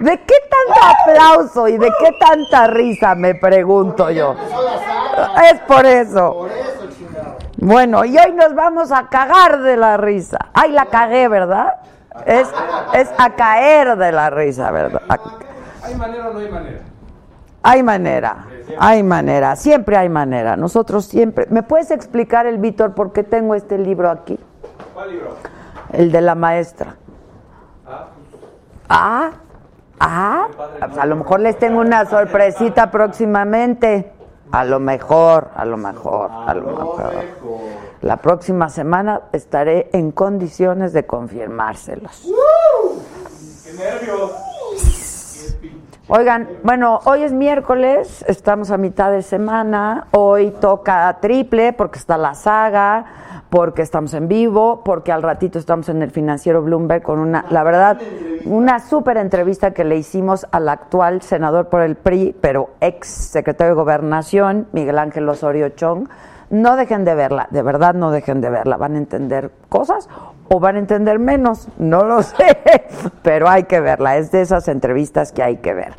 ¿De 0.00 0.18
qué 0.18 0.34
tanto 0.48 0.80
aplauso 0.82 1.68
y 1.68 1.76
de 1.76 1.92
qué 2.00 2.12
tanta 2.18 2.66
risa, 2.68 3.14
me 3.14 3.34
pregunto 3.34 4.10
yo? 4.10 4.34
Es 5.52 5.60
por 5.60 5.84
eso. 5.84 6.48
Bueno, 7.58 8.04
y 8.06 8.16
hoy 8.16 8.32
nos 8.32 8.54
vamos 8.54 8.90
a 8.90 9.08
cagar 9.08 9.60
de 9.60 9.76
la 9.76 9.98
risa. 9.98 10.38
Ay, 10.54 10.72
la 10.72 10.86
cagué, 10.86 11.28
¿verdad? 11.28 11.74
Es, 12.24 12.48
es 12.94 13.10
a 13.18 13.30
caer 13.30 13.96
de 13.96 14.12
la 14.12 14.30
risa, 14.30 14.70
¿verdad? 14.70 15.02
¿Hay 15.82 15.94
manera 15.94 16.30
o 16.30 16.32
no 16.32 16.38
hay 16.38 16.50
manera? 16.50 16.78
Hay 17.62 17.82
manera, 17.82 18.46
hay 18.78 19.02
manera, 19.02 19.56
siempre 19.56 19.96
hay 19.96 20.08
manera. 20.08 20.56
Nosotros 20.56 21.04
siempre. 21.06 21.46
¿Me 21.50 21.62
puedes 21.62 21.90
explicar, 21.90 22.46
el 22.46 22.58
Víctor, 22.58 22.94
por 22.94 23.12
qué 23.12 23.22
tengo 23.22 23.54
este 23.54 23.78
libro 23.78 24.10
aquí? 24.10 24.38
¿Cuál 24.94 25.10
libro? 25.10 25.34
El 25.92 26.12
de 26.12 26.20
la 26.20 26.34
maestra. 26.34 26.96
Ah, 28.88 29.30
Ah, 30.02 30.48
ah, 30.48 30.48
pues 30.78 30.98
a 30.98 31.04
lo 31.04 31.16
mejor 31.16 31.40
les 31.40 31.58
tengo 31.58 31.80
una 31.80 32.06
sorpresita 32.06 32.90
próximamente. 32.90 34.12
A 34.50 34.64
lo 34.64 34.80
mejor, 34.80 35.50
a 35.54 35.64
lo 35.64 35.76
mejor, 35.76 36.30
a 36.32 36.54
lo 36.54 36.66
mejor. 36.66 37.12
La 38.00 38.16
próxima 38.16 38.70
semana 38.70 39.20
estaré 39.32 39.90
en 39.92 40.10
condiciones 40.10 40.94
de 40.94 41.06
confirmárselos. 41.06 42.26
¡Qué 43.62 43.72
nervios! 43.74 44.32
Oigan, 46.12 46.48
bueno, 46.64 46.98
hoy 47.04 47.22
es 47.22 47.32
miércoles, 47.32 48.24
estamos 48.26 48.72
a 48.72 48.76
mitad 48.76 49.12
de 49.12 49.22
semana, 49.22 50.08
hoy 50.10 50.50
toca 50.50 51.16
triple 51.20 51.72
porque 51.72 52.00
está 52.00 52.18
la 52.18 52.34
saga, 52.34 53.04
porque 53.48 53.82
estamos 53.82 54.12
en 54.14 54.26
vivo, 54.26 54.82
porque 54.84 55.12
al 55.12 55.22
ratito 55.22 55.60
estamos 55.60 55.88
en 55.88 56.02
el 56.02 56.10
financiero 56.10 56.62
Bloomberg 56.62 57.04
con 57.04 57.20
una, 57.20 57.44
la 57.50 57.62
verdad, 57.62 58.00
una 58.44 58.80
súper 58.80 59.18
entrevista 59.18 59.70
que 59.70 59.84
le 59.84 59.98
hicimos 59.98 60.48
al 60.50 60.68
actual 60.68 61.22
senador 61.22 61.68
por 61.68 61.80
el 61.80 61.94
PRI, 61.94 62.34
pero 62.40 62.70
ex 62.80 63.06
secretario 63.06 63.74
de 63.76 63.80
Gobernación, 63.80 64.66
Miguel 64.72 64.98
Ángel 64.98 65.28
Osorio 65.28 65.68
Chong. 65.68 66.08
No 66.50 66.74
dejen 66.74 67.04
de 67.04 67.14
verla, 67.14 67.46
de 67.52 67.62
verdad 67.62 67.94
no 67.94 68.10
dejen 68.10 68.40
de 68.40 68.50
verla, 68.50 68.76
van 68.76 68.96
a 68.96 68.98
entender 68.98 69.52
cosas 69.68 70.08
o 70.48 70.58
van 70.58 70.74
a 70.74 70.78
entender 70.80 71.20
menos, 71.20 71.68
no 71.78 72.02
lo 72.02 72.22
sé, 72.24 72.58
pero 73.22 73.48
hay 73.48 73.64
que 73.64 73.78
verla, 73.78 74.16
es 74.16 74.32
de 74.32 74.40
esas 74.40 74.66
entrevistas 74.66 75.30
que 75.30 75.44
hay 75.44 75.58
que 75.58 75.74
ver. 75.74 75.94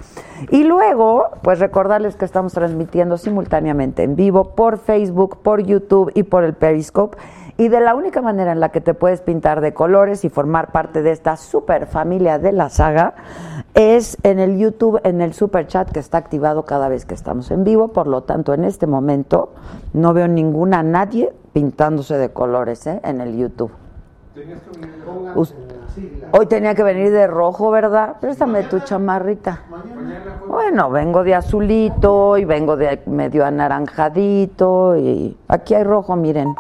Y 0.50 0.66
luego, 0.66 1.30
pues 1.42 1.60
recordarles 1.60 2.18
que 2.18 2.26
estamos 2.26 2.52
transmitiendo 2.52 3.18
simultáneamente 3.18 4.04
en 4.04 4.18
vivo 4.18 4.54
por 4.54 4.78
Facebook, 4.78 5.42
por 5.42 5.62
YouTube 5.64 6.12
y 6.16 6.24
por 6.24 6.44
el 6.44 6.54
Periscope. 6.54 7.18
Y 7.62 7.70
de 7.70 7.80
la 7.80 7.94
única 7.94 8.24
manera 8.24 8.54
en 8.54 8.60
la 8.60 8.70
que 8.70 8.82
te 8.82 8.96
puedes 8.96 9.22
pintar 9.22 9.62
de 9.62 9.72
colores 9.72 10.26
y 10.26 10.30
formar 10.30 10.72
parte 10.72 11.04
de 11.04 11.12
esta 11.12 11.38
super 11.38 11.86
familia 11.86 12.40
de 12.40 12.54
la 12.54 12.72
saga 12.72 13.14
es 13.76 14.18
en 14.24 14.40
el 14.40 14.58
YouTube, 14.58 15.00
en 15.04 15.22
el 15.22 15.36
super 15.36 15.68
chat 15.68 15.92
que 15.92 16.00
está 16.00 16.18
activado 16.18 16.66
cada 16.66 16.90
vez 16.90 17.06
que 17.06 17.14
estamos 17.14 17.52
en 17.52 17.64
vivo. 17.64 17.90
Por 17.90 18.08
lo 18.08 18.24
tanto, 18.24 18.56
en 18.56 18.64
este 18.64 18.88
momento 18.88 19.54
no 19.94 20.12
veo 20.12 20.28
ninguna 20.28 20.82
nadie 20.82 21.32
pintándose 21.54 22.18
de 22.18 22.30
colores 22.30 22.88
¿eh? 22.88 23.00
en 23.04 23.22
el 23.22 23.38
YouTube. 23.38 23.72
Hoy 26.32 26.46
tenía 26.48 26.74
que 26.74 26.82
venir 26.82 27.12
de 27.12 27.28
rojo, 27.28 27.70
¿verdad? 27.70 28.16
Préstame 28.20 28.64
tu 28.64 28.80
chamarrita. 28.80 29.66
Bueno, 30.48 30.90
vengo 30.90 31.24
de 31.24 31.36
azulito 31.36 32.40
y 32.40 32.46
vengo 32.46 32.76
de 32.76 33.04
medio 33.06 33.46
anaranjadito 33.46 34.98
y 34.98 35.38
aquí 35.48 35.76
hay 35.76 35.84
rojo, 35.84 36.16
miren. 36.16 36.56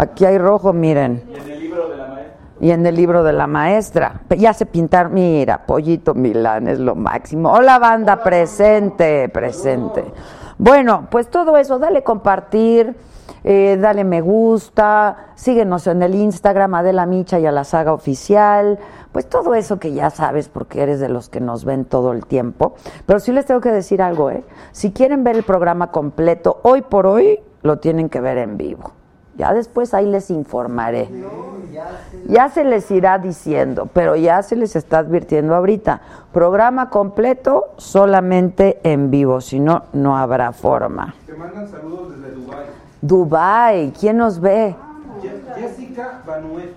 Aquí 0.00 0.24
hay 0.24 0.38
rojo, 0.38 0.72
miren. 0.72 1.22
¿Y 1.28 1.36
en 1.36 1.50
el 1.50 1.60
libro 1.60 1.90
de 1.90 1.96
la 1.98 2.06
maestra? 2.06 2.36
Y 2.58 2.70
en 2.70 2.86
el 2.86 2.94
libro 2.94 3.22
de 3.22 3.32
la 3.34 3.46
maestra. 3.46 4.20
Ya 4.30 4.54
se 4.54 4.64
pintar, 4.64 5.10
mira, 5.10 5.66
Pollito 5.66 6.14
Milán 6.14 6.68
es 6.68 6.78
lo 6.78 6.94
máximo. 6.94 7.52
Hola 7.52 7.78
banda, 7.78 8.22
presente, 8.22 9.28
presente. 9.28 10.02
Bueno, 10.56 11.06
pues 11.10 11.28
todo 11.28 11.58
eso, 11.58 11.78
dale 11.78 12.02
compartir, 12.02 12.96
eh, 13.44 13.76
dale 13.78 14.04
me 14.04 14.22
gusta, 14.22 15.32
síguenos 15.34 15.86
en 15.86 16.02
el 16.02 16.14
Instagram, 16.14 16.76
Adela 16.76 17.04
Micha 17.04 17.38
y 17.38 17.44
a 17.44 17.52
la 17.52 17.64
saga 17.64 17.92
oficial. 17.92 18.78
Pues 19.12 19.28
todo 19.28 19.54
eso 19.54 19.78
que 19.78 19.92
ya 19.92 20.08
sabes 20.08 20.48
porque 20.48 20.82
eres 20.82 20.98
de 20.98 21.10
los 21.10 21.28
que 21.28 21.40
nos 21.40 21.66
ven 21.66 21.84
todo 21.84 22.12
el 22.12 22.24
tiempo. 22.24 22.74
Pero 23.04 23.20
sí 23.20 23.32
les 23.32 23.44
tengo 23.44 23.60
que 23.60 23.70
decir 23.70 24.00
algo, 24.00 24.30
¿eh? 24.30 24.44
Si 24.72 24.92
quieren 24.92 25.24
ver 25.24 25.36
el 25.36 25.42
programa 25.42 25.90
completo, 25.90 26.58
hoy 26.62 26.80
por 26.80 27.06
hoy 27.06 27.40
lo 27.60 27.80
tienen 27.80 28.08
que 28.08 28.22
ver 28.22 28.38
en 28.38 28.56
vivo. 28.56 28.92
Ya 29.40 29.54
después 29.54 29.94
ahí 29.94 30.06
les 30.06 30.30
informaré. 30.30 31.08
Ya 32.28 32.48
se 32.50 32.62
les 32.62 32.90
irá 32.90 33.18
diciendo, 33.18 33.88
pero 33.92 34.14
ya 34.14 34.42
se 34.42 34.54
les 34.54 34.76
está 34.76 34.98
advirtiendo 34.98 35.54
ahorita. 35.54 36.00
Programa 36.32 36.90
completo 36.90 37.70
solamente 37.78 38.78
en 38.82 39.10
vivo, 39.10 39.40
si 39.40 39.58
no, 39.58 39.84
no 39.94 40.16
habrá 40.18 40.52
forma. 40.52 41.14
Te 41.26 41.32
mandan 41.32 41.66
saludos 41.68 42.12
desde 42.20 42.34
Dubái. 42.36 42.66
Dubai, 43.00 43.92
¿quién 43.98 44.18
nos 44.18 44.38
ve? 44.40 44.76
Je- 45.22 45.60
Jessica 45.60 46.20
Banuet. 46.26 46.74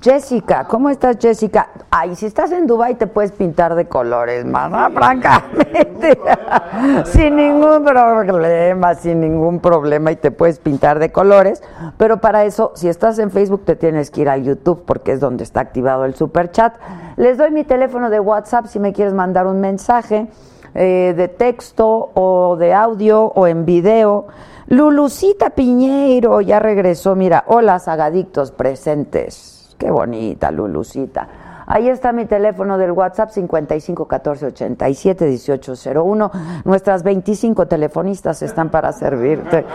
Jessica, 0.00 0.64
¿cómo 0.68 0.88
estás 0.88 1.18
Jessica? 1.20 1.68
Ay, 1.90 2.16
si 2.16 2.24
estás 2.24 2.50
en 2.50 2.66
Dubai 2.66 2.94
te 2.94 3.06
puedes 3.06 3.30
pintar 3.30 3.74
de 3.74 3.88
colores, 3.88 4.42
mamá, 4.46 4.88
francamente. 4.88 6.18
sin 7.04 7.36
ningún 7.36 7.84
problema, 7.84 8.94
sin 8.94 9.20
ningún 9.20 9.60
problema 9.60 10.10
y 10.10 10.16
te 10.16 10.30
puedes 10.30 10.60
pintar 10.60 10.98
de 10.98 11.12
colores, 11.12 11.62
pero 11.98 12.22
para 12.22 12.46
eso 12.46 12.72
si 12.74 12.88
estás 12.88 13.18
en 13.18 13.30
Facebook 13.30 13.66
te 13.66 13.76
tienes 13.76 14.10
que 14.10 14.22
ir 14.22 14.30
a 14.30 14.38
YouTube 14.38 14.82
porque 14.86 15.12
es 15.12 15.20
donde 15.20 15.44
está 15.44 15.60
activado 15.60 16.06
el 16.06 16.14
super 16.14 16.50
chat. 16.50 16.74
Les 17.16 17.36
doy 17.36 17.50
mi 17.50 17.64
teléfono 17.64 18.08
de 18.08 18.18
WhatsApp 18.18 18.68
si 18.68 18.78
me 18.78 18.94
quieres 18.94 19.12
mandar 19.12 19.46
un 19.46 19.60
mensaje 19.60 20.26
eh, 20.74 21.12
de 21.14 21.28
texto 21.28 22.12
o 22.14 22.56
de 22.56 22.72
audio 22.72 23.24
o 23.24 23.46
en 23.46 23.66
video. 23.66 24.28
Lulucita 24.68 25.50
Piñeiro 25.50 26.40
ya 26.40 26.60
regresó, 26.60 27.14
mira, 27.14 27.44
hola 27.46 27.78
sagadictos 27.78 28.52
presentes. 28.52 29.51
Qué 29.82 29.90
bonita, 29.90 30.52
Lulucita. 30.52 31.26
Ahí 31.66 31.88
está 31.88 32.12
mi 32.12 32.24
teléfono 32.26 32.78
del 32.78 32.92
WhatsApp 32.92 33.30
55 33.30 34.06
14 34.06 34.46
87 34.46 35.26
18 35.26 35.72
01. 35.92 36.30
Nuestras 36.64 37.02
25 37.02 37.66
telefonistas 37.66 38.42
están 38.42 38.70
para 38.70 38.92
servirte. 38.92 39.66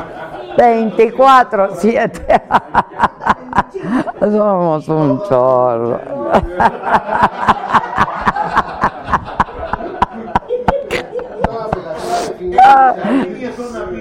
24 0.57 1.75
7. 1.75 2.41
Somos 4.21 4.87
un 4.87 5.21
chorro. 5.23 5.99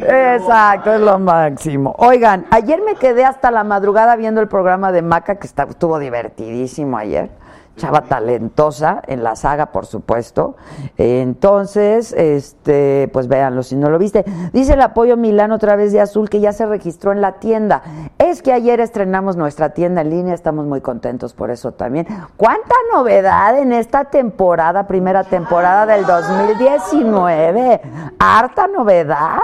Exacto, 0.02 0.92
es 0.92 1.00
lo 1.00 1.18
máximo. 1.18 1.94
Oigan, 1.98 2.46
ayer 2.50 2.80
me 2.82 2.94
quedé 2.94 3.24
hasta 3.24 3.50
la 3.50 3.64
madrugada 3.64 4.16
viendo 4.16 4.40
el 4.40 4.48
programa 4.48 4.92
de 4.92 5.02
Maca, 5.02 5.36
que 5.36 5.46
estuvo 5.46 5.98
divertidísimo 5.98 6.96
ayer. 6.96 7.30
Chava 7.76 8.02
talentosa 8.02 9.02
en 9.06 9.22
la 9.22 9.36
saga, 9.36 9.66
por 9.66 9.86
supuesto. 9.86 10.56
Entonces, 10.96 12.12
este, 12.12 13.08
pues 13.12 13.28
véanlo 13.28 13.62
si 13.62 13.76
no 13.76 13.90
lo 13.90 13.98
viste. 13.98 14.24
Dice 14.52 14.74
el 14.74 14.80
apoyo 14.80 15.16
Milán 15.16 15.52
otra 15.52 15.76
vez 15.76 15.92
de 15.92 16.00
Azul 16.00 16.30
que 16.30 16.40
ya 16.40 16.52
se 16.52 16.66
registró 16.66 17.12
en 17.12 17.20
la 17.20 17.32
tienda. 17.32 17.82
Es 18.18 18.42
que 18.42 18.52
ayer 18.52 18.80
estrenamos 18.80 19.36
nuestra 19.36 19.70
tienda 19.70 20.00
en 20.00 20.10
línea, 20.10 20.34
estamos 20.34 20.66
muy 20.66 20.80
contentos 20.80 21.34
por 21.34 21.50
eso 21.50 21.72
también. 21.72 22.06
¿Cuánta 22.36 22.74
novedad 22.92 23.58
en 23.58 23.72
esta 23.72 24.06
temporada, 24.06 24.86
primera 24.86 25.24
temporada 25.24 25.86
del 25.86 26.06
2019? 26.06 27.80
Harta 28.18 28.68
novedad 28.68 29.40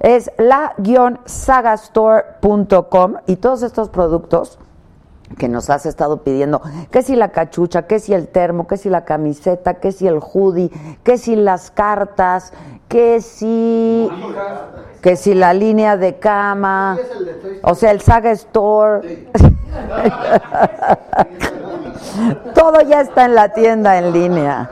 es 0.00 0.30
la-sagastore.com 0.38 3.14
y 3.26 3.36
todos 3.36 3.62
estos 3.62 3.88
productos 3.88 4.58
que 5.38 5.48
nos 5.48 5.70
has 5.70 5.86
estado 5.86 6.22
pidiendo, 6.22 6.62
que 6.90 7.02
si 7.02 7.16
la 7.16 7.30
cachucha, 7.30 7.86
que 7.86 7.98
si 7.98 8.14
el 8.14 8.28
termo, 8.28 8.66
que 8.66 8.76
si 8.76 8.88
la 8.88 9.04
camiseta, 9.04 9.74
que 9.74 9.92
si 9.92 10.06
el 10.06 10.20
hoodie, 10.20 10.70
que 11.02 11.18
si 11.18 11.36
las 11.36 11.70
cartas, 11.70 12.52
que 12.88 13.20
si 13.20 14.08
que 15.02 15.16
si 15.16 15.34
la 15.34 15.52
línea 15.54 15.96
de 15.96 16.18
cama, 16.18 16.98
o 17.62 17.74
sea, 17.76 17.90
el 17.92 18.00
Saga 18.00 18.32
Store. 18.32 19.28
Todo 22.54 22.80
ya 22.80 23.02
está 23.02 23.26
en 23.26 23.34
la 23.34 23.50
tienda 23.50 23.98
en 23.98 24.12
línea. 24.12 24.70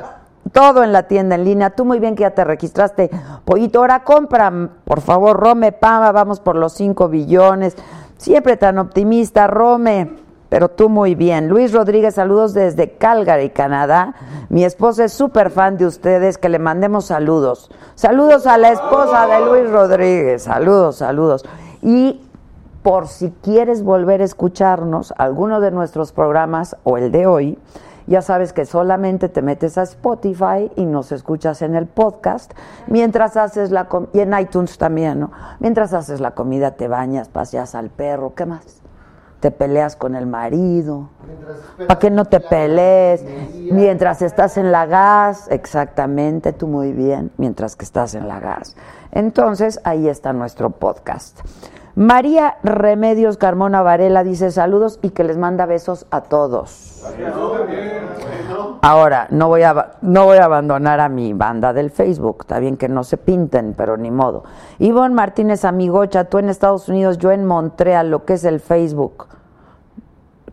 Todo 0.52 0.82
en 0.82 0.92
la 0.92 1.04
tienda 1.04 1.34
en 1.36 1.44
línea. 1.44 1.70
Tú 1.70 1.84
muy 1.84 2.00
bien 2.00 2.16
que 2.16 2.22
ya 2.22 2.30
te 2.30 2.42
registraste. 2.44 3.10
Pollito, 3.44 3.80
ahora 3.80 4.02
compra, 4.02 4.52
por 4.84 5.00
favor, 5.02 5.38
Rome 5.38 5.72
Pama, 5.72 6.10
vamos 6.12 6.40
por 6.40 6.56
los 6.56 6.72
5 6.72 7.08
billones. 7.08 7.76
Siempre 8.16 8.56
tan 8.56 8.78
optimista, 8.78 9.46
Rome. 9.46 10.23
Pero 10.54 10.68
tú 10.68 10.88
muy 10.88 11.16
bien. 11.16 11.48
Luis 11.48 11.72
Rodríguez, 11.72 12.14
saludos 12.14 12.54
desde 12.54 12.92
Calgary, 12.92 13.50
Canadá. 13.50 14.14
Mi 14.50 14.64
esposa 14.64 15.06
es 15.06 15.12
súper 15.12 15.50
fan 15.50 15.76
de 15.78 15.84
ustedes, 15.84 16.38
que 16.38 16.48
le 16.48 16.60
mandemos 16.60 17.06
saludos. 17.06 17.72
Saludos 17.96 18.46
a 18.46 18.56
la 18.56 18.70
esposa 18.70 19.26
de 19.26 19.44
Luis 19.44 19.68
Rodríguez, 19.68 20.44
saludos, 20.44 20.98
saludos. 20.98 21.44
Y 21.82 22.20
por 22.84 23.08
si 23.08 23.32
quieres 23.42 23.82
volver 23.82 24.20
a 24.20 24.24
escucharnos, 24.26 25.12
alguno 25.18 25.60
de 25.60 25.72
nuestros 25.72 26.12
programas 26.12 26.76
o 26.84 26.98
el 26.98 27.10
de 27.10 27.26
hoy, 27.26 27.58
ya 28.06 28.22
sabes 28.22 28.52
que 28.52 28.64
solamente 28.64 29.28
te 29.28 29.42
metes 29.42 29.76
a 29.76 29.82
Spotify 29.82 30.70
y 30.76 30.86
nos 30.86 31.10
escuchas 31.10 31.62
en 31.62 31.74
el 31.74 31.86
podcast 31.86 32.52
mientras 32.86 33.36
haces 33.36 33.72
la 33.72 33.88
y 34.12 34.20
en 34.20 34.38
iTunes 34.38 34.78
también, 34.78 35.18
¿no? 35.18 35.32
Mientras 35.58 35.92
haces 35.92 36.20
la 36.20 36.30
comida, 36.30 36.76
te 36.76 36.86
bañas, 36.86 37.28
paseas 37.28 37.74
al 37.74 37.90
perro, 37.90 38.36
¿qué 38.36 38.46
más? 38.46 38.83
Te 39.44 39.50
peleas 39.50 39.94
con 39.94 40.16
el 40.16 40.26
marido. 40.26 41.10
Para 41.76 41.98
que 41.98 42.08
no 42.08 42.24
te 42.24 42.40
pelees. 42.40 43.22
Mientras 43.70 44.22
estás 44.22 44.56
en 44.56 44.72
la 44.72 44.86
gas, 44.86 45.48
exactamente, 45.50 46.54
tú 46.54 46.66
muy 46.66 46.94
bien, 46.94 47.30
mientras 47.36 47.76
que 47.76 47.84
estás 47.84 48.14
en 48.14 48.26
la 48.26 48.40
gas. 48.40 48.74
Entonces, 49.12 49.80
ahí 49.84 50.08
está 50.08 50.32
nuestro 50.32 50.70
podcast. 50.70 51.40
María 51.96 52.56
Remedios 52.64 53.36
Carmona 53.36 53.80
Varela 53.82 54.24
dice 54.24 54.50
saludos 54.50 54.98
y 55.00 55.10
que 55.10 55.22
les 55.22 55.38
manda 55.38 55.64
besos 55.64 56.06
a 56.10 56.22
todos. 56.22 57.04
Ahora, 58.82 59.28
no 59.30 59.46
voy, 59.46 59.62
a, 59.62 59.92
no 60.02 60.24
voy 60.24 60.38
a 60.38 60.44
abandonar 60.44 60.98
a 60.98 61.08
mi 61.08 61.32
banda 61.34 61.72
del 61.72 61.90
Facebook, 61.90 62.38
está 62.40 62.58
bien 62.58 62.76
que 62.76 62.88
no 62.88 63.04
se 63.04 63.16
pinten, 63.16 63.74
pero 63.76 63.96
ni 63.96 64.10
modo. 64.10 64.42
Ivonne 64.80 65.14
Martínez 65.14 65.64
Amigocha, 65.64 66.24
tú 66.24 66.38
en 66.38 66.48
Estados 66.48 66.88
Unidos, 66.88 67.18
yo 67.18 67.30
en 67.30 67.44
Montreal, 67.44 68.10
lo 68.10 68.24
que 68.24 68.34
es 68.34 68.44
el 68.44 68.58
Facebook. 68.58 69.28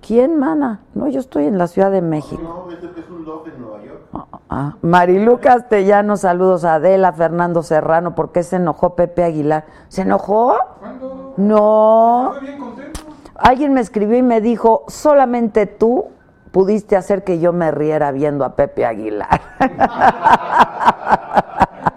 ¿Quién, 0.06 0.40
mana? 0.40 0.82
No, 0.96 1.08
yo 1.08 1.20
estoy 1.20 1.46
en 1.46 1.58
la 1.58 1.68
Ciudad 1.68 1.92
de 1.92 2.02
México. 2.02 2.42
No, 2.42 2.72
es 2.72 3.10
un 3.10 3.24
love 3.24 3.48
en 3.48 3.62
Nueva 3.62 3.84
York. 3.84 4.02
Ah, 4.14 4.26
ah. 4.50 4.76
Marilu 4.82 5.40
Castellano, 5.40 6.18
saludos 6.18 6.66
a 6.66 6.76
Adela, 6.76 7.14
Fernando 7.14 7.62
Serrano, 7.62 8.16
¿por 8.16 8.32
qué 8.32 8.44
se 8.44 8.56
enojó 8.56 8.96
Pepe 8.96 9.24
Aguilar? 9.24 9.66
¿Se 9.90 10.02
enojó? 10.02 10.56
¿Cuándo? 10.80 11.34
No. 11.38 12.34
Bien 12.42 12.60
contento. 12.60 13.02
Alguien 13.36 13.74
me 13.74 13.82
escribió 13.82 14.18
y 14.18 14.24
me 14.24 14.42
dijo, 14.42 14.86
solamente 14.88 15.68
tú 15.68 16.08
pudiste 16.52 16.98
hacer 16.98 17.24
que 17.24 17.40
yo 17.40 17.54
me 17.54 17.72
riera 17.72 18.12
viendo 18.12 18.44
a 18.44 18.56
Pepe 18.56 18.86
Aguilar. 18.86 19.40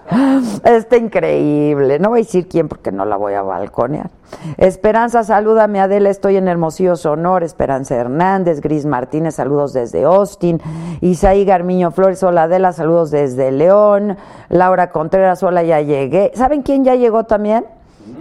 Está 0.64 0.96
increíble. 0.96 1.98
No 1.98 2.10
voy 2.10 2.20
a 2.20 2.22
decir 2.22 2.48
quién 2.48 2.68
porque 2.68 2.92
no 2.92 3.04
la 3.04 3.16
voy 3.16 3.34
a 3.34 3.42
balconear. 3.42 4.10
Esperanza, 4.56 5.22
salúdame 5.24 5.80
Adela, 5.80 6.10
estoy 6.10 6.36
en 6.36 6.48
Hermosillo, 6.48 6.96
Sonor. 6.96 7.42
Esperanza 7.42 7.96
Hernández, 7.96 8.60
Gris 8.60 8.86
Martínez, 8.86 9.36
saludos 9.36 9.72
desde 9.72 10.04
Austin. 10.04 10.60
Isaí 11.00 11.44
Garmiño 11.44 11.90
Flores, 11.90 12.22
hola 12.22 12.44
Adela, 12.44 12.72
saludos 12.72 13.10
desde 13.10 13.52
León. 13.52 14.16
Laura 14.48 14.90
Contreras, 14.90 15.42
hola, 15.42 15.62
ya 15.62 15.80
llegué. 15.80 16.32
¿Saben 16.34 16.62
quién 16.62 16.84
ya 16.84 16.94
llegó 16.94 17.24
también? 17.24 17.66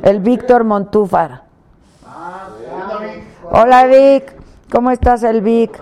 El 0.01 0.19
Víctor 0.19 0.63
Montúfar. 0.63 1.44
Hola 3.51 3.86
Vic, 3.86 4.34
¿cómo 4.72 4.92
estás 4.92 5.24
el 5.24 5.42
Vic? 5.42 5.80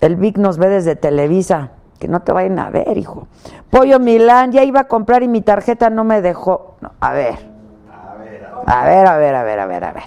El 0.00 0.16
Vic 0.16 0.38
nos 0.38 0.58
ve 0.58 0.68
desde 0.68 0.94
Televisa. 0.94 1.72
Que 1.98 2.08
no 2.08 2.20
te 2.20 2.32
vayan 2.32 2.58
a 2.58 2.70
ver, 2.70 2.96
hijo. 2.96 3.26
Pollo 3.70 3.98
Milán, 3.98 4.52
ya 4.52 4.62
iba 4.64 4.80
a 4.80 4.84
comprar 4.88 5.22
y 5.22 5.28
mi 5.28 5.40
tarjeta 5.40 5.90
no 5.90 6.04
me 6.04 6.22
dejó. 6.22 6.76
ver. 6.80 6.88
A 7.00 7.14
ver, 7.14 8.44
a 8.66 8.84
ver, 8.84 9.06
a 9.06 9.16
ver, 9.16 9.34
a 9.34 9.42
ver, 9.42 9.60
a 9.60 9.66
ver, 9.66 9.84
a 9.84 9.92
ver. 9.92 10.02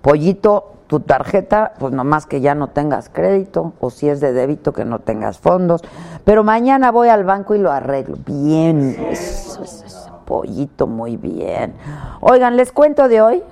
Pollito, 0.00 0.72
tu 0.86 1.00
tarjeta, 1.00 1.72
pues 1.78 1.92
nomás 1.92 2.26
que 2.26 2.40
ya 2.40 2.54
no 2.54 2.68
tengas 2.68 3.08
crédito, 3.08 3.72
o 3.80 3.90
si 3.90 4.08
es 4.08 4.20
de 4.20 4.32
débito, 4.32 4.72
que 4.72 4.84
no 4.84 5.00
tengas 5.00 5.38
fondos. 5.38 5.82
Pero 6.24 6.44
mañana 6.44 6.92
voy 6.92 7.08
al 7.08 7.24
banco 7.24 7.54
y 7.54 7.58
lo 7.58 7.72
arreglo. 7.72 8.16
Bien. 8.24 8.96
Eso, 9.10 9.64
pollito, 10.24 10.86
muy 10.86 11.16
bien. 11.16 11.74
Oigan, 12.20 12.56
¿les 12.56 12.72
cuento 12.72 13.08
de 13.08 13.20
hoy? 13.20 13.42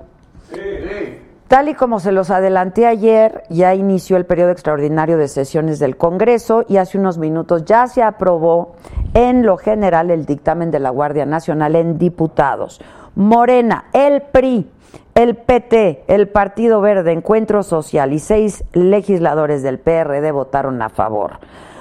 Sí. 0.52 1.23
Tal 1.48 1.68
y 1.68 1.74
como 1.74 2.00
se 2.00 2.10
los 2.10 2.30
adelanté 2.30 2.86
ayer, 2.86 3.42
ya 3.50 3.74
inició 3.74 4.16
el 4.16 4.24
periodo 4.24 4.50
extraordinario 4.50 5.18
de 5.18 5.28
sesiones 5.28 5.78
del 5.78 5.96
Congreso 5.96 6.64
y 6.68 6.78
hace 6.78 6.98
unos 6.98 7.18
minutos 7.18 7.64
ya 7.66 7.86
se 7.86 8.02
aprobó 8.02 8.76
en 9.12 9.44
lo 9.44 9.58
general 9.58 10.10
el 10.10 10.24
dictamen 10.24 10.70
de 10.70 10.80
la 10.80 10.90
Guardia 10.90 11.26
Nacional 11.26 11.76
en 11.76 11.98
diputados. 11.98 12.80
Morena, 13.14 13.84
el 13.92 14.22
PRI, 14.22 14.70
el 15.14 15.36
PT, 15.36 16.04
el 16.08 16.28
Partido 16.28 16.80
Verde, 16.80 17.12
Encuentro 17.12 17.62
Social 17.62 18.12
y 18.14 18.18
seis 18.18 18.64
legisladores 18.72 19.62
del 19.62 19.78
PRD 19.78 20.32
votaron 20.32 20.80
a 20.80 20.88
favor. 20.88 21.38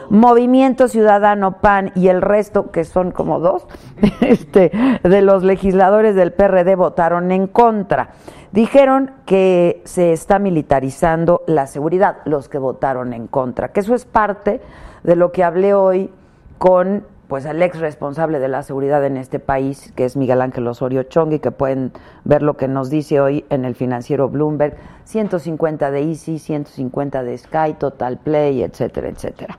Movimiento 0.09 0.87
Ciudadano 0.87 1.59
PAN 1.61 1.91
y 1.95 2.07
el 2.07 2.21
resto, 2.21 2.71
que 2.71 2.83
son 2.83 3.11
como 3.11 3.39
dos, 3.39 3.67
este, 4.21 4.71
de 5.03 5.21
los 5.21 5.43
legisladores 5.43 6.15
del 6.15 6.33
PRD 6.33 6.75
votaron 6.75 7.31
en 7.31 7.47
contra. 7.47 8.09
Dijeron 8.51 9.11
que 9.25 9.81
se 9.85 10.13
está 10.13 10.37
militarizando 10.39 11.41
la 11.47 11.67
seguridad, 11.67 12.17
los 12.25 12.49
que 12.49 12.59
votaron 12.59 13.13
en 13.13 13.27
contra, 13.27 13.69
que 13.69 13.79
eso 13.79 13.95
es 13.95 14.05
parte 14.05 14.61
de 15.03 15.15
lo 15.15 15.31
que 15.31 15.43
hablé 15.43 15.73
hoy 15.73 16.11
con 16.57 17.03
pues 17.27 17.45
el 17.45 17.63
ex 17.63 17.79
responsable 17.79 18.37
de 18.37 18.47
la 18.47 18.61
seguridad 18.61 19.03
en 19.05 19.17
este 19.17 19.39
país, 19.39 19.91
que 19.95 20.05
es 20.05 20.15
Miguel 20.15 20.39
Ángel 20.39 20.67
Osorio 20.67 21.01
Chong, 21.01 21.33
y 21.33 21.39
que 21.39 21.49
pueden 21.49 21.91
ver 22.25 22.43
lo 22.43 22.57
que 22.57 22.67
nos 22.67 22.91
dice 22.91 23.19
hoy 23.19 23.43
en 23.49 23.65
el 23.65 23.73
financiero 23.73 24.29
Bloomberg, 24.29 24.75
150 25.05 25.89
de 25.89 26.03
Easy, 26.03 26.37
150 26.37 27.23
de 27.23 27.37
Sky, 27.37 27.73
Total 27.79 28.19
Play, 28.19 28.61
etcétera, 28.61 29.09
etcétera. 29.09 29.57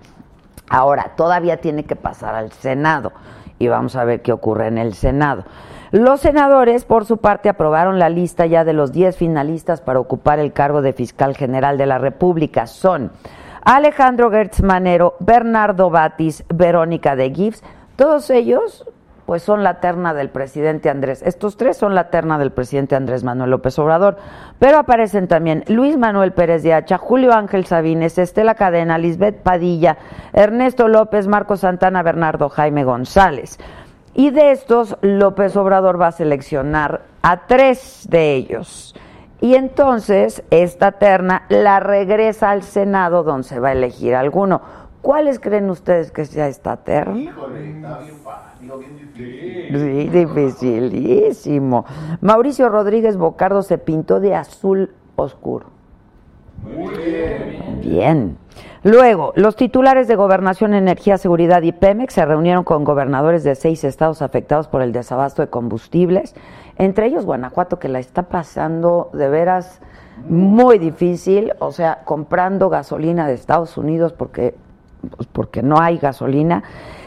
Ahora, 0.74 1.12
todavía 1.14 1.58
tiene 1.58 1.84
que 1.84 1.94
pasar 1.94 2.34
al 2.34 2.50
Senado 2.50 3.12
y 3.60 3.68
vamos 3.68 3.94
a 3.94 4.02
ver 4.02 4.22
qué 4.22 4.32
ocurre 4.32 4.66
en 4.66 4.76
el 4.76 4.94
Senado. 4.94 5.44
Los 5.92 6.22
senadores, 6.22 6.84
por 6.84 7.04
su 7.04 7.18
parte, 7.18 7.48
aprobaron 7.48 8.00
la 8.00 8.08
lista 8.08 8.44
ya 8.46 8.64
de 8.64 8.72
los 8.72 8.90
10 8.90 9.16
finalistas 9.16 9.80
para 9.80 10.00
ocupar 10.00 10.40
el 10.40 10.52
cargo 10.52 10.82
de 10.82 10.92
fiscal 10.92 11.36
general 11.36 11.78
de 11.78 11.86
la 11.86 11.98
República. 11.98 12.66
Son 12.66 13.12
Alejandro 13.64 14.32
Gertz 14.32 14.64
Manero, 14.64 15.14
Bernardo 15.20 15.90
Batis, 15.90 16.42
Verónica 16.52 17.14
de 17.14 17.32
Gibbs. 17.32 17.62
Todos 17.94 18.28
ellos, 18.30 18.84
pues 19.26 19.42
son 19.42 19.62
la 19.62 19.80
terna 19.80 20.14
del 20.14 20.28
presidente 20.28 20.90
Andrés. 20.90 21.22
Estos 21.22 21.56
tres 21.56 21.76
son 21.76 21.94
la 21.94 22.10
terna 22.10 22.38
del 22.38 22.52
presidente 22.52 22.96
Andrés 22.96 23.24
Manuel 23.24 23.50
López 23.50 23.78
Obrador. 23.78 24.16
Pero 24.58 24.78
aparecen 24.78 25.28
también 25.28 25.64
Luis 25.68 25.96
Manuel 25.96 26.32
Pérez 26.32 26.62
de 26.62 26.74
Hacha, 26.74 26.98
Julio 26.98 27.32
Ángel 27.32 27.64
Sabines, 27.66 28.18
Estela 28.18 28.54
Cadena, 28.54 28.98
Lisbeth 28.98 29.42
Padilla, 29.42 29.96
Ernesto 30.32 30.88
López, 30.88 31.26
Marco 31.26 31.56
Santana, 31.56 32.02
Bernardo 32.02 32.48
Jaime 32.48 32.84
González. 32.84 33.58
Y 34.14 34.30
de 34.30 34.52
estos, 34.52 34.96
López 35.00 35.56
Obrador 35.56 36.00
va 36.00 36.08
a 36.08 36.12
seleccionar 36.12 37.02
a 37.22 37.46
tres 37.46 38.06
de 38.08 38.34
ellos. 38.34 38.94
Y 39.40 39.56
entonces 39.56 40.42
esta 40.50 40.92
terna 40.92 41.44
la 41.48 41.80
regresa 41.80 42.50
al 42.50 42.62
Senado 42.62 43.24
donde 43.24 43.48
se 43.48 43.60
va 43.60 43.68
a 43.68 43.72
elegir 43.72 44.14
alguno. 44.14 44.62
¿Cuáles 45.02 45.38
creen 45.38 45.68
ustedes 45.68 46.10
que 46.12 46.24
sea 46.24 46.48
esta 46.48 46.78
terna? 46.78 47.18
Híjole, 47.18 47.76
está 47.76 47.98
bien 47.98 48.16
fácil. 48.24 48.43
Sí, 49.70 50.08
dificilísimo. 50.08 51.84
Mauricio 52.20 52.68
Rodríguez 52.68 53.16
Bocardo 53.16 53.62
se 53.62 53.78
pintó 53.78 54.20
de 54.20 54.34
azul 54.34 54.90
oscuro. 55.16 55.66
Muy 56.62 56.94
bien. 56.96 57.80
Bien. 57.80 58.38
Luego, 58.82 59.32
los 59.34 59.56
titulares 59.56 60.08
de 60.08 60.14
Gobernación, 60.14 60.74
Energía, 60.74 61.16
Seguridad 61.16 61.62
y 61.62 61.72
Pemex 61.72 62.14
se 62.14 62.24
reunieron 62.24 62.64
con 62.64 62.84
gobernadores 62.84 63.42
de 63.42 63.54
seis 63.54 63.82
estados 63.82 64.20
afectados 64.20 64.68
por 64.68 64.82
el 64.82 64.92
desabasto 64.92 65.42
de 65.42 65.48
combustibles, 65.48 66.34
entre 66.76 67.06
ellos 67.06 67.24
Guanajuato, 67.24 67.78
que 67.78 67.88
la 67.88 67.98
está 67.98 68.24
pasando 68.24 69.10
de 69.14 69.28
veras 69.28 69.80
muy 70.28 70.78
difícil, 70.78 71.52
o 71.58 71.72
sea, 71.72 72.02
comprando 72.04 72.68
gasolina 72.68 73.26
de 73.26 73.34
Estados 73.34 73.76
Unidos 73.76 74.12
porque, 74.12 74.54
pues, 75.16 75.28
porque 75.32 75.62
no 75.62 75.80
hay 75.80 75.98
gasolina. 75.98 76.62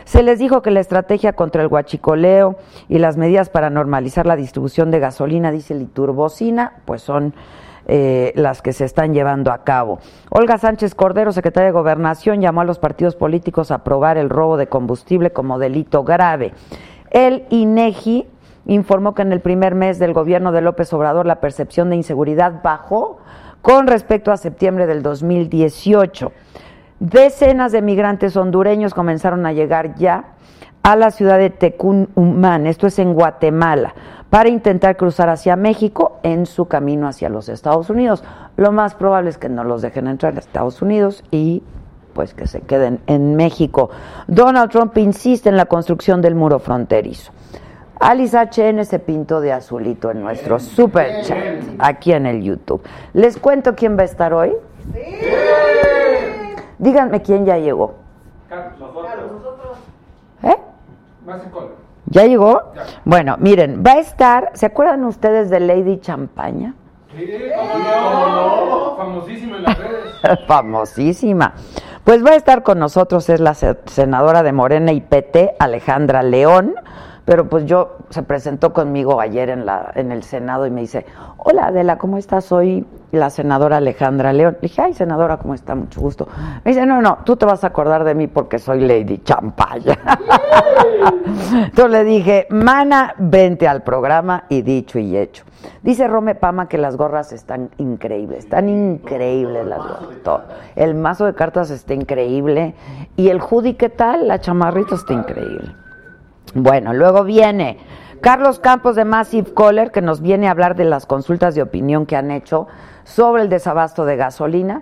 Se 0.07 0.23
les 0.23 0.39
dijo 0.39 0.61
que 0.61 0.71
la 0.71 0.79
estrategia 0.79 1.33
contra 1.33 1.61
el 1.61 1.67
huachicoleo 1.67 2.55
y 2.87 2.97
las 2.97 3.17
medidas 3.17 3.49
para 3.49 3.69
normalizar 3.69 4.25
la 4.25 4.37
distribución 4.37 4.89
de 4.89 4.99
gasolina, 4.99 5.51
dice 5.51 5.75
Liturbocina, 5.75 6.75
pues 6.85 7.01
son 7.01 7.33
eh, 7.87 8.31
las 8.37 8.61
que 8.61 8.71
se 8.71 8.85
están 8.85 9.13
llevando 9.13 9.51
a 9.51 9.65
cabo. 9.65 9.99
Olga 10.29 10.57
Sánchez 10.59 10.95
Cordero, 10.95 11.33
secretaria 11.33 11.67
de 11.67 11.73
Gobernación, 11.73 12.39
llamó 12.39 12.61
a 12.61 12.63
los 12.63 12.79
partidos 12.79 13.17
políticos 13.17 13.69
a 13.69 13.75
aprobar 13.75 14.17
el 14.17 14.29
robo 14.29 14.55
de 14.55 14.67
combustible 14.67 15.31
como 15.31 15.59
delito 15.59 16.05
grave. 16.05 16.53
El 17.11 17.43
INEGI 17.49 18.27
informó 18.65 19.13
que 19.13 19.23
en 19.23 19.33
el 19.33 19.41
primer 19.41 19.75
mes 19.75 19.99
del 19.99 20.13
gobierno 20.13 20.53
de 20.53 20.61
López 20.61 20.93
Obrador 20.93 21.25
la 21.25 21.41
percepción 21.41 21.89
de 21.89 21.97
inseguridad 21.97 22.61
bajó 22.63 23.19
con 23.61 23.87
respecto 23.87 24.31
a 24.31 24.37
septiembre 24.37 24.87
del 24.87 25.03
2018. 25.03 26.31
Decenas 27.00 27.72
de 27.72 27.84
migrantes 27.84 28.36
hondureños 28.36 28.94
comenzaron 28.94 29.46
a 29.46 29.54
llegar 29.54 29.96
ya 29.96 30.34
a 30.82 30.96
la 30.96 31.12
ciudad 31.12 31.38
de 31.38 31.50
Tecumán, 31.51 32.66
esto 32.66 32.88
es 32.88 32.98
en 32.98 33.13
Guatemala, 33.13 33.94
para 34.30 34.50
intentar 34.50 34.98
cruzar 34.98 35.30
hacia 35.30 35.56
México 35.56 36.20
en 36.24 36.46
su 36.46 36.66
camino 36.66 37.08
hacia 37.08 37.30
los 37.30 37.50
Estados 37.50 37.89
Unidos. 37.89 38.24
Lo 38.56 38.72
más 38.72 38.96
probable 38.96 39.30
es 39.30 39.38
que 39.38 39.50
no 39.50 39.63
los 39.63 39.82
dejen 39.82 40.08
entrar 40.08 40.36
a 40.36 40.39
Estados 40.39 40.82
Unidos 40.82 41.24
y 41.30 41.62
pues 42.13 42.34
que 42.34 42.48
se 42.48 42.62
queden 42.62 43.00
en 43.06 43.36
México. 43.36 43.92
Donald 44.25 44.72
Trump 44.72 44.98
insiste 44.98 45.50
en 45.50 45.58
la 45.58 45.66
construcción 45.66 46.20
del 46.22 46.34
muro 46.34 46.58
fronterizo. 46.58 47.32
Alice 48.00 48.36
HN 48.36 48.86
se 48.86 48.98
pintó 49.00 49.39
de 49.39 49.54
azulito 49.54 50.10
en 50.10 50.22
nuestro 50.22 50.60
super 50.60 51.22
chat, 51.24 51.63
aquí 51.77 52.13
en 52.13 52.25
el 52.25 52.42
YouTube. 52.42 52.82
¿Les 53.13 53.38
cuento 53.38 53.75
quién 53.75 53.98
va 53.98 54.01
a 54.01 54.06
estar 54.06 54.34
hoy? 54.34 54.54
Díganme 56.79 57.22
quién 57.22 57.46
ya 57.46 57.57
llegó. 57.57 57.96
¿Eh? 60.43 60.57
¿Ya 62.05 62.25
llegó? 62.25 62.62
Bueno, 63.03 63.36
miren, 63.39 63.84
va 63.86 63.93
a 63.93 64.00
estar, 64.00 64.51
¿se 64.53 64.65
acuerdan 64.65 65.03
ustedes 65.05 65.50
de 65.50 65.60
Lady 65.60 66.00
Champaña? 66.00 66.74
Sí, 67.15 67.27
famosísima 68.98 69.57
en 69.57 69.63
las 69.63 69.77
redes. 69.77 70.13
Famosísima. 70.48 71.53
Pues 72.03 72.25
va 72.25 72.31
a 72.31 72.36
estar 72.36 72.63
con 72.63 72.79
nosotros, 72.79 73.29
es 73.29 73.39
la 73.39 73.53
senadora 73.53 74.43
de 74.43 74.53
Morena 74.53 74.91
y 74.91 75.01
PT, 75.01 75.55
Alejandra 75.60 76.24
León 76.24 76.75
pero 77.27 77.50
pues 77.50 77.65
yo 77.65 77.98
se 78.10 78.24
presentó 78.24 78.72
conmigo 78.72 79.19
ayer 79.19 79.50
en 79.50 79.65
la 79.65 79.91
en 79.96 80.13
el 80.13 80.24
Senado 80.24 80.65
y 80.65 80.72
me 80.72 80.79
dice, 80.79 81.05
"Hola 81.36 81.65
Adela, 81.65 81.98
¿cómo 81.98 82.17
estás? 82.17 82.46
Soy 82.46 82.86
la 83.11 83.29
senadora 83.29 83.77
Alejandra 83.77 84.33
León." 84.33 84.57
Le 84.61 84.67
dije, 84.67 84.81
"Ay, 84.81 84.93
senadora, 84.93 85.37
¿cómo 85.37 85.53
está? 85.53 85.75
Mucho 85.75 86.01
gusto." 86.01 86.27
Me 86.63 86.71
dice, 86.71 86.85
"No, 86.85 87.01
no, 87.01 87.19
tú 87.23 87.35
te 87.35 87.45
vas 87.45 87.63
a 87.63 87.67
acordar 87.67 88.03
de 88.03 88.15
mí 88.15 88.27
porque 88.27 88.59
soy 88.59 88.81
Lady 88.81 89.19
Champaya." 89.19 89.97
Entonces 91.53 91.91
le 91.91 92.03
dije, 92.03 92.47
"Mana, 92.49 93.13
vente 93.17 93.67
al 93.67 93.83
programa" 93.83 94.45
y 94.49 94.61
dicho 94.61 94.99
y 94.99 95.17
hecho. 95.17 95.43
Dice 95.81 96.07
Rome 96.07 96.35
Pama 96.35 96.67
que 96.67 96.77
las 96.77 96.97
gorras 96.97 97.31
están 97.31 97.69
increíbles, 97.77 98.39
están 98.39 98.69
increíbles 98.69 99.65
las 99.65 99.79
gorras. 99.79 100.41
El 100.75 100.95
mazo 100.95 101.25
de 101.25 101.33
cartas 101.33 101.69
está 101.69 101.93
increíble 101.93 102.75
y 103.15 103.29
el 103.29 103.39
hoodie, 103.39 103.75
¿qué 103.75 103.89
tal? 103.89 104.27
La 104.27 104.39
chamarrita 104.39 104.95
está 104.95 105.13
increíble. 105.13 105.75
Bueno, 106.53 106.93
luego 106.93 107.23
viene 107.23 107.77
Carlos 108.21 108.59
Campos 108.59 108.95
de 108.95 109.05
Massive 109.05 109.53
Caller, 109.53 109.91
que 109.91 110.01
nos 110.01 110.21
viene 110.21 110.47
a 110.47 110.51
hablar 110.51 110.75
de 110.75 110.85
las 110.85 111.05
consultas 111.05 111.55
de 111.55 111.61
opinión 111.61 112.05
que 112.05 112.15
han 112.15 112.31
hecho 112.31 112.67
sobre 113.07 113.41
el 113.41 113.49
desabasto 113.49 114.05
de 114.05 114.17
gasolina, 114.17 114.81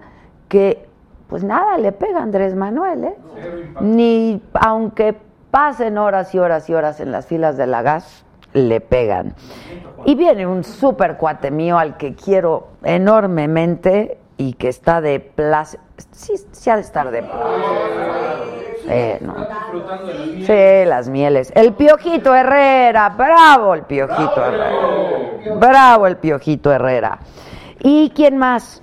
que 0.49 0.87
pues 1.27 1.43
nada 1.43 1.77
le 1.77 1.91
pega 1.91 2.19
a 2.19 2.23
Andrés 2.23 2.55
Manuel, 2.55 3.03
¿eh? 3.03 3.15
Ni 3.81 4.41
aunque 4.53 5.15
pasen 5.51 5.97
horas 5.97 6.33
y 6.33 6.39
horas 6.39 6.69
y 6.69 6.73
horas 6.73 6.99
en 6.99 7.11
las 7.11 7.27
filas 7.27 7.55
de 7.55 7.67
la 7.67 7.83
gas, 7.83 8.25
le 8.53 8.81
pegan. 8.81 9.35
Y 10.05 10.15
viene 10.15 10.47
un 10.47 10.63
super 10.63 11.17
cuate 11.17 11.51
mío 11.51 11.77
al 11.77 11.97
que 11.97 12.15
quiero 12.15 12.69
enormemente 12.83 14.17
y 14.37 14.53
que 14.53 14.69
está 14.69 15.01
de 15.01 15.19
plaza. 15.19 15.77
Sí, 16.11 16.33
sí 16.51 16.69
ha 16.69 16.75
de 16.75 16.81
estar 16.81 17.11
de 17.11 17.21
plaza. 17.21 17.45
Eh, 18.87 19.19
no. 19.21 19.35
Sí, 20.45 20.87
las 20.87 21.09
mieles. 21.09 21.51
El 21.55 21.73
Piojito 21.73 22.33
Herrera, 22.33 23.09
bravo 23.09 23.73
el 23.73 23.83
Piojito 23.83 24.43
Herrera. 24.43 24.71
Bravo 25.57 26.07
el 26.07 26.17
Piojito 26.17 26.71
Herrera. 26.71 27.19
¿Y 27.87 28.09
quién 28.15 28.39
más? 28.39 28.81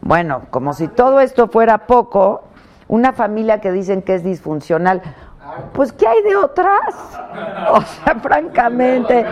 Bueno, 0.00 0.46
como 0.48 0.72
si 0.72 0.88
todo 0.88 1.20
esto 1.20 1.48
fuera 1.48 1.86
poco, 1.86 2.44
una 2.88 3.12
familia 3.12 3.60
que 3.60 3.70
dicen 3.70 4.00
que 4.00 4.14
es 4.14 4.24
disfuncional. 4.24 5.02
Pues, 5.74 5.92
¿qué 5.92 6.06
hay 6.06 6.22
de 6.22 6.36
otras? 6.36 6.94
O 7.74 7.80
sea, 7.82 8.14
francamente, 8.16 9.24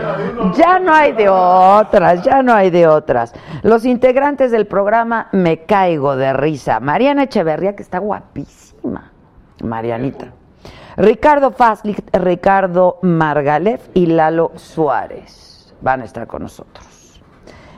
ya 0.53 0.77
no 0.79 0.93
hay 0.93 1.13
de 1.13 1.29
otras, 1.29 2.23
ya 2.23 2.43
no 2.43 2.53
hay 2.53 2.69
de 2.69 2.87
otras. 2.87 3.33
Los 3.63 3.85
integrantes 3.85 4.51
del 4.51 4.67
programa 4.67 5.29
Me 5.31 5.65
Caigo 5.65 6.15
de 6.15 6.33
Risa. 6.33 6.79
Mariana 6.79 7.23
Echeverría, 7.23 7.75
que 7.75 7.83
está 7.83 7.97
guapísima. 7.97 9.11
Marianita. 9.63 10.27
Ricardo 10.95 11.51
Faslik, 11.51 12.03
Ricardo 12.13 12.99
Margalef 13.01 13.89
y 13.95 14.05
Lalo 14.05 14.51
Suárez 14.55 15.73
van 15.81 16.01
a 16.01 16.05
estar 16.05 16.27
con 16.27 16.43
nosotros. 16.43 16.90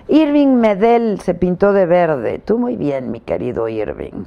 Irving 0.08 0.56
Medel 0.56 1.20
se 1.22 1.34
pintó 1.34 1.74
de 1.74 1.86
verde. 1.86 2.40
Tú 2.40 2.58
muy 2.58 2.76
bien, 2.76 3.12
mi 3.12 3.20
querido 3.20 3.68
Irving. 3.68 4.26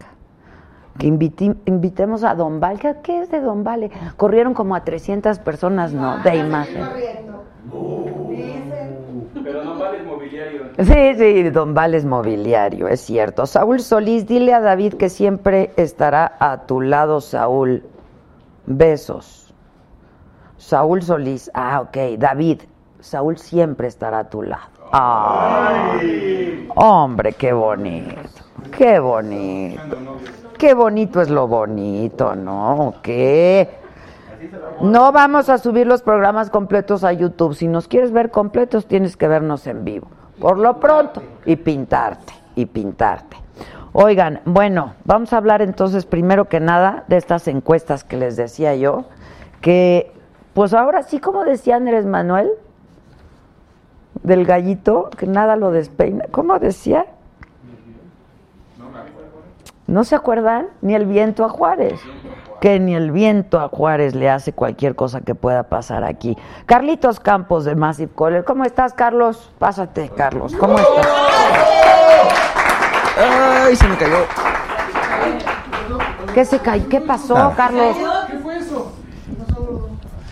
Que 0.98 1.06
invitemos 1.06 2.24
a 2.24 2.34
Don 2.34 2.58
Vale. 2.58 2.78
¿Qué 3.02 3.20
es 3.20 3.30
de 3.30 3.40
Don 3.40 3.64
Vale? 3.64 3.90
Corrieron 4.16 4.54
como 4.54 4.74
a 4.74 4.84
300 4.84 5.38
personas, 5.40 5.92
¿no? 5.92 6.18
De 6.18 6.36
imagen. 6.36 6.84
Pero 9.44 9.62
Don 9.62 9.78
Vale 9.78 9.98
es 9.98 10.06
mobiliario. 10.06 10.62
Sí, 10.78 11.14
sí, 11.16 11.50
Don 11.50 11.74
Vale 11.74 11.98
es 11.98 12.04
mobiliario, 12.04 12.88
es 12.88 13.00
cierto. 13.02 13.44
Saúl 13.46 13.80
Solís, 13.80 14.26
dile 14.26 14.54
a 14.54 14.60
David 14.60 14.94
que 14.94 15.10
siempre 15.10 15.70
estará 15.76 16.36
a 16.40 16.66
tu 16.66 16.80
lado, 16.80 17.20
Saúl. 17.20 17.84
Besos. 18.66 19.54
Saúl 20.56 21.02
Solís, 21.02 21.50
ah, 21.54 21.82
ok. 21.82 22.18
David, 22.18 22.62
Saúl 23.06 23.38
siempre 23.38 23.86
estará 23.88 24.18
a 24.18 24.28
tu 24.28 24.42
lado. 24.42 24.66
Ay. 24.92 26.68
Hombre, 26.74 27.32
qué 27.32 27.52
bonito. 27.52 28.42
Qué 28.76 28.98
bonito. 28.98 29.96
Qué 30.58 30.74
bonito 30.74 31.20
es 31.20 31.30
lo 31.30 31.46
bonito, 31.46 32.34
¿no? 32.34 32.94
¿Qué? 33.02 33.78
No 34.80 35.12
vamos 35.12 35.48
a 35.48 35.58
subir 35.58 35.86
los 35.86 36.02
programas 36.02 36.50
completos 36.50 37.04
a 37.04 37.12
YouTube. 37.12 37.54
Si 37.54 37.68
nos 37.68 37.88
quieres 37.88 38.10
ver 38.12 38.30
completos, 38.30 38.86
tienes 38.86 39.16
que 39.16 39.28
vernos 39.28 39.66
en 39.66 39.84
vivo. 39.84 40.08
Por 40.40 40.58
lo 40.58 40.80
pronto, 40.80 41.22
y 41.44 41.56
pintarte, 41.56 42.32
y 42.54 42.66
pintarte. 42.66 43.36
Oigan, 43.92 44.40
bueno, 44.44 44.94
vamos 45.04 45.32
a 45.32 45.38
hablar 45.38 45.62
entonces 45.62 46.04
primero 46.04 46.46
que 46.46 46.60
nada 46.60 47.04
de 47.08 47.16
estas 47.16 47.48
encuestas 47.48 48.04
que 48.04 48.16
les 48.16 48.36
decía 48.36 48.74
yo, 48.74 49.04
que 49.60 50.12
pues 50.52 50.74
ahora 50.74 51.02
sí, 51.02 51.18
como 51.20 51.44
decía 51.44 51.76
Andrés 51.76 52.04
Manuel, 52.04 52.50
del 54.26 54.44
gallito, 54.44 55.08
que 55.16 55.26
nada 55.26 55.56
lo 55.56 55.70
despeina. 55.70 56.24
¿Cómo 56.30 56.58
decía? 56.58 57.06
¿No 59.86 60.02
se 60.04 60.16
acuerdan? 60.16 60.66
Ni 60.82 60.94
el 60.94 61.06
viento 61.06 61.44
a 61.44 61.48
Juárez 61.48 62.00
que 62.60 62.80
ni 62.80 62.94
el 62.94 63.10
viento 63.12 63.60
a 63.60 63.68
Juárez 63.68 64.14
le 64.14 64.30
hace 64.30 64.52
cualquier 64.52 64.96
cosa 64.96 65.20
que 65.20 65.34
pueda 65.34 65.64
pasar 65.64 66.04
aquí. 66.04 66.36
Carlitos 66.64 67.20
Campos 67.20 67.66
de 67.66 67.74
Massive 67.76 68.10
Caller. 68.16 68.44
¿Cómo 68.44 68.64
estás, 68.64 68.94
Carlos? 68.94 69.52
Pásate, 69.58 70.08
Carlos. 70.08 70.54
¿Cómo 70.58 70.78
estás? 70.78 71.06
Ay, 73.18 73.76
se 73.76 73.86
me 73.86 73.96
cayó. 73.98 74.16
¿Qué 76.32 76.44
se 76.46 76.58
cayó? 76.58 76.88
¿Qué 76.88 77.00
pasó, 77.02 77.36
Ah. 77.36 77.52
Carlos? 77.54 77.94
¿Qué 78.26 78.38
fue 78.38 78.56
eso? 78.56 78.92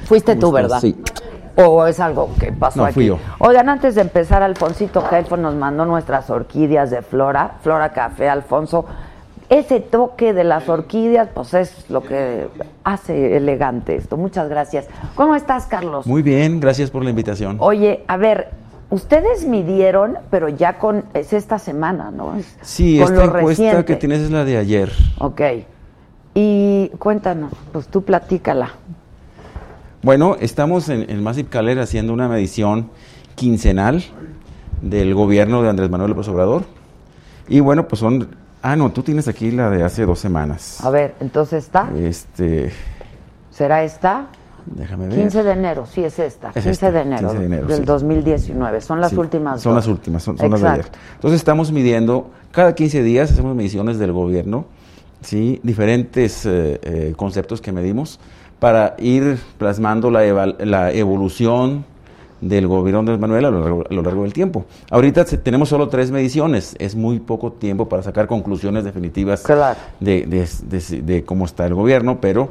Fuiste 0.06 0.34
tú, 0.36 0.50
¿verdad? 0.50 0.80
Sí. 0.80 0.96
¿O 1.56 1.86
es 1.86 2.00
algo 2.00 2.30
que 2.40 2.52
pasó 2.52 2.80
No, 2.80 2.84
aquí? 2.86 2.94
fui 2.94 3.06
yo. 3.06 3.18
Oigan, 3.38 3.68
antes 3.68 3.94
de 3.94 4.00
empezar, 4.00 4.42
Alfonsito 4.42 5.02
Gelfo 5.02 5.36
nos 5.36 5.54
mandó 5.54 5.84
nuestras 5.84 6.28
orquídeas 6.30 6.90
de 6.90 7.02
Flora, 7.02 7.56
Flora 7.62 7.92
Café, 7.92 8.28
Alfonso. 8.28 8.84
Ese 9.50 9.78
toque 9.80 10.32
de 10.32 10.42
las 10.42 10.68
orquídeas, 10.68 11.28
pues 11.32 11.54
es 11.54 11.88
lo 11.90 12.02
que 12.02 12.48
hace 12.82 13.36
elegante 13.36 13.94
esto. 13.94 14.16
Muchas 14.16 14.48
gracias. 14.48 14.86
¿Cómo 15.14 15.36
estás, 15.36 15.66
Carlos? 15.66 16.06
Muy 16.06 16.22
bien, 16.22 16.58
gracias 16.60 16.90
por 16.90 17.04
la 17.04 17.10
invitación. 17.10 17.58
Oye, 17.60 18.04
a 18.08 18.16
ver, 18.16 18.48
ustedes 18.90 19.46
midieron, 19.46 20.16
pero 20.30 20.48
ya 20.48 20.78
con, 20.78 21.04
es 21.12 21.32
esta 21.34 21.58
semana, 21.58 22.10
¿no? 22.10 22.34
Es 22.36 22.56
Sí, 22.62 22.98
con 22.98 23.12
esta 23.12 23.26
lo 23.26 23.38
encuesta 23.38 23.62
reciente. 23.64 23.84
que 23.84 23.96
tienes 23.96 24.20
es 24.22 24.30
la 24.30 24.44
de 24.44 24.56
ayer. 24.56 24.90
Ok. 25.18 25.40
Y 26.34 26.88
cuéntanos, 26.98 27.52
pues 27.70 27.86
tú 27.88 28.02
platícala. 28.02 28.70
Bueno, 30.04 30.36
estamos 30.38 30.90
en 30.90 31.08
el 31.08 31.22
Massive 31.22 31.48
Caler 31.48 31.78
haciendo 31.80 32.12
una 32.12 32.28
medición 32.28 32.90
quincenal 33.36 34.04
del 34.82 35.14
gobierno 35.14 35.62
de 35.62 35.70
Andrés 35.70 35.88
Manuel 35.88 36.10
López 36.10 36.28
Obrador. 36.28 36.64
Y 37.48 37.60
bueno, 37.60 37.88
pues 37.88 38.00
son... 38.00 38.28
Ah, 38.60 38.76
no, 38.76 38.92
tú 38.92 39.02
tienes 39.02 39.28
aquí 39.28 39.50
la 39.50 39.70
de 39.70 39.82
hace 39.82 40.04
dos 40.04 40.18
semanas. 40.18 40.84
A 40.84 40.90
ver, 40.90 41.14
entonces 41.20 41.64
está. 41.64 41.90
Este, 41.96 42.70
¿Será 43.50 43.82
esta? 43.82 44.26
déjame 44.66 45.08
ver. 45.08 45.20
15 45.20 45.42
de 45.42 45.52
enero, 45.52 45.86
sí 45.86 46.04
es 46.04 46.18
esta, 46.18 46.48
Es 46.48 46.54
15 46.64 46.70
esta, 46.70 46.90
de 46.90 47.00
enero, 47.00 47.28
15 47.28 47.38
de 47.38 47.46
enero, 47.46 47.66
del 47.66 47.78
sí. 47.78 47.84
2019, 47.84 48.80
son 48.82 49.00
las 49.00 49.10
Sí, 49.10 49.16
últimas 49.16 49.62
Son 49.62 49.72
dos. 49.74 49.84
las 49.84 49.88
últimas, 49.90 50.22
son, 50.22 50.36
son 50.36 50.50
las 50.50 50.60
de 50.60 50.68
ayer. 50.68 50.86
Entonces 51.14 51.40
estamos 51.40 51.72
midiendo, 51.72 52.30
cada 52.50 52.74
15 52.74 53.02
días 53.02 53.32
hacemos 53.32 53.56
mediciones 53.56 53.98
del 53.98 54.12
gobierno, 54.12 54.66
¿sí? 55.22 55.60
diferentes 55.62 56.44
eh, 56.44 56.78
eh, 56.82 57.14
conceptos 57.16 57.62
que 57.62 57.72
medimos 57.72 58.20
para 58.64 58.94
ir 58.96 59.36
plasmando 59.58 60.10
la, 60.10 60.46
la 60.58 60.90
evolución 60.90 61.84
del 62.40 62.66
gobierno 62.66 63.02
de 63.12 63.18
Manuel 63.18 63.44
a 63.44 63.50
lo 63.50 63.60
largo, 63.60 63.84
a 63.90 63.92
lo 63.92 64.00
largo 64.00 64.22
del 64.22 64.32
tiempo. 64.32 64.64
Ahorita 64.90 65.26
se- 65.26 65.36
tenemos 65.36 65.68
solo 65.68 65.90
tres 65.90 66.10
mediciones, 66.10 66.74
es 66.78 66.96
muy 66.96 67.18
poco 67.20 67.52
tiempo 67.52 67.90
para 67.90 68.02
sacar 68.02 68.26
conclusiones 68.26 68.82
definitivas 68.84 69.42
Claro. 69.42 69.78
de, 70.00 70.22
de- 70.22 70.48
de- 70.62 71.02
de 71.02 71.24
cómo 71.26 71.44
está 71.44 71.66
el 71.66 71.74
gobierno, 71.74 72.22
pero 72.22 72.48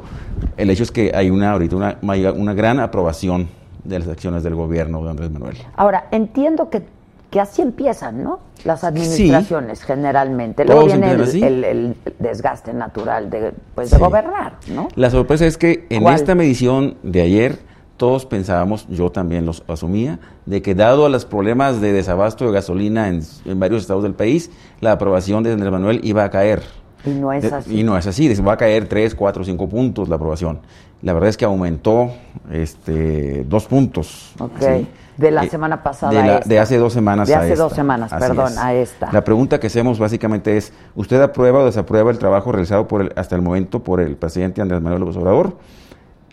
el 0.56 0.70
hecho 0.70 0.84
es 0.84 0.92
que 0.92 1.10
hay 1.16 1.30
una 1.30 1.50
ahorita 1.50 1.74
una, 1.74 1.98
una 2.00 2.54
gran 2.54 2.78
aprobación 2.78 3.48
de 3.82 3.98
las 3.98 4.06
acciones 4.06 4.44
del 4.44 4.54
gobierno 4.54 5.02
de 5.02 5.10
Andrés 5.10 5.32
Manuel. 5.32 5.56
Ahora, 5.74 6.06
entiendo 6.12 6.70
que, 6.70 6.84
que 7.30 7.40
así 7.40 7.62
empiezan, 7.62 8.22
¿no? 8.22 8.38
Las 8.64 8.84
administraciones, 8.84 9.82
generalmente. 9.82 10.64
Luego 10.64 10.82
Todos 10.82 10.92
viene 10.92 11.12
el, 11.12 11.20
así. 11.22 11.42
el- 11.42 11.64
el 11.64 11.96
desgaste 12.18 12.72
natural 12.72 13.28
de, 13.30 13.52
pues, 13.74 13.90
de 13.90 13.98
gobernar, 13.98 14.54
¿no? 14.72 14.88
La 14.94 15.10
sorpresa 15.10 15.44
es 15.46 15.58
que 15.58 15.86
en 15.90 16.02
¿Cuál? 16.02 16.14
esta 16.14 16.34
medición 16.34 16.96
de 17.02 17.22
ayer 17.22 17.58
todos 17.96 18.26
pensábamos, 18.26 18.86
yo 18.88 19.10
también 19.10 19.46
los 19.46 19.62
asumía, 19.68 20.18
de 20.46 20.62
que 20.62 20.74
dado 20.74 21.06
a 21.06 21.08
los 21.08 21.24
problemas 21.24 21.80
de 21.80 21.92
desabasto 21.92 22.44
de 22.46 22.52
gasolina 22.52 23.08
en, 23.08 23.22
en 23.44 23.60
varios 23.60 23.82
estados 23.82 24.02
del 24.02 24.14
país, 24.14 24.50
la 24.80 24.92
aprobación 24.92 25.42
de 25.44 25.52
Andrés 25.52 25.70
Manuel 25.72 26.00
iba 26.02 26.24
a 26.24 26.30
caer. 26.30 26.62
Y 27.04 27.10
no 27.10 27.32
es 27.32 27.42
De- 27.42 27.54
así. 27.54 27.80
Y 27.80 27.82
no 27.84 27.96
es 27.98 28.06
así, 28.06 28.32
va 28.42 28.54
a 28.54 28.56
caer 28.56 28.88
3, 28.88 29.14
4, 29.14 29.44
5 29.44 29.68
puntos 29.68 30.08
la 30.08 30.16
aprobación. 30.16 30.60
La 31.02 31.12
verdad 31.12 31.28
es 31.28 31.36
que 31.36 31.44
aumentó 31.44 32.10
este, 32.50 33.44
dos 33.44 33.66
puntos. 33.66 34.32
Ok. 34.40 34.52
¿sí? 34.60 34.86
De 35.16 35.30
la 35.30 35.44
Eh, 35.44 35.48
semana 35.50 35.82
pasada 35.82 36.12
De, 36.12 36.18
a 36.18 36.26
la- 36.26 36.34
esta. 36.38 36.48
de 36.48 36.58
hace 36.58 36.76
dos 36.78 36.92
semanas 36.92 37.28
De 37.28 37.34
a 37.34 37.38
hace 37.40 37.52
esta. 37.52 37.62
dos 37.64 37.72
semanas, 37.72 38.12
Así 38.12 38.20
perdón, 38.26 38.52
es. 38.52 38.58
a 38.58 38.74
esta. 38.74 39.12
La 39.12 39.22
pregunta 39.22 39.60
que 39.60 39.68
hacemos 39.68 39.98
básicamente 39.98 40.56
es, 40.56 40.72
¿usted 40.96 41.20
aprueba 41.22 41.60
o 41.60 41.64
desaprueba 41.64 42.10
el 42.10 42.18
trabajo 42.18 42.50
realizado 42.52 42.88
por 42.88 43.00
el- 43.02 43.12
hasta 43.16 43.36
el 43.36 43.42
momento 43.42 43.82
por 43.82 44.00
el 44.00 44.16
presidente 44.16 44.60
Andrés 44.60 44.80
Manuel 44.82 45.00
López 45.00 45.16
Obrador? 45.16 45.56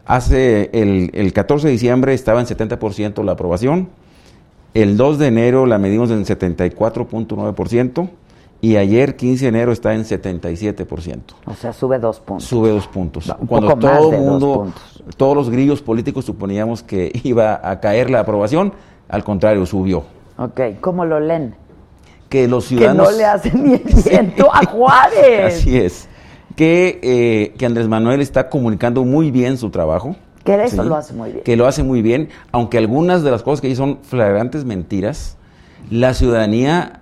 Hace 0.05 0.71
el, 0.73 1.11
el 1.13 1.31
14 1.31 1.67
de 1.67 1.73
diciembre 1.73 2.13
estaba 2.15 2.39
en 2.39 2.47
70% 2.47 3.23
la 3.23 3.33
aprobación, 3.33 3.89
el 4.73 4.97
2 4.97 5.19
de 5.19 5.27
enero 5.27 5.65
la 5.67 5.77
medimos 5.77 6.09
en 6.11 6.25
74.9% 6.25 8.09
y 8.61 8.75
ayer 8.77 9.15
15 9.15 9.45
de 9.45 9.49
enero 9.49 9.71
está 9.71 9.93
en 9.95 10.03
77%. 10.05 11.19
O 11.45 11.53
sea, 11.55 11.73
sube 11.73 11.97
dos 11.99 12.19
puntos. 12.19 12.43
Sube 12.47 12.69
dos 12.69 12.87
puntos. 12.87 13.33
Un 13.39 13.47
Cuando 13.47 13.69
poco 13.69 13.79
todo 13.79 14.13
el 14.13 14.19
mundo, 14.19 14.53
puntos. 14.53 15.15
todos 15.17 15.35
los 15.35 15.49
grillos 15.49 15.81
políticos 15.81 16.25
suponíamos 16.25 16.83
que 16.83 17.11
iba 17.23 17.59
a 17.67 17.79
caer 17.79 18.09
la 18.09 18.19
aprobación, 18.21 18.73
al 19.09 19.23
contrario, 19.23 19.65
subió. 19.65 20.03
Ok, 20.37 20.61
¿cómo 20.79 21.05
lo 21.05 21.19
leen? 21.19 21.55
Que 22.29 22.47
los 22.47 22.63
Que 22.65 22.75
ciudadanos... 22.77 23.11
no 23.11 23.17
le 23.17 23.25
hacen 23.25 23.63
ni 23.63 23.73
el 23.73 23.83
viento 24.09 24.47
a 24.53 24.63
Juárez. 24.65 25.55
Así 25.55 25.77
es. 25.77 26.07
Que, 26.55 26.99
eh, 27.01 27.53
que 27.57 27.65
Andrés 27.65 27.87
Manuel 27.87 28.21
está 28.21 28.47
comunicando 28.49 29.03
muy 29.03 29.31
bien 29.31 29.57
su 29.57 29.69
trabajo. 29.69 30.15
Que 30.43 30.63
eso 30.63 30.83
lo 30.83 30.95
hace 30.95 31.13
muy 31.13 31.31
bien. 31.31 31.43
Que 31.43 31.55
lo 31.55 31.67
hace 31.67 31.83
muy 31.83 32.01
bien, 32.01 32.29
aunque 32.51 32.77
algunas 32.77 33.23
de 33.23 33.31
las 33.31 33.43
cosas 33.43 33.61
que 33.61 33.67
dice 33.67 33.77
son 33.77 33.99
flagrantes 34.03 34.65
mentiras, 34.65 35.37
la 35.91 36.13
ciudadanía 36.13 37.00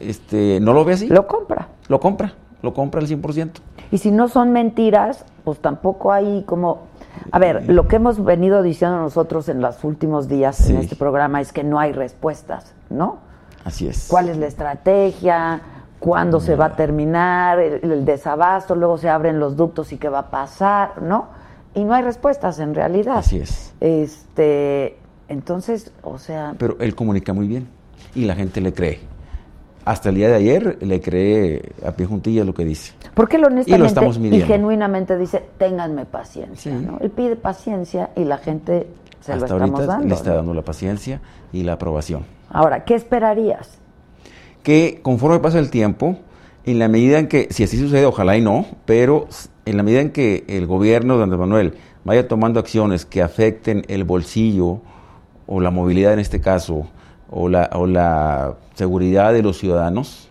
este, 0.00 0.60
no 0.60 0.72
lo 0.72 0.84
ve 0.84 0.94
así. 0.94 1.06
Lo 1.08 1.26
compra. 1.26 1.68
Lo 1.88 2.00
compra, 2.00 2.34
lo 2.62 2.74
compra 2.74 3.00
al 3.00 3.06
100%. 3.06 3.50
Y 3.90 3.98
si 3.98 4.10
no 4.10 4.28
son 4.28 4.52
mentiras, 4.52 5.24
pues 5.44 5.58
tampoco 5.60 6.12
hay 6.12 6.42
como... 6.44 6.88
A 7.32 7.38
ver, 7.38 7.68
lo 7.68 7.88
que 7.88 7.96
hemos 7.96 8.22
venido 8.22 8.62
diciendo 8.62 8.98
nosotros 8.98 9.48
en 9.48 9.60
los 9.60 9.82
últimos 9.82 10.28
días 10.28 10.68
en 10.68 10.76
este 10.76 10.94
programa 10.94 11.40
es 11.40 11.52
que 11.52 11.64
no 11.64 11.78
hay 11.78 11.92
respuestas, 11.92 12.74
¿no? 12.90 13.18
Así 13.64 13.88
es. 13.88 14.06
¿Cuál 14.08 14.28
es 14.28 14.36
la 14.36 14.46
estrategia? 14.46 15.60
¿Cuándo 15.98 16.38
se 16.40 16.54
va 16.54 16.66
a 16.66 16.76
terminar 16.76 17.58
el, 17.58 17.90
el 17.90 18.04
desabasto? 18.04 18.76
Luego 18.76 18.98
se 18.98 19.08
abren 19.08 19.40
los 19.40 19.56
ductos 19.56 19.92
y 19.92 19.96
qué 19.96 20.08
va 20.08 20.20
a 20.20 20.30
pasar, 20.30 21.02
¿no? 21.02 21.28
Y 21.74 21.84
no 21.84 21.94
hay 21.94 22.02
respuestas 22.02 22.60
en 22.60 22.74
realidad. 22.74 23.18
Así 23.18 23.38
es. 23.38 23.74
Este, 23.80 24.98
entonces, 25.28 25.92
o 26.02 26.18
sea, 26.18 26.54
Pero 26.58 26.76
él 26.80 26.94
comunica 26.94 27.32
muy 27.32 27.46
bien 27.46 27.68
y 28.14 28.24
la 28.24 28.34
gente 28.34 28.60
le 28.60 28.72
cree. 28.72 29.00
Hasta 29.88 30.10
el 30.10 30.16
día 30.16 30.28
de 30.28 30.34
ayer 30.34 30.76
le 30.82 31.00
cree 31.00 31.62
a 31.86 31.92
pie 31.92 32.04
juntilla 32.04 32.44
lo 32.44 32.52
que 32.52 32.64
dice. 32.64 32.92
porque 33.14 33.36
él 33.36 33.44
honestamente 33.46 34.16
y 34.16 34.18
midiendo. 34.20 34.46
genuinamente 34.46 35.16
dice, 35.16 35.42
ténganme 35.56 36.04
paciencia, 36.04 36.72
Sí. 36.78 36.84
¿no? 36.86 36.98
Él 37.00 37.10
pide 37.10 37.36
paciencia 37.36 38.10
y 38.14 38.24
la 38.24 38.36
gente 38.36 38.86
se 39.20 39.34
lo 39.34 39.44
estamos 39.46 39.62
ahorita 39.70 39.86
dando. 39.86 40.08
le 40.08 40.14
está 40.14 40.30
¿no? 40.30 40.36
dando 40.36 40.54
la 40.54 40.62
paciencia 40.62 41.20
y 41.52 41.62
la 41.62 41.72
aprobación. 41.74 42.24
Ahora, 42.50 42.84
¿qué 42.84 42.94
esperarías? 42.94 43.78
que 44.62 44.98
conforme 45.02 45.38
pasa 45.38 45.58
el 45.58 45.70
tiempo, 45.70 46.18
en 46.66 46.78
la 46.78 46.88
medida 46.88 47.18
en 47.18 47.28
que, 47.28 47.46
si 47.50 47.62
así 47.64 47.78
sucede, 47.78 48.04
ojalá 48.04 48.36
y 48.36 48.42
no, 48.42 48.66
pero 48.84 49.26
en 49.64 49.76
la 49.78 49.82
medida 49.82 50.00
en 50.02 50.10
que 50.10 50.44
el 50.48 50.66
gobierno 50.66 51.16
de 51.16 51.22
Andrés 51.22 51.40
Manuel 51.40 51.74
vaya 52.04 52.28
tomando 52.28 52.60
acciones 52.60 53.06
que 53.06 53.22
afecten 53.22 53.84
el 53.88 54.04
bolsillo 54.04 54.80
o 55.46 55.60
la 55.62 55.70
movilidad 55.70 56.12
en 56.12 56.18
este 56.18 56.40
caso, 56.42 56.88
o 57.30 57.48
la, 57.48 57.70
o 57.74 57.86
la 57.86 58.54
seguridad 58.74 59.32
de 59.32 59.42
los 59.42 59.58
ciudadanos, 59.58 60.28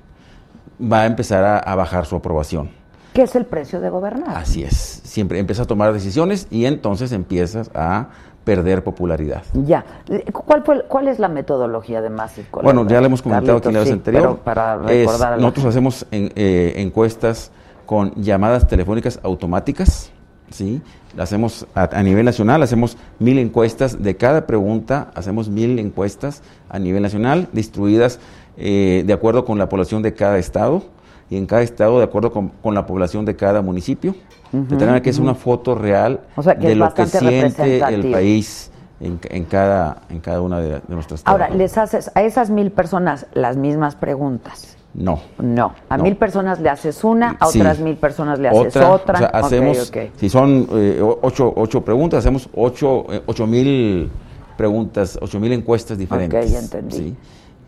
va 0.82 1.02
a 1.02 1.06
empezar 1.06 1.44
a, 1.44 1.58
a 1.60 1.76
bajar 1.76 2.06
su 2.06 2.16
aprobación. 2.16 2.70
¿Qué 3.14 3.24
es 3.24 3.36
el 3.36 3.46
precio 3.46 3.80
de 3.82 3.90
gobernar? 3.90 4.38
Así 4.38 4.64
es, 4.64 4.76
siempre 4.76 5.40
empieza 5.40 5.64
a 5.64 5.66
tomar 5.66 5.92
decisiones 5.94 6.48
y 6.52 6.66
entonces 6.66 7.12
empiezas 7.12 7.72
a 7.74 8.10
perder 8.44 8.84
popularidad. 8.84 9.44
Ya. 9.54 9.84
¿Cuál, 10.32 10.64
fue, 10.64 10.86
¿Cuál 10.88 11.08
es 11.10 11.20
la 11.20 11.28
metodología 11.28 12.02
de 12.02 12.10
Massive 12.10 12.48
Bueno, 12.64 12.88
ya 12.88 13.00
lo 13.02 13.08
hemos 13.08 13.22
comentado 13.22 13.58
aquí 13.58 13.68
en 13.70 13.74
la 13.74 13.80
vez 13.80 13.88
sí, 13.90 13.94
anterior. 13.94 14.22
pero 14.24 14.38
para 14.44 14.78
recordar 14.78 15.38
nosotros 15.40 15.66
hacemos 15.66 16.06
en- 16.12 16.32
eh, 16.36 16.74
encuestas 16.78 17.52
con 17.86 18.14
llamadas 18.16 18.68
telefónicas 18.68 19.20
automáticas, 19.24 20.12
¿sí? 20.52 20.82
Hacemos 21.18 21.66
a, 21.74 21.90
a 21.92 22.04
nivel 22.04 22.26
nacional, 22.26 22.62
hacemos 22.64 22.98
mil 23.20 23.40
encuestas. 23.40 24.04
De 24.04 24.16
cada 24.16 24.46
pregunta, 24.48 25.12
hacemos 25.16 25.50
mil 25.50 25.80
encuestas 25.80 26.42
a 26.70 26.80
nivel 26.80 27.02
nacional, 27.02 27.48
distribuidas 27.54 28.20
eh, 28.58 29.04
de 29.06 29.14
acuerdo 29.14 29.46
con 29.46 29.58
la 29.58 29.70
población 29.70 30.02
de 30.02 30.14
cada 30.14 30.38
estado. 30.38 30.84
Y 31.30 31.36
en 31.36 31.46
cada 31.46 31.62
estado 31.62 31.98
de 31.98 32.06
acuerdo 32.06 32.32
con, 32.32 32.50
con 32.62 32.74
la 32.74 32.86
población 32.86 33.26
de 33.26 33.36
cada 33.36 33.62
municipio. 33.62 34.16
de 34.52 34.78
tal 34.78 34.88
manera 34.88 35.02
que 35.02 35.10
es 35.10 35.20
una 35.20 35.36
foto 35.36 35.76
real 35.76 36.22
O 36.38 36.42
sea, 36.42 36.56
que 36.58 36.70
de 36.70 36.76
lo 36.76 36.94
que 36.94 37.06
siente 37.06 37.80
el 37.80 38.12
país 38.12 38.72
en, 39.02 39.20
en 39.30 39.44
cada, 39.44 40.04
en 40.10 40.22
cada 40.22 40.40
una 40.42 40.62
de, 40.62 40.70
de 40.70 40.82
nuestras 40.88 41.24
Ahora, 41.26 41.50
les 41.50 41.78
haces 41.78 42.10
a 42.16 42.22
esas 42.22 42.50
mil 42.50 42.72
personas 42.72 43.28
las 43.34 43.58
mismas 43.58 43.96
preguntas. 43.96 44.77
No. 44.98 45.20
No, 45.38 45.74
a 45.90 45.98
No. 45.98 46.04
mil 46.04 46.16
personas 46.18 46.60
le 46.60 46.70
haces 46.70 47.04
una, 47.04 47.38
a 47.40 47.46
Sí. 47.46 47.60
otras 47.60 47.80
mil 47.80 47.96
personas 47.98 48.40
le 48.40 48.50
haces 48.50 48.76
otra. 48.78 49.14
O 49.14 49.18
sea, 49.20 49.28
Ok, 49.28 49.36
hacemos, 49.46 49.90
ok. 49.90 49.98
si 50.18 50.28
son 50.28 50.68
eh, 50.74 51.00
ocho, 51.22 51.54
ocho 51.56 51.82
preguntas, 51.86 52.20
hacemos 52.20 52.50
ocho, 52.56 53.06
eh, 53.14 53.22
ocho 53.28 53.46
mil 53.46 54.10
preguntas, 54.58 55.18
ocho 55.22 55.40
mil 55.40 55.52
encuestas 55.54 55.98
diferentes. 56.00 56.52
ya 56.52 56.60
entendí. 56.60 56.98
¿sí? 56.98 57.16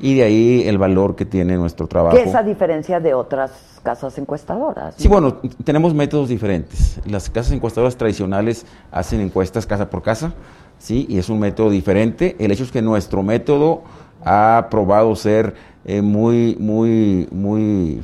Y 0.01 0.15
de 0.15 0.23
ahí 0.23 0.63
el 0.65 0.77
valor 0.79 1.15
que 1.15 1.25
tiene 1.25 1.55
nuestro 1.55 1.85
trabajo. 1.87 2.15
¿Qué 2.15 2.23
es 2.23 2.33
a 2.33 2.41
diferencia 2.41 2.99
de 2.99 3.13
otras 3.13 3.79
casas 3.83 4.17
encuestadoras? 4.17 4.95
Sí, 4.97 5.07
bueno, 5.07 5.37
tenemos 5.63 5.93
métodos 5.93 6.29
diferentes. 6.29 6.99
Las 7.05 7.29
casas 7.29 7.51
encuestadoras 7.51 7.95
tradicionales 7.95 8.65
hacen 8.91 9.19
encuestas 9.21 9.65
casa 9.67 9.89
por 9.89 10.01
casa, 10.01 10.33
¿sí? 10.79 11.05
Y 11.09 11.19
es 11.19 11.29
un 11.29 11.39
método 11.39 11.69
diferente. 11.69 12.35
El 12.39 12.51
hecho 12.51 12.63
es 12.63 12.71
que 12.71 12.81
nuestro 12.81 13.21
método 13.23 13.83
ha 14.23 14.67
probado 14.71 15.15
ser 15.15 15.53
eh, 15.85 16.01
muy, 16.01 16.55
muy, 16.59 17.27
muy... 17.31 18.01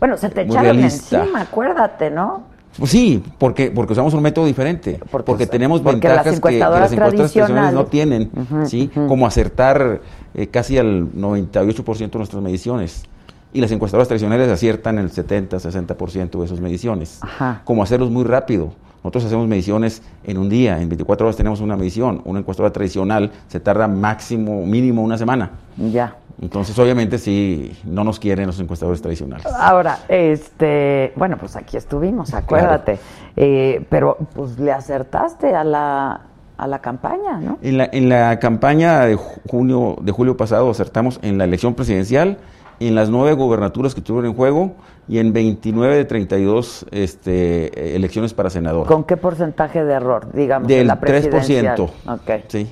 Bueno, 0.00 0.16
se 0.16 0.28
te 0.28 0.42
echaron 0.42 0.62
realista. 0.64 1.20
encima, 1.22 1.40
acuérdate, 1.42 2.10
¿no? 2.10 2.42
Pues 2.78 2.90
sí, 2.90 3.22
porque, 3.38 3.70
porque 3.70 3.92
usamos 3.92 4.12
un 4.14 4.22
método 4.22 4.46
diferente. 4.46 4.98
Porque- 5.10 5.24
Porque, 5.26 5.46
tenemos 5.46 5.80
porque 5.80 5.92
las 5.96 6.02
ventajas 6.02 6.24
que- 6.24 6.30
que, 6.30 6.36
encuestadoras 6.36 6.80
las 6.80 6.92
encuestas 6.92 7.32
tradicionales 7.32 7.72
no 7.74 7.86
tienen, 7.86 8.30
¿sí? 8.66 8.90
Como 9.08 9.26
acertar 9.26 10.00
eh, 10.34 10.48
casi 10.48 10.76
al 10.78 11.12
98% 11.12 12.10
de 12.10 12.18
nuestras 12.18 12.42
mediciones. 12.42 13.04
Y 13.52 13.60
las 13.60 13.70
encuestadoras 13.70 14.08
tradicionales 14.08 14.48
aciertan 14.50 14.98
el 14.98 15.12
70, 15.12 15.58
60% 15.60 16.40
de 16.42 16.48
sus 16.48 16.60
mediciones. 16.60 17.20
Ajá. 17.22 17.62
Como 17.64 17.84
hacerlos 17.84 18.10
muy 18.10 18.24
rápido. 18.24 18.72
Nosotros 19.04 19.26
hacemos 19.26 19.46
mediciones 19.46 20.00
en 20.24 20.38
un 20.38 20.48
día, 20.48 20.80
en 20.80 20.88
24 20.88 21.26
horas 21.26 21.36
tenemos 21.36 21.60
una 21.60 21.76
medición. 21.76 22.22
Una 22.24 22.38
encuestadora 22.38 22.72
tradicional 22.72 23.30
se 23.48 23.60
tarda 23.60 23.86
máximo, 23.86 24.64
mínimo 24.64 25.02
una 25.02 25.18
semana. 25.18 25.50
Ya. 25.76 26.16
Entonces, 26.40 26.78
obviamente, 26.78 27.18
sí, 27.18 27.76
no 27.84 28.02
nos 28.02 28.18
quieren 28.18 28.46
los 28.46 28.58
encuestadores 28.60 29.02
tradicionales. 29.02 29.44
Ahora, 29.44 29.98
este, 30.08 31.12
bueno, 31.16 31.36
pues 31.36 31.54
aquí 31.54 31.76
estuvimos, 31.76 32.32
acuérdate. 32.32 32.98
Eh, 33.36 33.84
pero 33.90 34.16
pues 34.34 34.58
le 34.58 34.72
acertaste 34.72 35.54
a 35.54 35.64
la, 35.64 36.22
a 36.56 36.66
la 36.66 36.78
campaña, 36.78 37.38
¿no? 37.38 37.58
En 37.60 37.76
la, 37.76 37.90
en 37.92 38.08
la 38.08 38.38
campaña 38.38 39.00
de 39.04 39.16
junio, 39.16 39.96
de 40.00 40.12
julio 40.12 40.38
pasado 40.38 40.70
acertamos 40.70 41.20
en 41.20 41.36
la 41.36 41.44
elección 41.44 41.74
presidencial, 41.74 42.38
en 42.80 42.94
las 42.94 43.10
nueve 43.10 43.34
gubernaturas 43.34 43.94
que 43.94 44.00
estuvieron 44.00 44.30
en 44.30 44.36
juego 44.36 44.74
y 45.08 45.18
en 45.18 45.32
29 45.32 45.96
de 45.96 46.04
32 46.04 46.86
este, 46.90 47.96
elecciones 47.96 48.34
para 48.34 48.50
senador. 48.50 48.86
¿Con 48.86 49.04
qué 49.04 49.16
porcentaje 49.16 49.84
de 49.84 49.94
error, 49.94 50.32
digamos, 50.32 50.70
en 50.70 50.78
Del 50.78 50.86
la 50.86 51.00
presidencial? 51.00 51.76
3%. 51.76 51.90
Ok. 52.06 52.44
Sí. 52.48 52.68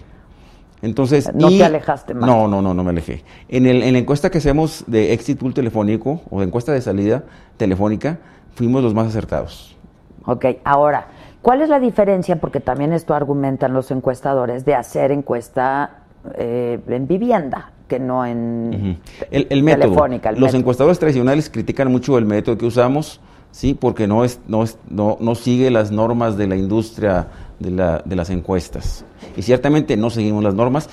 Entonces, 0.82 1.32
No 1.32 1.48
te 1.48 1.64
alejaste 1.64 2.12
más. 2.12 2.28
No, 2.28 2.48
no, 2.48 2.60
no, 2.60 2.74
no 2.74 2.82
me 2.82 2.90
alejé. 2.90 3.24
En, 3.48 3.66
el, 3.66 3.84
en 3.84 3.92
la 3.92 4.00
encuesta 4.00 4.30
que 4.30 4.38
hacemos 4.38 4.84
de 4.88 5.12
exit 5.12 5.38
pool 5.38 5.54
telefónico 5.54 6.22
o 6.28 6.40
de 6.40 6.46
encuesta 6.46 6.72
de 6.72 6.80
salida 6.80 7.22
telefónica, 7.56 8.18
fuimos 8.54 8.82
los 8.82 8.92
más 8.92 9.06
acertados. 9.06 9.76
Ok, 10.24 10.46
ahora, 10.64 11.06
¿cuál 11.40 11.62
es 11.62 11.68
la 11.68 11.78
diferencia? 11.78 12.40
Porque 12.40 12.58
también 12.58 12.92
esto 12.92 13.14
argumentan 13.14 13.72
los 13.72 13.92
encuestadores 13.92 14.64
de 14.64 14.74
hacer 14.74 15.12
encuesta 15.12 16.02
eh, 16.34 16.80
en 16.88 17.06
vivienda 17.06 17.70
que 17.92 17.98
no 18.00 18.24
en 18.24 18.98
el, 19.30 19.46
el 19.50 19.62
método. 19.62 19.82
telefónica. 19.90 20.30
el 20.30 20.36
Los 20.36 20.44
método. 20.48 20.58
encuestadores 20.60 20.98
tradicionales 20.98 21.50
critican 21.50 21.92
mucho 21.92 22.16
el 22.16 22.24
método 22.24 22.56
que 22.56 22.64
usamos, 22.64 23.20
sí, 23.50 23.74
porque 23.78 24.06
no 24.06 24.24
es, 24.24 24.40
no 24.48 24.62
es, 24.62 24.78
no, 24.88 25.18
no 25.20 25.34
sigue 25.34 25.70
las 25.70 25.90
normas 25.90 26.38
de 26.38 26.46
la 26.46 26.56
industria 26.56 27.26
de, 27.58 27.70
la- 27.70 28.02
de 28.02 28.16
las 28.16 28.30
encuestas. 28.30 29.04
Y 29.36 29.42
ciertamente 29.42 29.96
no 29.98 30.08
seguimos 30.08 30.42
las 30.42 30.54
normas. 30.54 30.88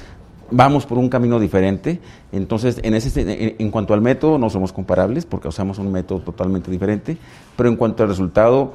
Vamos 0.52 0.86
por 0.86 0.98
un 0.98 1.08
camino 1.10 1.40
diferente. 1.40 2.00
Entonces, 2.34 2.80
en, 2.84 2.96
ese, 2.96 3.22
en, 3.22 3.56
en 3.60 3.72
cuanto 3.72 3.94
al 3.94 4.02
método, 4.02 4.38
no 4.38 4.50
somos 4.50 4.74
comparables 4.74 5.26
porque 5.26 5.48
usamos 5.48 5.78
un 5.80 5.92
método 5.92 6.20
totalmente 6.20 6.70
diferente. 6.70 7.18
Pero 7.56 7.70
en 7.70 7.76
cuanto 7.78 8.04
al 8.04 8.10
resultado, 8.10 8.74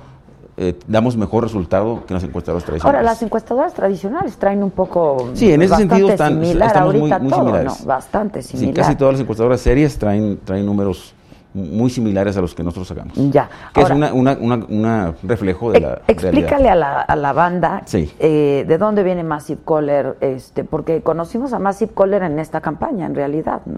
eh, 0.56 0.78
damos 0.86 1.16
mejor 1.16 1.42
resultado 1.44 2.04
que 2.06 2.14
los 2.14 2.22
encuestadores 2.22 2.64
tradicionales. 2.64 2.96
Ahora, 2.98 3.02
las 3.02 3.22
encuestadoras 3.22 3.74
tradicionales 3.74 4.36
traen 4.36 4.62
un 4.62 4.70
poco. 4.70 5.30
Sí, 5.34 5.52
en 5.52 5.62
ese 5.62 5.74
sentido 5.76 6.10
están- 6.10 6.34
similar 6.34 6.68
estamos 6.68 6.92
muy- 6.94 7.00
ahorita 7.00 7.18
muy 7.18 7.28
todo, 7.30 7.40
similares. 7.40 7.80
¿no? 7.80 7.86
Bastante 7.86 8.42
Sí, 8.42 8.56
similar. 8.56 8.74
casi 8.84 8.96
todas 8.96 9.14
las 9.14 9.20
encuestadoras 9.22 9.60
serias 9.60 9.98
traen, 9.98 10.38
traen 10.44 10.64
números 10.64 11.14
muy 11.54 11.88
similares 11.88 12.36
a 12.36 12.40
los 12.40 12.52
que 12.54 12.64
nosotros 12.64 12.88
sacamos. 12.88 13.14
Ya. 13.30 13.48
Que 13.72 13.80
Ahora- 13.82 13.94
es 13.94 14.12
una, 14.12 14.12
una, 14.12 14.38
una, 14.40 14.66
una 14.68 15.14
reflejo 15.22 15.70
de 15.70 15.80
la 15.80 16.02
Explícale 16.08 16.68
a 16.68 16.74
la, 16.74 17.00
a 17.00 17.14
la 17.16 17.32
banda 17.32 17.82
Sí. 17.84 18.12
eh, 18.18 18.64
de 18.66 18.78
dónde 18.78 19.02
viene 19.04 19.22
Massive 19.22 19.60
Caller, 19.66 20.16
este, 20.20 20.64
porque 20.64 21.00
conocimos 21.02 21.52
a 21.52 21.58
Massive 21.60 21.92
Caller 21.96 22.24
en 22.24 22.38
esta 22.40 22.60
campaña, 22.60 23.06
en 23.06 23.14
realidad, 23.14 23.60
¿no? 23.66 23.76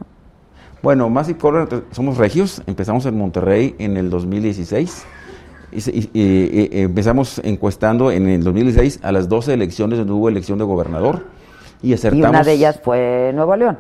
Bueno, 0.83 1.09
Massive 1.11 1.39
Caller, 1.39 1.85
somos 1.91 2.17
regios, 2.17 2.63
empezamos 2.67 3.05
en 3.07 3.19
Monterrey 3.19 3.75
en 3.79 3.97
el 3.97 4.09
2016. 4.09 5.05
Y, 5.73 5.79
y- 5.91 6.11
y- 6.15 6.69
y- 6.73 6.81
empezamos 6.83 7.41
encuestando 7.45 8.11
en 8.11 8.29
el 8.29 8.45
2016 8.45 9.01
a 9.03 9.13
las 9.13 9.29
12 9.29 9.55
elecciones 9.55 9.99
donde 9.99 10.13
hubo 10.13 10.29
elección 10.29 10.59
de 10.59 10.65
gobernador. 10.65 11.27
Y 11.83 11.91
Y 11.91 11.93
acertamos. 11.95 12.29
una 12.31 12.43
de 12.43 12.53
ellas 12.53 12.81
fue 12.83 13.33
Nuevo 13.35 13.55
León. 13.57 13.79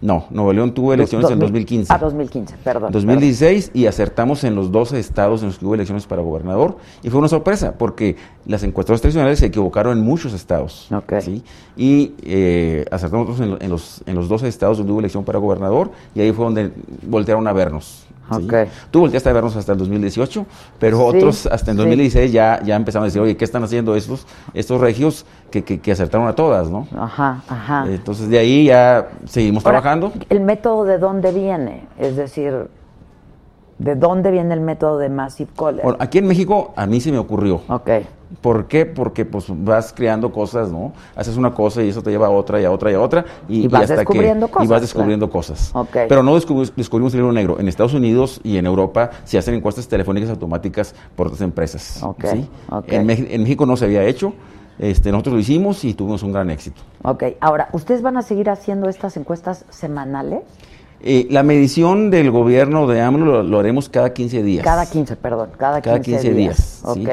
No, 0.00 0.26
Nuevo 0.30 0.52
León 0.52 0.74
tuvo 0.74 0.92
elecciones 0.92 1.30
en 1.30 1.38
2015. 1.38 1.92
Ah, 1.92 1.96
2015, 1.96 2.56
perdón. 2.64 2.90
2016 2.90 3.70
y 3.72 3.86
acertamos 3.86 4.42
en 4.42 4.56
los 4.56 4.72
12 4.72 4.98
estados 4.98 5.42
en 5.42 5.46
los 5.48 5.58
que 5.60 5.64
hubo 5.64 5.76
elecciones 5.76 6.06
para 6.06 6.22
gobernador 6.22 6.76
y 7.04 7.08
fue 7.08 7.20
una 7.20 7.28
sorpresa 7.28 7.74
porque 7.78 8.16
las 8.44 8.64
encuestadoras 8.64 9.00
tradicionales 9.00 9.38
se 9.38 9.46
equivocaron 9.46 9.96
en 9.96 10.04
muchos 10.04 10.32
estados 10.34 10.88
Ok. 10.92 11.20
¿sí? 11.20 11.44
y 11.76 12.14
eh, 12.24 12.84
acertamos 12.90 13.38
en, 13.38 13.56
en 13.60 13.70
los, 13.70 14.02
en 14.04 14.16
los 14.16 14.28
12 14.28 14.48
estados 14.48 14.78
donde 14.78 14.92
hubo 14.92 14.98
elección 14.98 15.22
para 15.24 15.38
gobernador 15.38 15.92
y 16.16 16.20
ahí 16.20 16.32
fue 16.32 16.46
donde 16.46 16.72
voltearon 17.06 17.46
a 17.46 17.52
vernos. 17.52 18.01
¿Sí? 18.34 18.44
Ok. 18.44 18.54
Tú 18.90 19.00
volteaste 19.00 19.28
a 19.28 19.32
vernos 19.32 19.56
hasta 19.56 19.72
el 19.72 19.78
2018, 19.78 20.46
pero 20.78 20.98
Sí, 20.98 21.04
otros 21.16 21.46
hasta 21.46 21.72
sí. 21.72 21.76
2016 21.76 22.32
ya, 22.32 22.60
ya 22.64 22.76
empezaron 22.76 23.04
a 23.04 23.06
decir, 23.06 23.20
oye, 23.20 23.36
¿qué 23.36 23.44
están 23.44 23.62
haciendo 23.64 23.94
estos, 23.96 24.26
estos 24.54 24.80
regios 24.80 25.24
que, 25.50 25.62
que, 25.64 25.80
que 25.80 25.92
acertaron 25.92 26.26
a 26.28 26.34
todas? 26.34 26.70
¿no? 26.70 26.86
Ajá, 26.96 27.42
ajá. 27.48 27.86
Entonces 27.88 28.28
de 28.28 28.38
ahí 28.38 28.64
ya 28.66 29.08
seguimos 29.26 29.64
Ahora, 29.64 29.80
trabajando. 29.80 30.12
¿El 30.28 30.40
método 30.40 30.84
de 30.84 30.98
dónde 30.98 31.32
viene? 31.32 31.86
Es 31.98 32.16
decir, 32.16 32.68
¿de 33.82 33.94
dónde 33.96 34.30
viene 34.30 34.54
el 34.54 34.60
método 34.60 34.98
de 34.98 35.08
Massive 35.08 35.50
Caller? 35.56 35.82
Bueno, 35.82 35.98
aquí 36.00 36.18
en 36.18 36.26
México 36.26 36.72
a 36.76 36.86
mí 36.86 37.00
se 37.00 37.10
me 37.12 37.18
ocurrió. 37.18 37.62
ok. 37.68 37.90
¿Por 38.40 38.66
qué? 38.66 38.86
Porque 38.86 39.26
pues 39.26 39.44
vas 39.50 39.92
creando 39.92 40.32
cosas, 40.32 40.72
¿no? 40.72 40.92
Haces 41.14 41.36
una 41.36 41.52
cosa 41.52 41.82
y 41.82 41.90
eso 41.90 42.02
te 42.02 42.10
lleva 42.10 42.28
a 42.28 42.30
otra 42.30 42.58
y 42.62 42.64
a 42.64 42.70
otra 42.70 42.90
y 42.90 42.94
a 42.94 43.00
otra. 43.00 43.26
Y, 43.46 43.64
Y 43.64 43.68
vas 43.68 43.82
hasta 43.82 43.96
descubriendo 43.96 44.46
que, 44.46 44.52
cosas, 44.52 44.66
Y 44.66 44.70
vas 44.70 44.80
descubriendo 44.80 45.28
cosas. 45.28 45.70
Ok. 45.74 45.96
Pero 46.08 46.22
no 46.22 46.34
descubrimos, 46.34 46.72
descubrimos 46.74 47.12
el 47.12 47.18
libro 47.20 47.32
negro. 47.34 47.60
En 47.60 47.68
Estados 47.68 47.92
Unidos 47.92 48.40
y 48.42 48.56
en 48.56 48.64
Europa 48.64 49.10
se 49.24 49.36
hacen 49.36 49.52
encuestas 49.54 49.86
telefónicas 49.86 50.30
automáticas 50.30 50.94
por 51.14 51.26
otras 51.26 51.42
empresas. 51.42 52.02
Ok, 52.02 52.24
¿sí? 52.24 52.48
ok. 52.70 52.84
En, 52.92 53.06
Mex- 53.06 53.26
en 53.30 53.42
México 53.42 53.66
no 53.66 53.76
se 53.76 53.84
había 53.84 54.02
hecho. 54.04 54.32
Este, 54.78 55.12
nosotros 55.12 55.34
lo 55.34 55.40
hicimos 55.40 55.84
y 55.84 55.92
tuvimos 55.92 56.22
un 56.22 56.32
gran 56.32 56.48
éxito. 56.48 56.80
Ok, 57.02 57.24
ahora, 57.38 57.68
¿ustedes 57.72 58.00
van 58.00 58.16
a 58.16 58.22
seguir 58.22 58.48
haciendo 58.48 58.88
estas 58.88 59.18
encuestas 59.18 59.66
semanales? 59.68 60.40
Eh, 61.04 61.26
la 61.30 61.42
medición 61.42 62.10
del 62.10 62.30
gobierno 62.30 62.86
de 62.86 63.00
AMLO 63.00 63.24
lo, 63.26 63.42
lo 63.42 63.58
haremos 63.58 63.88
cada 63.88 64.12
15 64.12 64.42
días. 64.42 64.64
Cada 64.64 64.86
15, 64.88 65.16
perdón, 65.16 65.50
cada 65.58 65.80
15, 65.80 65.82
cada 65.90 66.00
15 66.00 66.32
días. 66.34 66.82
¿sí? 66.94 67.04
Ok. 67.06 67.08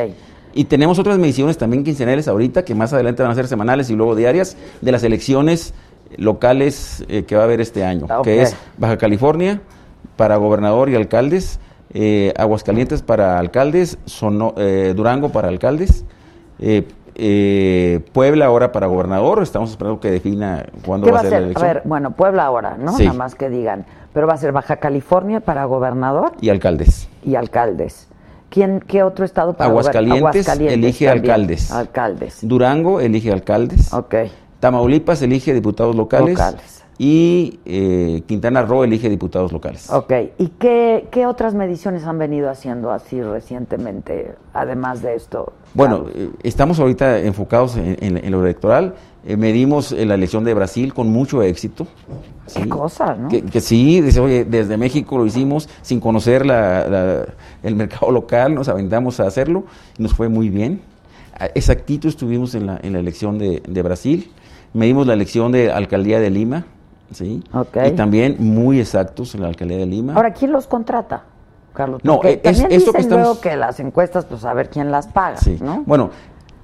Y 0.53 0.63
tenemos 0.65 0.99
otras 0.99 1.17
mediciones 1.17 1.57
también 1.57 1.83
quincenales 1.83 2.27
ahorita, 2.27 2.63
que 2.65 2.75
más 2.75 2.91
adelante 2.93 3.21
van 3.23 3.31
a 3.31 3.35
ser 3.35 3.47
semanales 3.47 3.89
y 3.89 3.95
luego 3.95 4.15
diarias, 4.15 4.57
de 4.81 4.91
las 4.91 5.03
elecciones 5.03 5.73
locales 6.17 7.03
eh, 7.07 7.23
que 7.23 7.35
va 7.35 7.41
a 7.41 7.45
haber 7.45 7.61
este 7.61 7.83
año, 7.83 8.05
Ah, 8.09 8.21
que 8.23 8.41
es 8.41 8.55
Baja 8.77 8.97
California 8.97 9.61
para 10.15 10.37
gobernador 10.37 10.89
y 10.89 10.95
alcaldes, 10.95 11.59
eh, 11.93 12.33
Aguascalientes 12.37 13.01
para 13.01 13.37
alcaldes, 13.39 13.97
Sono- 14.05 14.53
eh, 14.57 14.93
Durango 14.95 15.29
para 15.29 15.47
alcaldes, 15.47 16.03
eh, 17.15 17.99
Puebla 18.13 18.45
ahora 18.45 18.71
para 18.71 18.87
gobernador, 18.87 19.41
estamos 19.43 19.71
esperando 19.71 19.99
que 19.99 20.11
defina 20.11 20.65
cuándo 20.85 21.05
¿Qué 21.05 21.11
va 21.11 21.21
va 21.21 21.27
a 21.27 21.29
ser 21.29 21.31
la 21.31 21.37
A 21.37 21.41
elección. 21.45 21.67
ver, 21.67 21.81
bueno, 21.85 22.11
Puebla 22.11 22.45
ahora, 22.45 22.77
¿no? 22.79 22.93
Sí. 22.93 23.05
Nada 23.05 23.17
más 23.17 23.35
que 23.35 23.49
digan. 23.49 23.85
Pero 24.13 24.25
va 24.27 24.33
a 24.33 24.37
ser 24.37 24.51
Baja 24.51 24.77
California 24.77 25.39
para 25.39 25.65
gobernador 25.65 26.31
Y 26.41 26.49
alcaldes. 26.49 27.07
y 27.23 27.35
alcaldes. 27.35 28.07
¿Quién, 28.49 28.79
¿Qué 28.79 29.03
otro 29.03 29.23
estado 29.25 29.53
para 29.53 29.69
gober- 29.69 29.79
Aguascalientes 29.89 30.47
elige 30.57 31.05
también. 31.05 31.23
alcaldes. 31.25 31.71
Alcaldes. 31.71 32.39
Durango 32.41 32.99
elige 32.99 33.31
alcaldes. 33.31 33.93
Ok. 33.93 34.15
Tamaulipas 34.59 35.21
elige 35.21 35.53
diputados 35.53 35.95
locales. 35.95 36.29
Locales. 36.37 36.78
Y 37.01 37.61
eh, 37.65 38.23
Quintana 38.27 38.61
Roo 38.63 38.83
elige 38.83 39.09
diputados 39.09 39.53
locales. 39.53 39.89
Ok. 39.89 40.11
¿Y 40.37 40.47
qué, 40.59 41.07
qué 41.11 41.25
otras 41.25 41.53
mediciones 41.55 42.03
han 42.03 42.19
venido 42.19 42.49
haciendo 42.49 42.91
así 42.91 43.21
recientemente, 43.21 44.33
además 44.53 45.01
de 45.01 45.15
esto? 45.15 45.53
Bueno, 45.73 46.07
eh, 46.13 46.29
estamos 46.43 46.77
ahorita 46.77 47.19
enfocados 47.19 47.77
en, 47.77 47.95
en- 48.01 48.17
en 48.17 48.31
lo 48.31 48.43
electoral. 48.43 48.95
Eh, 49.25 49.37
medimos 49.37 49.93
eh, 49.93 50.05
la 50.05 50.15
elección 50.15 50.43
de 50.43 50.53
Brasil 50.53 50.93
con 50.93 51.07
mucho 51.09 51.41
éxito. 51.41 51.87
Qué 52.53 52.67
cosa, 52.67 53.15
¿no? 53.15 53.29
Que, 53.29 53.43
que 53.43 53.61
sí, 53.61 54.01
dice, 54.01 54.19
oye, 54.19 54.43
desde 54.43 54.75
México 54.75 55.17
lo 55.17 55.25
hicimos 55.25 55.69
sin 55.81 56.01
conocer 56.01 56.45
la- 56.45 56.85
la- 56.89 57.25
el 57.63 57.75
mercado 57.77 58.11
local, 58.11 58.53
nos 58.55 58.67
aventamos 58.67 59.21
a 59.21 59.27
hacerlo 59.27 59.63
y 59.97 60.03
nos 60.03 60.13
fue 60.13 60.27
muy 60.27 60.49
bien. 60.49 60.81
Exactito 61.55 62.09
estuvimos 62.09 62.55
en 62.55 62.65
la, 62.65 62.77
en 62.83 62.91
la 62.91 62.99
elección 62.99 63.37
de, 63.39 63.63
de 63.65 63.81
Brasil. 63.83 64.29
Medimos 64.73 65.07
la 65.07 65.13
elección 65.13 65.53
de 65.53 65.71
alcaldía 65.71 66.19
de 66.19 66.29
Lima, 66.29 66.65
¿sí? 67.11 67.43
Ok. 67.53 67.77
Y 67.87 67.91
también 67.91 68.35
muy 68.39 68.79
exactos 68.79 69.33
en 69.35 69.41
la 69.41 69.47
alcaldía 69.47 69.77
de 69.77 69.85
Lima. 69.85 70.13
Ahora, 70.15 70.33
¿quién 70.33 70.51
los 70.51 70.67
contrata, 70.67 71.23
Carlos? 71.73 72.01
No, 72.03 72.21
es- 72.23 72.41
también 72.41 72.65
esto 72.71 72.77
dicen 72.77 72.93
que 72.93 72.99
estamos- 73.01 73.25
luego 73.25 73.41
que 73.41 73.55
las 73.55 73.79
encuestas, 73.79 74.25
pues 74.25 74.43
a 74.45 74.53
ver 74.53 74.69
quién 74.69 74.91
las 74.91 75.07
paga, 75.07 75.37
Sí. 75.37 75.57
¿no? 75.61 75.83
Bueno, 75.85 76.09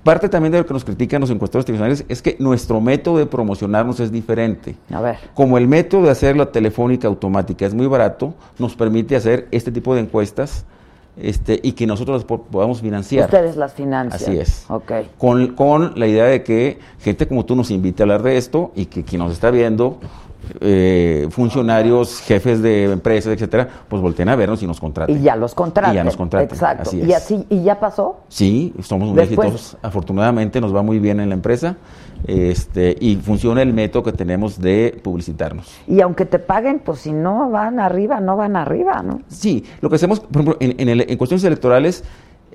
parte 0.04 0.30
también 0.30 0.52
de 0.52 0.60
lo 0.60 0.66
que 0.66 0.74
nos 0.74 0.86
critican 0.86 1.20
los 1.22 1.30
encuestadores 1.32 1.66
tradicionales 1.66 2.06
es 2.08 2.22
que 2.22 2.36
nuestro 2.40 2.80
método 2.80 3.18
de 3.18 3.26
promocionarnos 3.26 4.00
es 4.00 4.12
diferente. 4.12 4.76
A 4.94 5.02
ver. 5.02 5.18
Como 5.34 5.58
el 5.58 5.68
método 5.68 6.04
de 6.04 6.12
hacer 6.12 6.38
la 6.38 6.52
telefónica 6.52 7.08
automática 7.08 7.66
es 7.66 7.74
muy 7.74 7.88
barato, 7.88 8.34
nos 8.60 8.76
permite 8.76 9.16
hacer 9.16 9.48
este 9.52 9.72
tipo 9.72 9.96
de 9.96 10.02
encuestas 10.02 10.66
este, 11.18 11.62
y 11.64 11.72
que 11.72 11.88
nosotros 11.88 12.18
las 12.18 12.26
po- 12.26 12.42
podamos 12.44 12.82
financiar. 12.82 13.24
Ustedes 13.26 13.56
las 13.56 13.74
financian. 13.74 14.22
Así 14.22 14.38
es. 14.38 14.66
Ok. 14.68 14.92
Con, 15.18 15.56
con 15.56 15.94
la 15.98 16.08
idea 16.08 16.26
de 16.26 16.44
que 16.44 16.78
gente 17.00 17.26
como 17.26 17.46
tú 17.46 17.56
nos 17.56 17.72
invite 17.72 18.04
a 18.04 18.04
hablar 18.04 18.22
de 18.22 18.36
esto 18.36 18.74
y 18.76 18.88
que 18.88 19.06
quien 19.06 19.20
nos 19.22 19.32
está 19.32 19.50
viendo, 19.50 19.98
eh, 20.62 21.28
funcionarios, 21.32 22.22
jefes 22.22 22.62
de 22.62 22.92
empresas, 22.92 23.34
etcétera, 23.34 23.68
pues 23.88 24.02
volteen 24.02 24.30
a 24.30 24.36
vernos 24.36 24.62
y 24.64 24.68
nos 24.68 24.80
contraten. 24.80 25.18
Y 25.18 25.22
ya 25.22 25.36
los 25.36 25.54
contratan. 25.56 25.94
Y 25.94 25.96
ya 25.96 26.04
nos 26.04 26.16
contraten, 26.18 26.50
Exacto. 26.52 26.84
así 26.90 27.02
Y 27.02 27.14
así, 27.14 27.46
y 27.50 27.64
ya 27.64 27.80
pasó. 27.80 28.22
Sí, 28.30 28.74
somos 28.82 29.10
muy 29.10 29.18
Después- 29.18 29.48
exitosos. 29.50 29.78
Afortunadamente 29.82 30.60
nos 30.62 30.76
va 30.76 30.82
muy 30.82 31.00
bien 31.00 31.20
en 31.20 31.30
la 31.30 31.36
empresa 31.36 31.78
este, 32.28 32.96
y 33.00 33.18
funciona 33.18 33.62
el 33.62 33.74
método 33.74 34.04
que 34.04 34.12
tenemos 34.14 34.60
de 34.60 35.00
publicitarnos. 35.04 35.72
Y 35.88 36.02
aunque 36.02 36.26
te 36.26 36.40
paguen, 36.40 36.80
pues 36.80 37.00
si 37.00 37.12
no 37.12 37.50
van 37.52 37.80
arriba, 37.80 38.20
no 38.20 38.36
van 38.38 38.56
arriba, 38.56 39.04
¿no? 39.04 39.22
Sí, 39.28 39.64
lo 39.82 39.90
que 39.90 39.96
hacemos, 39.96 40.20
por 40.20 40.42
ejemplo, 40.42 40.58
en, 40.60 40.80
en 40.80 40.90
el- 40.90 41.10
en 41.10 41.18
cuestiones 41.18 41.44
electorales, 41.44 42.04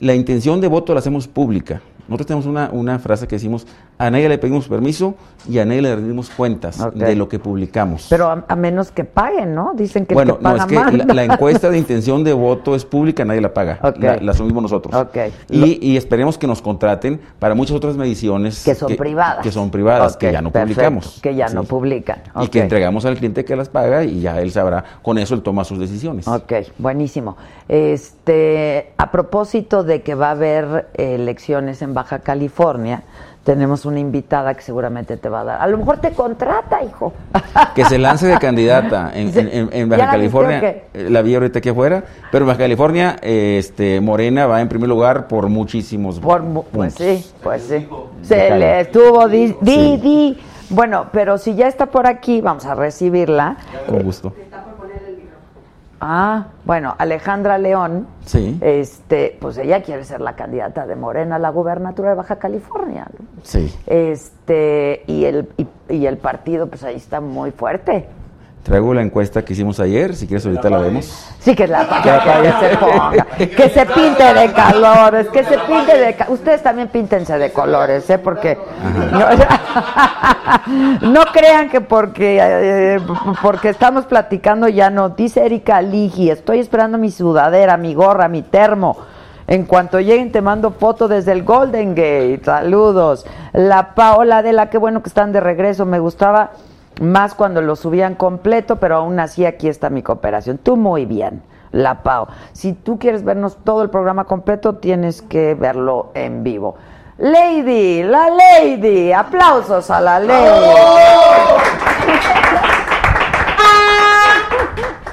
la 0.01 0.15
intención 0.15 0.61
de 0.61 0.69
voto 0.69 0.95
la 0.95 1.01
hacemos 1.01 1.29
pública. 1.29 1.81
Nosotros 2.09 2.27
tenemos 2.27 2.47
una, 2.47 2.71
una 2.73 2.99
frase 2.99 3.29
que 3.29 3.37
decimos, 3.37 3.69
a 3.97 4.11
nadie 4.11 4.29
le 4.29 4.37
pedimos 4.37 4.67
permiso 4.67 5.15
y 5.49 5.61
a 5.61 5.65
nadie 5.65 5.81
le 5.81 5.95
rendimos 5.95 6.29
cuentas 6.29 6.77
de 6.93 7.15
lo 7.15 7.29
que 7.29 7.39
publicamos. 7.39 8.09
Pero 8.11 8.27
a, 8.27 8.45
a 8.49 8.57
menos 8.57 8.91
que 8.91 9.05
paguen, 9.05 9.55
¿no? 9.55 9.75
Dicen 9.77 10.07
que 10.07 10.15
bueno, 10.15 10.33
el 10.33 10.39
que 10.39 10.43
no, 10.43 10.57
es 10.57 10.65
que 10.67 10.97
la, 10.97 11.15
la 11.15 11.25
encuesta 11.25 11.71
de 11.71 11.79
intención 11.79 12.25
de 12.25 12.33
voto 12.33 12.75
es 12.75 12.85
pública, 12.85 13.25
nadie 13.25 13.41
la 13.41 13.55
paga. 13.55 13.79
La, 14.01 14.17
la 14.17 14.33
asumimos 14.33 14.61
nosotros. 14.61 15.07
Y, 15.49 15.87
y 15.87 15.97
esperemos 15.97 16.37
que 16.37 16.49
nos 16.49 16.61
contraten 16.61 17.21
para 17.39 17.55
muchas 17.55 17.77
otras 17.77 17.97
mediciones. 17.97 18.65
que 18.65 18.75
son 18.75 18.97
privadas. 18.97 19.45
Que 19.45 19.53
son 19.53 19.71
privadas, 19.71 20.17
que 20.17 20.33
ya 20.33 20.43
no 20.43 20.51
perfecto, 20.51 20.75
publicamos. 20.75 21.21
Que 21.23 21.35
ya 21.37 21.49
no 21.51 21.63
publican. 21.63 22.23
Y 22.41 22.49
que 22.49 22.61
entregamos 22.61 23.05
al 23.05 23.17
cliente 23.19 23.45
que 23.45 23.55
las 23.55 23.69
paga 23.69 24.03
y 24.03 24.21
ya 24.21 24.41
él 24.41 24.51
sabrá, 24.51 24.83
con 25.03 25.17
eso 25.19 25.35
él 25.37 25.43
toma 25.43 25.63
sus 25.63 25.79
decisiones. 25.79 26.27
Ok, 26.27 26.55
buenísimo. 26.79 27.37
Este, 27.69 28.95
a 28.97 29.13
propósito 29.13 29.85
de 29.85 29.90
que 30.03 30.15
va 30.15 30.29
a 30.29 30.31
haber 30.33 30.89
elecciones 30.95 31.83
en 31.83 31.93
Baja 31.95 32.21
California, 32.21 33.03
tenemos 33.45 33.85
una 33.87 33.99
invitada 33.99 34.55
que 34.55 34.61
seguramente 34.63 35.17
te 35.17 35.29
va 35.29 35.41
a 35.41 35.45
dar. 35.45 35.61
A 35.63 35.67
lo 35.67 35.79
mejor 35.79 35.99
te 35.99 36.11
contrata, 36.13 36.85
hijo. 36.85 37.13
Que 37.75 37.85
se 37.87 37.99
lance 37.99 38.27
de 38.27 38.39
candidata 38.39 39.11
en, 39.15 39.29
en- 39.39 39.49
en- 39.49 39.69
en 39.73 39.91
¿Ya 39.91 39.97
Baja 39.97 40.05
la 40.07 40.11
California. 40.13 40.61
qué? 40.61 40.85
eh, 40.95 41.11
La 41.11 41.23
vi 41.23 41.35
ahorita 41.35 41.59
aquí 41.59 41.71
afuera. 41.71 42.05
Pero 42.31 42.45
en 42.45 42.49
Baja 42.49 42.59
California, 42.61 43.17
este, 43.23 44.01
Morena 44.01 44.47
va 44.47 44.61
en 44.61 44.69
primer 44.69 44.89
lugar 44.89 45.27
por 45.27 45.49
muchísimos 45.49 46.21
Por 46.21 46.43
pues 46.71 46.95
sí, 46.95 47.25
pues 47.43 47.63
sí. 47.65 47.89
Se 48.23 48.51
le 48.57 48.81
estuvo 48.81 49.27
di, 49.27 49.57
di, 49.61 49.73
Sí. 49.75 49.97
di. 50.03 50.41
Bueno, 50.73 51.07
pero 51.11 51.37
si 51.37 51.57
ya 51.57 51.67
está 51.67 51.87
por 51.87 52.07
aquí, 52.07 52.41
vamos 52.41 52.65
a 52.65 52.77
recibirla. 52.77 53.57
Con 53.89 54.03
gusto. 54.05 54.33
Ah, 56.01 56.47
bueno, 56.65 56.95
Alejandra 56.99 57.59
León, 57.59 58.07
Sí. 58.25 58.59
este, 58.63 59.37
pues 59.41 59.59
ella 59.59 59.83
quiere 59.83 60.05
ser 60.05 60.21
la 60.23 60.35
candidata 60.35 60.87
de 60.87 60.97
Morena 60.97 61.37
a 61.37 61.39
la 61.39 61.51
gubernatura 61.51 62.11
de 62.11 62.17
Baja 62.17 62.37
California. 62.37 63.07
¿no? 63.19 63.27
Sí. 63.43 63.75
Este, 63.87 65.03
y 65.07 65.25
el, 65.27 65.49
y, 65.59 65.67
y 65.95 66.07
el 66.07 66.17
partido, 66.17 66.69
pues 66.69 66.85
ahí 66.85 66.97
está 66.97 67.21
muy 67.21 67.51
fuerte. 67.51 68.09
Traigo 68.63 68.93
la 68.93 69.01
encuesta 69.01 69.43
que 69.43 69.55
hicimos 69.55 69.81
ayer, 69.81 70.15
si 70.15 70.27
quieres 70.27 70.45
ahorita 70.45 70.69
la 70.69 70.79
vemos. 70.79 71.07
Sí, 71.41 71.57
que 71.57 71.67
la 71.67 71.89
que, 72.03 72.11
que 72.11 72.69
se 72.69 72.77
ponga, 72.77 73.27
que 73.37 73.69
se 73.71 73.87
pinte 73.87 74.35
de 74.35 74.53
colores, 74.53 75.29
que 75.29 75.45
se 75.45 75.59
pinte 75.59 75.97
de 75.97 76.17
ustedes 76.29 76.63
también 76.63 76.89
píntense 76.89 77.39
de 77.39 77.53
colores, 77.53 78.09
¿eh? 78.11 78.19
Porque 78.19 78.59
no, 79.13 79.21
no 81.11 81.25
crean 81.33 81.71
que 81.71 81.81
porque 81.81 82.39
eh, 82.39 83.01
porque 83.41 83.71
estamos 83.71 84.05
platicando 84.05 84.69
ya 84.69 84.91
no. 84.91 85.09
Dice 85.09 85.47
Erika 85.47 85.81
Ligi, 85.81 86.31
estoy 86.31 86.59
esperando 86.59 86.99
mi 86.99 87.11
sudadera, 87.11 87.79
mi 87.79 87.95
gorra, 87.95 88.29
mi 88.29 88.43
termo. 88.43 88.99
En 89.47 89.65
cuanto 89.65 90.01
lleguen 90.01 90.31
te 90.31 90.43
mando 90.43 90.71
foto 90.71 91.09
desde 91.09 91.33
el 91.33 91.45
Golden 91.45 91.95
Gate. 91.95 92.43
Saludos. 92.45 93.27
La 93.55 93.95
Paola 93.95 94.43
de 94.43 94.53
la 94.53 94.69
qué 94.69 94.77
bueno 94.77 95.03
que 95.03 95.09
están 95.09 95.33
de 95.33 95.41
regreso. 95.41 95.87
Me 95.87 95.99
gustaba 95.99 96.53
más 97.01 97.35
cuando 97.35 97.63
lo 97.63 97.77
subían 97.77 98.15
completo, 98.15 98.77
pero 98.77 98.97
aún 98.97 99.21
así 99.21 99.47
aquí 99.47 99.69
está 99.69 99.91
mi 99.91 100.03
cooperación. 100.03 100.59
Tú 100.59 100.77
muy 100.77 101.07
bien, 101.07 101.43
la 101.73 102.03
Pau. 102.03 102.27
Si 102.53 102.73
tú 102.73 102.99
quieres 102.99 103.25
vernos 103.25 103.59
todo 103.65 103.83
el 103.83 103.91
programa 103.91 104.25
completo, 104.25 104.77
tienes 104.77 105.23
que 105.23 105.55
verlo 105.55 106.11
en 106.15 106.43
vivo. 106.43 106.77
Lady, 107.19 108.03
la 108.03 108.29
Lady, 108.31 109.13
aplausos 109.13 109.91
a 109.91 110.01
la 110.01 110.21
Lady. 110.21 110.41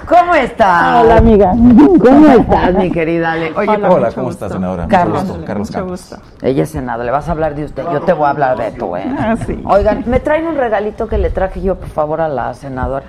¿Cómo 0.07 0.35
estás? 0.35 1.03
Hola, 1.03 1.17
amiga. 1.17 1.51
¿Cómo 1.99 2.27
estás, 2.29 2.73
mi 2.75 2.91
querida 2.91 3.33
Ale? 3.33 3.51
Oye, 3.55 3.69
Hola, 3.69 3.89
¿cómo 3.89 4.27
gusto. 4.27 4.29
estás, 4.29 4.51
senadora? 4.53 4.83
Mucho 4.83 4.95
Carlos. 4.97 5.23
gusto, 5.25 5.45
Carlos 5.45 5.67
Mucho 5.67 5.79
Campos. 5.79 6.09
gusto. 6.09 6.45
ella 6.45 6.63
es 6.63 6.69
senadora, 6.69 7.03
le 7.05 7.11
vas 7.11 7.27
a 7.27 7.31
hablar 7.31 7.55
de 7.55 7.65
usted, 7.65 7.83
yo 7.91 8.01
te 8.01 8.13
voy 8.13 8.25
a 8.25 8.29
hablar 8.29 8.57
de 8.57 8.71
tú, 8.71 8.95
¿eh? 8.95 9.03
Ah, 9.19 9.35
sí. 9.45 9.61
Oigan, 9.65 10.03
¿me 10.07 10.19
traen 10.21 10.47
un 10.47 10.55
regalito 10.55 11.07
que 11.07 11.17
le 11.17 11.29
traje 11.29 11.61
yo, 11.61 11.75
por 11.75 11.89
favor, 11.89 12.21
a 12.21 12.29
la 12.29 12.53
senadora? 12.53 13.05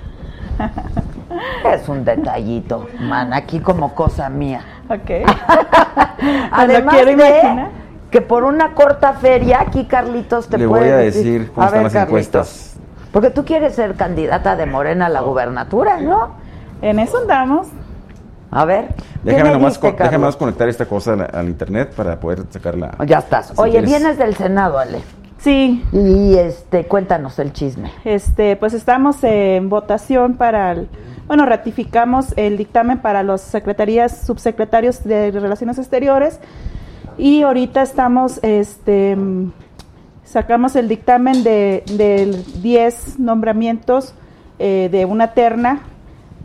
Es 1.73 1.87
un 1.87 2.03
detallito, 2.03 2.87
man, 2.99 3.31
aquí 3.33 3.59
como 3.59 3.93
cosa 3.95 4.27
mía. 4.29 4.61
Ok. 4.89 5.25
Además 6.51 6.93
quiero 6.95 7.07
de 7.07 7.13
imaginar. 7.13 7.69
que 8.11 8.21
por 8.21 8.43
una 8.43 8.73
corta 8.73 9.13
feria, 9.13 9.61
aquí 9.61 9.85
Carlitos 9.85 10.49
te 10.49 10.57
Le 10.57 10.67
puede 10.67 10.83
voy 10.83 10.91
a 10.91 10.97
decir 10.97 11.51
cómo 11.53 11.67
están 11.67 11.83
las 11.83 11.95
encuestas. 11.95 12.75
Porque 13.13 13.29
tú 13.29 13.45
quieres 13.45 13.75
ser 13.75 13.95
candidata 13.95 14.55
de 14.57 14.65
Morena 14.65 15.05
a 15.05 15.09
la 15.09 15.21
gubernatura, 15.21 15.99
¿no? 16.01 16.31
En 16.81 16.99
eso 16.99 17.17
andamos. 17.17 17.67
A 18.51 18.65
ver. 18.65 18.87
¿qué 18.95 19.03
Déjame 19.31 19.49
me 19.49 19.55
nomás, 19.57 19.77
con- 19.77 19.91
déjame 19.91 20.17
nomás 20.17 20.35
conectar 20.35 20.67
esta 20.69 20.85
cosa 20.85 21.13
al, 21.13 21.29
al 21.33 21.47
internet 21.49 21.93
para 21.95 22.19
poder 22.19 22.43
sacarla. 22.49 22.91
Ya 23.05 23.19
estás. 23.19 23.47
Si 23.47 23.53
Oye, 23.57 23.71
quieres. 23.73 23.89
vienes 23.89 24.17
del 24.17 24.35
Senado, 24.35 24.79
Ale. 24.79 25.01
Sí, 25.37 25.85
Y 25.93 26.35
este, 26.35 26.85
cuéntanos 26.85 27.37
el 27.39 27.53
chisme. 27.53 27.91
este, 28.03 28.55
pues 28.57 28.73
estamos 28.73 29.23
en 29.23 29.69
votación 29.69 30.33
para, 30.33 30.71
el- 30.71 30.89
bueno, 31.27 31.45
ratificamos 31.45 32.33
el 32.37 32.57
dictamen 32.57 32.97
para 32.99 33.23
los 33.23 33.39
secretarías, 33.41 34.25
subsecretarios 34.25 35.03
de 35.03 35.31
Relaciones 35.31 35.77
Exteriores 35.77 36.39
y 37.17 37.43
ahorita 37.43 37.83
estamos, 37.83 38.39
este, 38.41 39.15
sacamos 40.23 40.75
el 40.75 40.87
dictamen 40.89 41.43
de, 41.43 41.83
de 41.95 42.43
10 42.61 43.19
nombramientos 43.19 44.13
eh, 44.57 44.89
de 44.91 45.05
una 45.05 45.33
terna 45.33 45.81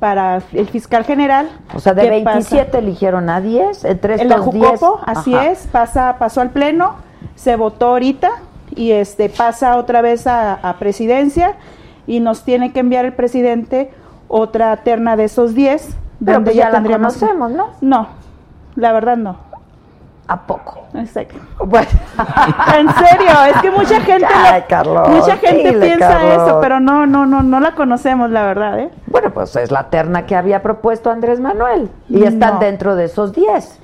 para 0.04 0.42
el 0.52 0.68
fiscal 0.68 1.02
general. 1.06 1.48
O 1.74 1.80
sea, 1.80 1.94
de 1.94 2.02
¿Qué 2.02 2.20
pasa? 2.22 2.56
27 2.56 2.76
eligieron 2.76 3.30
a 3.30 3.40
10, 3.40 3.86
entre 3.86 4.20
En 4.20 4.28
la 4.28 4.34
estos 4.34 4.52
10. 4.52 4.66
Jucopo, 4.66 5.00
así 5.06 5.34
Ajá. 5.34 5.46
es, 5.46 5.66
pasa, 5.66 6.16
pasó 6.18 6.42
al 6.42 6.50
pleno, 6.50 6.96
se 7.36 7.56
votó 7.56 7.86
ahorita 7.86 8.30
y 8.76 8.90
este 8.90 9.30
pasa 9.30 9.78
otra 9.78 10.02
vez 10.02 10.26
a, 10.26 10.56
a 10.56 10.74
presidencia 10.78 11.54
y 12.06 12.20
nos 12.20 12.42
tiene 12.44 12.70
que 12.74 12.80
enviar 12.80 13.06
el 13.06 13.14
presidente 13.14 13.94
otra 14.28 14.76
terna 14.76 15.16
de 15.16 15.24
esos 15.24 15.54
10. 15.54 15.96
Pero 16.22 16.32
donde 16.34 16.50
pues 16.50 16.56
ya 16.58 16.68
la 16.68 16.82
conocemos, 16.82 17.50
¿no? 17.50 17.68
No, 17.80 18.08
la 18.76 18.92
verdad 18.92 19.16
no. 19.16 19.38
¿A 20.26 20.40
poco? 20.40 20.86
Exacto. 20.94 21.34
Bueno. 21.64 21.86
En 22.78 22.88
serio, 22.94 23.30
es 23.54 23.60
que 23.62 23.70
mucha 23.70 24.00
gente, 24.00 24.26
Ay, 24.34 24.60
lo- 24.62 24.66
Carlos, 24.68 25.08
mucha 25.08 25.36
gente 25.36 25.68
dile, 25.72 25.86
piensa 25.86 26.08
Carlos. 26.08 26.48
eso, 26.48 26.60
pero 26.60 26.80
no, 26.80 27.06
no, 27.06 27.26
no, 27.26 27.42
no 27.42 27.60
la 27.60 27.72
conocemos, 27.74 28.30
la 28.30 28.42
verdad, 28.44 28.78
¿eh? 28.80 28.90
Bueno, 29.06 29.30
pues 29.32 29.54
es 29.56 29.70
la 29.70 29.90
terna 29.90 30.24
que 30.26 30.34
había 30.34 30.62
propuesto 30.62 31.10
Andrés 31.10 31.40
Manuel. 31.40 31.90
Y 32.08 32.24
están 32.24 32.54
No. 32.54 32.60
dentro 32.60 32.96
de 32.96 33.04
esos 33.04 33.32
10. 33.34 33.80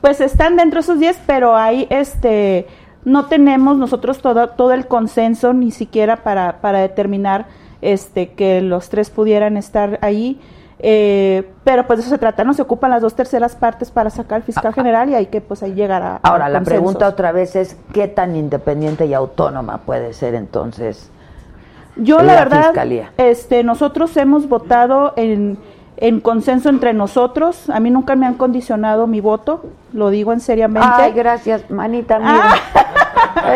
Pues 0.00 0.20
están 0.20 0.56
dentro 0.56 0.78
de 0.78 0.82
esos 0.82 0.98
10, 0.98 1.20
pero 1.26 1.56
ahí 1.56 1.86
este 1.90 2.66
no 3.04 3.26
tenemos 3.26 3.76
nosotros 3.76 4.20
todo, 4.22 4.48
todo 4.50 4.72
el 4.72 4.86
consenso 4.86 5.52
ni 5.52 5.72
siquiera 5.72 6.16
para, 6.18 6.60
para 6.60 6.78
determinar 6.78 7.46
este 7.80 8.32
que 8.34 8.60
los 8.62 8.88
tres 8.88 9.10
pudieran 9.10 9.56
estar 9.56 9.98
ahí. 10.02 10.40
Eh, 10.84 11.48
pero 11.62 11.86
pues 11.86 11.98
de 11.98 12.02
eso 12.02 12.10
se 12.10 12.18
trata, 12.18 12.42
no 12.42 12.54
se 12.54 12.62
ocupan 12.62 12.90
las 12.90 13.02
dos 13.02 13.14
terceras 13.14 13.54
partes 13.54 13.92
para 13.92 14.10
sacar 14.10 14.36
al 14.36 14.42
fiscal 14.42 14.74
general 14.74 15.10
y 15.10 15.14
hay 15.14 15.26
que 15.26 15.40
pues 15.40 15.62
ahí 15.62 15.74
llegar 15.74 16.02
a. 16.02 16.16
Ahora, 16.24 16.46
a 16.46 16.48
la 16.48 16.60
pregunta 16.62 17.06
otra 17.06 17.30
vez 17.30 17.54
es, 17.54 17.76
¿qué 17.92 18.08
tan 18.08 18.34
independiente 18.34 19.06
y 19.06 19.14
autónoma 19.14 19.78
puede 19.78 20.12
ser 20.12 20.34
entonces? 20.34 21.08
Yo 21.96 22.16
la 22.18 22.24
la 22.24 22.34
verdad, 22.40 22.62
fiscalía. 22.64 23.12
este, 23.16 23.62
nosotros 23.62 24.16
hemos 24.16 24.48
votado 24.48 25.12
en, 25.16 25.56
en 25.98 26.20
consenso 26.20 26.68
entre 26.68 26.94
nosotros. 26.94 27.70
A 27.70 27.78
mí 27.78 27.90
nunca 27.90 28.16
me 28.16 28.26
han 28.26 28.34
condicionado 28.34 29.06
mi 29.06 29.20
voto, 29.20 29.64
lo 29.92 30.10
digo 30.10 30.32
en 30.32 30.40
seriamente. 30.40 30.88
Ay, 30.90 31.12
gracias, 31.12 31.70
manita 31.70 32.18
mía. 32.18 32.40
Ah. 32.44 32.56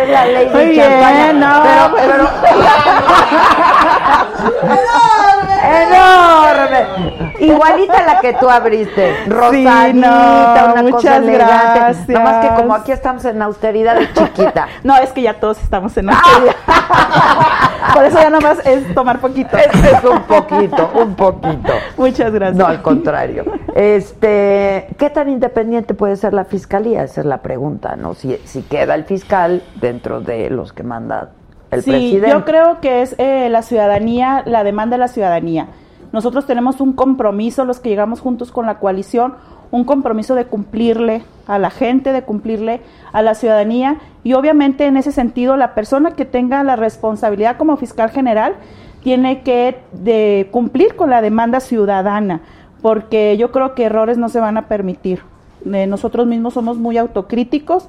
Es 0.00 0.08
la 0.08 0.24
ley 0.26 0.48
Muy 0.52 0.60
de 0.60 0.66
bien, 0.70 0.88
champaña. 0.90 1.32
no, 1.34 1.94
pero, 1.96 2.28
pues. 2.40 2.52
¡Enorme! 5.46 7.34
Igualita 7.40 7.98
a 7.98 8.14
la 8.14 8.20
que 8.20 8.32
tú 8.34 8.48
abriste. 8.48 9.24
Rosadita, 9.26 9.92
no, 9.92 10.72
una 10.72 10.72
cosa 10.72 10.82
muchas 10.82 11.16
elegante. 11.18 11.78
gracias. 11.78 12.08
Nomás 12.08 12.46
que 12.46 12.54
como 12.54 12.74
aquí 12.74 12.92
estamos 12.92 13.24
en 13.24 13.42
austeridad 13.42 14.00
es 14.00 14.12
chiquita. 14.14 14.68
No, 14.84 14.96
es 14.96 15.10
que 15.10 15.22
ya 15.22 15.34
todos 15.40 15.60
estamos 15.62 15.96
en 15.96 16.10
austeridad. 16.10 16.54
Por 17.94 18.04
eso 18.04 18.18
ya 18.20 18.30
nomás 18.30 18.64
es 18.64 18.94
tomar 18.94 19.18
poquito. 19.20 19.56
Este 19.56 19.90
es 19.90 20.04
un 20.04 20.22
poquito, 20.22 20.90
un 20.94 21.14
poquito. 21.14 21.72
Muchas 21.96 22.32
gracias. 22.32 22.56
No, 22.56 22.66
al 22.66 22.82
contrario. 22.82 23.44
Este, 23.74 24.88
¿qué 24.98 25.10
tan 25.10 25.28
independiente 25.28 25.94
puede 25.94 26.16
ser 26.16 26.34
la 26.34 26.44
fiscalía? 26.44 27.04
Esa 27.04 27.20
es 27.20 27.26
la 27.26 27.38
pregunta, 27.38 27.96
¿no? 27.96 28.14
Si, 28.14 28.38
si 28.44 28.62
queda 28.62 28.94
el 28.94 29.04
fiscal 29.04 29.62
dentro 29.80 30.20
de 30.20 30.50
los 30.50 30.72
que 30.72 30.82
manda 30.82 31.30
el 31.70 31.82
sí, 31.82 31.90
presidente. 31.90 32.30
yo 32.30 32.44
creo 32.44 32.80
que 32.80 33.02
es 33.02 33.14
eh, 33.18 33.48
la 33.48 33.62
ciudadanía, 33.62 34.42
la 34.46 34.64
demanda 34.64 34.96
de 34.96 35.00
la 35.00 35.08
ciudadanía. 35.08 35.68
Nosotros 36.12 36.46
tenemos 36.46 36.80
un 36.80 36.92
compromiso, 36.92 37.64
los 37.64 37.80
que 37.80 37.88
llegamos 37.88 38.20
juntos 38.20 38.52
con 38.52 38.66
la 38.66 38.78
coalición, 38.78 39.34
un 39.70 39.84
compromiso 39.84 40.34
de 40.34 40.46
cumplirle 40.46 41.22
a 41.46 41.58
la 41.58 41.70
gente, 41.70 42.12
de 42.12 42.22
cumplirle 42.22 42.80
a 43.12 43.22
la 43.22 43.34
ciudadanía 43.34 43.98
y 44.22 44.34
obviamente 44.34 44.86
en 44.86 44.96
ese 44.96 45.12
sentido 45.12 45.56
la 45.56 45.74
persona 45.74 46.12
que 46.12 46.24
tenga 46.24 46.62
la 46.62 46.76
responsabilidad 46.76 47.56
como 47.56 47.76
fiscal 47.76 48.10
general 48.10 48.54
tiene 49.02 49.42
que 49.42 49.78
de 49.92 50.48
cumplir 50.50 50.96
con 50.96 51.10
la 51.10 51.20
demanda 51.20 51.60
ciudadana, 51.60 52.40
porque 52.82 53.36
yo 53.36 53.52
creo 53.52 53.74
que 53.74 53.84
errores 53.84 54.18
no 54.18 54.28
se 54.28 54.40
van 54.40 54.56
a 54.56 54.68
permitir. 54.68 55.20
Eh, 55.72 55.86
nosotros 55.86 56.26
mismos 56.26 56.54
somos 56.54 56.78
muy 56.78 56.96
autocríticos 56.96 57.88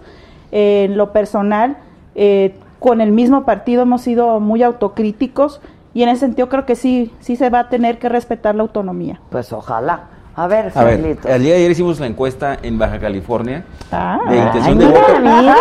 eh, 0.51 0.85
en 0.89 0.97
lo 0.97 1.13
personal. 1.13 1.77
eh, 2.15 2.55
con 2.79 3.01
el 3.01 3.11
mismo 3.11 3.43
partido 3.45 3.83
hemos 3.83 4.01
sido 4.01 4.39
muy 4.39 4.63
autocríticos 4.63 5.61
y 5.93 6.03
en 6.03 6.09
ese 6.09 6.21
sentido 6.21 6.47
creo 6.49 6.65
que 6.65 6.75
sí, 6.75 7.11
sí 7.19 7.35
se 7.35 7.49
va 7.49 7.59
a 7.61 7.69
tener 7.69 7.97
que 7.99 8.09
respetar 8.09 8.55
la 8.55 8.61
autonomía. 8.63 9.19
Pues 9.29 9.51
ojalá. 9.53 10.09
A 10.39 10.45
ver, 10.45 10.71
A 10.75 10.83
ver, 10.83 10.99
el 11.25 11.41
día 11.41 11.53
de 11.53 11.59
ayer 11.61 11.71
hicimos 11.71 11.99
la 11.99 12.05
encuesta 12.05 12.55
en 12.61 12.77
Baja 12.77 12.99
California 12.99 13.65
Ah, 13.91 14.19
de 14.29 14.39
Ay, 14.39 14.45
intención 14.45 14.77
de 14.77 14.85
mira, 14.85 14.99
voto. 15.01 15.19
mira. 15.19 15.55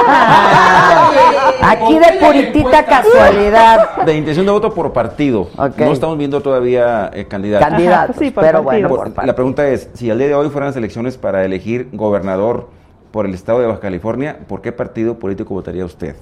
Aquí 1.63 1.99
de 1.99 2.19
puritita 2.21 2.85
casualidad. 2.85 4.05
De 4.05 4.15
intención 4.15 4.45
de 4.45 4.53
voto 4.53 4.75
por 4.75 4.93
partido. 4.93 5.49
No 5.79 5.93
estamos 5.93 6.19
viendo 6.19 6.43
todavía 6.43 7.11
eh, 7.15 7.25
candidatos. 7.25 7.67
Candidatos, 7.69 8.17
sí, 8.19 8.31
por 8.31 8.45
pero 8.45 8.63
partido. 8.63 8.89
bueno, 8.91 9.03
Por- 9.05 9.15
por 9.15 9.27
la 9.27 9.35
pregunta 9.35 9.67
es, 9.67 9.89
si 9.95 10.11
al 10.11 10.19
día 10.19 10.27
de 10.29 10.35
hoy 10.35 10.51
fueran 10.51 10.69
las 10.69 10.77
elecciones 10.77 11.17
para 11.17 11.43
elegir 11.47 11.89
gobernador 11.95 12.69
por 13.13 13.25
el 13.25 13.33
estado 13.33 13.61
de 13.61 13.67
Baja 13.69 13.81
California, 13.81 14.41
¿por 14.47 14.61
qué 14.61 14.73
partido 14.73 15.19
político 15.19 15.55
votaría 15.55 15.87
usted? 15.87 16.17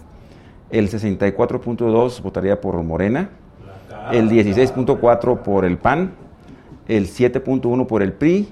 El 0.75 0.91
64.2 0.91 2.21
votaría 2.21 2.61
por 2.61 2.83
Morena, 2.83 3.29
el 4.11 4.29
16.4 4.29 5.39
por 5.39 5.65
el 5.65 5.79
PAN, 5.79 6.11
el 6.89 7.07
7.1 7.07 7.87
por 7.87 8.03
el 8.03 8.13
PRI 8.13 8.49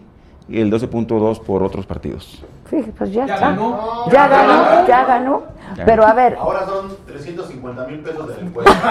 y 0.49 0.61
el 0.61 0.71
12.2 0.73 1.41
por 1.41 1.65
otros 1.65 1.85
partidos. 1.85 2.45
Fíjate, 2.71 2.93
pues 2.93 3.13
ya, 3.13 3.27
Ya 3.27 3.35
está. 3.35 3.49
ganó. 3.51 4.07
Ya 4.13 4.29
ganó, 4.29 4.87
ya 4.87 5.05
ganó. 5.05 5.43
Ya. 5.77 5.85
Pero 5.85 6.07
a 6.07 6.13
ver, 6.15 6.37
Ahora 6.39 6.65
son 6.65 6.97
350 7.07 7.87
mil 7.89 7.99
pesos 8.01 8.29
de 8.29 8.35
la 8.37 8.41
encuesta. 8.43 8.73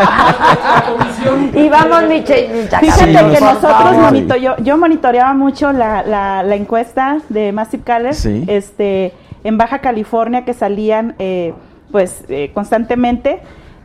La 0.00 0.84
comisión. 0.86 1.50
y 1.54 1.68
vamos, 1.70 2.02
Miche, 2.08 2.48
Fíjate 2.68 2.90
Sí, 2.92 3.04
que 3.34 3.40
nosotros 3.40 3.96
monito- 3.96 4.36
yo, 4.36 4.56
yo 4.58 4.76
monitoreaba 4.76 5.32
mucho 5.32 5.72
la, 5.72 6.02
la, 6.02 6.42
la 6.42 6.54
encuesta 6.56 7.20
de 7.30 7.52
Massive 7.52 7.82
Caller 7.84 8.14
Sí. 8.14 8.44
este, 8.48 9.12
en 9.44 9.56
Baja 9.56 9.78
California 9.80 10.44
que 10.44 10.52
salían 10.52 11.14
eh, 11.18 11.54
pues 11.92 12.24
eh, 12.28 12.50
constantemente 12.54 13.40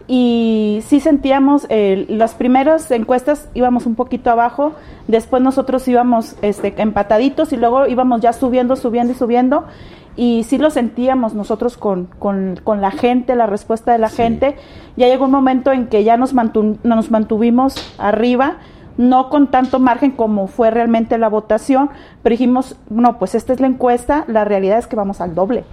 y 0.07 0.81
sí 0.85 0.99
sentíamos 0.99 1.65
eh, 1.69 2.05
las 2.09 2.35
primeras 2.35 2.91
encuestas 2.91 3.49
íbamos 3.55 3.85
un 3.87 3.95
poquito 3.95 4.29
abajo, 4.29 4.73
después 5.07 5.41
nosotros 5.41 5.87
íbamos 5.87 6.35
este, 6.43 6.73
empataditos 6.79 7.51
y 7.53 7.57
luego 7.57 7.87
íbamos 7.87 8.21
ya 8.21 8.31
subiendo, 8.33 8.75
subiendo 8.75 9.13
y 9.13 9.15
subiendo 9.15 9.65
y 10.15 10.43
sí 10.43 10.57
lo 10.59 10.69
sentíamos 10.69 11.33
nosotros 11.33 11.75
con, 11.75 12.05
con, 12.19 12.59
con 12.63 12.81
la 12.81 12.91
gente, 12.91 13.35
la 13.35 13.47
respuesta 13.47 13.91
de 13.91 13.97
la 13.97 14.09
Sí. 14.09 14.17
gente. 14.17 14.55
Ya 14.95 15.07
llegó 15.07 15.25
un 15.25 15.31
momento 15.31 15.73
en 15.73 15.87
que 15.87 16.03
ya 16.05 16.15
nos, 16.17 16.33
mantu- 16.33 16.77
nos 16.83 17.11
mantuvimos 17.11 17.75
arriba, 17.97 18.57
no 18.97 19.29
con 19.29 19.47
tanto 19.47 19.79
margen 19.79 20.11
como 20.11 20.47
fue 20.47 20.71
realmente 20.71 21.17
la 21.17 21.29
votación, 21.29 21.89
pero 22.23 22.33
dijimos, 22.33 22.77
no, 22.89 23.17
pues 23.17 23.35
esta 23.35 23.53
es 23.53 23.59
la 23.59 23.67
encuesta, 23.67 24.23
la 24.27 24.45
realidad 24.45 24.77
es 24.77 24.87
que 24.87 24.95
vamos 24.95 25.21
al 25.21 25.35
doble. 25.35 25.65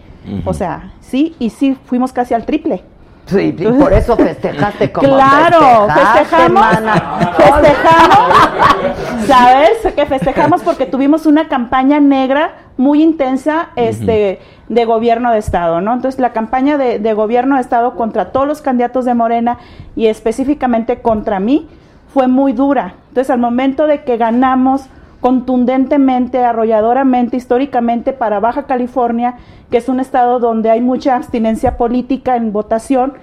O 0.44 0.54
sea, 0.54 0.92
sí, 1.00 1.34
y 1.38 1.50
sí, 1.50 1.76
fuimos 1.84 2.12
casi 2.12 2.32
al 2.34 2.44
triple. 2.44 2.82
sí, 3.26 3.54
y 3.58 3.66
por 3.66 3.92
eso 3.92 4.16
festejaste 4.16 4.92
como 4.92 5.08
claro, 5.14 5.88
festejamos, 5.88 6.60
mana. 6.60 7.32
festejamos, 7.36 9.26
¿sabes? 9.26 9.94
Que 9.94 10.06
festejamos 10.06 10.62
porque 10.62 10.86
tuvimos 10.86 11.26
una 11.26 11.48
campaña 11.48 11.98
negra 11.98 12.52
muy 12.76 13.02
intensa 13.02 13.70
este, 13.74 14.40
de 14.68 14.84
gobierno 14.84 15.32
de 15.32 15.38
Estado, 15.38 15.80
¿no? 15.80 15.92
Entonces, 15.92 16.20
la 16.20 16.32
campaña 16.32 16.78
de, 16.78 17.00
de 17.00 17.14
gobierno 17.14 17.56
de 17.56 17.62
Estado 17.62 17.96
contra 17.96 18.30
todos 18.30 18.46
los 18.46 18.62
candidatos 18.62 19.04
de 19.04 19.14
Morena 19.14 19.58
y 19.96 20.06
específicamente 20.06 21.02
contra 21.02 21.40
mí 21.40 21.68
fue 22.12 22.28
muy 22.28 22.52
dura. 22.52 22.94
Entonces, 23.08 23.30
al 23.30 23.38
momento 23.40 23.86
de 23.86 24.02
que 24.04 24.16
ganamos 24.16 24.86
contundentemente, 25.20 26.44
arrolladoramente, 26.44 27.36
históricamente 27.36 28.12
para 28.12 28.38
Baja 28.40 28.64
California, 28.64 29.34
que 29.70 29.78
es 29.78 29.88
un 29.88 29.98
estado 30.00 30.38
donde 30.38 30.70
hay 30.70 30.80
mucha 30.80 31.16
abstinencia 31.16 31.76
política 31.76 32.36
en 32.36 32.52
votación, 32.52 33.14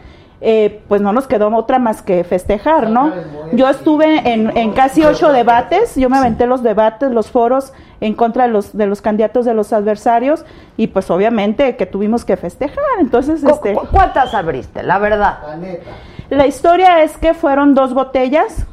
eh, 0.41 0.82
pues 0.88 1.02
no 1.02 1.12
nos 1.12 1.28
quedó 1.28 1.54
otra 1.56 1.80
más 1.80 2.02
que 2.02 2.23
festejar, 2.23 2.89
¿no? 2.89 3.12
Yo 3.54 3.67
estuve 3.69 4.32
en, 4.32 4.56
en 4.58 4.71
casi 4.71 5.04
ocho 5.04 5.32
debates, 5.34 5.95
yo 5.95 6.10
me 6.10 6.17
aventé 6.17 6.47
los 6.47 6.63
debates, 6.63 7.12
los 7.12 7.30
foros 7.30 7.73
en 7.99 8.13
contra 8.15 8.43
de 8.45 8.49
los, 8.49 8.75
de 8.75 8.86
los 8.88 9.02
candidatos 9.02 9.43
de 9.45 9.54
los 9.54 9.73
adversarios 9.73 10.45
y 10.78 10.88
pues 10.88 11.12
obviamente 11.12 11.75
que 11.75 11.86
tuvimos 11.86 12.23
que 12.23 12.38
festejar. 12.38 12.84
Entonces, 13.02 13.41
¿Cu- 13.43 13.49
este, 13.49 13.73
cu- 13.73 13.88
¿Cuántas 13.91 14.34
abriste? 14.34 14.82
La 14.84 14.97
verdad. 14.99 15.39
La 15.45 15.58
neta. 15.58 15.89
la 16.30 16.47
historia 16.47 17.04
es 17.04 17.17
que 17.17 17.34
fueron 17.34 17.73
dos 17.75 17.93
botellas, 17.93 18.65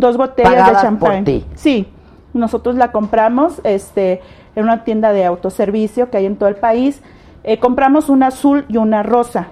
dos 0.00 0.16
botellas 0.16 0.52
Pagadas 0.52 0.68
de 0.68 0.74
por 0.74 0.82
champán. 0.82 1.24
ti. 1.24 1.44
Sí, 1.54 1.88
nosotros 2.34 2.76
la 2.76 2.92
compramos 2.92 3.60
este, 3.64 4.20
en 4.56 4.64
una 4.64 4.84
tienda 4.84 5.12
de 5.12 5.24
autoservicio 5.24 6.10
que 6.10 6.18
hay 6.18 6.26
en 6.26 6.36
todo 6.36 6.48
el 6.48 6.56
país. 6.56 7.02
Eh, 7.44 7.58
compramos 7.58 8.08
una 8.08 8.28
azul 8.28 8.64
y 8.68 8.76
una 8.76 9.02
rosa. 9.02 9.48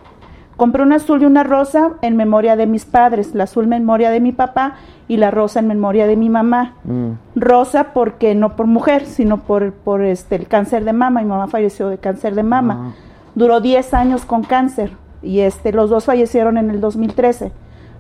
Compré 0.57 0.83
una 0.83 0.97
azul 0.97 1.23
y 1.23 1.27
una 1.27 1.45
rosa 1.45 1.93
en 2.01 2.17
memoria 2.17 2.57
de 2.57 2.67
mis 2.67 2.87
padres, 2.87 3.35
la 3.35 3.45
azul 3.45 3.65
en 3.65 3.71
memoria 3.71 4.11
de 4.11 4.21
mi 4.21 4.33
papá 4.33 4.77
y 5.07 5.19
la 5.19 5.31
rosa 5.31 5.61
en 5.61 5.69
memoria 5.69 6.07
de 6.07 6.17
mi 6.17 6.31
mamá. 6.31 6.75
Mm. 6.85 7.11
Rosa 7.35 7.93
porque 7.93 8.35
no 8.35 8.57
por 8.57 8.67
mujer, 8.67 9.05
sino 9.05 9.39
por, 9.39 9.73
por 9.73 10.03
este, 10.03 10.35
el 10.37 10.49
cáncer 10.49 10.85
de 10.85 10.95
mama. 10.95 11.21
Mi 11.21 11.29
mamá 11.29 11.49
falleció 11.49 11.89
de 11.89 11.99
cáncer 11.99 12.35
de 12.35 12.43
mama. 12.43 12.95
Duró 13.35 13.61
10 13.61 13.93
años 13.93 14.25
con 14.25 14.45
cáncer 14.45 14.93
y 15.23 15.41
este, 15.41 15.73
los 15.73 15.91
dos 15.91 16.07
fallecieron 16.07 16.57
en 16.57 16.71
el 16.71 16.81
2013. 16.81 17.53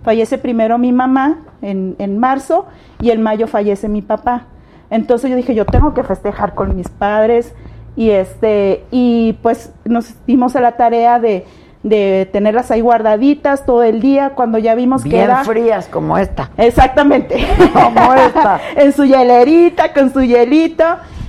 Fallece 0.03 0.39
primero 0.39 0.79
mi 0.79 0.93
mamá 0.93 1.39
en, 1.63 1.97
en 1.99 2.19
marzo 2.19 2.67
y 3.01 3.11
en 3.11 3.23
mayo 3.23 3.47
fallece 3.47 3.89
mi 3.89 4.03
papá. 4.03 4.45
Entonces 4.91 5.31
yo 5.31 5.37
dije, 5.37 5.55
yo 5.55 5.65
tengo 5.67 5.95
que 5.95 6.03
festejar 6.05 6.55
con 6.55 6.77
mis 6.77 6.89
padres 6.89 7.55
y 7.97 8.11
este 8.11 8.85
y 8.91 9.33
pues 9.43 9.73
nos 9.85 10.15
dimos 10.27 10.55
a 10.55 10.61
la 10.61 10.73
tarea 10.73 11.19
de, 11.19 11.45
de 11.83 12.29
tenerlas 12.33 12.71
ahí 12.71 12.81
guardaditas 12.83 13.65
todo 13.67 13.83
el 13.83 14.01
día 14.01 14.31
cuando 14.31 14.59
ya 14.59 14.75
vimos 14.75 15.03
que 15.03 15.09
Bien 15.11 15.25
era 15.25 15.45
frías 15.45 15.89
como 15.89 16.19
esta. 16.19 16.51
Exactamente. 16.57 17.37
Como 17.73 18.15
esta. 18.15 18.61
en 18.77 18.93
su 18.93 19.05
hielerita, 19.05 19.93
con 19.93 20.13
su 20.13 20.23
hielito. 20.23 20.85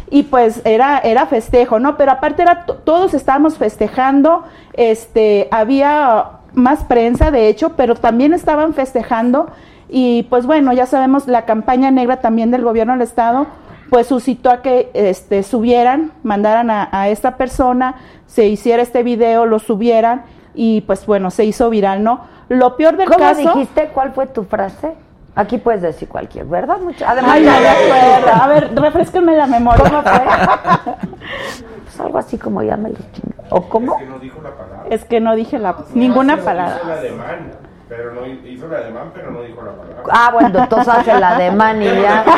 Y 0.09 0.23
pues 0.23 0.61
era, 0.63 0.99
era 0.99 1.25
festejo, 1.25 1.79
¿no? 1.79 1.97
Pero 1.97 2.11
aparte 2.13 2.41
era 2.41 2.65
to- 2.65 2.75
todos 2.75 3.13
estábamos 3.13 3.57
festejando, 3.57 4.43
este, 4.71 5.49
había 5.51 6.23
más 6.57 6.83
prensa, 6.83 7.31
de 7.31 7.47
hecho, 7.47 7.73
pero 7.77 7.95
también 7.95 8.33
estaban 8.33 8.73
festejando. 8.73 9.49
Y 9.89 10.23
pues 10.23 10.45
bueno, 10.45 10.73
ya 10.73 10.85
sabemos, 10.85 11.27
la 11.27 11.43
campaña 11.45 11.91
negra 11.91 12.17
también 12.17 12.51
del 12.51 12.63
gobierno 12.63 12.93
del 12.93 13.03
estado, 13.03 13.47
pues 13.89 14.07
suscitó 14.07 14.49
a 14.49 14.61
que 14.61 14.89
este, 14.93 15.43
subieran, 15.43 16.11
mandaran 16.23 16.69
a, 16.69 16.89
a 16.91 17.07
esta 17.09 17.37
persona, 17.37 17.95
se 18.25 18.47
hiciera 18.47 18.81
este 18.83 19.03
video, 19.03 19.45
lo 19.45 19.59
subieran 19.59 20.23
y 20.55 20.81
pues 20.81 21.05
bueno, 21.05 21.31
se 21.31 21.45
hizo 21.45 21.69
viral, 21.69 22.03
¿no? 22.03 22.21
Lo 22.49 22.75
peor 22.75 22.97
del 22.97 23.07
¿Cómo 23.07 23.19
caso... 23.19 23.39
dijiste? 23.53 23.89
¿Cuál 23.93 24.11
fue 24.11 24.25
tu 24.27 24.43
frase? 24.43 24.93
Aquí 25.35 25.59
puedes 25.59 25.83
decir 25.83 26.07
cualquier, 26.09 26.45
¿verdad? 26.45 26.79
Mucha- 26.79 27.09
Además, 27.11 27.31
Ay, 27.35 27.43
no 27.45 27.51
me 27.51 27.67
acuerdo. 27.67 28.41
A 28.43 28.47
ver, 28.47 28.71
refresquenme 28.75 29.37
la 29.37 29.45
memoria. 29.45 29.83
¿Cómo 29.83 30.01
fue? 30.01 30.95
Pues 31.97 32.05
algo 32.05 32.19
así 32.19 32.37
como 32.37 32.61
ya 32.61 32.77
me 32.77 32.89
lo 32.89 32.97
chingué. 33.11 33.33
¿O 33.49 33.61
cómo? 33.63 33.97
que 33.97 34.05
no 34.05 34.19
dijo 34.19 34.39
la 34.43 34.51
palabra. 34.51 34.83
Es 34.91 35.03
que 35.05 35.19
no 35.19 35.35
dije 35.35 35.57
la, 35.57 35.75
ninguna 35.95 36.35
Hizo 36.35 36.45
palabra. 36.45 36.79
el 36.83 36.91
ademán, 36.91 37.51
pero 37.89 38.13
no 38.13 38.25
hizo 38.27 38.67
el 38.67 38.73
ademán, 38.75 39.11
pero 39.15 39.31
no 39.31 39.41
dijo 39.41 39.63
la 39.63 39.71
palabra. 39.71 40.03
Ah, 40.11 40.29
bueno, 40.31 40.59
entonces 40.59 40.87
hace 40.93 41.19
la 41.19 41.39
de 41.39 41.51
man 41.51 41.81
y 41.81 41.85
ya. 41.85 42.25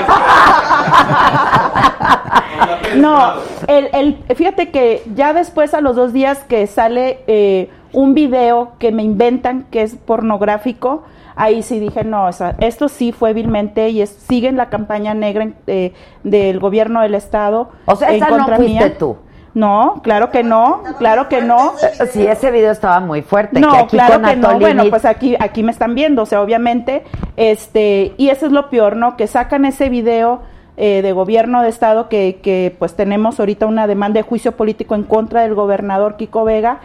No, 2.96 3.34
el, 3.68 3.90
el, 3.94 4.36
fíjate 4.36 4.72
que 4.72 5.04
ya 5.14 5.34
después 5.34 5.74
a 5.74 5.82
los 5.82 5.96
dos 5.96 6.12
días 6.12 6.44
que 6.46 6.66
sale 6.66 7.20
eh, 7.28 7.70
un 7.94 8.14
video 8.16 8.72
que 8.80 8.92
me 8.92 9.04
inventan 9.04 9.66
que 9.70 9.84
es 9.84 9.96
pornográfico, 9.96 11.04
ahí 11.36 11.62
sí 11.62 11.80
dije, 11.80 12.04
no, 12.04 12.26
o 12.26 12.32
sea, 12.32 12.56
esto 12.60 12.90
sí 12.90 13.12
fue 13.12 13.34
vilmente 13.34 13.90
y 13.90 14.02
es, 14.02 14.10
siguen 14.10 14.58
la 14.58 14.70
campaña 14.70 15.14
negra 15.14 15.50
eh, 15.68 15.94
del 16.24 16.60
gobierno 16.60 17.02
del 17.02 17.16
Estado. 17.16 17.70
O 17.86 17.96
sea, 17.96 18.10
en 18.10 18.16
esa 18.16 18.30
no 18.30 18.38
contra 18.38 18.56
fuiste 18.58 18.86
mía. 18.86 18.98
tú. 18.98 19.18
No, 19.54 20.02
claro 20.04 20.30
que 20.30 20.44
no, 20.44 20.84
claro 20.98 21.28
que 21.28 21.42
no. 21.42 21.74
Sí, 22.12 22.26
ese 22.26 22.52
video 22.52 22.72
estaba 22.72 23.00
muy 23.00 23.22
fuerte. 23.22 23.60
No, 23.60 23.72
que 23.72 23.78
aquí 23.78 23.98
claro 23.98 24.22
con 24.22 24.30
que 24.30 24.36
no. 24.36 24.60
Bueno, 24.60 24.86
pues 24.90 25.06
aquí, 25.06 25.36
aquí 25.40 25.64
me 25.64 25.72
están 25.72 25.96
viendo, 25.96 26.24
o 26.24 26.26
sea, 26.26 26.42
obviamente, 26.42 27.04
este, 27.36 28.14
y 28.18 28.30
eso 28.30 28.46
es 28.46 28.52
lo 28.52 28.70
peor, 28.70 28.96
¿no? 28.96 29.18
Que 29.18 29.28
sacan 29.28 29.66
ese 29.66 29.90
video 29.90 30.42
eh, 30.78 31.02
de 31.02 31.12
gobierno 31.12 31.62
de 31.62 31.70
estado 31.70 32.10
que, 32.10 32.40
que, 32.42 32.76
pues 32.78 32.96
tenemos 32.96 33.40
ahorita 33.40 33.66
una 33.66 33.88
demanda 33.88 34.20
de 34.20 34.24
juicio 34.24 34.54
político 34.54 34.96
en 34.96 35.04
contra 35.04 35.42
del 35.42 35.56
gobernador 35.56 36.16
Kiko 36.16 36.46
Vega, 36.46 36.80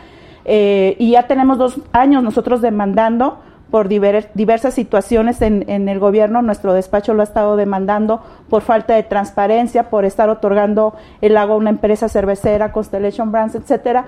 eh, 0.45 0.97
y 0.99 1.13
ya 1.13 1.27
tenemos 1.27 1.59
dos 1.59 1.81
años 1.93 2.23
nosotros 2.23 2.61
demandando 2.61 3.41
por 3.75 3.89
diver- 3.89 4.29
diversas 4.35 4.73
situaciones 4.73 5.43
en, 5.43 5.69
en 5.69 5.89
el 5.89 5.99
gobierno. 5.99 6.43
Nuestro 6.43 6.75
despacho 6.75 7.13
lo 7.13 7.23
ha 7.23 7.25
estado 7.25 7.57
demandando 7.57 8.23
por 8.49 8.63
falta 8.63 8.95
de 8.95 9.03
transparencia, 9.03 9.91
por 9.91 10.05
estar 10.05 10.29
otorgando 10.29 10.95
el 11.21 11.37
agua 11.37 11.57
a 11.57 11.59
una 11.59 11.71
empresa 11.71 12.09
cervecera, 12.09 12.71
Constellation 12.71 13.33
Brands, 13.33 13.57
etcétera. 13.57 14.05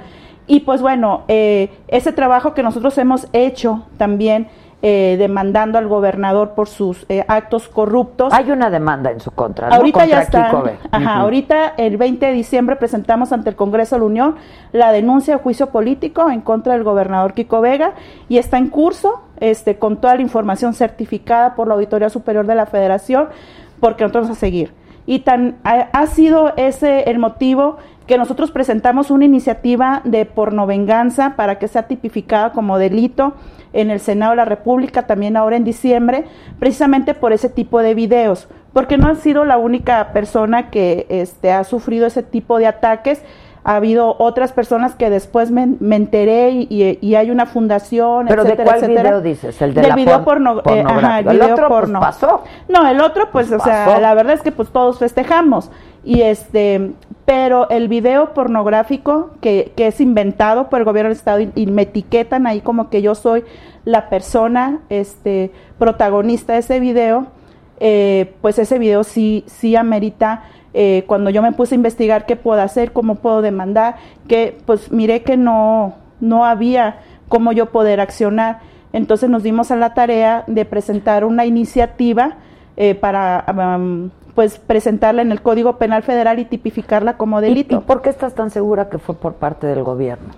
Y 0.46 0.60
pues 0.60 0.82
bueno, 0.82 1.24
eh, 1.26 1.70
ese 1.88 2.12
trabajo 2.12 2.54
que 2.54 2.62
nosotros 2.62 2.96
hemos 2.98 3.26
hecho 3.32 3.82
también 3.98 4.46
eh, 4.82 5.16
demandando 5.18 5.78
al 5.78 5.88
gobernador 5.88 6.50
por 6.50 6.68
sus 6.68 7.06
eh, 7.08 7.24
actos 7.28 7.66
corruptos. 7.66 8.30
Hay 8.34 8.50
una 8.50 8.68
demanda 8.68 9.10
en 9.10 9.20
su 9.20 9.30
contra, 9.30 9.70
¿no? 9.70 9.76
Ahorita 9.76 10.00
contra 10.00 10.16
ya 10.16 10.22
está. 10.22 10.52
Ajá, 10.90 11.16
ahorita 11.16 11.68
el 11.78 11.96
20 11.96 12.26
de 12.26 12.32
diciembre 12.32 12.76
presentamos 12.76 13.32
ante 13.32 13.48
el 13.48 13.56
Congreso 13.56 13.96
de 13.96 14.00
la 14.00 14.06
Unión 14.06 14.36
la 14.72 14.92
denuncia 14.92 15.36
de 15.36 15.42
juicio 15.42 15.70
político 15.70 16.30
en 16.30 16.42
contra 16.42 16.74
del 16.74 16.84
gobernador 16.84 17.32
Kiko 17.32 17.62
Vega 17.62 17.94
y 18.28 18.36
está 18.36 18.58
en 18.58 18.68
curso 18.68 19.22
este 19.40 19.78
con 19.78 19.96
toda 19.96 20.14
la 20.14 20.20
información 20.20 20.74
certificada 20.74 21.54
por 21.54 21.68
la 21.68 21.74
Auditoría 21.74 22.10
Superior 22.10 22.46
de 22.46 22.54
la 22.54 22.66
Federación 22.66 23.28
porque 23.80 24.04
nosotros 24.04 24.24
vamos 24.24 24.36
a 24.36 24.40
seguir. 24.40 24.74
Y 25.06 25.20
tan 25.20 25.56
ha, 25.64 25.88
ha 25.92 26.06
sido 26.06 26.52
ese 26.56 27.08
el 27.10 27.18
motivo 27.18 27.78
que 28.06 28.18
nosotros 28.18 28.50
presentamos 28.50 29.10
una 29.10 29.24
iniciativa 29.24 30.02
de 30.04 30.26
pornovenganza 30.26 31.34
para 31.34 31.58
que 31.58 31.66
sea 31.66 31.84
tipificada 31.84 32.52
como 32.52 32.78
delito 32.78 33.34
en 33.76 33.90
el 33.90 34.00
Senado 34.00 34.32
de 34.32 34.36
la 34.36 34.44
República, 34.44 35.06
también 35.06 35.36
ahora 35.36 35.56
en 35.56 35.64
diciembre, 35.64 36.24
precisamente 36.58 37.14
por 37.14 37.32
ese 37.32 37.48
tipo 37.48 37.82
de 37.82 37.94
videos, 37.94 38.48
porque 38.72 38.98
no 38.98 39.08
ha 39.08 39.14
sido 39.14 39.44
la 39.44 39.58
única 39.58 40.12
persona 40.12 40.70
que 40.70 41.06
este, 41.08 41.52
ha 41.52 41.62
sufrido 41.64 42.06
ese 42.06 42.22
tipo 42.22 42.58
de 42.58 42.66
ataques. 42.66 43.22
Ha 43.68 43.74
habido 43.76 44.14
otras 44.20 44.52
personas 44.52 44.94
que 44.94 45.10
después 45.10 45.50
me, 45.50 45.66
me 45.80 45.96
enteré 45.96 46.50
y, 46.50 46.66
y- 46.70 46.98
y 47.00 47.14
hay 47.16 47.32
una 47.32 47.46
fundación, 47.46 48.26
¿Pero 48.28 48.44
de 48.44 48.50
etcétera, 48.50 48.64
cuál 48.70 48.78
etcétera. 48.84 49.02
video 49.10 49.20
dices? 49.22 49.60
¿El 49.60 49.74
de 49.74 49.80
Del 49.80 49.88
la 49.90 49.96
video 49.96 50.18
porn- 50.24 50.62
porno, 50.62 50.62
eh, 50.72 50.84
ajá, 50.86 51.18
el 51.18 51.26
El 51.28 51.32
video 51.34 51.52
otro, 51.54 51.68
pues, 51.68 51.80
porno. 51.80 51.98
pasó. 52.00 52.44
No, 52.68 52.86
el 52.88 53.00
otro, 53.00 53.30
pues, 53.32 53.48
Pues 53.48 53.60
o 53.60 53.64
sea, 53.64 53.98
la 53.98 54.14
verdad 54.14 54.34
es 54.34 54.42
que 54.42 54.52
pues 54.52 54.68
todos 54.70 55.00
festejamos. 55.00 55.70
Y 56.04 56.22
este, 56.22 56.92
pero 57.24 57.68
el 57.68 57.88
video 57.88 58.32
pornográfico 58.34 59.30
que, 59.40 59.72
que 59.76 59.88
es 59.88 60.00
inventado 60.00 60.68
por 60.70 60.78
el 60.78 60.84
gobierno 60.84 61.08
del 61.08 61.16
estado 61.18 61.40
y, 61.40 61.50
y 61.56 61.66
me 61.66 61.82
etiquetan 61.82 62.46
ahí 62.46 62.60
como 62.60 62.88
que 62.88 63.02
yo 63.02 63.16
soy 63.16 63.42
la 63.84 64.08
persona 64.08 64.78
este, 64.90 65.50
protagonista 65.76 66.52
de 66.52 66.60
ese 66.60 66.78
video, 66.78 67.26
eh, 67.80 68.32
pues 68.40 68.58
ese 68.60 68.78
video 68.78 69.02
sí, 69.04 69.42
sí 69.46 69.74
amerita, 69.76 70.44
eh, 70.78 71.04
cuando 71.06 71.30
yo 71.30 71.40
me 71.40 71.52
puse 71.52 71.74
a 71.74 71.76
investigar 71.76 72.26
qué 72.26 72.36
puedo 72.36 72.60
hacer, 72.60 72.92
cómo 72.92 73.14
puedo 73.14 73.40
demandar, 73.40 73.96
que 74.28 74.58
pues 74.66 74.92
miré 74.92 75.22
que 75.22 75.38
no, 75.38 75.94
no 76.20 76.44
había 76.44 77.00
cómo 77.28 77.52
yo 77.52 77.70
poder 77.70 77.98
accionar. 77.98 78.60
Entonces 78.92 79.30
nos 79.30 79.42
dimos 79.42 79.70
a 79.70 79.76
la 79.76 79.94
tarea 79.94 80.44
de 80.46 80.66
presentar 80.66 81.24
una 81.24 81.46
iniciativa 81.46 82.36
eh, 82.76 82.94
para 82.94 83.46
um, 83.78 84.10
pues 84.34 84.58
presentarla 84.58 85.22
en 85.22 85.32
el 85.32 85.40
Código 85.40 85.78
Penal 85.78 86.02
Federal 86.02 86.38
y 86.38 86.44
tipificarla 86.44 87.16
como 87.16 87.40
¿Y, 87.40 87.44
delito 87.44 87.76
y 87.76 87.80
por 87.80 88.02
qué 88.02 88.10
estás 88.10 88.34
tan 88.34 88.50
segura 88.50 88.90
que 88.90 88.98
fue 88.98 89.14
por 89.14 89.36
parte 89.36 89.66
del 89.66 89.82
gobierno? 89.82 90.34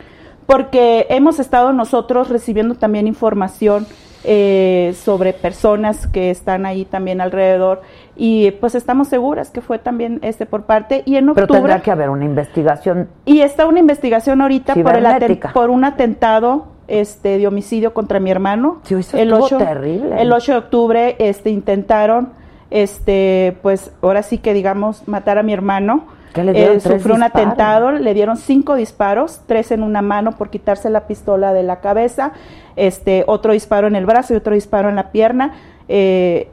porque 0.49 1.07
hemos 1.11 1.39
estado 1.41 1.74
nosotros 1.74 2.30
recibiendo 2.30 2.74
también 2.74 3.07
información 3.07 3.86
eh, 4.24 4.94
sobre 4.96 5.32
personas 5.32 6.06
que 6.06 6.30
están 6.30 6.66
ahí 6.66 6.84
también 6.84 7.20
alrededor 7.20 7.82
y 8.16 8.50
pues 8.52 8.74
estamos 8.74 9.08
seguras 9.08 9.50
que 9.50 9.60
fue 9.60 9.78
también 9.78 10.18
este 10.22 10.44
por 10.44 10.64
parte 10.64 11.02
y 11.06 11.16
en 11.16 11.32
Pero 11.34 11.44
octubre 11.44 11.60
tendrá 11.60 11.80
que 11.80 11.90
haber 11.92 12.10
una 12.10 12.24
investigación. 12.24 13.08
y 13.24 13.40
está 13.40 13.66
una 13.66 13.78
investigación 13.78 14.40
ahorita 14.40 14.74
por, 14.74 14.96
el 14.96 15.38
por 15.54 15.70
un 15.70 15.84
atentado 15.84 16.66
este 16.88 17.38
de 17.38 17.46
homicidio 17.46 17.94
contra 17.94 18.18
mi 18.18 18.30
hermano. 18.30 18.80
Sí, 18.82 18.94
eso 18.94 19.16
estuvo 19.16 19.58
terrible. 19.58 20.20
El 20.20 20.32
8 20.32 20.52
de 20.52 20.58
octubre 20.58 21.16
este 21.18 21.50
intentaron 21.50 22.30
este 22.70 23.56
pues 23.62 23.92
ahora 24.02 24.22
sí 24.22 24.38
que 24.38 24.52
digamos 24.52 25.06
matar 25.06 25.38
a 25.38 25.42
mi 25.42 25.52
hermano. 25.52 26.17
¿Qué 26.32 26.44
le 26.44 26.52
dieron? 26.52 26.76
Eh, 26.76 26.80
¿Tres 26.80 27.00
sufrió 27.00 27.14
un 27.14 27.22
disparos? 27.22 27.48
atentado, 27.48 27.92
le 27.92 28.14
dieron 28.14 28.36
cinco 28.36 28.74
disparos, 28.74 29.40
tres 29.46 29.70
en 29.70 29.82
una 29.82 30.02
mano 30.02 30.32
por 30.32 30.50
quitarse 30.50 30.90
la 30.90 31.06
pistola 31.06 31.52
de 31.52 31.62
la 31.62 31.80
cabeza, 31.80 32.32
este 32.76 33.24
otro 33.26 33.52
disparo 33.52 33.86
en 33.86 33.96
el 33.96 34.06
brazo 34.06 34.34
y 34.34 34.36
otro 34.36 34.54
disparo 34.54 34.88
en 34.88 34.96
la 34.96 35.10
pierna, 35.10 35.54
eh, 35.88 36.48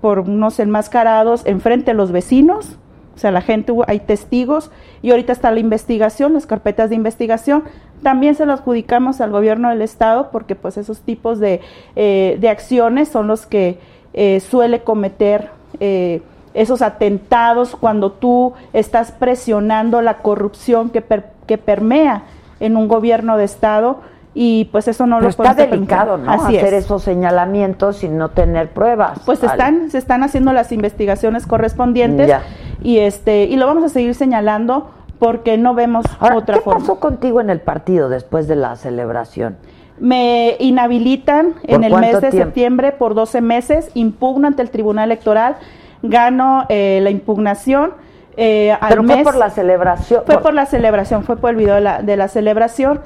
por 0.00 0.20
unos 0.20 0.60
enmascarados 0.60 1.44
enfrente 1.46 1.90
de 1.90 1.94
los 1.94 2.12
vecinos, 2.12 2.78
o 3.18 3.20
sea, 3.20 3.32
la 3.32 3.40
gente, 3.40 3.74
hay 3.88 3.98
testigos 3.98 4.70
y 5.02 5.10
ahorita 5.10 5.32
está 5.32 5.50
la 5.50 5.58
investigación, 5.58 6.34
las 6.34 6.46
carpetas 6.46 6.88
de 6.88 6.94
investigación. 6.94 7.64
También 8.00 8.36
se 8.36 8.46
lo 8.46 8.52
adjudicamos 8.52 9.20
al 9.20 9.32
gobierno 9.32 9.70
del 9.70 9.82
estado 9.82 10.30
porque 10.30 10.54
pues 10.54 10.76
esos 10.76 11.00
tipos 11.00 11.40
de, 11.40 11.60
eh, 11.96 12.36
de 12.38 12.48
acciones 12.48 13.08
son 13.08 13.26
los 13.26 13.44
que 13.44 13.80
eh, 14.14 14.38
suele 14.38 14.84
cometer 14.84 15.50
eh, 15.80 16.22
esos 16.54 16.82
atentados 16.82 17.76
cuando 17.76 18.12
tú 18.12 18.52
estás 18.72 19.12
presionando 19.12 20.02
la 20.02 20.18
corrupción 20.18 20.90
que, 20.90 21.00
per- 21.00 21.30
que 21.46 21.58
permea 21.58 22.22
en 22.60 22.76
un 22.76 22.88
gobierno 22.88 23.36
de 23.36 23.44
estado 23.44 24.00
y 24.34 24.66
pues 24.66 24.86
eso 24.88 25.06
no 25.06 25.16
Pero 25.16 25.24
lo 25.24 25.30
está 25.30 25.42
permitir. 25.54 25.70
delicado, 25.70 26.16
¿no? 26.18 26.30
Así 26.30 26.56
Hacer 26.56 26.74
es. 26.74 26.84
esos 26.84 27.02
señalamientos 27.02 27.96
sin 27.96 28.18
no 28.18 28.28
tener 28.30 28.68
pruebas. 28.70 29.18
Pues 29.26 29.40
Vale. 29.40 29.52
están, 29.52 29.90
se 29.90 29.98
están 29.98 30.22
haciendo 30.22 30.52
las 30.52 30.70
investigaciones 30.72 31.46
correspondientes 31.46 32.28
Ya. 32.28 32.42
y 32.82 32.98
este 32.98 33.44
y 33.44 33.56
lo 33.56 33.66
vamos 33.66 33.84
a 33.84 33.88
seguir 33.88 34.14
señalando 34.14 34.90
porque 35.18 35.58
no 35.58 35.74
vemos 35.74 36.04
Ahora, 36.20 36.36
otra 36.36 36.56
¿qué 36.56 36.60
forma. 36.60 36.80
pasó 36.80 37.00
contigo 37.00 37.40
en 37.40 37.50
el 37.50 37.60
partido 37.60 38.08
después 38.08 38.46
de 38.46 38.54
la 38.56 38.76
celebración? 38.76 39.56
Me 39.98 40.54
inhabilitan 40.60 41.54
en 41.64 41.82
el 41.82 41.92
mes 41.96 42.20
de 42.20 42.30
tiempo? 42.30 42.36
septiembre 42.36 42.92
por 42.92 43.14
12 43.14 43.40
meses, 43.40 43.90
impugno 43.94 44.46
ante 44.46 44.62
el 44.62 44.70
Tribunal 44.70 45.06
Electoral, 45.10 45.56
gano 46.02 46.64
eh, 46.68 47.00
la 47.02 47.10
impugnación. 47.10 47.92
eh, 48.36 48.70
al 48.80 48.88
Pero 48.90 49.02
fue 49.04 49.16
mes- 49.16 49.24
por 49.24 49.34
la 49.36 49.50
celebración. 49.50 50.22
Fue 50.24 50.40
por 50.40 50.54
la 50.54 50.64
celebración, 50.66 51.24
fue 51.24 51.36
por 51.36 51.50
el 51.50 51.56
video 51.56 51.74
de 51.74 51.80
la, 51.80 52.02
de 52.02 52.16
la 52.16 52.28
celebración. 52.28 53.00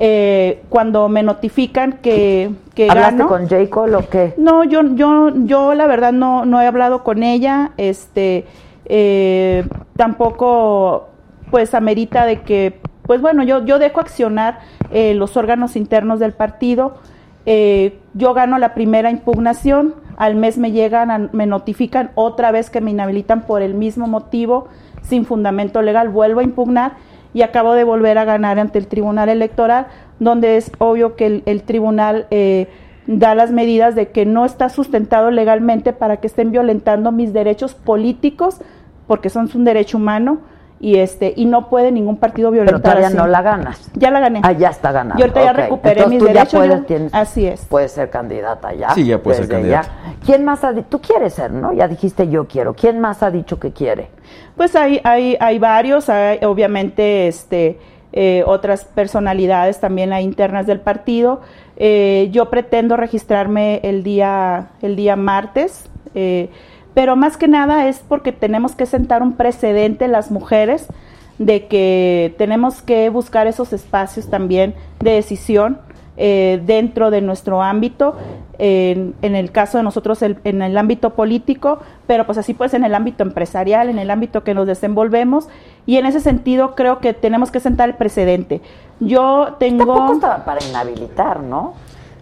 eh, 0.00 0.62
cuando 0.68 1.08
me 1.08 1.24
notifican 1.24 1.94
que, 1.94 2.50
que 2.76 2.88
¿Hablaste 2.88 3.16
gano. 3.16 3.28
con 3.28 3.48
J. 3.48 3.68
Cole 3.68 3.96
o 3.96 4.08
qué? 4.08 4.32
No, 4.38 4.62
yo, 4.62 4.80
yo, 4.94 5.32
yo 5.34 5.74
la 5.74 5.86
verdad 5.88 6.12
no, 6.12 6.44
no 6.44 6.60
he 6.62 6.66
hablado 6.68 7.02
con 7.02 7.24
ella, 7.24 7.72
este, 7.78 8.46
eh, 8.84 9.64
tampoco, 9.96 11.08
pues 11.50 11.74
amerita 11.74 12.24
de 12.26 12.42
que, 12.42 12.80
pues 13.02 13.20
bueno, 13.20 13.42
yo, 13.42 13.64
yo 13.64 13.78
dejo 13.78 14.00
accionar 14.00 14.60
eh, 14.92 15.14
los 15.14 15.36
órganos 15.36 15.76
internos 15.76 16.18
del 16.20 16.32
partido, 16.32 16.94
eh, 17.50 17.98
yo 18.12 18.34
gano 18.34 18.58
la 18.58 18.74
primera 18.74 19.10
impugnación, 19.10 19.94
al 20.18 20.34
mes 20.34 20.58
me 20.58 20.70
llegan, 20.70 21.30
me 21.32 21.46
notifican 21.46 22.10
otra 22.14 22.52
vez 22.52 22.68
que 22.68 22.82
me 22.82 22.90
inhabilitan 22.90 23.46
por 23.46 23.62
el 23.62 23.72
mismo 23.72 24.06
motivo, 24.06 24.68
sin 25.00 25.24
fundamento 25.24 25.80
legal, 25.80 26.10
vuelvo 26.10 26.40
a 26.40 26.42
impugnar 26.42 26.96
y 27.32 27.40
acabo 27.40 27.72
de 27.72 27.84
volver 27.84 28.18
a 28.18 28.26
ganar 28.26 28.58
ante 28.58 28.78
el 28.78 28.86
Tribunal 28.86 29.30
Electoral, 29.30 29.86
donde 30.18 30.58
es 30.58 30.70
obvio 30.76 31.16
que 31.16 31.24
el, 31.24 31.42
el 31.46 31.62
tribunal 31.62 32.26
eh, 32.30 32.68
da 33.06 33.34
las 33.34 33.50
medidas 33.50 33.94
de 33.94 34.08
que 34.08 34.26
no 34.26 34.44
está 34.44 34.68
sustentado 34.68 35.30
legalmente 35.30 35.94
para 35.94 36.18
que 36.18 36.26
estén 36.26 36.50
violentando 36.50 37.12
mis 37.12 37.32
derechos 37.32 37.74
políticos, 37.74 38.60
porque 39.06 39.30
son 39.30 39.48
un 39.54 39.64
derecho 39.64 39.96
humano, 39.96 40.40
y 40.80 40.98
este 40.98 41.32
y 41.36 41.44
no 41.46 41.68
puede 41.68 41.90
ningún 41.90 42.16
partido 42.18 42.50
Pero 42.50 42.62
violentar 42.64 42.82
todavía 42.92 43.08
así. 43.08 43.16
no 43.16 43.26
la 43.26 43.42
ganas. 43.42 43.90
Ya 43.94 44.10
la 44.10 44.20
gané. 44.20 44.40
Ah, 44.44 44.52
ya 44.52 44.68
está 44.70 44.92
ganada. 44.92 45.16
Yo 45.18 45.24
ahorita 45.24 45.42
ya 45.44 45.50
Ok. 45.50 45.56
recuperé 45.56 46.00
Entonces 46.02 46.10
mis 46.10 46.18
tú 46.20 46.26
ya 46.26 46.32
derechos, 46.32 46.58
puedes, 46.60 46.80
ya- 46.80 46.86
tienes- 46.86 47.14
así 47.14 47.46
es. 47.46 47.66
Puedes 47.66 47.92
ser 47.92 48.10
candidata 48.10 48.72
ya. 48.74 48.90
Sí, 48.90 49.04
ya 49.04 49.18
puedes 49.22 49.38
ser 49.40 49.48
candidata. 49.48 49.88
ya. 50.04 50.14
¿Quién 50.24 50.44
más 50.44 50.62
ha 50.64 50.72
dicho? 50.72 50.86
Tú 50.88 51.00
quieres 51.00 51.34
ser, 51.34 51.50
¿no? 51.52 51.72
Ya 51.72 51.88
dijiste 51.88 52.28
yo 52.28 52.46
quiero. 52.46 52.74
¿Quién 52.74 53.00
más 53.00 53.22
ha 53.22 53.30
dicho 53.30 53.58
que 53.58 53.72
quiere? 53.72 54.08
Pues 54.56 54.76
hay, 54.76 55.00
hay, 55.04 55.36
hay 55.40 55.58
varios, 55.58 56.08
hay, 56.08 56.38
obviamente 56.44 57.28
este, 57.28 57.78
eh, 58.12 58.42
otras 58.46 58.84
personalidades 58.84 59.80
también 59.80 60.12
hay 60.12 60.24
internas 60.24 60.66
del 60.66 60.80
partido. 60.80 61.40
Eh, 61.76 62.28
yo 62.32 62.50
pretendo 62.50 62.96
registrarme 62.96 63.80
el 63.82 64.02
día, 64.02 64.68
el 64.82 64.96
día 64.96 65.16
martes, 65.16 65.88
eh, 66.14 66.50
pero 66.94 67.16
más 67.16 67.36
que 67.36 67.48
nada 67.48 67.86
es 67.88 68.00
porque 68.08 68.32
tenemos 68.32 68.74
que 68.74 68.86
sentar 68.86 69.22
un 69.22 69.34
precedente 69.34 70.08
las 70.08 70.30
mujeres 70.30 70.86
de 71.38 71.66
que 71.66 72.34
tenemos 72.38 72.82
que 72.82 73.08
buscar 73.10 73.46
esos 73.46 73.72
espacios 73.72 74.28
también 74.28 74.74
de 75.00 75.12
decisión 75.12 75.78
eh, 76.16 76.60
dentro 76.66 77.12
de 77.12 77.20
nuestro 77.20 77.62
ámbito, 77.62 78.16
en, 78.58 79.14
en 79.22 79.36
el 79.36 79.52
caso 79.52 79.78
de 79.78 79.84
nosotros 79.84 80.20
el- 80.22 80.38
en 80.42 80.62
el 80.62 80.76
ámbito 80.76 81.10
político, 81.14 81.78
pero 82.08 82.26
pues 82.26 82.38
así 82.38 82.54
pues 82.54 82.74
en 82.74 82.82
el 82.84 82.92
ámbito 82.96 83.22
empresarial, 83.22 83.88
en 83.88 84.00
el 84.00 84.10
ámbito 84.10 84.42
que 84.42 84.52
nos 84.52 84.66
desenvolvemos 84.66 85.46
y 85.86 85.96
en 85.98 86.06
ese 86.06 86.18
sentido 86.18 86.74
creo 86.74 86.98
que 86.98 87.14
tenemos 87.14 87.52
que 87.52 87.60
sentar 87.60 87.88
el 87.88 87.94
precedente. 87.94 88.60
Yo 88.98 89.54
tengo... 89.60 89.86
Tampoco 89.94 90.12
estaba 90.14 90.44
para 90.44 90.58
inhabilitar, 90.64 91.38
¿no? 91.38 91.74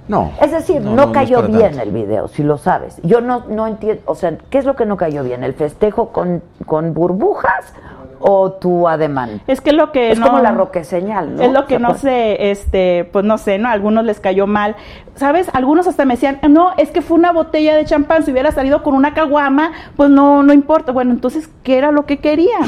No. 0.09 0.31
Es 0.41 0.53
decir, 0.53 0.81
no, 0.83 0.95
no 0.95 1.03
es 1.05 1.09
cayó 1.11 1.43
bien 1.43 1.61
tanto. 1.73 1.81
el 1.83 1.91
video, 1.91 2.29
si 2.29 2.43
lo 2.43 2.59
sabes. 2.59 2.99
Yo 3.03 3.21
no, 3.21 3.45
no 3.49 3.67
entiendo, 3.67 4.03
o 4.07 4.15
sea, 4.15 4.37
¿qué 4.51 4.59
es 4.59 4.65
lo 4.65 4.77
que 4.77 4.87
no 4.87 4.97
cayó 4.97 5.23
bien? 5.25 5.43
¿El 5.45 5.55
festejo 5.55 6.11
con, 6.11 6.43
con 6.65 6.95
burbujas 6.95 7.75
o 8.21 8.53
tu 8.53 8.87
ademán? 8.89 9.43
Es 9.49 9.61
que 9.61 9.73
lo 9.73 9.91
que 9.93 10.13
es 10.13 10.19
no- 10.19 10.27
como 10.29 10.39
la 10.41 10.53
roque 10.53 10.85
señal, 10.85 11.35
¿no? 11.37 11.43
Es 11.43 11.53
lo 11.53 11.67
que 11.67 11.75
¿Se 11.75 11.81
no 11.81 11.95
sé, 11.95 12.51
este, 12.51 13.09
pues 13.13 13.25
no 13.25 13.37
sé, 13.37 13.59
¿no? 13.59 13.69
A 13.69 13.73
algunos 13.73 14.05
les 14.05 14.21
cayó 14.21 14.47
mal. 14.47 14.77
¿Sabes? 15.17 15.49
Algunos 15.55 15.87
hasta 15.89 16.05
me 16.05 16.15
decían, 16.15 16.39
no, 16.49 16.71
es 16.77 16.91
que 16.93 17.03
fue 17.03 17.17
una 17.19 17.33
botella 17.33 17.75
de 17.75 17.85
champán, 17.85 18.23
si 18.23 18.31
hubiera 18.31 18.53
salido 18.53 18.83
con 18.85 18.95
una 18.95 19.13
caguama, 19.13 19.73
pues 19.97 20.09
no, 20.11 20.43
no 20.45 20.53
importa. 20.53 20.93
Bueno, 20.93 21.11
entonces, 21.13 21.51
¿qué 21.65 21.79
era 21.79 21.91
lo 21.91 22.07
que 22.07 22.19
quería? 22.19 22.59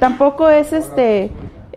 Tampoco 0.00 0.48
es 0.50 0.72
este. 0.72 1.30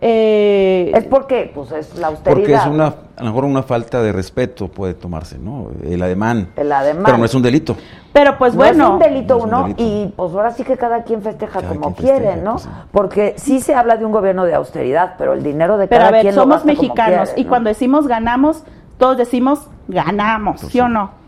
Eh, 0.04 0.90
Es 0.94 1.04
porque, 1.04 1.50
pues 1.54 1.70
es 1.72 1.96
la 1.96 2.08
austeridad. 2.08 2.36
Porque 2.40 2.54
es 2.54 2.66
una, 2.66 2.86
a 2.88 3.20
lo 3.20 3.26
mejor 3.26 3.44
una 3.44 3.62
falta 3.62 4.02
de 4.02 4.10
respeto 4.12 4.66
puede 4.66 4.94
tomarse, 4.94 5.38
¿no? 5.38 5.68
El 5.84 6.02
ademán. 6.02 6.50
El 6.56 6.72
ademán. 6.72 7.04
Pero 7.04 7.18
no 7.18 7.24
es 7.24 7.32
un 7.34 7.42
delito. 7.42 7.76
pero 8.12 8.36
pues 8.36 8.52
no 8.54 8.58
bueno. 8.58 8.84
es 8.84 8.90
un 8.90 8.98
delito 8.98 9.36
No 9.38 9.42
un 9.44 9.48
uno 9.48 9.62
delito. 9.62 9.82
y 9.84 10.12
pues 10.16 10.32
ahora 10.32 10.50
sí 10.50 10.64
que 10.64 10.76
cada 10.76 11.04
quien 11.04 11.22
festeja 11.22 11.60
Cada 11.60 11.68
como 11.68 11.94
quien 11.94 12.08
festeja, 12.08 12.18
quiere, 12.20 12.42
¿no? 12.42 12.52
pues, 12.54 12.64
sí. 12.64 12.68
Porque 12.90 13.34
sí 13.36 13.60
se 13.60 13.74
habla 13.76 13.96
de 13.96 14.04
un 14.04 14.10
gobierno 14.12 14.44
de 14.44 14.54
austeridad, 14.54 15.14
pero 15.18 15.34
el 15.34 15.42
dinero 15.44 15.78
de 15.78 15.86
Pero 15.86 16.00
cada 16.00 16.08
a 16.08 16.12
ver, 16.12 16.22
quien 16.22 16.34
lo 16.34 16.42
somos 16.42 16.62
como 16.62 16.72
mexicanos 16.72 17.28
quiere, 17.28 17.40
y 17.40 17.44
¿no? 17.44 17.48
cuando 17.50 17.68
decimos 17.68 18.06
ganamos, 18.08 18.64
todos 18.98 19.16
decimos 19.16 19.68
ganamos, 19.86 20.60
Pues 20.62 20.72
¿sí 20.72 20.80
o 20.80 20.88
no? 20.88 21.22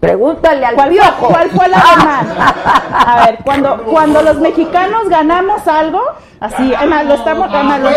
Pregúntale 0.00 0.66
al 0.66 0.74
¿Cuál 0.74 0.90
fue, 0.92 1.28
cuál 1.28 1.50
fue 1.50 1.68
la 1.68 1.76
demás? 1.96 2.26
A 3.06 3.24
ver, 3.24 3.38
cuando, 3.44 3.84
cuando 3.84 4.20
los 4.22 4.38
mexicanos 4.40 5.08
ganamos 5.08 5.66
algo, 5.68 6.00
así, 6.42 6.74
además 6.74 7.06
lo 7.06 7.14
estamos, 7.14 7.48
además 7.50 7.80
lo- 7.80 7.90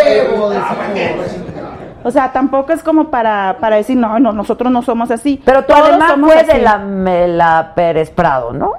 o 2.04 2.12
sea, 2.12 2.32
tampoco 2.32 2.72
es 2.72 2.84
como 2.84 3.10
para, 3.10 3.58
para 3.60 3.78
decir, 3.78 3.98
no, 3.98 4.20
no, 4.20 4.32
nosotros 4.32 4.72
no 4.72 4.82
somos 4.84 5.10
así. 5.12 5.42
Pero 5.44 5.66
tu 5.66 5.74
somos 5.74 6.32
fue 6.32 6.40
así. 6.42 6.52
de 6.52 6.60
la, 6.62 6.78
la 7.28 7.72
Pérez 7.76 8.12
Prado, 8.12 8.54
¿no? 8.54 8.74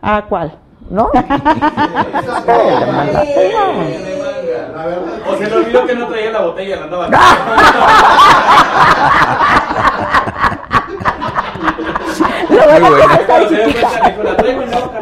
¿Ah, 0.00 0.24
cuál? 0.28 0.52
¿No? 0.88 1.10
La 1.12 1.22
verdad. 2.46 3.24
O 5.28 5.36
se 5.36 5.46
le 5.50 5.56
olvidó 5.56 5.84
que 5.84 5.94
no 5.94 6.06
traía 6.06 6.30
la 6.30 6.40
botella, 6.40 6.76
la 6.76 6.84
andaba. 6.84 7.08
Lo 12.48 12.64
bueno 12.64 12.96
está 13.14 13.48
chiquita. 13.48 13.88
cuenta, 13.90 14.08
dijo, 14.08 14.22
la 14.22 14.36
traigo 14.36 14.62
en 14.62 14.70
la 14.70 14.78
boca. 14.78 14.98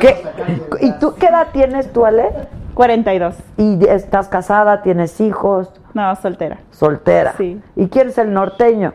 ¿Qué- 0.00 0.22
¿Y 0.80 0.92
tú 0.98 1.14
qué 1.18 1.26
edad 1.26 1.47
tienes 1.58 1.92
tú, 1.92 2.06
Ale? 2.06 2.30
42. 2.74 3.34
¿Y 3.56 3.84
estás 3.88 4.28
casada, 4.28 4.82
tienes 4.82 5.20
hijos, 5.20 5.72
No, 5.94 6.14
soltera. 6.14 6.58
soltera? 6.70 7.34
Sí. 7.36 7.60
¿Y 7.74 7.88
quién 7.88 8.08
es 8.10 8.18
el 8.18 8.32
norteño? 8.32 8.92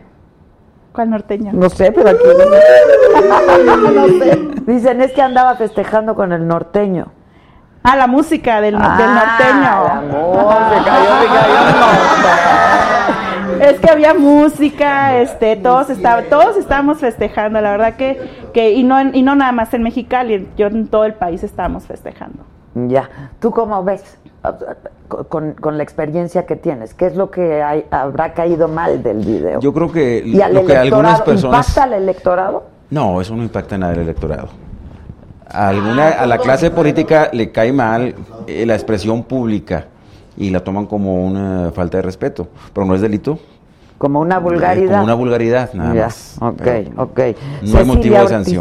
¿Cuál 0.94 1.10
norteño? 1.10 1.52
No 1.54 1.70
sé, 1.70 1.92
pero 1.92 2.10
aquí 2.10 2.20
no 3.96 4.08
sé. 4.08 4.40
Dicen, 4.66 5.02
es 5.02 5.12
que 5.12 5.22
andaba 5.22 5.56
festejando 5.56 6.16
con 6.16 6.32
el 6.32 6.48
norteño. 6.48 7.08
Ah, 7.84 7.98
la 7.98 8.08
música 8.08 8.62
del, 8.62 8.76
del 8.76 8.82
Ah, 8.86 8.98
la 8.98 10.00
norteño. 10.00 10.22
música, 10.22 10.92
yo 10.98 11.22
dije, 11.22 11.40
yo 11.50 11.80
no. 11.80 13.64
Es 13.66 13.80
que 13.80 13.90
había 13.92 14.14
música, 14.14 15.18
este, 15.18 15.56
todos 15.58 15.90
estaban, 15.90 16.26
todos 16.30 16.58
estábamos 16.58 17.00
festejando, 17.00 17.60
la 17.62 17.72
verdad 17.72 17.96
que, 17.96 18.50
que 18.54 18.72
y 18.72 18.84
no 18.84 19.00
en- 19.00 19.14
y 19.16 19.22
no 19.22 19.36
nada 19.36 19.52
más 19.52 19.74
en 19.74 19.84
Mexicali, 19.84 20.50
yo 20.58 20.68
en 20.68 20.88
todo 20.88 21.06
el 21.06 21.14
país 21.14 21.44
estábamos 21.44 21.86
festejando. 21.86 22.44
Ya, 22.76 23.10
¿tú 23.40 23.52
cómo 23.52 23.84
ves 23.84 24.04
con, 25.30 25.54
con 25.54 25.78
la 25.78 25.84
experiencia 25.84 26.46
que 26.46 26.56
tienes? 26.56 26.94
¿Qué 26.94 27.06
es 27.06 27.16
lo 27.16 27.30
que 27.30 27.62
hay- 27.62 27.86
habrá 27.92 28.34
caído 28.34 28.68
mal 28.68 29.04
del 29.04 29.20
video? 29.20 29.60
Yo 29.60 29.74
creo 29.74 29.92
que 29.92 30.24
¿Y 30.26 30.42
al 30.42 30.54
lo 30.56 30.66
que 30.66 30.76
algunas 30.76 31.22
personas... 31.22 31.68
impacta 31.68 31.84
al 31.84 31.94
electorado? 31.94 32.64
No, 32.90 33.22
eso 33.22 33.36
no 33.36 33.44
impacta 33.44 33.78
nada 33.78 33.94
al 33.94 34.00
electorado. 34.00 34.50
A, 35.50 35.68
alguna, 35.68 36.10
a 36.10 36.26
la 36.26 36.40
clase 36.40 36.72
política 36.72 37.30
le 37.32 37.52
cae 37.52 37.72
mal 37.72 38.16
eh, 38.48 38.66
la 38.66 38.74
expresión 38.74 39.24
pública 39.24 39.86
y 40.36 40.50
la 40.50 40.64
toman 40.64 40.88
como 40.88 41.24
una 41.26 41.72
falta 41.76 41.98
de 41.98 42.02
respeto, 42.02 42.48
pero 42.74 42.88
no 42.88 42.96
es 42.96 43.02
delito. 43.02 43.38
Como 44.00 44.20
una 44.20 44.40
vulgaridad. 44.40 44.86
Eh, 44.86 44.92
Como 44.94 45.04
una 45.04 45.14
vulgaridad, 45.14 45.72
nada 45.74 45.94
Ya, 45.94 46.04
más. 46.06 46.38
ok, 46.42 46.56
Pero 46.64 46.92
ok. 47.04 47.20
No 47.62 47.78
hay 47.78 47.86
motivo 47.86 48.16
de 48.16 48.22
Ortiz. 48.36 48.60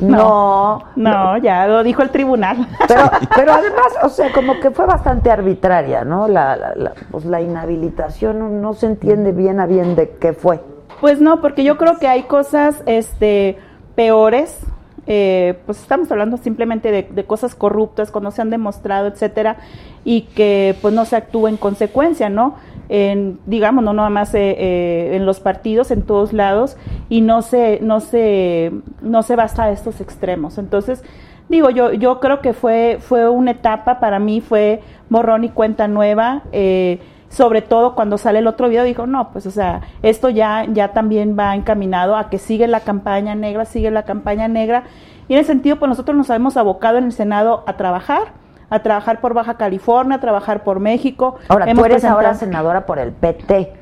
No, 0.00 0.82
No, 0.96 1.36
ya 1.38 1.66
lo 1.66 1.82
dijo 1.82 2.02
el 2.02 2.10
tribunal. 2.10 2.66
Pero, 2.88 3.10
pero 3.34 3.52
además, 3.52 3.86
o 4.02 4.08
sea, 4.08 4.32
como 4.32 4.60
que 4.60 4.70
fue 4.70 4.86
bastante 4.86 5.30
arbitraria, 5.30 6.04
¿no? 6.04 6.28
La, 6.28 6.54
la, 6.56 6.74
la- 6.74 6.92
pues 7.10 7.24
la 7.24 7.40
inhabilitación 7.40 8.38
no, 8.38 8.48
no 8.48 8.74
se 8.74 8.86
entiende 8.86 9.32
bien 9.32 9.58
a 9.60 9.66
bien 9.66 9.96
de 9.96 10.10
qué 10.20 10.32
fue. 10.32 10.60
Pues 11.00 11.20
no, 11.20 11.40
porque 11.40 11.64
yo 11.64 11.76
creo 11.76 11.98
que 11.98 12.08
hay 12.08 12.22
cosas 12.24 12.82
este, 12.86 13.58
peores. 13.94 14.58
eh, 15.06 15.58
pues 15.66 15.80
estamos 15.80 16.10
hablando 16.10 16.36
simplemente 16.36 16.90
de, 16.90 17.02
de 17.04 17.24
cosas 17.24 17.54
corruptas 17.54 18.10
cuando 18.10 18.30
se 18.30 18.42
han 18.42 18.50
demostrado, 18.50 19.06
etcétera, 19.08 19.56
y 20.04 20.22
que 20.22 20.74
pues 20.82 20.92
no 20.94 21.04
se 21.04 21.16
actúa 21.16 21.48
en 21.50 21.56
consecuencia, 21.56 22.28
¿no? 22.28 22.54
En, 22.88 23.38
digamos, 23.46 23.82
no 23.82 23.92
nada 23.92 24.10
más 24.10 24.34
eh, 24.34 24.56
eh, 24.58 25.16
en 25.16 25.26
los 25.26 25.40
partidos, 25.40 25.90
en 25.90 26.02
todos 26.02 26.32
lados, 26.32 26.76
y 27.08 27.20
no 27.20 27.42
se, 27.42 27.80
no 27.82 28.00
se, 28.00 28.72
no 29.00 29.22
se 29.22 29.36
basta 29.36 29.64
a 29.64 29.70
estos 29.70 30.00
extremos. 30.00 30.58
Entonces, 30.58 31.02
digo, 31.48 31.70
yo, 31.70 31.92
yo 31.92 32.20
creo 32.20 32.40
que 32.40 32.52
fue, 32.52 32.98
fue 33.00 33.28
una 33.28 33.52
etapa 33.52 34.00
para 34.00 34.18
mí, 34.18 34.40
fue 34.40 34.80
borrón 35.08 35.44
y 35.44 35.48
cuenta 35.48 35.88
nueva. 35.88 36.42
eh, 36.52 37.00
sobre 37.28 37.60
todo 37.60 37.94
cuando 37.94 38.18
sale 38.18 38.38
el 38.38 38.46
otro 38.46 38.68
video, 38.68 38.84
dijo, 38.84 39.06
no, 39.06 39.30
pues 39.32 39.46
o 39.46 39.50
sea, 39.50 39.82
esto 40.02 40.28
ya, 40.30 40.64
ya 40.72 40.92
también 40.92 41.36
va 41.38 41.54
encaminado 41.54 42.16
a 42.16 42.30
que 42.30 42.38
sigue 42.38 42.66
la 42.66 42.80
campaña 42.80 43.34
negra, 43.34 43.64
sigue 43.64 43.90
la 43.90 44.04
campaña 44.04 44.48
negra. 44.48 44.84
Y 45.28 45.34
en 45.34 45.40
ese 45.40 45.48
sentido, 45.48 45.76
pues 45.76 45.88
nosotros 45.88 46.16
nos 46.16 46.30
hemos 46.30 46.56
abocado 46.56 46.98
en 46.98 47.04
el 47.04 47.12
Senado 47.12 47.64
a 47.66 47.76
trabajar, 47.76 48.32
a 48.70 48.80
trabajar 48.80 49.20
por 49.20 49.34
Baja 49.34 49.54
California, 49.54 50.16
a 50.16 50.20
trabajar 50.20 50.64
por 50.64 50.80
México. 50.80 51.36
Ahora, 51.48 51.64
Hemos 51.66 51.82
tú 51.82 51.84
eres 51.86 51.94
presentado- 51.96 52.16
ahora 52.16 52.34
senadora 52.34 52.86
por 52.86 52.98
el 52.98 53.12
PT. 53.12 53.72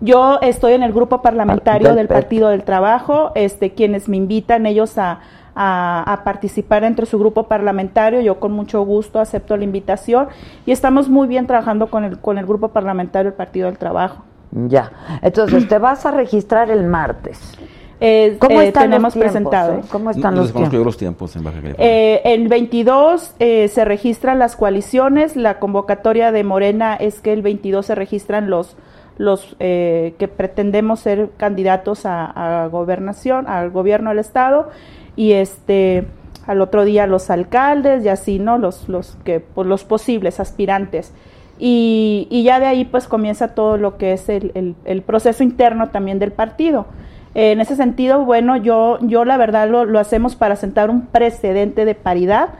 yo 0.00 0.38
estoy 0.42 0.74
en 0.74 0.82
el 0.84 0.92
grupo 0.92 1.22
parlamentario 1.22 1.94
Del. 1.94 2.06
Partido 2.08 2.48
del 2.50 2.62
Trabajo, 2.62 3.32
este, 3.34 3.72
quienes 3.74 4.08
me 4.08 4.16
invitan 4.16 4.64
ellos 4.66 4.96
a, 4.96 5.18
a- 5.56 6.04
a 6.12 6.22
participar 6.22 6.84
entre 6.84 7.04
su 7.04 7.18
grupo 7.18 7.48
parlamentario, 7.48 8.20
yo 8.20 8.38
con 8.38 8.52
mucho 8.52 8.82
gusto 8.82 9.18
acepto 9.18 9.56
la 9.56 9.64
invitación 9.64 10.28
y 10.66 10.70
estamos 10.70 11.08
muy 11.08 11.26
bien 11.26 11.48
trabajando 11.48 11.88
con 11.88 12.04
el, 12.04 12.20
con 12.20 12.38
el 12.38 12.46
grupo 12.46 12.68
parlamentario 12.68 13.30
del 13.32 13.36
Partido 13.36 13.66
del 13.66 13.76
Trabajo. 13.78 14.22
Ya. 14.52 14.92
Entonces, 15.20 15.66
te 15.68 15.78
vas 15.78 16.06
a 16.06 16.10
registrar 16.12 16.70
el 16.70 16.84
martes. 16.84 17.58
Eh, 18.00 18.36
¿Cómo 18.38 18.60
eh, 18.60 18.68
están 18.68 18.84
tenemos 18.84 19.02
los 19.02 19.12
tiempos? 19.14 19.32
presentado. 19.32 19.78
eh? 19.78 19.80
¿Cómo 19.90 20.10
están 20.10 20.34
No 20.34 20.42
los 20.42 20.52
tiempos? 20.52 20.84
los 20.84 20.96
tiempos 20.96 21.36
en 21.36 21.42
Baja 21.44 21.60
California. 21.60 21.86
Eh, 21.90 22.20
el 22.24 22.48
22 22.48 23.34
eh, 23.40 23.68
se 23.68 23.84
registran 23.84 24.38
las 24.38 24.54
coaliciones, 24.56 25.34
la 25.36 25.58
convocatoria 25.58 26.30
de 26.30 26.44
Morena 26.44 26.94
es 26.94 27.20
que 27.20 27.32
el 27.32 27.42
22 27.42 27.86
se 27.86 27.94
registran 27.94 28.50
los 28.50 28.76
los 29.16 29.56
eh, 29.58 30.14
que 30.20 30.28
pretendemos 30.28 31.00
ser 31.00 31.30
candidatos 31.36 32.06
a, 32.06 32.62
a 32.62 32.68
gobernación, 32.68 33.48
al 33.48 33.70
gobierno 33.70 34.10
del 34.10 34.20
estado 34.20 34.68
y 35.16 35.32
este 35.32 36.06
al 36.46 36.60
otro 36.60 36.84
día 36.84 37.08
los 37.08 37.28
alcaldes 37.28 38.04
y 38.04 38.08
así, 38.08 38.38
¿no? 38.38 38.58
Los 38.58 38.88
los 38.88 39.16
que 39.24 39.40
pues, 39.40 39.66
los 39.66 39.82
posibles 39.82 40.38
aspirantes. 40.38 41.12
Y, 41.58 42.28
y 42.30 42.44
ya 42.44 42.60
de 42.60 42.66
ahí 42.66 42.84
pues 42.84 43.08
comienza 43.08 43.56
todo 43.56 43.76
lo 43.76 43.96
que 43.98 44.12
es 44.12 44.28
el, 44.28 44.52
el- 44.54 44.76
el 44.84 45.02
proceso 45.02 45.42
interno 45.42 45.88
también 45.88 46.20
del 46.20 46.30
partido. 46.30 46.86
Eh, 47.34 47.52
en 47.52 47.60
ese 47.60 47.76
sentido, 47.76 48.24
bueno, 48.24 48.56
yo, 48.56 48.98
yo 49.02 49.24
la 49.24 49.36
verdad 49.36 49.68
lo, 49.68 49.84
lo 49.84 49.98
hacemos 49.98 50.36
para 50.36 50.56
sentar 50.56 50.90
un 50.90 51.06
precedente 51.06 51.84
de 51.84 51.94
paridad, 51.94 52.50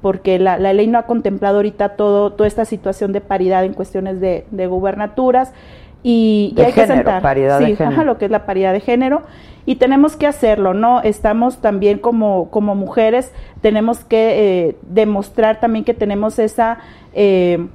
porque 0.00 0.38
la, 0.38 0.58
la 0.58 0.72
ley 0.72 0.86
no 0.86 0.98
ha 0.98 1.04
contemplado 1.04 1.56
ahorita 1.56 1.90
todo, 1.90 2.32
toda 2.32 2.46
esta 2.46 2.64
situación 2.64 3.12
de 3.12 3.20
paridad 3.20 3.64
en 3.64 3.74
cuestiones 3.74 4.20
de, 4.20 4.46
de 4.50 4.66
gubernaturas. 4.66 5.52
Y, 6.04 6.54
y 6.56 6.56
De 6.56 6.66
hay 6.66 6.72
género, 6.72 6.88
que 6.88 6.94
sentar 6.96 7.22
paridad 7.22 7.60
de 7.60 7.66
sí, 7.66 7.76
género. 7.76 7.94
ajá, 7.94 8.04
lo 8.04 8.18
que 8.18 8.24
es 8.24 8.30
la 8.32 8.44
paridad 8.44 8.72
de 8.72 8.80
género 8.80 9.22
y 9.66 9.76
tenemos 9.76 10.16
que 10.16 10.26
hacerlo, 10.26 10.74
¿no? 10.74 11.00
Estamos 11.02 11.58
también 11.58 11.98
como, 12.00 12.50
como 12.50 12.74
mujeres, 12.74 13.32
tenemos 13.60 14.00
que 14.02 14.66
eh, 14.68 14.76
demostrar 14.82 15.60
también 15.60 15.84
que 15.84 15.94
tenemos 15.94 16.40
esa 16.40 16.78
eh, 17.12 17.68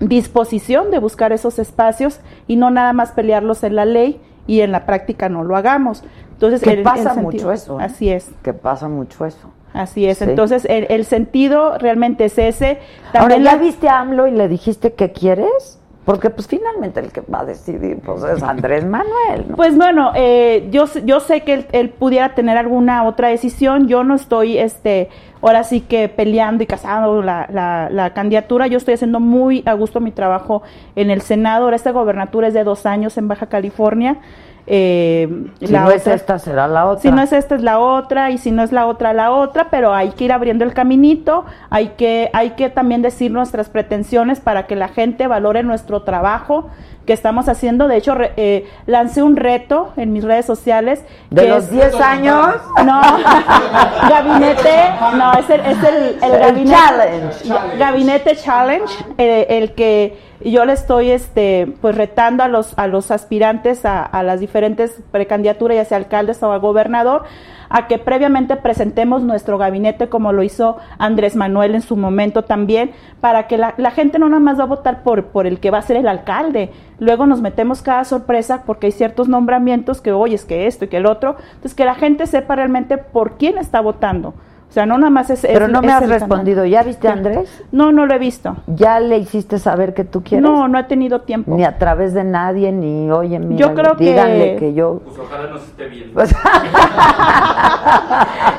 disposición 0.00 0.90
de 0.90 0.98
buscar 0.98 1.32
esos 1.32 1.60
espacios 1.60 2.18
y 2.48 2.56
no 2.56 2.70
nada 2.70 2.92
más 2.92 3.12
pelearlos 3.12 3.62
en 3.62 3.76
la 3.76 3.84
ley 3.84 4.20
y 4.46 4.60
en 4.60 4.72
la 4.72 4.86
práctica 4.86 5.28
no 5.28 5.44
lo 5.44 5.56
hagamos. 5.56 6.02
Entonces, 6.32 6.60
Que 6.62 6.70
el- 6.72 6.78
el 6.78 6.84
pasa 6.84 7.14
sentido- 7.14 7.22
mucho 7.22 7.52
eso. 7.52 7.80
¿eh? 7.80 7.84
Así 7.84 8.10
es. 8.10 8.30
Que 8.42 8.52
pasa 8.52 8.88
mucho 8.88 9.24
eso. 9.26 9.50
Así 9.72 10.06
es, 10.06 10.18
Sí. 10.18 10.24
entonces 10.24 10.66
el, 10.68 10.86
el 10.90 11.04
sentido 11.06 11.78
realmente 11.78 12.26
es 12.26 12.36
ese. 12.38 12.78
Ahora, 13.14 13.36
¿ya 13.38 13.52
la- 13.52 13.56
viste 13.56 13.88
a 13.88 14.00
AMLO 14.00 14.26
y 14.26 14.32
le 14.32 14.46
dijiste 14.48 14.92
que 14.92 15.12
quieres? 15.12 15.78
Porque 16.04 16.30
pues 16.30 16.48
finalmente 16.48 16.98
el 16.98 17.12
que 17.12 17.20
va 17.20 17.40
a 17.40 17.44
decidir 17.44 18.00
pues 18.04 18.24
es 18.24 18.42
Andrés 18.42 18.84
Manuel, 18.84 19.50
¿no? 19.50 19.56
Pues 19.56 19.76
bueno, 19.76 20.10
eh, 20.16 20.66
yo, 20.72 20.86
yo 21.04 21.20
sé 21.20 21.42
que 21.42 21.66
él, 21.70 21.90
pudiera 21.90 22.34
tener 22.34 22.56
alguna 22.58 23.04
otra 23.04 23.28
decisión. 23.28 23.86
Yo 23.86 24.02
no 24.02 24.16
estoy, 24.16 24.58
este, 24.58 25.10
ahora 25.40 25.62
sí 25.62 25.80
que 25.80 26.08
peleando 26.08 26.64
y 26.64 26.66
casando 26.66 27.22
la, 27.22 27.46
la, 27.52 27.88
la 27.88 28.14
candidatura. 28.14 28.66
Yo 28.66 28.78
estoy 28.78 28.94
haciendo 28.94 29.20
muy 29.20 29.62
a 29.64 29.74
gusto 29.74 30.00
mi 30.00 30.10
trabajo 30.10 30.62
en 30.96 31.10
el 31.10 31.20
Senado. 31.20 31.64
Ahora 31.64 31.76
esta 31.76 31.92
gobernatura 31.92 32.48
es 32.48 32.54
de 32.54 32.64
dos 32.64 32.84
años 32.84 33.16
en 33.16 33.28
Baja 33.28 33.46
California. 33.46 34.18
Eh, 34.66 35.28
si 35.58 35.66
la 35.66 35.80
no 35.80 35.90
es 35.90 36.06
esta, 36.06 36.38
será 36.38 36.68
la 36.68 36.86
otra. 36.86 37.02
si 37.02 37.10
no 37.10 37.20
es 37.20 37.32
esta 37.32 37.56
es 37.56 37.62
la 37.62 37.80
otra 37.80 38.30
y 38.30 38.38
si 38.38 38.52
no 38.52 38.62
es 38.62 38.70
la 38.70 38.86
otra 38.86 39.12
la 39.12 39.32
otra, 39.32 39.68
pero 39.70 39.92
hay 39.92 40.10
que 40.10 40.24
ir 40.24 40.32
abriendo 40.32 40.64
el 40.64 40.72
caminito, 40.72 41.44
hay 41.68 41.88
que 41.96 42.30
hay 42.32 42.50
que 42.50 42.70
también 42.70 43.02
decir 43.02 43.32
nuestras 43.32 43.68
pretensiones 43.68 44.38
para 44.38 44.66
que 44.68 44.76
la 44.76 44.86
gente 44.88 45.26
valore 45.26 45.64
nuestro 45.64 46.02
trabajo 46.02 46.68
que 47.06 47.12
estamos 47.12 47.48
haciendo. 47.48 47.88
De 47.88 47.96
hecho, 47.96 48.14
re- 48.14 48.32
eh, 48.36 48.68
lancé 48.86 49.24
un 49.24 49.34
reto 49.34 49.92
en 49.96 50.12
mis 50.12 50.22
redes 50.22 50.46
sociales 50.46 51.04
De 51.30 51.42
que 51.42 51.48
los 51.48 51.64
es- 51.64 51.70
10 51.72 52.00
años, 52.00 52.54
no, 52.86 53.00
gabinete, 54.08 54.76
no, 55.16 55.32
es 55.32 55.50
el, 55.50 55.60
es 55.60 55.78
el, 55.84 56.16
el 56.22 56.32
El 56.32 56.40
gabinete 56.40 56.70
challenge. 56.76 57.78
Gabinete 57.78 58.36
Challenge, 58.36 58.94
eh, 59.18 59.46
el 59.50 59.72
que 59.74 60.31
yo 60.50 60.64
le 60.64 60.72
estoy 60.72 61.10
este 61.10 61.72
pues 61.80 61.94
retando 61.94 62.42
a 62.42 62.48
los 62.48 62.78
a 62.78 62.86
los 62.86 63.10
aspirantes 63.10 63.84
a, 63.84 64.22
las 64.22 64.40
diferentes 64.40 65.00
precandidaturas, 65.10 65.76
ya 65.76 65.84
sea 65.84 65.98
alcaldes 65.98 66.42
o 66.42 66.52
a 66.52 66.58
gobernador, 66.58 67.24
a 67.68 67.86
que 67.86 67.98
previamente 67.98 68.56
presentemos 68.56 69.22
nuestro 69.22 69.58
gabinete 69.58 70.08
como 70.08 70.32
lo 70.32 70.42
hizo 70.42 70.78
Andrés 70.98 71.36
Manuel 71.36 71.74
en 71.74 71.82
su 71.82 71.96
momento 71.96 72.42
también, 72.42 72.92
para 73.20 73.46
que 73.46 73.58
la, 73.58 73.74
la 73.76 73.90
gente 73.90 74.18
no 74.18 74.28
nada 74.28 74.40
más 74.40 74.58
va 74.58 74.64
a 74.64 74.66
votar 74.66 75.02
por, 75.02 75.26
por 75.26 75.46
el 75.46 75.60
que 75.60 75.70
va 75.70 75.78
a 75.78 75.82
ser 75.82 75.96
el 75.96 76.08
alcalde. 76.08 76.70
Luego 76.98 77.26
nos 77.26 77.40
metemos 77.40 77.82
cada 77.82 78.04
sorpresa 78.04 78.62
porque 78.66 78.86
hay 78.86 78.92
ciertos 78.92 79.28
nombramientos 79.28 80.00
que 80.00 80.12
hoy 80.12 80.34
es 80.34 80.44
que 80.44 80.66
esto 80.66 80.84
y 80.84 80.88
que 80.88 80.98
el 80.98 81.06
otro. 81.06 81.36
Entonces 81.54 81.74
que 81.74 81.84
la 81.84 81.94
gente 81.94 82.26
sepa 82.26 82.56
realmente 82.56 82.98
por 82.98 83.36
quién 83.38 83.58
está 83.58 83.80
votando. 83.80 84.34
O 84.72 84.74
sea, 84.74 84.86
no 84.86 84.96
nada 84.96 85.10
más 85.10 85.28
es... 85.28 85.42
Pero 85.42 85.66
es- 85.66 85.70
no 85.70 85.82
me 85.82 85.92
has 85.92 86.08
respondido. 86.08 86.64
¿Ya 86.64 86.82
viste 86.82 87.06
a 87.06 87.12
Andrés? 87.12 87.62
No, 87.72 87.92
no 87.92 88.06
lo 88.06 88.14
he 88.14 88.18
visto. 88.18 88.56
¿Ya 88.68 89.00
le 89.00 89.18
hiciste 89.18 89.58
saber 89.58 89.92
que 89.92 90.02
tú 90.04 90.22
quieres? 90.22 90.42
No, 90.42 90.66
no 90.66 90.78
he 90.78 90.84
tenido 90.84 91.20
tiempo. 91.20 91.54
Ni 91.54 91.62
a 91.62 91.76
través 91.76 92.14
de 92.14 92.24
nadie, 92.24 92.72
ni 92.72 93.10
oye, 93.10 93.38
mira, 93.38 93.60
Yo 93.60 93.74
creo 93.74 93.98
que- 93.98 94.04
díganle 94.04 94.56
que, 94.56 94.72
yo... 94.72 95.02
Pues 95.04 95.18
ojalá 95.18 95.50
nos 95.50 95.60
esté 95.62 95.88
viendo. 95.88 96.14
Pues, 96.14 96.30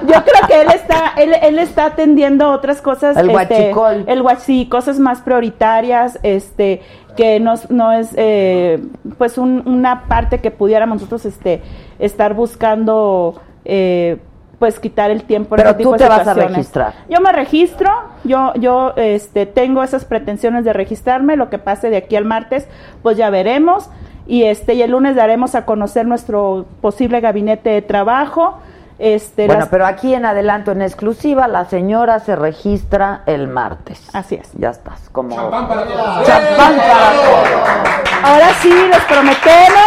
Yo 0.05 0.14
creo 0.24 0.47
que 0.47 0.61
él 0.61 0.68
está, 0.76 1.14
él, 1.18 1.34
él 1.41 1.57
está 1.57 1.86
atendiendo 1.86 2.51
otras 2.51 2.80
cosas. 2.80 3.18
El 3.18 3.32
este, 3.32 3.74
huachicol. 3.74 4.03
El 4.07 4.24
sí, 4.38 4.68
cosas 4.70 4.99
más 4.99 5.20
prioritarias, 5.22 6.20
este, 6.22 6.82
que 7.18 7.39
no, 7.39 7.53
es- 7.53 7.72
no 7.72 7.91
es, 7.91 8.11
eh, 8.18 8.84
pues, 9.18 9.39
un- 9.39 9.64
una 9.66 10.03
parte 10.07 10.41
que 10.41 10.51
pudiéramos 10.51 10.97
nosotros, 10.97 11.26
este, 11.26 11.64
estar 11.97 12.36
buscando, 12.36 13.41
eh, 13.66 14.20
pues, 14.60 14.80
quitar 14.80 15.12
el 15.12 15.24
tiempo. 15.24 15.56
Pero 15.56 15.76
tipo 15.76 15.89
tú 15.91 15.97
de 15.97 16.04
te 16.06 16.10
vas 16.10 16.28
a 16.28 16.34
registrar. 16.34 16.93
Yo 17.10 17.20
me 17.22 17.32
registro, 17.32 17.89
yo, 18.24 18.54
yo, 18.56 18.93
este, 18.95 19.45
tengo 19.45 19.84
esas 19.84 20.06
pretensiones 20.06 20.64
de 20.66 20.74
registrarme. 20.74 21.36
Lo 21.36 21.49
que 21.49 21.58
pase 21.60 21.89
de 21.89 21.97
aquí 21.97 22.16
al 22.16 22.26
martes, 22.26 22.68
pues 23.01 23.18
ya 23.18 23.30
veremos. 23.30 23.89
Y 24.26 24.43
este, 24.43 24.74
y 24.76 24.82
el 24.82 24.91
lunes 24.91 25.16
daremos 25.18 25.54
a 25.56 25.66
conocer 25.66 26.06
nuestro 26.06 26.66
posible 26.82 27.20
gabinete 27.20 27.70
de 27.72 27.82
trabajo. 27.82 28.58
Este, 28.99 29.47
bueno, 29.47 29.62
las- 29.62 29.70
pero 29.70 29.86
aquí 29.86 30.14
en 30.14 30.24
adelanto, 30.24 30.72
en 30.72 30.82
exclusiva, 30.82 31.47
la 31.49 31.66
señora 31.66 32.20
se 32.20 32.36
registra 32.38 33.24
el 33.26 33.47
martes. 33.49 34.08
Así 34.14 34.36
es. 34.36 34.49
Ya 34.54 34.70
estás, 34.70 35.10
como... 35.12 35.36
Champán 35.36 35.68
para 35.68 35.84
todos. 35.84 36.26
Champán 36.28 36.76
para 36.78 37.12
todos. 37.12 38.24
Ahora 38.24 38.54
sí, 38.62 38.70
les 38.70 39.01
prometemos 39.01 39.82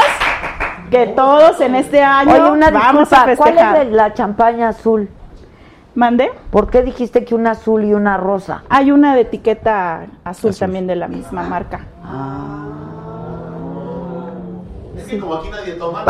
que 0.90 1.06
todos 1.08 1.60
en 1.60 1.74
este 1.74 2.02
año 2.02 2.32
Oye, 2.32 2.50
una 2.50 2.70
vamos 2.70 3.12
a 3.12 3.26
disculpa, 3.26 3.36
¿cuál 3.36 3.86
es 3.86 3.92
la 3.92 4.14
champaña 4.14 4.68
azul? 4.68 5.08
¿Mande? 5.94 6.30
¿Por 6.50 6.70
qué 6.70 6.82
dijiste 6.82 7.24
que 7.24 7.34
una 7.34 7.52
azul 7.52 7.84
y 7.84 7.94
una 7.94 8.16
rosa? 8.18 8.64
Hay 8.68 8.90
una 8.90 9.14
de 9.14 9.22
etiqueta 9.22 10.06
azul, 10.24 10.54
también 10.54 10.86
de 10.86 10.96
la 10.96 11.08
misma 11.08 11.42
marca. 11.42 11.86
Es 15.06 15.12
que 15.12 15.18
como 15.20 15.36
aquí 15.36 15.48
nadie 15.50 15.74
toma. 15.74 16.02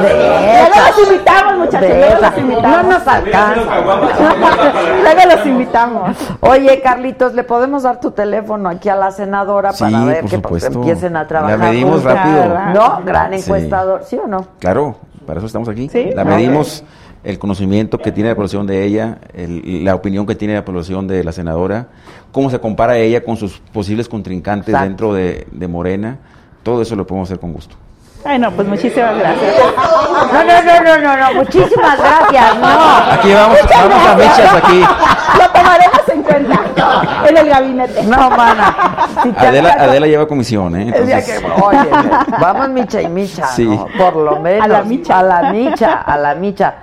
Luego 0.00 0.38
esa. 0.38 0.88
los 0.88 0.98
invitamos, 1.08 1.56
muchachos. 1.58 1.88
Luego 1.88 2.20
los 2.22 2.38
invitamos. 2.38 2.70
No 2.70 2.82
nos 2.92 3.06
alcanza. 3.08 3.80
Luego 5.02 5.36
los 5.36 5.46
invitamos. 5.46 6.16
Oye, 6.40 6.80
Carlitos, 6.80 7.34
¿le 7.34 7.44
podemos 7.44 7.82
dar 7.82 8.00
tu 8.00 8.10
teléfono 8.12 8.68
aquí 8.70 8.88
a 8.88 8.96
la 8.96 9.10
senadora 9.10 9.72
Sí, 9.72 9.84
para 9.84 10.04
ver 10.04 10.20
por 10.22 10.30
que 10.30 10.38
pues, 10.38 10.62
supuesto. 10.64 10.78
empiecen 10.80 11.16
a 11.16 11.26
trabajar? 11.26 11.58
La 11.58 11.64
medimos 11.66 12.02
rápido. 12.04 12.58
¿No? 12.74 13.00
Gran 13.04 13.34
encuestador, 13.34 14.02
¿sí 14.04 14.16
o 14.22 14.26
no? 14.26 14.46
Claro, 14.58 14.96
para 15.26 15.38
eso 15.40 15.46
estamos 15.46 15.68
aquí. 15.68 15.88
Sí. 15.90 16.10
La 16.14 16.22
Ah, 16.22 16.24
medimos 16.24 16.84
el 17.24 17.38
conocimiento 17.38 17.98
que 17.98 18.12
tiene 18.12 18.30
la 18.30 18.36
población 18.36 18.66
de 18.66 18.84
ella, 18.84 19.18
el- 19.34 19.84
la 19.84 19.94
opinión 19.94 20.26
que 20.26 20.34
tiene 20.34 20.54
la 20.54 20.64
población 20.64 21.06
de 21.08 21.24
la 21.24 21.32
senadora, 21.32 21.88
cómo 22.32 22.50
se 22.50 22.58
compara 22.60 22.96
ella 22.96 23.24
con 23.24 23.36
sus 23.36 23.58
posibles 23.72 24.08
contrincantes 24.08 24.68
Exacto. 24.68 24.88
dentro 24.88 25.14
de, 25.14 25.46
de 25.50 25.68
Morena. 25.68 26.18
Todo 26.62 26.82
eso 26.82 26.94
lo 26.96 27.06
podemos 27.06 27.28
hacer 27.28 27.40
con 27.40 27.52
gusto. 27.52 27.76
Ay, 28.24 28.38
no, 28.38 28.50
pues 28.50 28.66
muchísimas 28.66 29.16
gracias. 29.16 29.54
No, 30.32 30.44
no, 30.44 30.62
no, 30.62 30.80
no, 30.82 30.98
no, 30.98 31.16
no. 31.16 31.34
Muchísimas 31.34 31.98
gracias. 31.98 32.58
No. 32.58 33.12
Aquí 33.12 33.32
vamos, 33.32 33.58
vamos 33.70 34.06
a 34.08 34.16
mechas 34.16 34.54
aquí. 34.56 34.80
Lo 35.38 35.48
tomaremos 35.52 36.08
en 36.12 36.22
cuenta 36.24 36.60
en 37.28 37.36
el 37.36 37.48
gabinete. 37.48 38.02
No, 38.02 38.28
mana. 38.30 38.74
Si 39.22 39.46
Adela, 39.46 39.72
Adela 39.78 40.06
lleva 40.08 40.26
comisión, 40.26 40.74
¿eh? 40.76 40.88
Entonces, 40.88 41.24
que, 41.40 41.46
oye, 41.62 41.78
vamos 42.40 42.68
micha 42.70 43.00
y 43.00 43.08
micha, 43.08 43.46
Sí. 43.46 43.64
¿no? 43.64 43.86
Por 43.96 44.16
lo 44.16 44.40
menos. 44.40 44.64
A 44.64 44.68
la 44.68 44.82
micha. 44.82 45.18
A 45.18 45.22
la 45.22 45.52
micha, 45.52 45.92
a 46.02 46.16
la 46.18 46.34
micha. 46.34 46.74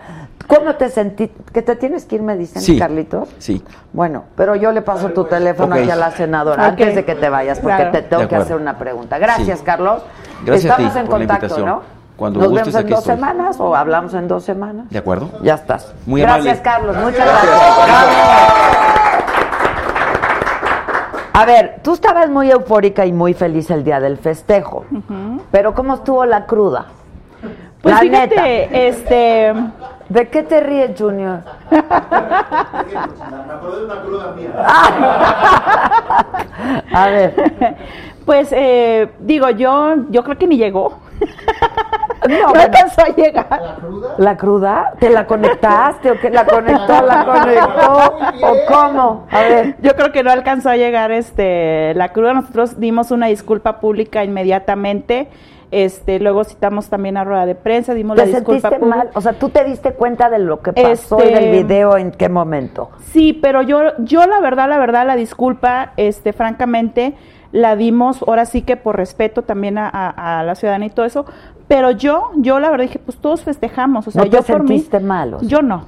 ¿Cómo 0.47 0.75
te 0.75 0.89
sentí? 0.89 1.31
¿Que 1.53 1.61
te 1.61 1.75
tienes 1.75 2.05
que 2.05 2.15
ir, 2.15 2.21
me 2.21 2.35
dicen, 2.37 2.61
Sí. 2.61 2.77
Carlitos? 2.77 3.29
Sí. 3.39 3.63
Bueno, 3.93 4.25
pero 4.35 4.55
yo 4.55 4.71
le 4.71 4.81
paso 4.83 5.09
tu 5.09 5.23
teléfono 5.25 5.75
aquí 5.75 5.89
a 5.89 5.95
la 5.95 6.11
senadora 6.11 6.65
antes 6.67 6.93
de 6.95 7.03
que 7.03 7.15
te 7.15 7.29
vayas, 7.29 7.59
porque 7.59 7.75
Claro. 7.77 7.91
te 7.91 8.01
tengo 8.03 8.27
que 8.27 8.35
hacer 8.35 8.55
una 8.55 8.77
pregunta. 8.77 9.17
Gracias, 9.17 9.59
Sí. 9.59 9.65
Carlos. 9.65 10.03
Gracias 10.45 10.71
a 10.73 10.77
ti 10.77 10.83
Estamos 10.83 10.95
en 11.03 11.07
por 11.09 11.17
contacto. 11.19 11.65
¿no? 11.65 11.81
Cuando 12.15 12.39
Nos 12.41 12.49
gustes, 12.49 12.67
vemos 12.73 12.81
en 12.85 12.89
dos 12.91 12.99
estoy. 12.99 13.15
semanas 13.15 13.59
o 13.59 13.75
hablamos 13.75 14.13
en 14.13 14.27
dos 14.27 14.43
semanas. 14.43 14.85
¿De 14.89 14.99
acuerdo? 14.99 15.29
Ya 15.41 15.55
estás. 15.55 15.93
Muy 16.05 16.21
gracias, 16.21 16.45
amable. 16.45 16.61
Carlos. 16.61 16.95
Muchas 16.97 17.25
gracias. 17.25 17.85
Bravo. 17.85 18.11
A 21.33 21.45
ver, 21.45 21.79
tú 21.83 21.93
estabas 21.93 22.29
muy 22.29 22.49
eufórica 22.49 23.05
y 23.05 23.11
muy 23.11 23.33
feliz 23.33 23.69
el 23.69 23.83
día 23.83 23.99
del 23.99 24.17
festejo. 24.17 24.85
Pero 25.51 25.73
¿cómo 25.73 25.95
estuvo 25.95 26.25
la 26.25 26.45
cruda? 26.45 26.85
Pues 27.81 27.93
la 27.93 28.01
fíjate, 28.01 28.35
neta. 28.35 28.77
este. 28.77 29.53
¿De 30.09 30.27
qué 30.29 30.43
te 30.43 30.59
ríes, 30.59 30.91
Junior? 30.97 31.41
Me 31.71 31.77
acordé 33.53 33.79
de 33.79 33.85
una 33.85 34.01
cruda 34.01 34.33
mía. 34.33 34.51
A 36.93 37.09
ver. 37.09 37.33
Pues 38.25 38.49
eh, 38.51 39.09
digo, 39.19 39.49
yo, 39.51 39.95
yo 40.09 40.23
creo 40.23 40.37
que 40.37 40.47
ni 40.47 40.57
llegó. 40.57 40.99
No, 41.19 41.25
No, 42.27 42.49
bueno, 42.49 42.63
alcanzó 42.63 43.01
a 43.01 43.15
llegar. 43.15 43.77
¿La 44.17 44.35
cruda? 44.35 44.93
¿Te 44.99 45.11
la 45.11 45.27
conectaste 45.27 46.09
o 46.09 46.19
qué? 46.19 46.31
¿La 46.31 46.45
conectó, 46.45 47.01
la 47.03 47.23
conectó? 47.23 48.47
¿O 48.47 48.55
cómo? 48.67 49.27
A 49.29 49.41
ver. 49.41 49.75
Yo 49.81 49.95
creo 49.95 50.11
que 50.11 50.23
no 50.23 50.31
alcanzó 50.31 50.69
a 50.69 50.75
llegar 50.75 51.11
este 51.11 51.93
la 51.93 52.11
cruda. 52.13 52.33
Nosotros 52.33 52.79
dimos 52.79 53.11
una 53.11 53.27
disculpa 53.27 53.79
pública 53.79 54.23
inmediatamente. 54.23 55.29
Este, 55.77 56.21
luego 56.21 56.45
citamos 56.45 56.87
también 56.87 57.17
a 57.17 57.25
rueda 57.25 57.45
de 57.45 57.53
prensa, 57.53 57.93
dimos 57.93 58.15
la 58.15 58.23
¿Te 58.23 58.29
disculpa 58.29 58.69
sentiste 58.69 58.85
mal? 58.85 59.09
O 59.13 59.19
sea, 59.19 59.33
¿tú 59.33 59.49
te 59.49 59.65
diste 59.65 59.91
cuenta 59.91 60.29
de 60.29 60.39
lo 60.39 60.61
que 60.61 60.71
pasó 60.71 61.17
Este- 61.17 61.29
y 61.29 61.33
del 61.33 61.51
video 61.63 61.97
en 61.97 62.11
qué 62.11 62.29
momento? 62.29 62.91
Sí, 63.11 63.33
pero 63.33 63.61
yo, 63.61 63.81
yo 63.97 64.25
la 64.25 64.39
verdad, 64.39 64.69
la 64.69 64.77
verdad, 64.77 65.05
la 65.05 65.17
disculpa, 65.17 65.91
este, 65.97 66.31
francamente, 66.31 67.15
la 67.51 67.75
dimos, 67.75 68.23
ahora 68.25 68.45
sí 68.45 68.61
que 68.61 68.77
por 68.77 68.95
respeto 68.95 69.41
también 69.41 69.77
a, 69.77 69.89
a- 69.89 70.39
a 70.39 70.43
la 70.43 70.55
ciudadanía 70.55 70.87
y 70.87 70.91
todo 70.91 71.05
eso, 71.05 71.25
pero 71.67 71.91
yo, 71.91 72.31
yo 72.37 72.61
la 72.61 72.69
verdad 72.69 72.85
dije, 72.85 72.99
pues 72.99 73.17
todos 73.17 73.43
festejamos, 73.43 74.07
o 74.07 74.11
sea, 74.11 74.23
¿No 74.23 74.29
te 74.29 74.37
yo 74.37 74.43
por 74.43 74.61
mí, 74.63 74.67
sentiste 74.69 75.01
mal, 75.01 75.33
o 75.33 75.39
sea? 75.41 75.49
yo 75.49 75.61
no. 75.61 75.87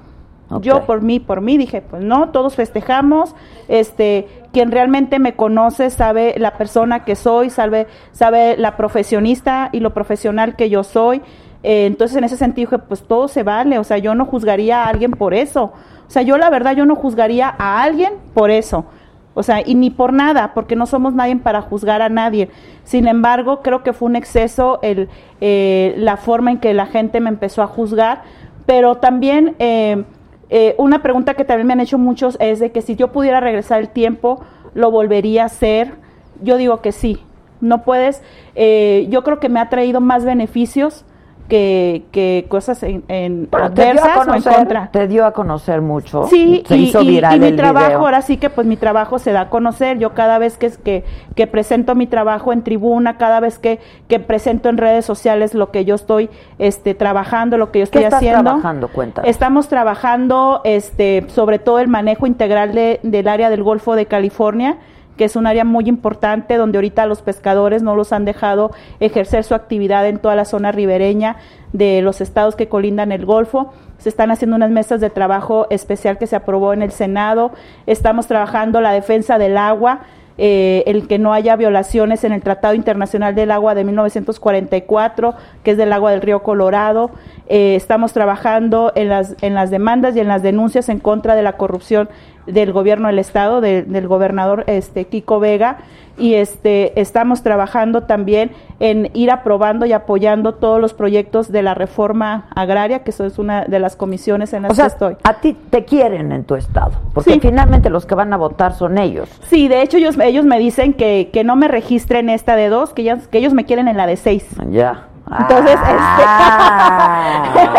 Yo 0.61 0.85
por 0.85 1.01
mí, 1.01 1.19
por 1.19 1.41
mí 1.41 1.57
dije, 1.57 1.81
pues 1.81 2.03
no, 2.03 2.29
todos 2.29 2.55
festejamos, 2.55 3.35
este, 3.67 4.27
quien 4.53 4.71
realmente 4.71 5.19
me 5.19 5.35
conoce 5.35 5.89
sabe 5.89 6.35
la 6.37 6.57
persona 6.57 7.03
que 7.03 7.15
soy, 7.15 7.49
sabe, 7.49 7.87
sabe 8.13 8.55
la 8.55 8.77
profesionista 8.77 9.69
y 9.73 9.81
lo 9.81 9.93
profesional 9.93 10.55
que 10.55 10.69
yo 10.69 10.83
soy. 10.83 11.21
Eh, 11.63 11.85
entonces 11.85 12.15
en 12.17 12.23
ese 12.23 12.37
sentido 12.37 12.71
dije, 12.71 12.83
pues 12.87 13.03
todo 13.03 13.27
se 13.27 13.43
vale, 13.43 13.77
o 13.77 13.83
sea, 13.83 13.97
yo 13.97 14.15
no 14.15 14.25
juzgaría 14.25 14.83
a 14.83 14.87
alguien 14.87 15.11
por 15.11 15.33
eso. 15.33 15.73
O 16.07 16.09
sea, 16.09 16.21
yo 16.21 16.37
la 16.37 16.49
verdad 16.49 16.75
yo 16.75 16.85
no 16.85 16.95
juzgaría 16.95 17.53
a 17.57 17.81
alguien 17.81 18.13
por 18.33 18.49
eso. 18.49 18.85
O 19.33 19.43
sea, 19.43 19.61
y 19.63 19.75
ni 19.75 19.91
por 19.91 20.13
nada, 20.13 20.53
porque 20.55 20.75
no 20.75 20.87
somos 20.87 21.13
nadie 21.13 21.35
para 21.35 21.61
juzgar 21.61 22.01
a 22.01 22.09
nadie. 22.09 22.49
Sin 22.83 23.07
embargo, 23.07 23.61
creo 23.61 23.83
que 23.83 23.93
fue 23.93 24.07
un 24.07 24.15
exceso 24.15 24.79
el, 24.81 25.09
eh, 25.41 25.93
la 25.97 26.17
forma 26.17 26.51
en 26.51 26.57
que 26.57 26.73
la 26.73 26.87
gente 26.87 27.19
me 27.19 27.29
empezó 27.29 27.61
a 27.61 27.67
juzgar, 27.67 28.23
pero 28.65 28.95
también 28.95 29.55
eh, 29.59 30.05
eh, 30.49 30.75
una 30.77 31.01
pregunta 31.01 31.33
que 31.33 31.43
también 31.43 31.67
me 31.67 31.73
han 31.73 31.79
hecho 31.79 31.97
muchos 31.97 32.37
es 32.39 32.59
de 32.59 32.71
que 32.71 32.81
si 32.81 32.95
yo 32.95 33.11
pudiera 33.11 33.39
regresar 33.39 33.79
el 33.79 33.89
tiempo, 33.89 34.41
¿lo 34.73 34.91
volvería 34.91 35.43
a 35.43 35.47
hacer? 35.47 35.95
Yo 36.41 36.57
digo 36.57 36.81
que 36.81 36.91
sí. 36.91 37.21
No 37.59 37.83
puedes, 37.83 38.21
eh, 38.55 39.07
yo 39.09 39.23
creo 39.23 39.39
que 39.39 39.49
me 39.49 39.59
ha 39.59 39.69
traído 39.69 39.99
más 39.99 40.23
beneficios 40.23 41.05
que, 41.47 42.03
que 42.11 42.45
cosas 42.49 42.83
en, 42.83 43.03
en 43.07 43.47
adversas 43.51 44.27
o 44.27 44.33
en 44.33 44.41
contra. 44.41 44.89
te 44.91 45.07
dio 45.07 45.25
a 45.25 45.31
conocer 45.31 45.81
mucho. 45.81 46.27
Sí, 46.27 46.63
se 46.67 46.77
y, 46.77 46.83
hizo 46.83 47.01
y- 47.01 47.07
viral 47.07 47.37
y 47.37 47.39
mi 47.39 47.47
el 47.47 47.55
trabajo, 47.55 47.85
video. 47.87 47.99
ahora 47.99 48.21
sí 48.21 48.37
que 48.37 48.49
pues 48.49 48.67
mi 48.67 48.75
trabajo 48.77 49.17
se 49.19 49.31
da 49.31 49.41
a 49.41 49.49
conocer. 49.49 49.97
Yo 49.97 50.13
cada 50.13 50.37
vez 50.39 50.57
que, 50.57 50.69
que, 50.71 51.03
que 51.35 51.47
presento 51.47 51.95
mi 51.95 52.07
trabajo 52.07 52.51
en 52.53 52.63
tribuna, 52.63 53.17
cada 53.17 53.39
vez 53.39 53.59
que, 53.59 53.79
que 54.07 54.19
presento 54.19 54.69
en 54.69 54.77
redes 54.77 55.05
sociales 55.05 55.53
lo 55.53 55.71
que 55.71 55.85
yo 55.85 55.95
estoy 55.95 56.29
este, 56.59 56.93
trabajando, 56.95 57.57
lo 57.57 57.71
que 57.71 57.79
yo 57.79 57.83
¿Qué 57.83 57.99
estoy 57.99 58.03
estás 58.03 58.17
haciendo. 58.17 58.43
trabajando? 58.43 58.87
Cuéntame. 58.89 59.29
Estamos 59.29 59.67
trabajando 59.69 60.61
este, 60.65 61.25
sobre 61.27 61.59
todo 61.59 61.79
el 61.79 61.87
manejo 61.87 62.27
integral 62.27 62.73
de- 62.73 62.99
del 63.03 63.27
área 63.27 63.49
del 63.49 63.63
Golfo 63.63 63.95
de 63.95 64.05
California 64.05 64.77
que 65.17 65.25
es 65.25 65.35
un 65.35 65.47
área 65.47 65.65
muy 65.65 65.89
importante 65.89 66.55
donde 66.55 66.77
ahorita 66.77 67.05
los 67.05 67.21
pescadores 67.21 67.83
no 67.83 67.95
los 67.95 68.13
han 68.13 68.23
dejado 68.23 68.71
ejercer 68.99 69.43
su 69.43 69.55
actividad 69.55 70.07
en 70.07 70.19
toda 70.19 70.35
la 70.35 70.45
zona 70.45 70.71
ribereña 70.71 71.37
de 71.73 72.01
los 72.01 72.21
estados 72.21 72.55
que 72.55 72.69
colindan 72.69 73.11
el 73.11 73.25
Golfo. 73.25 73.73
Se 73.97 74.09
están 74.09 74.31
haciendo 74.31 74.55
unas 74.55 74.69
mesas 74.69 75.01
de 75.01 75.09
trabajo 75.09 75.67
especial 75.69 76.17
que 76.17 76.27
se 76.27 76.35
aprobó 76.35 76.71
en 76.73 76.81
el 76.81 76.91
Senado. 76.91 77.51
Estamos 77.87 78.27
trabajando 78.27 78.79
la 78.79 78.91
defensa 78.91 79.37
del 79.37 79.57
agua, 79.57 80.01
eh, 80.37 80.83
el 80.87 81.07
que 81.07 81.17
no 81.19 81.33
haya 81.33 81.55
violaciones 81.55 82.23
en 82.23 82.31
el 82.31 82.41
Tratado 82.41 82.73
Internacional 82.73 83.33
del 83.35 83.51
Agua 83.51 83.73
de 83.75 83.83
1944, 83.83 85.33
que 85.63 85.71
es 85.71 85.77
del 85.77 85.93
agua 85.93 86.11
del 86.11 86.21
río 86.21 86.43
Colorado. 86.43 87.11
Eh, 87.47 87.75
estamos 87.75 88.13
trabajando 88.13 88.91
en 88.95 89.09
las, 89.09 89.35
en 89.41 89.53
las 89.53 89.71
demandas 89.71 90.15
y 90.15 90.19
en 90.19 90.27
las 90.27 90.43
denuncias 90.43 90.89
en 90.89 90.99
contra 90.99 91.35
de 91.35 91.43
la 91.43 91.53
corrupción 91.53 92.09
del 92.45 92.71
gobierno 92.71 93.07
del 93.07 93.19
estado, 93.19 93.61
de- 93.61 93.83
del 93.83 94.07
gobernador 94.07 94.63
este 94.67 95.05
Kiko 95.05 95.39
Vega, 95.39 95.77
y 96.17 96.33
este 96.35 96.99
estamos 96.99 97.43
trabajando 97.43 98.03
también 98.03 98.51
en 98.79 99.09
ir 99.13 99.31
aprobando 99.31 99.85
y 99.85 99.93
apoyando 99.93 100.53
todos 100.55 100.79
los 100.81 100.93
proyectos 100.93 101.51
de 101.51 101.61
la 101.63 101.73
reforma 101.73 102.47
agraria, 102.55 103.03
que 103.03 103.11
eso 103.11 103.25
es 103.25 103.39
una 103.39 103.65
de 103.65 103.79
las 103.79 103.95
comisiones 103.95 104.53
en 104.53 104.63
las 104.63 104.71
O 104.71 104.75
sea, 104.75 104.85
que 104.85 104.89
estoy. 104.93 105.17
a 105.23 105.33
ti 105.35 105.55
te 105.69 105.85
quieren 105.85 106.31
en 106.31 106.43
tu 106.43 106.55
estado, 106.55 106.91
porque 107.13 107.33
Sí. 107.33 107.39
finalmente 107.39 107.89
los 107.89 108.05
que 108.05 108.15
van 108.15 108.33
a 108.33 108.37
votar 108.37 108.73
son 108.73 108.97
ellos. 108.97 109.29
Sí, 109.49 109.67
de 109.67 109.81
hecho 109.81 109.97
ellos, 109.97 110.17
ellos 110.19 110.45
me 110.45 110.59
dicen 110.59 110.93
que, 110.93 111.29
que 111.33 111.43
no 111.43 111.55
me 111.55 111.67
registren 111.67 112.29
esta 112.29 112.55
de 112.55 112.69
dos, 112.69 112.93
que, 112.93 113.03
ya, 113.03 113.17
que 113.17 113.37
ellos 113.39 113.53
me 113.53 113.65
quieren 113.65 113.87
en 113.87 113.97
la 113.97 114.05
de 114.07 114.15
seis. 114.17 114.45
Ya. 114.69 115.03
Entonces, 115.39 115.75
Ah. 115.83 117.43
este, 117.53 117.69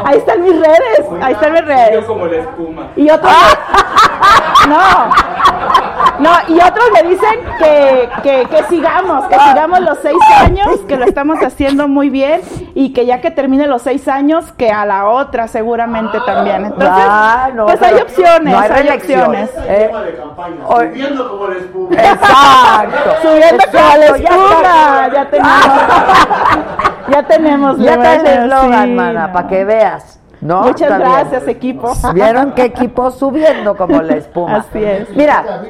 ahí 0.08 0.16
están 0.18 0.42
mis 0.42 0.52
redes, 0.58 1.06
ahí 1.22 1.32
están 1.34 1.52
mis 1.52 1.64
redes. 1.64 1.90
Yo 2.00 2.06
como 2.06 2.26
la 2.26 2.36
espuma. 2.38 2.88
Y 2.96 3.08
otros 3.10 3.32
no, 4.68 5.10
no, 6.18 6.30
y 6.48 6.54
otros 6.60 6.84
me 6.94 7.02
dicen 7.08 7.40
que, 7.58 8.08
que, 8.22 8.46
que 8.48 8.62
sigamos, 8.64 9.26
que 9.26 9.34
sigamos 9.38 9.80
los 9.80 9.98
seis 9.98 10.16
años, 10.40 10.68
que 10.88 10.96
lo 10.96 11.04
estamos 11.04 11.38
haciendo 11.42 11.88
muy 11.88 12.08
bien 12.10 12.40
y 12.74 12.92
que 12.92 13.04
ya 13.06 13.20
que 13.20 13.30
termine 13.30 13.66
los 13.66 13.82
seis 13.82 14.08
años, 14.08 14.50
que 14.52 14.70
a 14.70 14.86
la 14.86 15.06
otra 15.08 15.46
seguramente 15.48 16.18
también. 16.26 16.64
Entonces, 16.64 17.04
Ah, 17.08 17.50
no, 17.54 17.66
pues 17.66 17.80
hay 17.82 17.94
opciones, 18.00 18.52
no 18.52 18.58
hay 18.58 18.88
opciones. 18.88 19.50
Eh, 19.66 19.84
Tema 19.88 20.02
de 20.02 20.16
campaña. 20.16 20.56
Hoy- 20.66 20.88
Subiendo 20.88 21.28
como 21.30 21.46
la 21.48 21.56
espuma. 21.56 21.96
Exacto. 21.96 23.10
Subiendo 23.22 23.64
como 23.72 23.96
la 23.96 23.96
ya 23.98 24.16
espuma, 24.16 25.08
ya 25.12 25.26
tenemos, 25.30 27.08
ya 27.08 27.22
tenemos. 27.28 27.78
Ya 27.78 27.92
está 27.94 28.14
el 28.14 28.26
eslogan, 28.44 28.84
sí, 28.86 28.90
mana, 28.94 29.26
no. 29.28 29.32
para 29.32 29.48
que 29.48 29.64
veas. 29.64 30.20
¿No? 30.40 30.62
Muchas 30.62 30.88
bien. 30.88 31.00
gracias, 31.00 31.48
equipo. 31.48 31.92
¿Vieron 32.14 32.52
qué 32.52 32.64
equipo 32.64 33.10
subiendo 33.10 33.76
como 33.76 34.02
la 34.02 34.16
espuma? 34.16 34.56
Así 34.56 34.82
es. 34.84 35.08
Mira, 35.16 35.62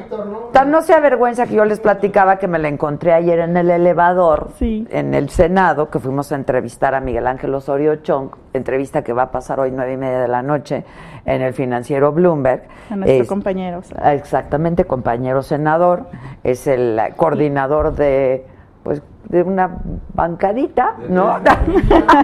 tan 0.51 0.71
no 0.71 0.81
se 0.81 0.93
avergüenza 0.93 1.45
que 1.47 1.53
yo 1.55 1.65
les 1.65 1.79
platicaba 1.79 2.37
que 2.37 2.47
me 2.47 2.59
la 2.59 2.67
encontré 2.67 3.13
ayer 3.13 3.39
en 3.39 3.55
el 3.57 3.69
elevador, 3.69 4.49
Sí. 4.57 4.87
en 4.91 5.13
el 5.13 5.29
Senado, 5.29 5.89
que 5.89 5.99
fuimos 5.99 6.31
a 6.31 6.35
entrevistar 6.35 6.95
a 6.95 6.99
Miguel 6.99 7.27
Ángel 7.27 7.53
Osorio 7.55 7.97
Chong, 7.97 8.29
entrevista 8.53 9.03
que 9.03 9.13
va 9.13 9.23
a 9.23 9.31
pasar 9.31 9.59
hoy 9.59 9.71
nueve 9.71 9.93
y 9.93 9.97
media 9.97 10.19
de 10.21 10.27
la 10.27 10.41
noche 10.41 10.83
en 11.25 11.41
el 11.41 11.53
financiero 11.53 12.11
Bloomberg. 12.11 12.63
A 12.89 12.95
nuestro 12.95 13.21
Es- 13.23 13.27
compañero. 13.27 13.79
o 13.79 13.83
sea. 13.83 14.13
Exactamente, 14.13 14.85
compañero 14.85 15.43
senador, 15.43 16.07
es 16.43 16.67
el 16.67 16.99
coordinador 17.15 17.93
de 17.95 18.45
pues 18.83 19.01
de 19.29 19.43
una 19.43 19.79
bancadita, 20.13 20.95
¿no? 21.09 21.39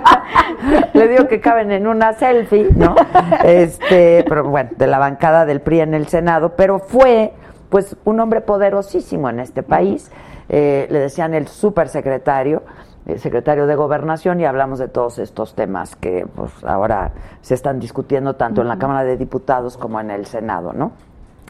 Le 0.94 1.08
digo 1.08 1.28
que 1.28 1.42
caben 1.42 1.72
en 1.72 1.88
una 1.88 2.14
selfie, 2.14 2.70
¿no? 2.76 2.96
Este, 3.44 4.26
pero 4.28 4.46
bueno, 4.46 4.72
de 4.78 4.88
la 4.88 5.00
bancada 5.00 5.46
del 5.46 5.62
PRI 5.62 5.82
en 5.82 5.94
el 5.94 6.08
Senado, 6.08 6.54
pero 6.56 6.80
fue 6.80 7.34
pues 7.70 7.96
un 8.06 8.20
hombre 8.20 8.42
poderosísimo 8.42 9.30
en 9.30 9.40
este 9.40 9.64
país. 9.64 10.12
Eh, 10.50 10.88
le 10.90 11.00
decían 11.00 11.34
el 11.34 11.48
supersecretario, 11.48 12.64
el 13.06 13.20
secretario 13.20 13.68
de 13.68 13.76
Gobernación, 13.76 14.40
y 14.40 14.46
hablamos 14.46 14.80
de 14.80 14.88
todos 14.88 15.20
estos 15.20 15.56
temas 15.56 15.96
que 15.96 16.26
pues 16.36 16.52
ahora 16.64 17.12
se 17.42 17.54
están 17.54 17.80
discutiendo 17.80 18.36
tanto 18.36 18.62
en 18.62 18.68
la 18.68 18.78
Cámara 18.78 19.04
de 19.04 19.18
Diputados 19.18 19.78
como 19.78 20.00
en 20.00 20.12
el 20.12 20.26
Senado, 20.26 20.72
¿no? 20.74 20.92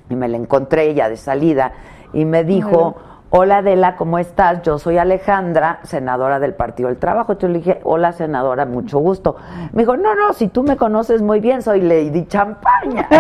y 0.10 0.16
me 0.16 0.28
la 0.28 0.38
encontré 0.38 0.94
ya 0.94 1.10
de 1.10 1.18
salida 1.18 1.74
y 2.14 2.26
me 2.26 2.44
dijo, 2.44 2.96
hola 3.36 3.58
Adela, 3.58 3.96
¿cómo 3.96 4.20
estás? 4.20 4.62
Yo 4.62 4.78
soy 4.78 5.00
Alejandra, 5.00 5.80
senadora 5.82 6.40
del 6.40 6.54
Partido 6.54 6.90
del 6.90 7.00
Trabajo. 7.00 7.32
Entonces 7.32 7.50
le 7.50 7.58
dije, 7.58 7.82
hola 7.84 8.12
senadora, 8.12 8.68
mucho 8.68 9.00
gusto. 9.00 9.38
Me 9.72 9.82
dijo, 9.82 9.98
no, 9.98 10.14
no, 10.14 10.34
si 10.34 10.50
tú 10.50 10.62
me 10.62 10.78
conoces 10.78 11.24
muy 11.24 11.40
bien, 11.40 11.64
soy 11.64 11.82
Lady 11.82 12.28
Champaña. 12.28 13.08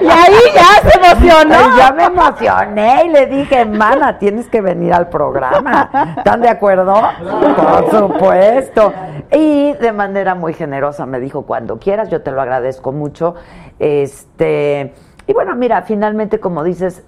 Y 0.00 0.08
ahí 0.08 0.34
ya 0.52 0.90
se 0.90 0.98
emocionó. 0.98 1.54
Y 1.54 1.76
ya 1.76 1.92
me 1.92 2.04
emocioné 2.04 3.04
y 3.04 3.08
le 3.10 3.26
dije, 3.26 3.64
mana, 3.64 4.18
tienes 4.18 4.48
que 4.48 4.60
venir 4.60 4.92
al 4.92 5.08
programa. 5.08 6.14
¿Están 6.16 6.40
de 6.40 6.48
acuerdo? 6.48 6.94
Por 7.56 7.90
supuesto. 7.90 8.92
Y 9.30 9.74
de 9.74 9.92
manera 9.92 10.34
muy 10.34 10.54
generosa 10.54 11.06
me 11.06 11.20
dijo, 11.20 11.42
cuando 11.42 11.78
quieras, 11.78 12.08
yo 12.08 12.22
te 12.22 12.32
lo 12.32 12.40
agradezco 12.42 12.90
mucho. 12.90 13.36
Este, 13.78 14.92
y 15.28 15.32
bueno, 15.32 15.54
mira, 15.54 15.82
finalmente, 15.82 16.40
como 16.40 16.64
dices, 16.64 17.04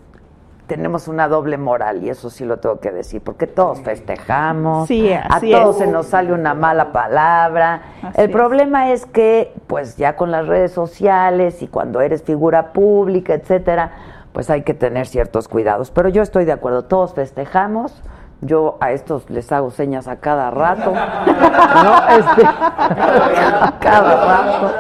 tenemos 0.67 1.09
una 1.09 1.29
doble 1.29 1.59
moral 1.59 2.03
y 2.03 2.09
eso 2.11 2.31
sí 2.31 2.45
lo 2.45 2.59
tengo 2.59 2.81
que 2.81 2.91
decir, 2.91 3.21
porque 3.23 3.47
todos 3.47 3.81
festejamos, 3.83 4.89
Sí, 4.89 5.13
a 5.13 5.41
todos 5.41 5.77
es. 5.77 5.83
se 5.85 5.87
nos 5.87 6.07
sale 6.07 6.33
una 6.33 6.55
mala 6.55 6.91
palabra. 6.93 7.83
Así 8.03 8.21
El 8.21 8.31
es. 8.31 8.33
problema 8.33 8.91
es 8.93 9.05
que, 9.07 9.53
pues 9.67 9.97
ya 9.97 10.17
con 10.17 10.31
las 10.31 10.47
redes 10.47 10.73
sociales 10.73 11.63
y 11.63 11.67
cuando 11.69 12.01
eres 12.01 12.23
figura 12.23 12.73
pública, 12.73 13.35
etcétera, 13.35 13.93
pues 14.33 14.51
hay 14.51 14.63
que 14.63 14.75
tener 14.75 15.07
ciertos 15.07 15.49
cuidados. 15.49 15.91
Pero 15.91 16.09
yo 16.09 16.23
estoy 16.23 16.45
de 16.45 16.53
acuerdo, 16.53 16.85
todos 16.85 17.15
festejamos. 17.15 18.03
Yo 18.45 18.77
a 18.81 18.93
estos 18.93 19.29
les 19.31 19.51
hago 19.53 19.71
señas 19.71 20.07
a 20.09 20.17
cada 20.17 20.51
rato, 20.51 20.93
¿no? 21.85 22.09
Este, 22.17 22.45
a 22.47 23.75
cada 23.81 24.27
rato. 24.27 24.71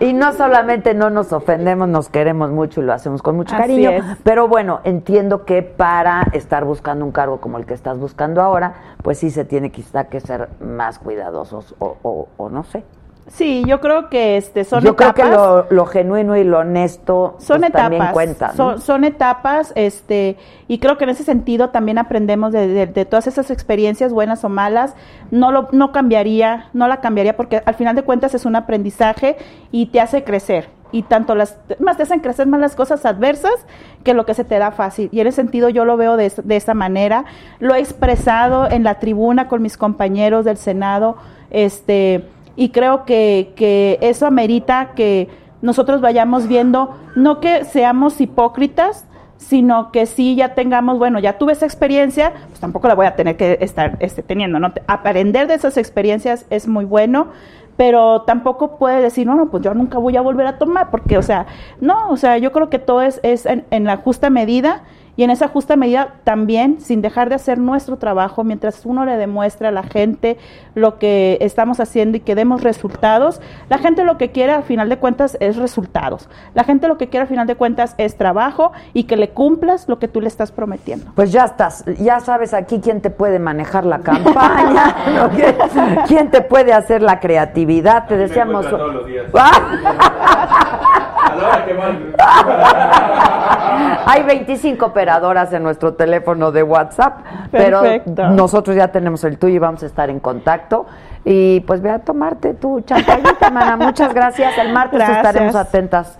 y 0.00 0.12
no 0.12 0.32
solamente 0.32 0.94
no 0.94 1.10
nos 1.10 1.32
ofendemos, 1.32 1.88
nos 1.88 2.08
queremos 2.08 2.50
mucho 2.50 2.80
y 2.80 2.84
lo 2.84 2.92
hacemos 2.92 3.22
con 3.22 3.36
mucho 3.36 3.56
cariño. 3.56 3.90
Pero 4.24 4.48
bueno, 4.48 4.80
entiendo 4.84 5.44
que 5.44 5.62
para 5.62 6.22
estar 6.32 6.64
buscando 6.64 7.04
un 7.04 7.12
cargo 7.12 7.40
como 7.40 7.58
el 7.58 7.66
que 7.66 7.74
estás 7.74 7.98
buscando 7.98 8.42
ahora, 8.42 8.74
pues 9.02 9.18
sí 9.18 9.30
se 9.30 9.44
tiene 9.44 9.70
quizá 9.70 10.04
que 10.04 10.20
ser 10.20 10.48
más 10.60 10.98
cuidadosos 10.98 11.74
o, 11.78 11.96
o- 12.02 12.28
o 12.36 12.48
no 12.48 12.64
sé. 12.64 12.84
Sí, 13.32 13.62
yo 13.66 13.80
creo 13.80 14.08
que 14.10 14.36
este 14.36 14.64
son 14.64 14.82
Yo 14.82 14.96
creo 14.96 15.14
que 15.14 15.22
etapas. 15.22 15.36
lo, 15.38 15.66
lo 15.70 15.86
genuino 15.86 16.36
y 16.36 16.42
lo 16.44 16.58
honesto 16.58 17.36
son 17.38 17.58
pues, 17.58 17.70
etapas, 17.70 17.82
también 17.90 18.06
cuenta. 18.12 18.48
¿no? 18.48 18.54
son, 18.54 18.80
son 18.80 19.04
etapas, 19.04 19.72
este, 19.76 20.36
y 20.68 20.78
creo 20.78 20.98
que 20.98 21.04
en 21.04 21.10
ese 21.10 21.22
sentido 21.22 21.70
también 21.70 21.98
aprendemos 21.98 22.52
de, 22.52 22.66
de- 22.66 22.86
de 22.86 23.04
todas 23.04 23.28
esas 23.28 23.50
experiencias, 23.50 24.12
buenas 24.12 24.42
o 24.44 24.48
malas. 24.48 24.94
No 25.30 25.52
lo, 25.52 25.68
no 25.72 25.92
cambiaría, 25.92 26.68
no 26.72 26.88
la 26.88 26.98
cambiaría 27.00 27.36
porque 27.36 27.62
al 27.64 27.74
final 27.76 27.94
de 27.94 28.02
cuentas 28.02 28.34
es 28.34 28.44
un 28.44 28.56
aprendizaje 28.56 29.36
y 29.70 29.86
te 29.86 30.00
hace 30.00 30.24
crecer. 30.24 30.68
Y 30.92 31.04
tanto 31.04 31.36
las, 31.36 31.56
más 31.78 31.96
te 31.96 32.02
hacen 32.02 32.18
crecer 32.18 32.48
más 32.48 32.58
las 32.60 32.74
cosas 32.74 33.06
adversas 33.06 33.52
que 34.02 34.12
lo 34.12 34.26
que 34.26 34.34
se 34.34 34.42
te 34.42 34.58
da 34.58 34.72
fácil. 34.72 35.08
Y 35.12 35.20
en 35.20 35.28
ese 35.28 35.36
sentido 35.36 35.68
yo 35.68 35.84
lo 35.84 35.96
veo 35.96 36.16
de, 36.16 36.32
de 36.42 36.56
esa 36.56 36.74
manera. 36.74 37.24
Lo 37.60 37.76
he 37.76 37.78
expresado 37.78 38.68
en 38.68 38.82
la 38.82 38.98
tribuna 38.98 39.46
con 39.46 39.62
mis 39.62 39.76
compañeros 39.76 40.44
del 40.44 40.56
Senado, 40.56 41.16
este, 41.50 42.24
y 42.56 42.70
creo 42.70 43.04
que, 43.04 43.52
que 43.56 43.98
eso 44.00 44.26
amerita 44.26 44.90
que 44.94 45.28
nosotros 45.62 46.00
vayamos 46.00 46.48
viendo, 46.48 46.96
no 47.16 47.40
que 47.40 47.64
seamos 47.64 48.20
hipócritas, 48.20 49.06
sino 49.36 49.90
que 49.90 50.06
sí 50.06 50.36
ya 50.36 50.54
tengamos, 50.54 50.98
bueno, 50.98 51.18
ya 51.18 51.38
tuve 51.38 51.52
esa 51.52 51.64
experiencia, 51.64 52.32
pues 52.48 52.60
tampoco 52.60 52.88
la 52.88 52.94
voy 52.94 53.06
a 53.06 53.16
tener 53.16 53.36
que 53.36 53.58
estar 53.60 53.96
este, 54.00 54.22
teniendo, 54.22 54.58
¿no? 54.58 54.72
Aprender 54.86 55.46
de 55.48 55.54
esas 55.54 55.76
experiencias 55.76 56.46
es 56.50 56.68
muy 56.68 56.84
bueno, 56.84 57.28
pero 57.76 58.22
tampoco 58.22 58.76
puede 58.76 59.00
decir, 59.00 59.26
no, 59.26 59.34
no, 59.34 59.50
pues 59.50 59.62
yo 59.62 59.72
nunca 59.72 59.98
voy 59.98 60.16
a 60.16 60.20
volver 60.20 60.46
a 60.46 60.58
tomar, 60.58 60.90
porque, 60.90 61.16
o 61.16 61.22
sea, 61.22 61.46
no, 61.80 62.10
o 62.10 62.16
sea, 62.16 62.36
yo 62.36 62.52
creo 62.52 62.68
que 62.68 62.78
todo 62.78 63.00
es, 63.00 63.20
es 63.22 63.46
en, 63.46 63.64
en 63.70 63.84
la 63.84 63.96
justa 63.96 64.28
medida 64.28 64.82
y 65.16 65.24
en 65.24 65.30
esa 65.30 65.48
justa 65.48 65.76
medida 65.76 66.14
también, 66.24 66.80
sin 66.80 67.02
dejar 67.02 67.28
de 67.28 67.34
hacer 67.34 67.58
nuestro 67.58 67.96
trabajo, 67.96 68.44
mientras 68.44 68.84
uno 68.86 69.04
le 69.04 69.16
demuestra 69.16 69.68
a 69.68 69.72
la 69.72 69.82
gente 69.82 70.38
lo 70.74 70.98
que 70.98 71.36
estamos 71.40 71.80
haciendo 71.80 72.16
y 72.16 72.20
que 72.20 72.34
demos 72.34 72.62
resultados, 72.62 73.40
la 73.68 73.78
gente 73.78 74.04
lo 74.04 74.16
que 74.18 74.30
quiere 74.30 74.52
al 74.52 74.62
final 74.62 74.88
de 74.88 74.96
cuentas 74.98 75.36
es 75.40 75.56
resultados. 75.56 76.28
La 76.54 76.64
gente 76.64 76.88
lo 76.88 76.96
que 76.98 77.08
quiere 77.08 77.22
al 77.22 77.28
final 77.28 77.46
de 77.46 77.56
cuentas 77.56 77.94
es 77.98 78.16
trabajo 78.16 78.72
y 78.94 79.04
que 79.04 79.16
le 79.16 79.30
cumplas 79.30 79.88
lo 79.88 79.98
que 79.98 80.08
tú 80.08 80.20
le 80.20 80.28
estás 80.28 80.52
prometiendo. 80.52 81.12
Pues 81.14 81.32
ya 81.32 81.44
estás, 81.44 81.84
ya 81.98 82.20
sabes 82.20 82.54
aquí 82.54 82.80
quién 82.80 83.00
te 83.00 83.10
puede 83.10 83.38
manejar 83.38 83.84
la 83.84 83.98
campaña, 84.00 84.94
¿no? 85.14 85.30
¿Quién- 86.06 86.30
te 86.30 86.40
puede 86.42 86.72
hacer 86.72 87.02
la 87.02 87.18
creatividad, 87.18 88.06
te 88.06 88.14
encuentran 88.14 88.52
todos 88.70 88.94
los 88.94 89.06
días. 89.06 89.26
Ah, 89.34 91.32
A 91.32 91.34
la 91.36 91.48
hora 91.48 91.64
que 91.64 91.72
van. 91.74 92.14
Hay 94.06 94.22
25 94.22 94.92
operadoras 95.00 95.50
en 95.54 95.62
nuestro 95.62 95.94
teléfono 95.94 96.52
de 96.52 96.62
WhatsApp, 96.62 97.20
pero 97.50 97.82
nosotros 98.32 98.76
ya 98.76 98.88
tenemos 98.88 99.24
el 99.24 99.38
tuyo 99.38 99.54
y 99.54 99.58
vamos 99.58 99.82
a 99.82 99.86
estar 99.86 100.10
en 100.10 100.20
contacto. 100.20 100.84
Y 101.24 101.60
pues 101.60 101.82
ve 101.82 101.90
a 101.90 101.98
tomarte 101.98 102.54
tu 102.54 102.80
champañita, 102.80 103.50
mana. 103.50 103.76
Muchas 103.76 104.12
gracias. 104.14 104.56
El 104.58 104.72
martes 104.72 104.98
Gracias. 104.98 105.18
estaremos 105.18 105.54
atentas, 105.54 106.18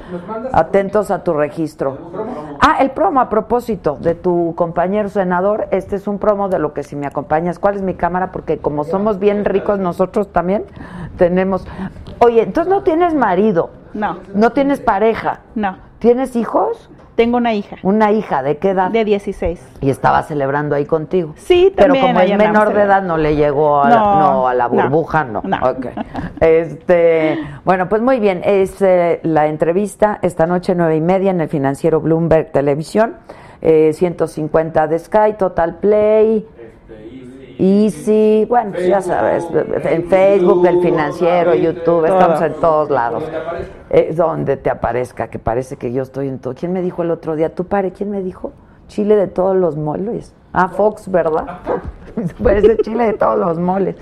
atentos 0.52 1.10
a 1.10 1.22
tu 1.24 1.32
registro. 1.32 1.96
Ah, 2.60 2.76
el 2.80 2.90
promo 2.90 3.20
a 3.20 3.28
propósito 3.30 3.96
de 4.00 4.14
tu 4.14 4.54
compañero 4.56 5.08
senador. 5.08 5.68
Este 5.70 5.96
es 5.96 6.06
un 6.06 6.18
promo 6.18 6.48
de 6.50 6.58
lo 6.58 6.72
que 6.74 6.82
si 6.82 6.96
me 6.96 7.06
acompañas. 7.06 7.58
¿Cuál 7.58 7.76
es 7.76 7.82
mi 7.82 7.94
cámara? 7.94 8.30
Porque 8.30 8.58
como 8.58 8.84
somos 8.84 9.18
bien 9.18 9.44
ricos 9.46 9.78
nosotros 9.78 10.32
también 10.32 10.64
tenemos. 11.16 11.66
Oye, 12.18 12.42
entonces 12.42 12.70
no 12.70 12.82
tienes 12.82 13.14
marido, 13.14 13.70
No, 13.94 14.18
no 14.34 14.50
tienes 14.52 14.80
pareja. 14.80 15.40
no. 15.54 15.76
¿Tienes 15.98 16.34
hijos? 16.34 16.88
Tengo 17.20 17.36
una 17.36 17.52
hija 17.52 17.76
Una 17.82 18.12
hija, 18.12 18.42
¿de 18.42 18.56
qué 18.56 18.70
edad? 18.70 18.90
de 18.90 19.04
16. 19.04 19.60
Y 19.82 19.90
estaba 19.90 20.22
celebrando 20.22 20.74
ahí 20.74 20.86
contigo. 20.86 21.34
Sí, 21.36 21.70
Pero 21.76 21.88
también. 21.88 22.06
como 22.06 22.18
ahí 22.18 22.32
es 22.32 22.38
menor 22.38 22.72
de 22.72 22.80
edad, 22.80 23.02
no 23.02 23.18
le 23.18 23.36
llegó 23.36 23.82
a, 23.82 23.90
la, 23.90 23.96
No, 23.96 24.48
a 24.48 24.54
la 24.54 24.66
burbuja, 24.68 25.24
no. 25.24 25.42
no. 25.44 25.56
Ok. 25.68 25.86
Este, 26.40 27.38
bueno, 27.66 27.90
pues 27.90 28.00
muy 28.00 28.20
bien. 28.20 28.40
Es 28.42 28.80
eh, 28.80 29.20
la 29.22 29.48
entrevista 29.48 30.18
esta 30.22 30.46
noche, 30.46 30.74
nueve 30.74 30.96
y 30.96 31.02
media, 31.02 31.30
en 31.30 31.42
el 31.42 31.50
financiero 31.50 32.00
Bloomberg 32.00 32.52
Televisión. 32.52 33.16
Eh, 33.60 33.92
150 33.92 34.86
de 34.86 34.98
Sky, 34.98 35.34
Total 35.38 35.74
Play. 35.74 36.46
Easy, 37.58 38.46
bueno, 38.48 38.70
pues 38.72 38.86
ya 38.88 39.02
sabes, 39.02 39.46
en 39.84 40.08
Facebook, 40.08 40.66
el 40.66 40.80
financiero, 40.80 41.54
YouTube, 41.54 42.06
estamos 42.06 42.40
en 42.40 42.54
todos 42.54 42.88
lados. 42.88 43.22
Eh, 43.92 44.14
donde 44.14 44.56
te 44.56 44.70
aparezca, 44.70 45.28
que 45.28 45.40
parece 45.40 45.76
que 45.76 45.92
yo 45.92 46.02
estoy 46.02 46.28
en 46.28 46.38
todo. 46.38 46.54
¿Quién 46.54 46.72
me 46.72 46.80
dijo 46.80 47.02
el 47.02 47.10
otro 47.10 47.34
día? 47.34 47.54
¿Tú 47.54 47.66
pare? 47.66 47.90
¿Quién 47.90 48.10
me 48.10 48.22
dijo? 48.22 48.52
Chile 48.86 49.16
de 49.16 49.26
todos 49.26 49.56
los 49.56 49.76
moles. 49.76 50.32
Ah, 50.52 50.68
Fox, 50.68 51.10
¿verdad? 51.10 51.58
Parece 52.42 52.76
chile 52.78 53.04
de 53.06 53.12
todos 53.14 53.38
los 53.38 53.58
moles. 53.58 53.96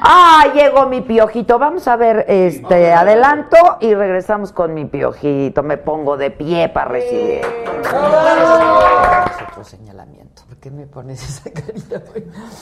Ah, 0.00 0.44
llegó 0.54 0.86
mi 0.88 1.00
piojito. 1.00 1.58
Vamos 1.58 1.86
a 1.88 1.96
ver 1.96 2.24
este 2.28 2.92
adelanto 2.92 3.56
y 3.80 3.94
regresamos 3.94 4.52
con 4.52 4.74
mi 4.74 4.84
piojito. 4.84 5.62
Me 5.62 5.76
pongo 5.76 6.16
de 6.16 6.30
pie 6.30 6.68
para 6.68 6.90
recibir. 6.92 7.40
Es 7.42 9.42
otro 9.50 9.64
señalamiento. 9.64 10.42
¿Por 10.48 10.56
qué 10.58 10.70
me 10.70 10.86
pones 10.86 11.22
esa 11.22 11.50
carita? 11.50 12.02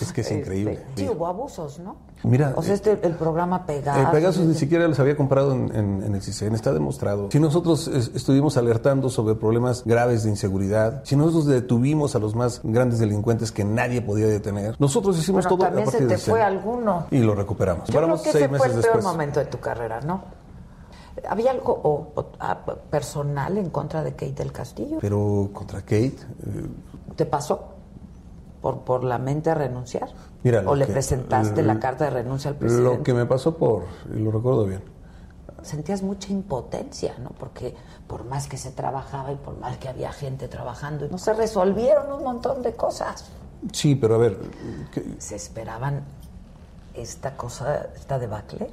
Es 0.00 0.12
que 0.12 0.20
es 0.22 0.26
Este, 0.30 0.38
increíble. 0.40 0.78
Sí, 0.96 1.08
hubo 1.08 1.26
abusos, 1.26 1.78
¿no? 1.80 1.96
Mira, 2.22 2.52
O 2.56 2.62
sea, 2.62 2.74
este, 2.74 2.98
el 3.02 3.14
programa 3.14 3.64
Pegasus. 3.66 4.02
El 4.04 4.10
Pegasus 4.10 4.46
ni 4.46 4.54
siquiera 4.54 4.86
los 4.86 4.98
había 5.00 5.16
comprado 5.16 5.52
en, 5.52 5.74
en- 5.74 6.02
en 6.02 6.14
el 6.14 6.22
CISEN, 6.22 6.54
está 6.54 6.72
demostrado. 6.72 7.28
Si 7.30 7.40
nosotros 7.40 7.88
es- 7.88 8.10
estuvimos 8.14 8.56
alertando 8.56 9.08
sobre 9.08 9.34
problemas 9.34 9.84
graves 9.84 10.24
de 10.24 10.30
inseguridad, 10.30 11.02
si 11.04 11.16
nosotros 11.16 11.46
detuvimos 11.46 12.14
a 12.16 12.18
los 12.18 12.34
más 12.34 12.60
grandes 12.62 12.98
delincuentes 12.98 13.52
que 13.52 13.64
nadie 13.64 14.02
podía 14.02 14.26
detener, 14.26 14.76
nosotros 14.80 15.16
hicimos 15.16 15.44
Bueno, 15.44 15.56
todo 15.56 15.66
también 15.68 15.86
a 15.88 15.90
se 15.92 16.04
te 16.06 16.18
fue 16.18 16.42
alguno. 16.42 17.06
Y 17.12 17.18
lo 17.20 17.34
recuperamos. 17.36 17.88
Yo 17.88 18.00
creo 18.00 18.16
que 18.16 18.32
seis 18.32 18.34
ese 18.46 18.48
fue 18.48 18.66
el 18.66 18.72
peor 18.72 18.82
después. 18.82 19.04
momento 19.04 19.38
de 19.38 19.46
tu 19.46 19.60
carrera, 19.60 20.00
¿no? 20.00 20.22
¿Había 21.28 21.50
algo 21.52 21.72
o- 21.72 22.12
o- 22.14 22.74
personal 22.90 23.58
en 23.58 23.70
contra 23.70 24.02
de 24.02 24.12
Kate 24.12 24.32
del 24.32 24.52
Castillo? 24.52 24.98
Pero 25.00 25.50
contra 25.52 25.80
Kate, 25.82 26.06
eh, 26.16 26.66
¿Te 27.14 27.26
pasó 27.26 27.60
por, 28.62 28.78
por 28.80 29.04
la 29.04 29.18
mente 29.18 29.50
a 29.50 29.54
renunciar? 29.54 30.08
Mira, 30.42 30.62
¿O 30.66 30.74
le 30.74 30.86
que- 30.86 30.92
presentaste 30.92 31.62
la 31.62 31.78
carta 31.78 32.04
de 32.04 32.10
renuncia 32.10 32.50
al 32.50 32.56
presidente? 32.56 32.96
lo 32.98 33.02
que 33.02 33.12
me 33.12 33.26
pasó 33.26 33.56
por, 33.56 33.84
y 34.14 34.18
lo 34.20 34.30
recuerdo 34.30 34.64
bien, 34.64 34.82
Sentías 35.62 36.02
mucha 36.02 36.32
impotencia, 36.32 37.14
¿no? 37.18 37.30
Porque 37.38 37.74
por 38.06 38.24
más 38.24 38.46
que 38.48 38.56
se 38.56 38.70
trabajaba 38.70 39.30
y 39.32 39.36
por 39.36 39.58
más 39.58 39.76
que 39.76 39.90
había 39.90 40.10
gente 40.10 40.48
trabajando, 40.48 41.06
no 41.10 41.18
se 41.18 41.34
resolvieron 41.34 42.10
un 42.10 42.22
montón 42.24 42.62
de 42.62 42.72
cosas. 42.72 43.26
Sí, 43.72 43.94
pero 43.94 44.14
a 44.16 44.18
ver, 44.18 44.38
¿Se 45.18 45.36
esperaban 45.36 46.02
esta 46.94 47.36
cosa, 47.36 47.88
esta 47.94 48.18
debacle? 48.18 48.70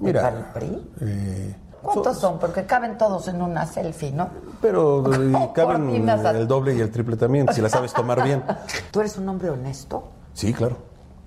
mira, 0.00 0.22
¿Para 0.22 0.38
el 0.38 0.44
PRI? 0.46 0.92
eh, 1.00 1.56
¿Cuántos 1.82 2.18
son? 2.18 2.38
Porque 2.38 2.66
caben 2.66 2.98
todos 2.98 3.28
en 3.28 3.40
una 3.40 3.64
selfie, 3.66 4.10
¿no? 4.12 4.28
pero 4.60 5.04
eh, 5.14 5.50
caben 5.54 6.08
el 6.08 6.48
doble 6.48 6.74
y 6.74 6.80
el 6.80 6.90
triple 6.90 7.16
también, 7.16 7.52
si 7.52 7.60
la 7.60 7.68
sabes 7.68 7.92
tomar 7.92 8.22
bien. 8.22 8.42
¿Tú 8.90 9.00
eres 9.00 9.16
un 9.16 9.28
hombre 9.28 9.50
honesto? 9.50 10.08
Sí, 10.34 10.52
claro. 10.52 10.76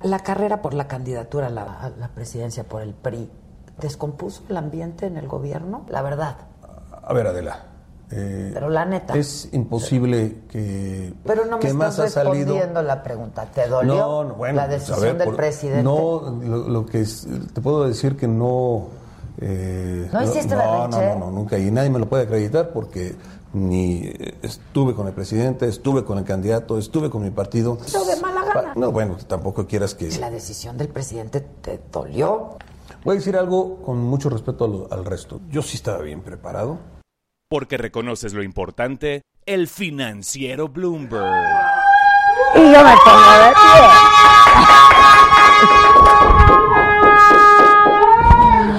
La 0.01 0.19
carrera 0.19 0.61
por 0.61 0.73
la 0.73 0.87
candidatura 0.87 1.47
a 1.47 1.49
la, 1.49 1.79
a 1.79 1.89
la 1.89 2.07
presidencia 2.09 2.63
por 2.63 2.81
el 2.81 2.93
PRI 2.93 3.29
descompuso 3.79 4.43
el 4.49 4.57
ambiente 4.57 5.05
en 5.05 5.17
el 5.17 5.27
gobierno, 5.27 5.85
la 5.89 6.01
verdad. 6.01 6.35
A 7.03 7.13
ver, 7.13 7.27
Adela. 7.27 7.65
Eh, 8.11 8.51
Pero 8.53 8.69
la 8.69 8.85
neta. 8.85 9.15
Es 9.17 9.49
imposible 9.53 10.39
que. 10.49 11.13
Pero 11.25 11.45
no 11.45 11.57
me 11.57 11.63
estás 11.63 11.73
más 11.75 11.99
ha 11.99 12.09
salido. 12.09 12.33
respondiendo 12.53 12.81
la 12.83 13.01
pregunta. 13.03 13.45
¿Te 13.45 13.67
dolió 13.67 13.95
No, 13.95 14.23
no, 14.25 14.33
bueno, 14.35 14.55
la 14.57 14.67
pues, 14.67 14.79
decisión 14.81 15.01
ver, 15.01 15.17
del 15.17 15.25
por- 15.27 15.35
presidente? 15.37 15.83
No, 15.83 16.39
lo, 16.43 16.57
lo 16.69 16.85
que 16.85 17.01
es- 17.01 17.27
te 17.53 17.61
puedo 17.61 17.87
decir 17.87 18.17
que 18.17 18.27
no. 18.27 18.87
eh, 19.39 20.09
¿No 20.11 20.21
hiciste 20.23 20.55
no, 20.55 20.87
no, 20.87 21.01
no, 21.01 21.15
no, 21.19 21.31
nunca. 21.31 21.57
Y 21.57 21.71
nadie 21.71 21.89
me 21.89 21.99
lo 21.99 22.07
puede 22.09 22.23
acreditar 22.23 22.71
porque 22.71 23.15
ni 23.53 24.11
estuve 24.41 24.93
con 24.95 25.07
el 25.07 25.13
presidente, 25.13 25.67
estuve 25.67 26.05
con 26.05 26.17
el 26.17 26.23
candidato, 26.23 26.77
estuve 26.77 27.09
con 27.09 27.21
mi 27.23 27.31
partido. 27.31 27.77
Pero 27.91 28.05
de 28.05 28.15
mala 28.21 28.45
gana. 28.45 28.73
No, 28.75 28.91
bueno, 28.91 29.17
tampoco 29.27 29.65
quieras 29.67 29.95
que. 29.95 30.09
La 30.19 30.29
decisión 30.29 30.77
del 30.77 30.89
presidente 30.89 31.41
te 31.41 31.79
dolió. 31.91 32.57
Voy 33.03 33.15
a 33.15 33.17
decir 33.19 33.35
algo 33.35 33.77
con 33.77 33.97
mucho 33.99 34.29
respeto 34.29 34.87
al 34.91 35.05
resto. 35.05 35.41
Yo 35.49 35.61
sí 35.61 35.75
estaba 35.77 35.99
bien 35.99 36.21
preparado. 36.21 36.77
Porque 37.51 37.77
reconoces 37.77 38.31
lo 38.31 38.43
importante, 38.43 39.23
el 39.45 39.67
financiero 39.67 40.69
Bloomberg. 40.69 41.25
Y 42.55 42.59
yo 42.59 42.81
me 42.81 42.95
pongo 43.03 43.31
de 43.39 43.51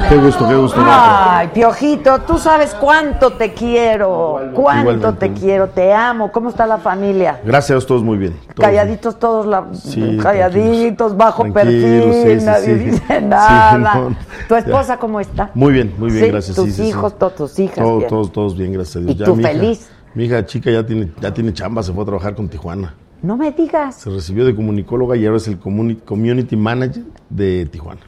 Qué 0.08 0.18
gusto, 0.18 0.46
qué 0.46 0.54
gusto. 0.56 0.80
Ay, 0.84 1.48
Piojito, 1.54 2.20
tú 2.20 2.36
sabes 2.38 2.74
cuánto 2.74 3.32
te 3.32 3.54
quiero, 3.54 4.40
cuánto 4.52 4.90
Igualmente. 4.90 5.28
te 5.28 5.32
quiero, 5.32 5.68
te 5.68 5.92
amo. 5.94 6.30
¿Cómo 6.30 6.50
está 6.50 6.66
la 6.66 6.78
familia? 6.78 7.40
Gracias 7.44 7.70
a 7.70 7.74
Dios, 7.74 7.86
todos 7.86 8.02
muy 8.02 8.18
bien. 8.18 8.32
Todos 8.54 8.56
Calladitos 8.68 9.18
todos, 9.18 9.46
la- 9.46 9.66
Sí, 9.72 10.18
calladitos, 10.22 11.16
bajo 11.16 11.50
perfil, 11.52 12.12
sí, 12.12 12.38
sí, 12.40 12.44
nadie 12.44 12.74
dice 12.74 13.20
nada. 13.22 13.78
no. 13.78 14.16
¿Tu 14.48 14.54
esposa 14.56 14.98
cómo 14.98 15.18
está? 15.20 15.50
Muy 15.54 15.72
bien, 15.72 15.94
muy 15.98 16.10
bien, 16.10 16.30
gracias. 16.30 16.56
tus 16.56 16.78
hijos, 16.78 17.18
todos 17.18 17.34
tus 17.34 17.58
hijas, 17.58 17.76
Todos, 17.78 17.98
bien. 17.98 18.08
todos, 18.10 18.32
todos 18.32 18.56
bien, 18.56 18.72
gracias 18.72 18.96
a 18.96 19.00
Dios. 19.00 19.12
¿Y 19.20 19.24
tú 19.24 19.34
mi 19.36 19.42
hija- 19.42 19.52
feliz? 19.52 19.90
mi 20.14 20.24
hija 20.24 20.44
chica 20.44 20.70
ya 20.70 20.84
tiene, 20.84 21.10
ya 21.20 21.32
tiene 21.32 21.54
chamba, 21.54 21.82
se 21.82 21.92
fue 21.92 22.02
a 22.02 22.06
trabajar 22.06 22.34
con 22.34 22.48
Tijuana. 22.48 22.94
No 23.22 23.36
me 23.36 23.50
digas. 23.52 23.94
Se 23.94 24.10
recibió 24.10 24.44
de 24.44 24.54
comunicóloga 24.54 25.16
y 25.16 25.24
ahora 25.24 25.38
es 25.38 25.48
el 25.48 25.58
community 25.58 26.56
manager 26.56 27.04
de 27.30 27.66
Tijuana. 27.66 28.00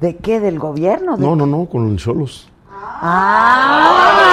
¿De 0.00 0.16
qué? 0.16 0.40
¿Del 0.40 0.58
gobierno? 0.58 1.16
¿De 1.16 1.22
No, 1.22 1.36
no, 1.36 1.46
no, 1.46 1.66
con 1.66 1.92
los 1.92 2.02
cholos. 2.02 2.48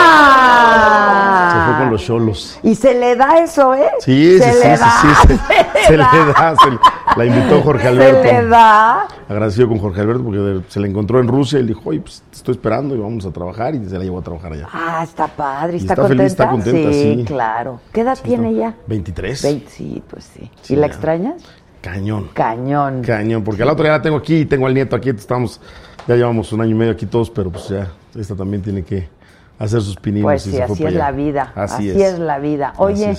¡Ah! 0.08 1.52
Se 1.54 1.60
fue 1.72 1.78
con 1.84 1.92
los 1.92 2.04
cholos. 2.04 2.60
Y 2.64 2.76
se 2.76 2.94
le 2.94 3.16
da 3.16 3.40
eso, 3.40 3.74
¿eh? 3.74 3.88
Sí, 4.00 4.38
se 4.40 4.52
sí, 4.52 4.60
le 4.64 4.76
sí, 4.78 4.82
da, 4.82 4.92
sí, 5.02 5.08
sí, 5.28 5.28
se, 5.74 5.84
se 5.86 5.92
le 5.92 5.98
le 5.98 6.04
da. 6.34 6.56
se 6.62 6.72
le- 6.72 6.80
la 7.16 7.26
invitó 7.26 7.62
Jorge 7.62 7.88
Alberto. 7.88 8.22
Se 8.24 8.34
le 8.42 8.48
da. 8.48 9.08
Agradecido 9.28 9.68
con 9.68 9.80
Jorge 9.80 10.02
Alberto 10.02 10.24
porque 10.24 10.62
se 10.70 10.80
la 10.80 10.88
encontró 10.88 11.20
en 11.20 11.28
Rusia 11.28 11.60
y 11.60 11.64
le 11.64 11.70
dijo, 11.70 11.82
oye, 11.86 12.00
pues 12.02 12.22
te 12.30 12.38
estoy 12.38 12.54
esperando 12.54 12.96
y 12.96 13.00
vamos 13.00 13.26
a 13.26 13.32
trabajar 13.32 13.74
y 13.76 13.84
se 13.90 13.98
la 13.98 14.04
llevó 14.04 14.20
a 14.20 14.22
trabajar 14.22 14.54
allá. 14.54 14.68
Ah, 14.72 15.02
está 15.04 15.28
padre. 15.28 15.78
¿Está, 15.78 15.94
está 15.94 16.02
contenta? 16.04 16.18
feliz, 16.24 16.32
está 16.32 16.50
contenta, 16.50 16.92
sí. 16.94 17.24
claro. 17.26 17.80
¿Qué 17.92 18.02
edad 18.02 18.18
tiene 18.22 18.50
está- 18.52 18.60
ya? 18.62 18.76
23. 18.88 19.42
Veinte, 19.44 19.70
sí, 19.72 20.04
pues 20.10 20.30
sí. 20.34 20.52
¿Y 20.70 20.76
la 20.76 20.86
extrañas? 20.88 21.42
Cañón. 21.88 22.30
Cañón. 22.34 23.02
Cañón, 23.02 23.44
porque 23.44 23.64
la 23.64 23.74
otra 23.74 23.86
ya 23.86 23.92
la 23.94 24.02
tengo 24.02 24.18
aquí 24.18 24.40
y 24.40 24.46
tengo 24.46 24.68
al 24.68 24.74
nieto 24.74 24.96
aquí, 24.96 25.10
estamos, 25.10 25.62
ya 26.08 26.16
llevamos 26.16 26.52
un 26.52 26.62
año 26.62 26.72
y 26.72 26.76
medio 26.76 26.92
aquí 26.92 27.06
todos, 27.06 27.30
pero 27.30 27.50
pues 27.50 27.70
ya, 27.70 27.92
esta 28.16 28.36
también 28.36 28.62
tiene 28.62 28.84
que 28.84 29.10
hacer 29.58 29.82
sus 29.82 29.96
pininos. 29.96 30.26
Pues 30.26 30.48
y 30.48 30.52
sí, 30.52 30.58
se 30.58 30.64
así 30.64 30.84
es 30.84 30.94
la 30.94 31.12
vida. 31.12 31.52
Así, 31.56 31.90
Así, 31.90 32.02
es. 32.02 32.14
es. 32.14 32.20
la 32.20 32.40
vida. 32.40 32.74
Oye. 32.78 33.16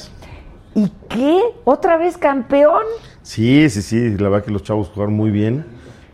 ¿y 0.75 0.93
qué? 1.09 1.41
¿Otra 1.65 1.97
vez 1.97 2.19
campeón? 2.19 2.83
Sí, 3.23 3.69
sí, 3.71 3.83
sí, 3.83 4.17
la 4.17 4.29
verdad 4.29 4.45
que 4.45 4.51
los 4.51 4.63
chavos 4.63 4.89
jugaron 4.89 5.15
muy 5.15 5.31
bien. 5.31 5.65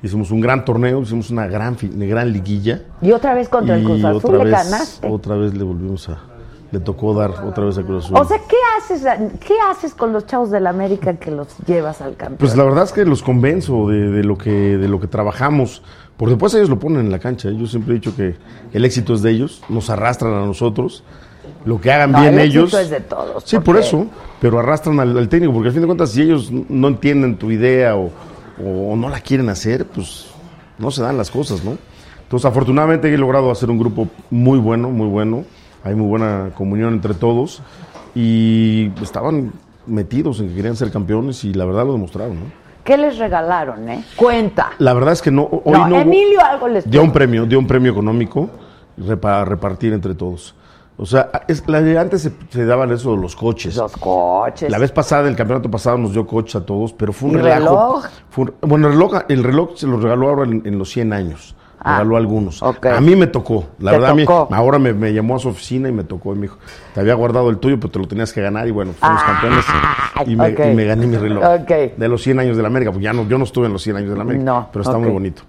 Hicimos 0.02 0.30
un 0.30 0.40
gran 0.40 0.64
torneo, 0.64 1.00
hicimos 1.00 1.30
una 1.30 1.46
gran, 1.46 1.76
una 1.94 2.06
gran 2.06 2.32
liguilla. 2.32 2.82
Y 3.00 3.12
otra 3.12 3.34
vez 3.34 3.48
contra 3.48 3.76
el 3.76 3.84
Cruz 3.84 4.04
Azul 4.04 4.34
otra 4.34 4.44
le 4.44 4.44
vez, 4.44 4.52
ganaste. 4.52 5.08
Otra 5.08 5.36
vez 5.36 5.54
le 5.54 5.64
volvimos 5.64 6.08
a, 6.10 6.18
le 6.70 6.80
tocó 6.80 7.14
dar 7.14 7.30
otra 7.46 7.64
vez 7.64 7.78
a 7.78 7.82
Cruz 7.82 8.04
Azul. 8.06 8.16
O 8.18 8.24
sea, 8.24 8.38
¿qué 8.48 8.56
haces, 8.78 9.02
¿qué 9.46 9.54
haces 9.70 9.94
con 9.94 10.12
los 10.12 10.26
chavos 10.26 10.50
del 10.50 10.66
América 10.66 11.14
que 11.14 11.30
los 11.30 11.48
llevas 11.66 12.00
al 12.00 12.16
campeón? 12.16 12.38
Pues 12.38 12.56
la 12.56 12.64
verdad 12.64 12.84
es 12.84 12.92
que 12.92 13.04
los 13.04 13.22
convenzo 13.22 13.88
de, 13.88 14.10
de 14.10 14.24
lo 14.24 14.36
que 14.36 14.50
de 14.76 14.88
lo 14.88 14.98
que 15.00 15.06
trabajamos, 15.06 15.82
porque 16.16 16.30
después 16.34 16.52
ellos 16.54 16.68
lo 16.70 16.78
ponen 16.78 17.00
en 17.00 17.12
la 17.12 17.18
cancha. 17.20 17.50
Yo 17.50 17.66
siempre 17.66 17.92
he 17.92 17.98
dicho 17.98 18.14
que 18.16 18.34
el 18.72 18.84
éxito 18.84 19.14
es 19.14 19.22
de 19.22 19.30
ellos, 19.30 19.62
nos 19.68 19.88
arrastran 19.90 20.34
a 20.34 20.44
nosotros, 20.44 21.04
lo 21.64 21.80
que 21.80 21.92
hagan 21.92 22.12
No, 22.12 22.20
bien 22.22 22.34
el 22.34 22.40
éxito 22.40 22.60
ellos. 22.66 22.74
es 22.74 22.90
de 22.90 23.00
todos, 23.00 23.44
Sí, 23.44 23.58
por 23.60 23.76
eso, 23.76 24.06
pero 24.40 24.58
arrastran 24.58 24.98
al, 25.00 25.16
al 25.16 25.28
técnico, 25.28 25.52
porque 25.52 25.68
al 25.68 25.72
fin 25.74 25.82
de 25.82 25.86
cuentas 25.86 26.10
si 26.10 26.22
ellos 26.22 26.50
no 26.50 26.88
entienden 26.88 27.36
tu 27.36 27.50
idea 27.50 27.94
o, 27.96 28.10
o 28.64 28.96
no 28.96 29.08
la 29.08 29.20
quieren 29.20 29.48
hacer, 29.48 29.86
pues 29.86 30.26
no 30.78 30.90
se 30.90 31.02
dan 31.02 31.16
las 31.16 31.30
cosas, 31.30 31.62
¿no? 31.64 31.78
Entonces, 32.24 32.46
afortunadamente 32.46 33.12
he 33.12 33.16
logrado 33.18 33.50
hacer 33.50 33.70
un 33.70 33.78
grupo 33.78 34.08
muy 34.30 34.58
bueno, 34.58 34.90
muy 34.90 35.06
bueno. 35.06 35.44
Hay 35.84 35.94
muy 35.94 36.06
buena 36.08 36.50
comunión 36.56 36.94
entre 36.94 37.14
todos 37.14 37.62
y 38.14 38.90
estaban 39.02 39.52
metidos 39.86 40.40
en 40.40 40.48
que 40.48 40.54
querían 40.54 40.76
ser 40.76 40.90
campeones 40.90 41.44
y 41.44 41.52
la 41.52 41.64
verdad 41.64 41.84
lo 41.86 41.92
demostraron, 41.92 42.34
¿no? 42.36 42.64
¿Qué 42.84 42.96
les 42.98 43.18
regalaron, 43.18 43.88
eh? 43.88 44.04
Cuenta. 44.16 44.70
La 44.78 44.92
verdad 44.94 45.12
es 45.14 45.22
que 45.22 45.30
no. 45.30 45.44
Hoy 45.44 45.72
No, 45.72 45.88
no, 45.88 45.96
hubo- 45.96 46.02
Emilio 46.02 46.40
algo 46.44 46.68
les 46.68 46.88
dio 46.90 47.02
un 47.02 47.12
premio, 47.12 47.46
dio 47.46 47.58
un 47.58 47.66
premio 47.66 47.92
económico 47.92 48.50
para 49.20 49.44
repartir 49.44 49.92
entre 49.94 50.14
todos. 50.14 50.54
O 50.96 51.06
sea, 51.06 51.30
es, 51.48 51.66
la 51.66 51.80
de 51.82 51.98
antes 51.98 52.22
se, 52.22 52.32
se 52.50 52.64
daban 52.66 52.92
eso 52.92 53.12
de 53.16 53.20
los 53.22 53.34
coches. 53.34 53.74
Los 53.76 53.96
coches. 53.96 54.70
La 54.70 54.78
vez 54.78 54.92
pasada, 54.92 55.28
el 55.28 55.34
campeonato 55.34 55.70
pasado, 55.70 55.98
nos 55.98 56.12
dio 56.12 56.26
coches 56.26 56.54
a 56.56 56.64
todos, 56.64 56.92
pero 56.92 57.12
fue 57.12 57.30
un 57.30 57.34
¿Y 57.38 57.42
relajo. 57.42 57.58
reloj? 57.64 58.06
Fue 58.30 58.44
un- 58.44 58.54
bueno, 58.60 58.86
el 58.86 58.92
reloj, 58.92 59.14
el 59.28 59.42
reloj 59.42 59.70
se 59.76 59.86
lo 59.86 59.98
regaló 59.98 60.28
ahora 60.28 60.44
en, 60.44 60.62
en 60.64 60.78
los 60.78 60.90
100 60.90 61.12
años 61.12 61.56
Ah, 61.86 61.98
regaló 61.98 62.16
algunos. 62.16 62.62
A 62.62 63.00
mí 63.00 63.14
me 63.14 63.26
tocó, 63.26 63.66
la 63.78 63.92
verdad, 63.92 64.10
a 64.10 64.14
mí- 64.14 64.24
ahora 64.50 64.78
me, 64.78 64.94
me 64.94 65.12
llamó 65.12 65.36
a 65.36 65.38
su 65.38 65.48
oficina 65.50 65.88
y 65.88 65.92
me 65.92 66.02
tocó 66.02 66.32
y 66.32 66.36
me 66.36 66.42
dijo, 66.42 66.56
te 66.94 67.00
había 67.00 67.12
guardado 67.14 67.50
el 67.50 67.58
tuyo, 67.58 67.78
pero 67.78 67.90
te 67.90 67.98
lo 67.98 68.08
tenías 68.08 68.32
que 68.32 68.40
ganar 68.40 68.66
y 68.66 68.70
bueno, 68.70 68.92
fuimos 68.98 69.22
campeones 69.22 69.64
y 70.26 70.34
me, 70.36 70.44
Ah, 70.46 70.48
ok. 70.52 70.60
y 70.72 70.74
me 70.74 70.84
gané 70.86 71.06
mi 71.06 71.16
reloj 71.18 71.44
de 71.68 72.08
los 72.08 72.22
100 72.22 72.40
años 72.40 72.56
de 72.56 72.62
la 72.62 72.68
América, 72.68 72.90
porque 72.90 73.04
ya 73.04 73.12
no, 73.12 73.28
yo 73.28 73.36
no 73.36 73.44
estuve 73.44 73.66
en 73.66 73.72
los 73.74 73.82
100 73.82 73.96
años 73.98 74.10
de 74.10 74.16
la 74.16 74.22
América, 74.22 74.44
No, 74.44 74.68
pero 74.72 74.82
está 74.82 74.96
muy 74.96 75.10
bonito. 75.10 75.42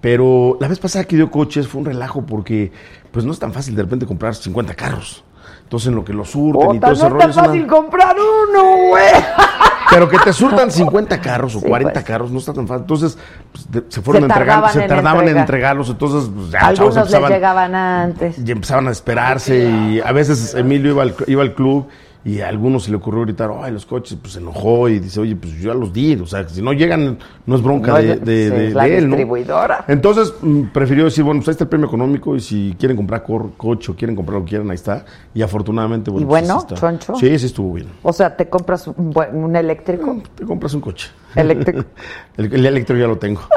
Pero 0.00 0.58
la 0.60 0.68
vez 0.68 0.78
pasada 0.78 1.04
que 1.06 1.16
dio 1.16 1.30
coches 1.30 1.66
fue 1.66 1.80
un 1.80 1.86
relajo 1.86 2.22
porque 2.26 2.70
pues 3.10 3.24
no 3.24 3.32
es 3.32 3.38
tan 3.38 3.52
fácil 3.52 3.74
de 3.74 3.82
repente 3.82 4.04
comprar 4.04 4.34
50 4.34 4.74
carros. 4.74 5.24
Entonces 5.62 5.88
en 5.88 5.94
lo 5.94 6.04
que 6.04 6.12
los 6.12 6.30
surten 6.30 6.76
y 6.76 6.80
todo 6.80 6.92
ese 6.92 7.02
no 7.04 7.08
rollo 7.10 7.20
está 7.20 7.30
es 7.30 7.36
una- 7.38 7.46
fácil 7.46 7.66
comprar 7.66 8.14
uno, 8.16 8.88
güey. 8.90 9.04
Pero 9.90 10.08
que 10.08 10.18
te 10.18 10.32
surtan 10.32 10.70
50 10.72 11.20
carros 11.20 11.54
o 11.56 11.60
Sí, 11.60 11.66
40 11.66 11.92
pues. 11.92 12.04
carros 12.04 12.30
no 12.30 12.38
está 12.38 12.52
tan 12.52 12.66
fácil. 12.66 12.82
Entonces 12.82 13.18
pues, 13.52 13.70
de- 13.70 13.84
se 13.88 14.02
fueron 14.02 14.22
Se 14.24 14.28
tardaban 14.28 14.72
se 14.72 14.82
en 14.82 14.88
tardaban 14.88 15.14
en 15.16 15.20
entregar. 15.28 15.40
entregarlos. 15.42 15.88
Entonces 15.90 16.30
pues, 16.34 16.50
ya, 16.50 16.58
chavos 16.60 16.68
Algunos 16.80 16.94
les 16.96 17.04
empezaban, 17.04 17.32
llegaban 17.32 17.74
antes. 17.74 18.38
y 18.38 18.50
empezaban 18.50 18.88
a 18.88 18.90
esperarse 18.90 19.58
y 19.68 20.00
a 20.00 20.12
veces 20.12 20.54
Emilio 20.54 20.92
iba 20.92 21.02
al, 21.02 21.14
iba 21.26 21.42
al 21.42 21.54
club 21.54 21.86
y 22.26 22.40
a 22.40 22.48
algunos 22.48 22.82
se 22.82 22.90
le 22.90 22.96
ocurrió 22.96 23.22
gritar, 23.22 23.52
ay, 23.62 23.70
los 23.72 23.86
coches, 23.86 24.18
pues 24.20 24.32
se 24.32 24.40
enojó 24.40 24.88
y 24.88 24.98
dice, 24.98 25.20
oye, 25.20 25.36
pues 25.36 25.54
yo 25.54 25.72
ya 25.72 25.78
los 25.78 25.92
di, 25.92 26.16
o 26.16 26.26
sea, 26.26 26.48
si 26.48 26.60
no 26.60 26.72
llegan, 26.72 27.18
no 27.46 27.54
es 27.54 27.62
bronca 27.62 27.92
No 27.92 27.98
de, 27.98 28.12
es- 28.14 28.24
de- 28.24 28.44
sí, 28.44 28.50
de- 28.50 28.66
es 28.66 28.74
la 28.74 28.82
de 28.82 28.98
él, 28.98 29.04
¿no? 29.08 29.14
distribuidora. 29.16 29.84
Entonces 29.86 30.34
mm, 30.42 30.62
prefirió 30.72 31.04
decir, 31.04 31.22
bueno, 31.22 31.38
pues 31.38 31.46
ahí 31.48 31.52
está 31.52 31.62
el 31.64 31.70
premio 31.70 31.86
económico 31.86 32.34
y 32.34 32.40
si 32.40 32.74
quieren 32.80 32.96
comprar 32.96 33.22
coche 33.56 33.92
o 33.92 33.94
quieren 33.94 34.16
comprar 34.16 34.40
lo 34.40 34.44
que 34.44 34.48
quieran, 34.50 34.68
ahí 34.70 34.74
está. 34.74 35.04
Y 35.34 35.42
afortunadamente, 35.42 36.10
bueno, 36.10 36.26
¿Y 36.26 36.28
pues, 36.28 36.48
bueno, 36.48 36.66
choncho? 36.74 37.14
Sí, 37.14 37.38
sí 37.38 37.46
estuvo 37.46 37.72
bien. 37.74 37.86
O 38.02 38.12
sea, 38.12 38.36
te 38.36 38.48
compras 38.48 38.88
un, 38.88 39.54
eléctrico. 39.54 40.20
Te 40.34 40.44
compras 40.44 40.74
un 40.74 40.80
coche. 40.80 41.08
Eléctrico. 41.36 41.84
el, 42.36 42.54
el 42.54 42.66
eléctrico 42.66 42.98
ya 43.00 43.06
lo 43.06 43.18
tengo. 43.18 43.40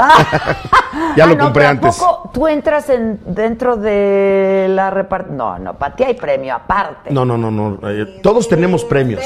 ya 1.16 1.24
Ah, 1.24 1.28
lo 1.28 1.36
no, 1.36 1.44
compré 1.46 1.62
pero 1.62 1.68
¿a 1.68 1.70
antes. 1.72 1.98
poco 1.98 2.30
tú 2.34 2.48
entras 2.48 2.90
en, 2.90 3.20
dentro 3.26 3.76
de 3.78 4.68
la 4.70 4.90
repartición? 4.90 5.38
No, 5.38 5.58
no, 5.60 5.74
para 5.76 5.96
ti 5.96 6.04
hay 6.04 6.14
premio 6.16 6.54
aparte. 6.56 7.12
No, 7.12 7.26
no, 7.26 7.38
no, 7.38 7.50
no. 7.52 7.80
eh, 7.90 8.20
todos 8.24 8.48
tenemos 8.48 8.84
premios. 8.86 9.22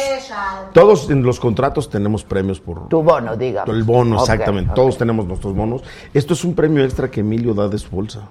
Todos 0.74 1.10
en 1.10 1.24
los 1.24 1.40
contratos 1.40 1.90
tenemos 1.90 2.24
premios 2.24 2.60
por 2.60 2.88
Tu 2.90 3.02
bono, 3.04 3.36
digamos. 3.36 3.74
el 3.76 3.84
bono, 3.84 4.18
exactamente. 4.20 4.72
Todos 4.76 4.98
tenemos 4.98 5.26
nuestros 5.26 5.54
bonos. 5.56 5.84
Esto 6.14 6.34
es 6.34 6.44
un 6.44 6.54
premio 6.56 6.84
extra 6.84 7.10
que 7.10 7.20
Emilio 7.22 7.54
da 7.54 7.68
de 7.68 7.78
su 7.78 7.90
bolsa. 7.90 8.22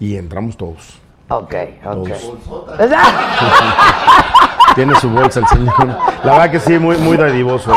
Y 0.00 0.16
entramos 0.16 0.56
todos. 0.56 0.98
Ok, 1.28 1.54
ok. 1.84 2.08
Todos. 2.46 2.78
Tiene 4.74 4.94
su 4.96 5.08
bolsa 5.10 5.40
el 5.40 5.46
señor. 5.46 5.74
La 6.24 6.32
verdad 6.32 6.50
que 6.50 6.60
sí, 6.60 6.78
muy, 6.78 6.96
muy 6.98 7.16
dadivoso. 7.16 7.72
¿eh? 7.72 7.76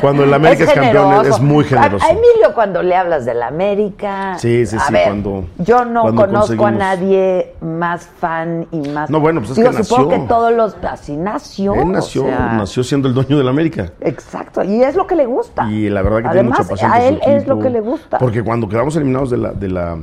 Cuando 0.00 0.22
el 0.24 0.32
América 0.32 0.64
es, 0.64 0.72
campeón 0.72 1.26
es 1.26 1.40
muy 1.40 1.64
generoso. 1.64 2.04
A, 2.04 2.08
a 2.08 2.10
Emilio 2.12 2.54
cuando 2.54 2.82
le 2.82 2.94
hablas 2.94 3.24
del 3.24 3.42
América. 3.42 4.36
Sí, 4.38 4.64
sí, 4.66 4.76
a 4.76 4.80
sí, 4.80 4.92
ver, 4.92 5.04
cuando- 5.04 5.44
Yo 5.58 5.84
no 5.84 6.02
cuando 6.02 6.26
conozco 6.26 6.66
a 6.66 6.70
nadie 6.70 7.54
más 7.60 8.08
fan 8.20 8.66
y 8.70 8.88
más. 8.90 9.10
No, 9.10 9.18
bueno, 9.20 9.40
pues 9.40 9.50
es 9.52 9.56
Digo, 9.56 9.70
que 9.70 9.82
supongo 9.84 10.10
nació. 10.10 10.22
que 10.22 10.28
todos 10.28 10.52
los. 10.52 10.76
Así 10.84 11.16
nació. 11.16 11.74
Él 11.74 11.80
o 11.80 11.84
nació, 11.86 12.22
sea, 12.22 12.38
nació 12.52 12.84
siendo 12.84 13.08
el 13.08 13.14
dueño 13.14 13.36
del 13.38 13.48
América. 13.48 13.90
Exacto, 14.00 14.62
y 14.62 14.82
es 14.82 14.94
lo 14.94 15.06
que 15.06 15.16
le 15.16 15.26
gusta. 15.26 15.68
Y 15.68 15.88
la 15.90 16.02
verdad 16.02 16.22
que 16.22 16.28
Además, 16.28 16.58
tiene 16.58 16.70
mucha 16.70 16.88
pasión. 16.88 16.92
a 16.92 17.02
él 17.02 17.20
es 17.26 17.46
lo 17.46 17.58
que 17.58 17.70
le 17.70 17.80
gusta. 17.80 18.18
Porque 18.18 18.42
cuando 18.44 18.68
quedamos 18.68 18.94
eliminados 18.96 19.30
de 19.30 19.36
la, 19.38 19.50
de 19.52 19.68
la, 19.68 19.96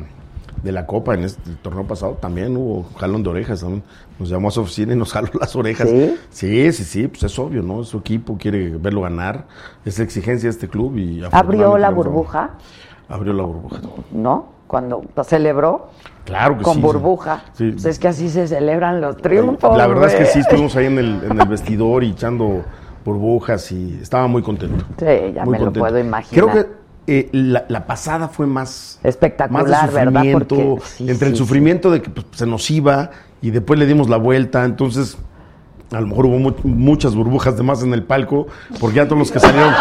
de 0.66 0.72
la 0.72 0.86
Copa 0.88 1.14
en 1.14 1.24
este 1.24 1.52
torneo 1.62 1.86
pasado, 1.86 2.14
también 2.14 2.58
hubo 2.58 2.86
jalón 2.98 3.24
de 3.24 3.30
orejas. 3.30 3.62
también. 3.62 3.84
Nos 4.20 4.30
llamó 4.30 4.48
a 4.48 4.52
su 4.52 4.62
oficina 4.62 4.94
y 4.94 4.96
nos 4.98 5.14
jaló 5.14 5.30
las 5.40 5.56
orejas. 5.56 5.88
¿Sí? 5.88 6.18
Sí, 6.32 6.72
sí, 6.74 6.84
sí, 6.84 7.08
pues 7.08 7.24
es 7.24 7.38
obvio, 7.40 7.62
¿no? 7.62 7.84
Su 7.84 8.00
equipo 8.00 8.38
quiere 8.38 8.72
verlo 8.78 9.02
ganar. 9.02 9.46
Es 9.86 9.98
la 10.00 10.04
exigencia 10.04 10.48
de 10.48 10.52
este 10.52 10.68
club 10.68 10.98
y 10.98 11.24
Abrió 11.32 11.78
la 11.78 11.92
burbuja, 11.92 12.52
Abrió 13.08 13.34
la 13.34 13.44
burbuja. 13.44 13.80
¿no? 14.12 14.48
Cuando 14.68 15.04
celebró 15.24 15.90
Claro 16.26 16.58
que 16.58 16.64
con 16.64 16.76
sí. 16.76 16.82
burbuja. 16.82 17.44
Sí. 17.54 17.72
Pues 17.72 17.86
es 17.86 18.00
que 18.00 18.08
así 18.08 18.30
se 18.30 18.48
celebran 18.48 19.00
los 19.00 19.18
triunfos. 19.18 19.78
La 19.78 19.86
verdad 19.86 20.08
es 20.08 20.16
que 20.16 20.26
sí, 20.26 20.40
estuvimos 20.40 20.76
ahí 20.76 20.88
en 20.88 20.98
el, 20.98 21.24
en 21.30 21.40
el 21.40 21.48
vestidor 21.48 22.04
y 22.04 22.10
echando 22.10 22.64
burbujas 23.06 23.72
y 23.72 24.00
estaba 24.02 24.26
muy 24.26 24.42
contento. 24.42 24.84
Sí, 24.98 25.34
ya 25.36 25.46
Muy 25.46 25.60
me 25.60 25.66
lo 25.66 25.72
puedo 25.72 26.00
imaginar. 26.00 26.46
Creo 26.50 26.52
que 26.52 26.85
eh, 27.08 27.30
la, 27.32 27.66
la 27.70 27.86
pasada 27.86 28.28
fue 28.28 28.48
más 28.48 29.00
Espectacular, 29.04 29.68
más 29.68 29.88
de 29.94 29.94
¿verdad? 29.94 30.22
sufrimiento, 30.22 30.56
Porque- 30.56 30.82
sí, 30.98 31.10
entre 31.10 31.28
el 31.30 31.34
sí, 31.34 31.38
sufrimiento 31.38 31.92
de 31.92 32.02
que 32.02 32.10
pues, 32.10 32.26
se 32.32 32.46
nos 32.46 32.70
iba 32.72 33.12
y 33.42 33.52
después 33.52 33.80
le 33.80 33.86
dimos 33.86 34.10
la 34.10 34.18
vuelta, 34.18 34.66
entonces 34.66 35.18
a 35.92 36.02
lo 36.02 36.08
mejor 36.08 36.26
hubo 36.26 36.40
mu- 36.40 36.56
muchas 36.64 37.14
burbujas 37.14 37.56
de 37.58 37.64
más 37.64 37.84
en 37.84 37.94
el 37.94 38.04
palco, 38.04 38.48
porque 38.80 38.96
ya 38.98 39.06
todos 39.06 39.20
los 39.20 39.32
que 39.32 39.40
salieron, 39.40 39.72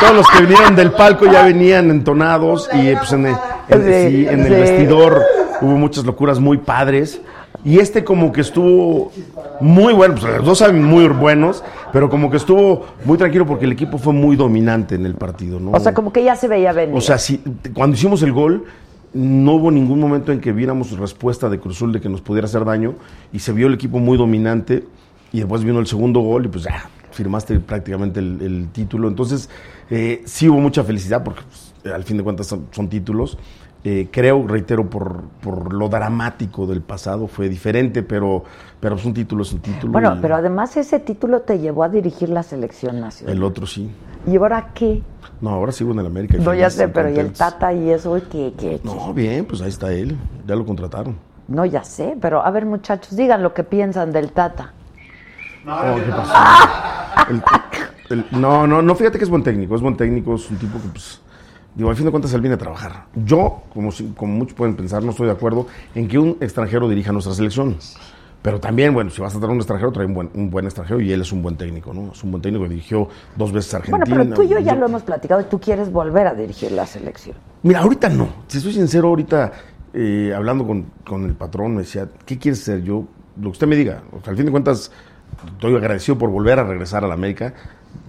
todos 0.00 0.14
los 0.16 0.26
que 0.28 0.42
vinieron 0.44 0.76
del 0.76 0.92
palco 0.92 1.24
ya 1.26 1.44
venían 1.44 1.90
entonados 1.90 2.68
y 2.74 2.94
pues, 2.94 3.12
en 3.12 3.26
el, 3.26 3.34
en- 3.68 3.82
Sí, 3.82 4.16
sí, 4.18 4.26
en 4.28 4.40
el 4.40 4.50
vestidor 4.50 5.22
hubo 5.62 5.72
muchas 5.76 6.04
locuras 6.04 6.38
muy 6.40 6.58
padres. 6.58 7.20
Y 7.64 7.78
este 7.78 8.04
como 8.04 8.32
que 8.32 8.40
estuvo 8.40 9.12
muy 9.60 9.92
bueno, 9.92 10.14
pues 10.14 10.36
los 10.36 10.44
dos 10.44 10.58
saben 10.58 10.82
muy 10.82 11.06
buenos, 11.08 11.62
pero 11.92 12.08
como 12.08 12.30
que 12.30 12.38
estuvo 12.38 12.86
muy 13.04 13.18
tranquilo 13.18 13.46
porque 13.46 13.66
el 13.66 13.72
equipo 13.72 13.98
fue 13.98 14.12
muy 14.12 14.36
dominante 14.36 14.94
en 14.94 15.06
el 15.06 15.14
partido, 15.14 15.60
¿no? 15.60 15.72
O 15.72 15.80
sea, 15.80 15.92
como 15.92 16.12
que 16.12 16.24
ya 16.24 16.36
se 16.36 16.48
veía 16.48 16.72
venir. 16.72 16.96
O 16.96 17.00
sea, 17.00 17.18
si, 17.18 17.42
cuando 17.74 17.96
hicimos 17.96 18.22
el 18.22 18.32
gol, 18.32 18.64
no 19.12 19.54
hubo 19.54 19.70
ningún 19.70 20.00
momento 20.00 20.32
en 20.32 20.40
que 20.40 20.52
viéramos 20.52 20.96
respuesta 20.98 21.48
de 21.48 21.58
Cruzul 21.58 21.92
de 21.92 22.00
que 22.00 22.08
nos 22.08 22.20
pudiera 22.20 22.46
hacer 22.46 22.64
daño 22.64 22.94
y 23.32 23.40
se 23.40 23.52
vio 23.52 23.66
el 23.66 23.74
equipo 23.74 23.98
muy 23.98 24.16
dominante 24.16 24.84
y 25.32 25.38
después 25.38 25.64
vino 25.64 25.80
el 25.80 25.86
segundo 25.86 26.20
gol 26.20 26.46
y 26.46 26.48
pues 26.48 26.64
ya 26.64 26.88
firmaste 27.10 27.58
prácticamente 27.60 28.20
el, 28.20 28.40
el 28.40 28.68
título. 28.72 29.08
Entonces, 29.08 29.50
eh, 29.90 30.22
sí 30.24 30.48
hubo 30.48 30.60
mucha 30.60 30.84
felicidad 30.84 31.22
porque 31.24 31.42
pues, 31.42 31.92
al 31.92 32.04
fin 32.04 32.16
de 32.16 32.22
cuentas 32.22 32.46
son, 32.46 32.66
son 32.70 32.88
títulos. 32.88 33.36
Eh, 33.82 34.08
creo, 34.10 34.46
reitero, 34.46 34.90
por, 34.90 35.22
por 35.42 35.72
lo 35.72 35.88
dramático 35.88 36.66
del 36.66 36.82
pasado 36.82 37.26
fue 37.26 37.48
diferente, 37.48 38.02
pero, 38.02 38.44
pero 38.78 38.96
es 38.96 39.04
un 39.06 39.14
título, 39.14 39.42
es 39.42 39.52
un 39.54 39.60
título. 39.60 39.90
bueno, 39.92 40.16
y 40.16 40.20
pero 40.20 40.36
además 40.36 40.76
ese 40.76 41.00
título 41.00 41.40
te 41.40 41.58
llevó 41.58 41.82
a 41.84 41.88
dirigir 41.88 42.28
la 42.28 42.42
selección 42.42 43.00
nacional. 43.00 43.34
el 43.36 43.42
otro 43.42 43.66
sí. 43.66 43.90
¿Y 44.26 44.36
ahora 44.36 44.68
qué? 44.74 45.02
No, 45.40 45.48
ahora 45.50 45.72
sigo 45.72 45.92
en 45.92 46.00
el 46.00 46.06
América. 46.06 46.36
No, 46.38 46.52
ya 46.52 46.68
sé, 46.68 46.88
pero 46.88 47.08
¿y 47.08 47.18
el. 47.18 47.32
Tata 47.32 47.72
y 47.72 47.88
eso? 47.90 48.18
¿y 48.18 48.20
¿Qué, 48.22 48.52
qué, 48.58 48.78
qué? 48.78 48.80
No, 48.84 49.14
bien, 49.14 49.46
pues 49.46 49.62
ahí 49.62 49.70
está 49.70 49.90
él. 49.92 50.14
Ya 50.46 50.54
lo 50.56 50.66
contrataron. 50.66 51.16
No, 51.48 51.64
ya 51.64 51.82
sé, 51.82 52.18
pero 52.20 52.44
a 52.44 52.50
ver, 52.50 52.66
muchachos, 52.66 53.16
digan 53.16 53.42
lo 53.42 53.54
que 53.54 53.64
piensan 53.64 54.12
del 54.12 54.30
Tata. 54.32 54.74
Oh, 55.66 55.96
¿qué 55.96 56.10
pasó? 56.10 56.34
El- 57.30 57.42
el- 58.10 58.40
no, 58.40 58.66
no, 58.66 58.82
no, 58.82 58.94
fíjate 58.94 59.16
que 59.18 59.24
es 59.24 59.30
buen 59.30 59.42
técnico, 59.42 59.74
es 59.74 59.80
buen 59.80 59.96
técnico, 59.96 60.34
es 60.34 60.50
un 60.50 60.58
tipo 60.58 60.78
que, 60.80 60.88
pues, 60.88 61.20
digo, 61.74 61.90
al 61.90 61.96
fin 61.96 62.04
de 62.06 62.10
cuentas 62.10 62.32
él 62.34 62.40
viene 62.40 62.54
a 62.54 62.58
trabajar. 62.58 63.06
Yo, 63.24 63.62
como, 63.72 63.90
si- 63.92 64.12
como 64.16 64.34
muchos 64.34 64.54
pueden 64.54 64.76
pensar, 64.76 65.02
no 65.02 65.10
estoy 65.10 65.26
de 65.26 65.32
acuerdo 65.32 65.66
en 65.94 66.08
que 66.08 66.18
un 66.18 66.36
extranjero 66.40 66.88
dirija 66.88 67.12
nuestra 67.12 67.34
selección. 67.34 67.76
Pero 68.42 68.58
también, 68.58 68.94
bueno, 68.94 69.10
si 69.10 69.20
vas 69.20 69.34
a 69.34 69.38
traer 69.38 69.52
un 69.52 69.58
extranjero, 69.58 69.92
trae 69.92 70.06
un 70.06 70.14
buen, 70.14 70.30
un 70.32 70.48
buen 70.50 70.64
extranjero 70.64 70.98
y 71.00 71.12
él 71.12 71.20
es 71.20 71.30
un 71.30 71.42
buen 71.42 71.56
técnico, 71.56 71.92
¿no? 71.92 72.12
Es 72.12 72.24
un 72.24 72.30
buen 72.30 72.40
técnico 72.42 72.64
que 72.64 72.70
dirigió 72.70 73.06
dos 73.36 73.52
veces 73.52 73.74
a 73.74 73.78
Bueno, 73.80 73.96
Argentina. 73.96 74.22
pero 74.24 74.34
tú 74.34 74.42
y 74.42 74.48
yo 74.48 74.58
ya 74.60 74.74
lo 74.74 74.86
hemos 74.86 75.02
platicado 75.02 75.42
y 75.42 75.44
tú 75.44 75.60
quieres 75.60 75.92
volver 75.92 76.26
a 76.26 76.32
dirigir 76.34 76.72
la 76.72 76.86
selección. 76.86 77.36
Mira, 77.62 77.80
ahorita 77.80 78.08
no. 78.08 78.28
Si 78.46 78.58
soy 78.60 78.72
sincero, 78.72 79.08
ahorita 79.08 79.52
eh, 79.92 80.32
hablando 80.34 80.66
con, 80.66 80.86
con 81.06 81.26
el 81.26 81.34
patrón, 81.34 81.72
me 81.74 81.82
decía, 81.82 82.08
¿qué 82.24 82.38
quieres 82.38 82.60
ser? 82.60 82.82
Yo, 82.82 83.04
lo 83.36 83.42
que 83.42 83.48
usted 83.50 83.66
me 83.66 83.76
diga. 83.76 84.02
O 84.10 84.22
sea, 84.22 84.30
al 84.30 84.36
fin 84.38 84.46
de 84.46 84.52
cuentas, 84.52 84.90
estoy 85.52 85.76
agradecido 85.76 86.16
por 86.16 86.30
volver 86.30 86.58
a 86.60 86.64
regresar 86.64 87.04
a 87.04 87.08
la 87.08 87.14
América. 87.14 87.52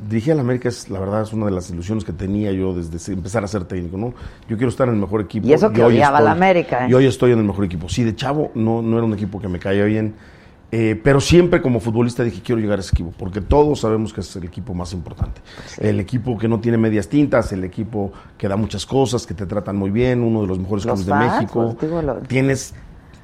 Dirigir 0.09 0.33
a 0.33 0.35
la 0.35 0.41
América 0.41 0.67
es, 0.69 0.89
la 0.89 0.99
verdad, 0.99 1.21
es 1.21 1.31
una 1.33 1.45
de 1.45 1.51
las 1.51 1.69
ilusiones 1.69 2.03
que 2.03 2.11
tenía 2.11 2.51
yo 2.51 2.73
desde 2.73 3.13
empezar 3.13 3.43
a 3.43 3.47
ser 3.47 3.65
técnico, 3.65 3.97
¿no? 3.97 4.13
Yo 4.49 4.57
quiero 4.57 4.69
estar 4.69 4.87
en 4.87 4.95
el 4.95 4.99
mejor 4.99 5.21
equipo. 5.21 5.47
Y 5.47 5.53
eso 5.53 5.71
que 5.71 5.83
odiaba 5.83 6.17
a 6.17 6.21
la 6.21 6.31
América, 6.31 6.85
¿eh? 6.85 6.89
Y 6.89 6.93
hoy 6.93 7.05
estoy 7.05 7.31
en 7.31 7.39
el 7.39 7.45
mejor 7.45 7.65
equipo. 7.65 7.87
Sí, 7.87 8.03
de 8.03 8.15
chavo 8.15 8.51
no, 8.55 8.81
no 8.81 8.97
era 8.97 9.05
un 9.05 9.13
equipo 9.13 9.39
que 9.39 9.47
me 9.47 9.59
caía 9.59 9.85
bien. 9.85 10.13
eh, 10.73 10.99
pero 11.03 11.19
siempre 11.19 11.61
como 11.61 11.79
futbolista 11.81 12.23
dije 12.23 12.41
quiero 12.41 12.61
llegar 12.61 12.77
a 12.77 12.81
ese 12.81 12.91
equipo, 12.93 13.11
porque 13.17 13.41
todos 13.41 13.81
sabemos 13.81 14.13
que 14.13 14.21
es 14.21 14.35
el 14.37 14.45
equipo 14.45 14.73
más 14.73 14.93
importante. 14.93 15.41
El 15.79 15.99
equipo 15.99 16.37
que 16.37 16.47
no 16.47 16.59
tiene 16.61 16.77
medias 16.77 17.07
tintas, 17.09 17.51
el 17.51 17.63
equipo 17.65 18.11
que 18.37 18.47
da 18.47 18.55
muchas 18.55 18.85
cosas, 18.85 19.27
que 19.27 19.33
te 19.33 19.45
tratan 19.45 19.75
muy 19.75 19.89
bien, 19.91 20.21
uno 20.23 20.41
de 20.41 20.47
los 20.47 20.57
mejores 20.59 20.85
clubes 20.85 21.05
de 21.05 21.11
México. 21.39 21.75
pues, 21.77 21.91
lo- 22.05 22.15
Tienes 22.27 22.73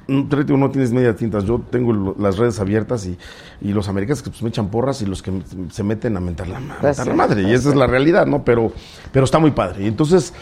digo, 0.08 0.56
no 0.56 0.70
tienes 0.70 0.90
medias 0.90 1.16
tintas. 1.16 1.44
Yo 1.44 1.60
tengo 1.70 2.16
las 2.18 2.38
redes 2.38 2.58
abiertas 2.58 3.06
y, 3.06 3.18
y 3.60 3.72
los 3.72 3.88
americanos 3.88 4.22
que 4.22 4.30
pues, 4.30 4.42
me 4.42 4.48
echan 4.48 4.68
porras 4.68 5.02
y 5.02 5.06
los 5.06 5.22
que 5.22 5.32
se 5.70 5.84
meten 5.84 6.16
a 6.16 6.20
mentar 6.20 6.48
la, 6.48 6.56
a 6.56 6.60
Pues 6.80 6.98
mentar 6.98 7.06
la 7.06 7.14
madre. 7.14 7.42
Y 7.42 7.52
esa 7.52 7.68
es 7.68 7.74
la 7.74 7.86
realidad, 7.86 8.26
¿no? 8.26 8.42
Pero, 8.42 8.72
pero 9.12 9.24
está 9.24 9.38
muy 9.38 9.50
padre. 9.50 9.84
Y 9.84 9.86
entonces 9.86 10.32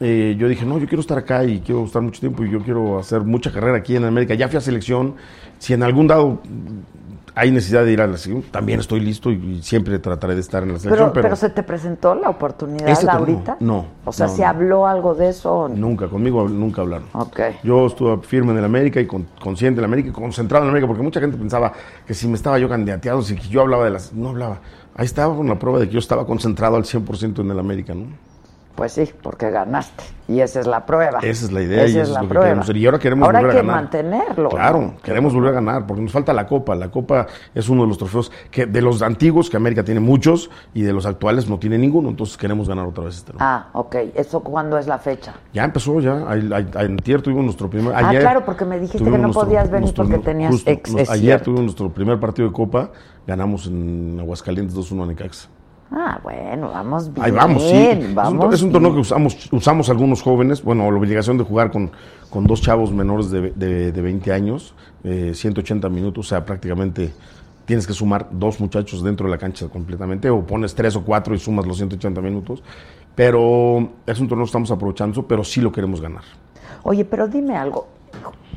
eh, 0.00 0.36
yo 0.38 0.48
dije, 0.48 0.64
no, 0.64 0.78
yo 0.78 0.86
quiero 0.86 1.00
estar 1.00 1.18
acá 1.18 1.44
y 1.44 1.60
quiero 1.60 1.84
estar 1.84 2.00
mucho 2.02 2.20
tiempo 2.20 2.44
y 2.44 2.50
yo 2.50 2.60
quiero 2.62 2.98
hacer 2.98 3.22
mucha 3.22 3.52
carrera 3.52 3.78
aquí 3.78 3.96
en 3.96 4.04
América. 4.04 4.34
Ya 4.34 4.48
fui 4.48 4.56
a 4.58 4.60
selección. 4.60 5.14
Si 5.58 5.72
en 5.74 5.82
algún 5.82 6.06
dado 6.06 6.40
hay 7.34 7.52
necesidad 7.52 7.84
de 7.84 7.92
ir 7.92 8.00
a 8.00 8.06
la 8.08 8.16
selección, 8.16 8.50
también 8.50 8.80
estoy 8.80 8.98
listo 9.00 9.30
y, 9.30 9.60
siempre 9.62 9.98
trataré 10.00 10.34
de 10.34 10.40
estar 10.40 10.62
en 10.64 10.72
la 10.72 10.78
selección. 10.78 11.10
Pero, 11.10 11.12
Pero, 11.12 11.22
pero, 11.22 11.36
se 11.36 11.50
te 11.50 11.62
presentó 11.62 12.14
la 12.16 12.30
oportunidad 12.30 12.88
Este 12.88 13.08
ahorita. 13.08 13.56
no, 13.60 13.86
O 14.04 14.12
sea, 14.12 14.26
no, 14.26 14.34
¿se 14.34 14.42
no. 14.42 14.48
habló 14.48 14.86
algo 14.86 15.14
de 15.14 15.28
eso? 15.28 15.68
nunca, 15.68 16.08
conmigo 16.08 16.48
nunca 16.48 16.82
hablaron. 16.82 17.06
Ok. 17.12 17.40
Yo 17.62 17.86
estuve 17.86 18.18
firme 18.22 18.52
en 18.52 18.58
el 18.58 18.64
América 18.64 19.00
y 19.00 19.06
con- 19.06 19.26
consciente 19.40 19.78
en 19.80 19.84
el 19.84 19.84
América 19.84 20.08
y 20.08 20.12
concentrado 20.12 20.64
en 20.64 20.68
el 20.68 20.70
América, 20.72 20.88
porque 20.88 21.02
mucha 21.02 21.20
gente 21.20 21.36
pensaba 21.36 21.72
que 22.06 22.14
si 22.14 22.26
me 22.28 22.34
estaba 22.34 22.58
yo 22.58 22.68
candidateado, 22.68 23.22
si 23.22 23.36
yo 23.36 23.60
hablaba 23.60 23.84
de 23.84 23.90
las... 23.90 24.12
No 24.12 24.30
hablaba. 24.30 24.60
Ahí 24.96 25.06
estaba 25.06 25.36
con 25.36 25.46
la 25.48 25.58
prueba 25.60 25.78
de 25.78 25.86
que 25.86 25.92
yo 25.94 26.00
estaba 26.00 26.26
concentrado 26.26 26.74
al 26.76 26.82
100% 26.84 27.40
en 27.40 27.50
el 27.52 27.58
América, 27.58 27.94
¿no? 27.94 28.06
Pues 28.78 28.92
sí, 28.92 29.10
porque 29.22 29.50
ganaste. 29.50 30.04
Y 30.28 30.38
esa 30.40 30.60
es 30.60 30.66
la 30.68 30.86
prueba. 30.86 31.18
Esa 31.20 31.46
es 31.46 31.50
la 31.50 31.62
idea 31.62 31.82
Esa 31.82 31.96
y 31.98 32.00
es 32.00 32.08
eso 32.08 32.12
es 32.16 32.22
lo 32.22 32.28
que 32.28 32.38
queremos 32.38 32.64
hacer. 32.64 32.76
Y 32.76 32.86
ahora 32.86 32.98
queremos 33.00 33.26
Ahora 33.26 33.40
volver 33.40 33.50
hay 33.50 33.58
a 33.58 33.60
que 33.60 33.66
ganar. 33.66 33.82
mantenerlo. 33.82 34.48
Claro, 34.50 34.80
¿no? 34.80 34.96
queremos 35.02 35.34
volver 35.34 35.50
a 35.50 35.54
ganar, 35.54 35.84
porque 35.84 36.00
nos 36.02 36.12
falta 36.12 36.32
la 36.32 36.46
Copa. 36.46 36.76
La 36.76 36.88
Copa 36.88 37.26
es 37.56 37.68
uno 37.68 37.82
de 37.82 37.88
los 37.88 37.98
trofeos 37.98 38.30
que 38.52 38.66
de 38.66 38.80
los 38.80 39.02
antiguos, 39.02 39.50
que 39.50 39.56
América 39.56 39.82
tiene 39.82 39.98
muchos, 39.98 40.48
y 40.74 40.82
de 40.82 40.92
los 40.92 41.06
actuales 41.06 41.48
no 41.48 41.58
tiene 41.58 41.76
ninguno, 41.76 42.08
entonces 42.10 42.36
queremos 42.36 42.68
ganar 42.68 42.86
otra 42.86 43.02
vez 43.02 43.16
este 43.16 43.32
trofeo. 43.32 43.44
Ah, 43.44 43.66
ok. 43.72 43.96
¿Eso 44.14 44.38
cuándo 44.44 44.78
es 44.78 44.86
la 44.86 44.98
fecha? 44.98 45.34
Ya 45.52 45.64
empezó, 45.64 45.98
ya. 45.98 46.24
Ay- 46.28 46.48
ay- 46.54 46.70
Ayer 47.02 47.20
tuvimos 47.20 47.42
nuestro 47.44 47.68
primer. 47.68 47.92
Ah, 47.96 48.10
Ayer 48.10 48.20
claro, 48.22 48.44
porque 48.44 48.64
me 48.64 48.78
dijiste 48.78 49.10
que 49.10 49.18
no 49.18 49.32
podías 49.32 49.68
venir 49.72 49.92
porque 49.92 50.18
tenías 50.18 50.52
justo, 50.52 50.70
ex- 50.70 50.92
nos- 50.92 51.10
Ayer 51.10 51.20
cierto. 51.24 51.44
tuvimos 51.46 51.64
nuestro 51.64 51.90
primer 51.90 52.20
partido 52.20 52.46
de 52.46 52.54
Copa, 52.54 52.92
ganamos 53.26 53.66
en 53.66 54.18
Aguascalientes 54.20 54.76
2-1 54.76 55.02
a 55.02 55.06
Necaxa. 55.06 55.48
Ah, 55.90 56.20
bueno, 56.22 56.68
vamos 56.68 57.12
bien. 57.12 57.24
Ahí 57.24 57.30
vamos, 57.30 57.62
sí. 57.62 57.74
Es 57.74 58.04
un, 58.08 58.14
Vamos 58.14 58.54
es 58.54 58.62
un 58.62 58.72
torneo 58.72 58.92
que 58.92 59.00
usamos, 59.00 59.52
usamos 59.52 59.88
algunos 59.88 60.22
jóvenes, 60.22 60.62
bueno, 60.62 60.90
la 60.90 60.98
obligación 60.98 61.38
de 61.38 61.44
jugar 61.44 61.70
con, 61.70 61.90
con 62.28 62.46
dos 62.46 62.60
chavos 62.60 62.92
menores 62.92 63.30
de, 63.30 63.52
de, 63.52 63.92
de 63.92 64.02
20 64.02 64.32
años, 64.32 64.74
eh, 65.04 65.32
180 65.34 65.88
minutos, 65.88 66.26
o 66.26 66.28
sea, 66.28 66.44
prácticamente 66.44 67.12
tienes 67.64 67.86
que 67.86 67.92
sumar 67.92 68.28
dos 68.30 68.60
muchachos 68.60 69.02
dentro 69.02 69.26
de 69.26 69.30
la 69.30 69.38
cancha 69.38 69.68
completamente, 69.68 70.28
o 70.28 70.42
pones 70.46 70.74
tres 70.74 70.94
o 70.96 71.04
cuatro 71.04 71.34
y 71.34 71.38
sumas 71.38 71.66
los 71.66 71.76
180 71.78 72.20
minutos, 72.20 72.62
pero 73.14 73.90
es 74.06 74.20
un 74.20 74.28
torneo 74.28 74.44
que 74.44 74.48
estamos 74.48 74.70
aprovechando, 74.70 75.26
pero 75.26 75.42
sí 75.42 75.60
lo 75.60 75.72
queremos 75.72 76.00
ganar. 76.00 76.22
Oye, 76.82 77.04
pero 77.04 77.28
dime 77.28 77.56
algo. 77.56 77.88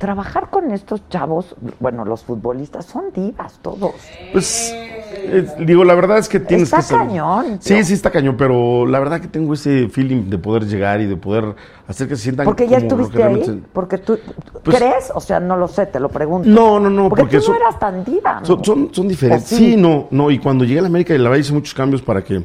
Trabajar 0.01 0.49
con 0.49 0.71
estos 0.71 1.07
chavos, 1.09 1.55
bueno, 1.79 2.03
los 2.05 2.23
futbolistas 2.23 2.85
son 2.85 3.11
divas 3.13 3.59
todos. 3.61 3.91
Pues, 4.31 4.71
eh, 4.73 5.45
digo, 5.59 5.83
la 5.83 5.93
verdad 5.93 6.17
es 6.17 6.27
que 6.27 6.39
tienes 6.39 6.63
Está 6.69 6.77
que 6.77 6.83
ser- 6.83 6.97
cañón, 6.97 7.45
Sí, 7.61 7.75
tío. 7.75 7.85
sí 7.85 7.93
está 7.93 8.09
cañón, 8.09 8.35
pero 8.35 8.87
la 8.87 8.97
verdad 8.97 9.21
que 9.21 9.27
tengo 9.27 9.53
ese 9.53 9.89
feeling 9.89 10.27
de 10.27 10.39
poder 10.39 10.65
llegar 10.65 11.01
y 11.01 11.05
de 11.05 11.15
poder 11.17 11.55
hacer 11.87 12.07
que 12.07 12.15
se 12.15 12.23
sientan 12.23 12.45
Porque 12.45 12.67
ya 12.67 12.77
estuviste 12.79 13.21
ahí, 13.21 13.63
porque 13.73 13.99
tú 13.99 14.17
Pues- 14.63 14.75
crees, 14.77 15.11
o 15.13 15.21
sea, 15.21 15.39
no 15.39 15.55
lo 15.55 15.67
sé, 15.67 15.85
te 15.85 15.99
lo 15.99 16.09
pregunto. 16.09 16.49
No, 16.49 16.79
no, 16.79 16.89
no, 16.89 17.07
porque, 17.07 17.21
porque 17.21 17.37
tú 17.37 17.43
son- 17.43 17.55
no 17.57 17.61
eras 17.61 17.77
tan 17.79 18.03
diva. 18.03 18.39
¿no? 18.39 18.45
Son, 18.47 18.65
son, 18.65 18.89
son 18.91 19.07
diferentes. 19.07 19.53
¿O 19.53 19.55
Sí? 19.55 19.75
no, 19.77 20.07
no. 20.09 20.31
Y 20.31 20.39
cuando 20.39 20.63
llegué 20.65 20.79
a 20.79 20.81
la 20.81 20.87
América, 20.87 21.13
y 21.13 21.19
la 21.19 21.25
verdad 21.29 21.41
hice 21.41 21.53
muchos 21.53 21.75
cambios 21.75 22.01
para 22.01 22.23
que 22.23 22.41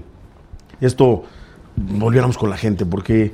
esto 0.82 1.22
volviéramos 1.74 2.36
con 2.36 2.50
la 2.50 2.58
gente, 2.58 2.84
porque 2.84 3.32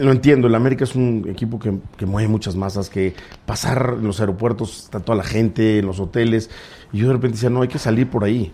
lo 0.00 0.12
entiendo, 0.12 0.48
el 0.48 0.54
América 0.54 0.84
es 0.84 0.94
un 0.94 1.26
equipo 1.28 1.58
que, 1.58 1.78
que 1.96 2.06
mueve 2.06 2.28
muchas 2.28 2.56
masas, 2.56 2.88
que 2.88 3.14
pasar 3.46 3.96
en 3.98 4.06
los 4.06 4.20
aeropuertos 4.20 4.84
está 4.84 5.00
toda 5.00 5.16
la 5.16 5.24
gente, 5.24 5.78
en 5.78 5.86
los 5.86 6.00
hoteles, 6.00 6.50
y 6.92 6.98
yo 6.98 7.08
de 7.08 7.14
repente 7.14 7.36
decía, 7.36 7.50
no, 7.50 7.62
hay 7.62 7.68
que 7.68 7.78
salir 7.78 8.08
por 8.08 8.24
ahí. 8.24 8.52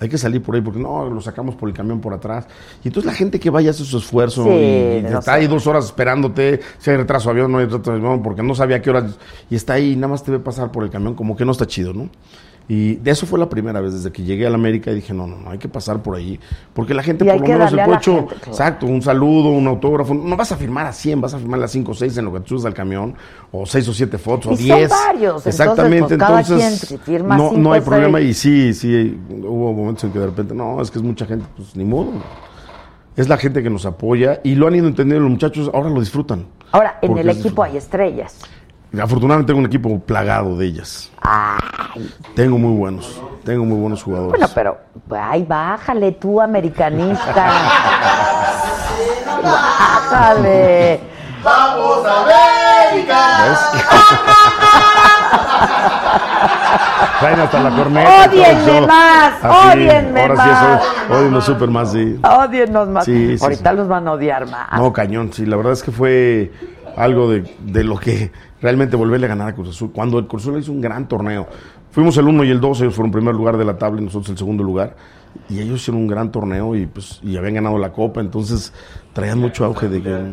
Hay 0.00 0.08
que 0.08 0.18
salir 0.18 0.42
por 0.42 0.54
ahí 0.54 0.60
porque 0.60 0.80
no, 0.80 1.08
lo 1.08 1.20
sacamos 1.20 1.54
por 1.54 1.68
el 1.68 1.74
camión 1.74 2.00
por 2.00 2.12
atrás. 2.12 2.46
Y 2.82 2.88
entonces 2.88 3.06
la 3.06 3.16
gente 3.16 3.38
que 3.38 3.48
vaya 3.48 3.70
hace 3.70 3.84
su 3.84 3.96
esfuerzo 3.96 4.44
Sí, 4.44 4.50
y, 4.50 5.06
está 5.06 5.34
ahí 5.34 5.46
dos 5.46 5.66
horas 5.66 5.86
esperándote, 5.86 6.60
si 6.78 6.90
hay 6.90 6.96
retraso 6.96 7.30
avión, 7.30 7.52
no 7.52 7.58
hay 7.58 7.66
retraso 7.66 7.92
avión, 7.92 8.22
porque 8.22 8.42
no 8.42 8.54
sabía 8.54 8.82
qué 8.82 8.90
horas, 8.90 9.16
y 9.48 9.54
está 9.54 9.74
ahí 9.74 9.92
y 9.92 9.96
nada 9.96 10.08
más 10.08 10.24
te 10.24 10.32
ve 10.32 10.40
pasar 10.40 10.72
por 10.72 10.84
el 10.84 10.90
camión, 10.90 11.14
como 11.14 11.36
que 11.36 11.44
no 11.44 11.52
está 11.52 11.66
chido, 11.66 11.92
¿no? 11.92 12.10
Y 12.66 12.94
de 12.96 13.10
eso 13.10 13.26
fue 13.26 13.38
la 13.38 13.48
primera 13.48 13.80
vez, 13.80 13.92
desde 13.92 14.10
que 14.10 14.22
llegué 14.22 14.46
a 14.46 14.50
la 14.50 14.54
América 14.54 14.90
y 14.90 14.94
dije, 14.94 15.12
no, 15.12 15.26
no, 15.26 15.36
no, 15.36 15.50
hay 15.50 15.58
que 15.58 15.68
pasar 15.68 16.02
por 16.02 16.16
ahí, 16.16 16.40
porque 16.72 16.94
la 16.94 17.02
gente 17.02 17.24
Y 17.24 17.28
por 17.28 17.40
lo 17.40 17.46
menos 17.46 17.72
el 17.72 17.80
pocho, 17.80 18.14
gente, 18.20 18.34
claro. 18.36 18.50
exacto, 18.50 18.86
un 18.86 19.02
saludo, 19.02 19.50
un 19.50 19.66
autógrafo, 19.66 20.14
no 20.14 20.34
vas 20.34 20.50
a 20.52 20.56
firmar 20.56 20.86
a 20.86 20.92
100, 20.94 21.20
vas 21.20 21.34
a 21.34 21.38
firmar 21.38 21.62
a 21.62 21.68
5 21.68 21.90
o 21.90 21.94
6 21.94 22.16
en 22.16 22.24
lo 22.24 22.32
que 22.32 22.40
te 22.40 22.48
subes 22.48 22.64
al 22.64 22.72
camión, 22.72 23.14
o 23.52 23.66
6 23.66 23.88
o 23.88 23.92
7 23.92 24.16
fotos, 24.16 24.46
o 24.46 24.52
Y 24.54 24.68
son 24.68 24.78
10. 24.78 24.88
varios, 24.90 25.46
entonces, 25.46 25.60
Exactamente, 25.60 26.16
pues, 26.16 26.18
cada 26.18 26.40
entonces, 26.40 26.86
quien 26.86 26.98
si 26.98 27.04
firma 27.04 27.36
no, 27.36 27.52
no 27.52 27.72
hay 27.74 27.80
o 27.80 27.84
problema 27.84 28.20
y 28.22 28.32
sí, 28.32 28.72
sí, 28.72 29.20
hubo 29.28 29.74
momentos 29.74 30.04
en 30.04 30.12
que 30.12 30.18
de 30.18 30.26
repente, 30.26 30.54
no, 30.54 30.80
es 30.80 30.90
que 30.90 30.98
es 30.98 31.04
mucha 31.04 31.26
gente, 31.26 31.44
pues 31.56 31.76
ni 31.76 31.84
modo. 31.84 32.12
Es 33.14 33.28
la 33.28 33.36
gente 33.36 33.62
que 33.62 33.70
nos 33.70 33.86
apoya 33.86 34.40
y 34.42 34.54
lo 34.54 34.66
han 34.66 34.74
ido 34.74 34.88
entendiendo 34.88 35.22
los 35.22 35.30
muchachos, 35.30 35.70
ahora 35.72 35.90
lo 35.90 36.00
disfrutan. 36.00 36.46
Ahora, 36.72 36.98
en 37.02 37.16
el 37.16 37.28
equipo 37.28 37.62
hay 37.62 37.76
estrellas. 37.76 38.40
Afortunadamente 39.02 39.48
tengo 39.50 39.60
un 39.60 39.66
equipo 39.66 39.98
plagado 40.00 40.56
de 40.56 40.66
ellas. 40.66 41.10
Tengo 42.34 42.58
muy 42.58 42.76
buenos, 42.76 43.20
tengo 43.44 43.64
muy 43.64 43.78
buenos 43.78 44.02
jugadores. 44.02 44.38
Bueno, 44.38 44.52
pero 44.54 44.78
pues, 45.08 45.20
ay, 45.24 45.42
bájale 45.44 46.12
tú, 46.12 46.40
americanista. 46.40 47.46
bájale. 49.42 51.00
¡Vamos, 51.42 52.04
América! 52.06 53.14
Traen 57.20 57.40
hasta 57.40 57.60
la 57.62 57.70
corneta. 57.70 58.26
y 58.26 58.30
todo 58.30 58.42
¡Ódienme 58.42 58.78
eso. 58.78 58.86
más! 58.86 59.32
Así, 59.44 59.78
¡Ódienme 59.78 60.20
ahora 60.22 60.34
más! 60.34 60.46
sí, 60.46 60.50
eso, 60.50 60.80
ódienos 61.18 61.44
súper 61.44 61.70
más, 61.70 61.92
sí. 61.92 62.20
Odienos 62.22 62.88
más. 62.88 63.04
Sí, 63.04 63.38
sí, 63.38 63.44
Ahorita 63.44 63.70
sí. 63.70 63.76
los 63.76 63.88
van 63.88 64.08
a 64.08 64.12
odiar 64.12 64.46
más. 64.48 64.68
No, 64.76 64.92
cañón, 64.92 65.32
sí, 65.32 65.46
la 65.46 65.56
verdad 65.56 65.72
es 65.72 65.82
que 65.82 65.92
fue 65.92 66.52
algo 66.96 67.30
de, 67.30 67.44
de 67.64 67.84
lo 67.84 67.98
que 67.98 68.30
realmente 68.60 68.96
volverle 68.96 69.26
a 69.26 69.28
ganar 69.30 69.48
a 69.48 69.54
Cruz 69.54 69.70
Azul. 69.70 69.90
Cuando 69.92 70.18
el 70.18 70.26
Cruz 70.26 70.42
Azul 70.42 70.58
hizo 70.58 70.72
un 70.72 70.80
gran 70.80 71.08
torneo, 71.08 71.46
fuimos 71.90 72.16
el 72.16 72.26
1 72.26 72.44
y 72.44 72.50
el 72.50 72.60
2, 72.60 72.80
ellos 72.82 72.94
fueron 72.94 73.12
primer 73.12 73.34
lugar 73.34 73.56
de 73.56 73.64
la 73.64 73.78
tabla 73.78 74.00
y 74.00 74.04
nosotros 74.04 74.30
el 74.30 74.38
segundo 74.38 74.64
lugar. 74.64 74.96
Y 75.48 75.60
ellos 75.60 75.80
hicieron 75.80 76.02
un 76.02 76.08
gran 76.08 76.30
torneo 76.30 76.76
y 76.76 76.86
pues 76.86 77.20
y 77.22 77.36
habían 77.36 77.54
ganado 77.54 77.76
la 77.78 77.92
copa, 77.92 78.20
entonces 78.20 78.72
traían 79.12 79.38
mucho 79.40 79.64
auge 79.64 79.88
de 79.88 80.00
que 80.00 80.32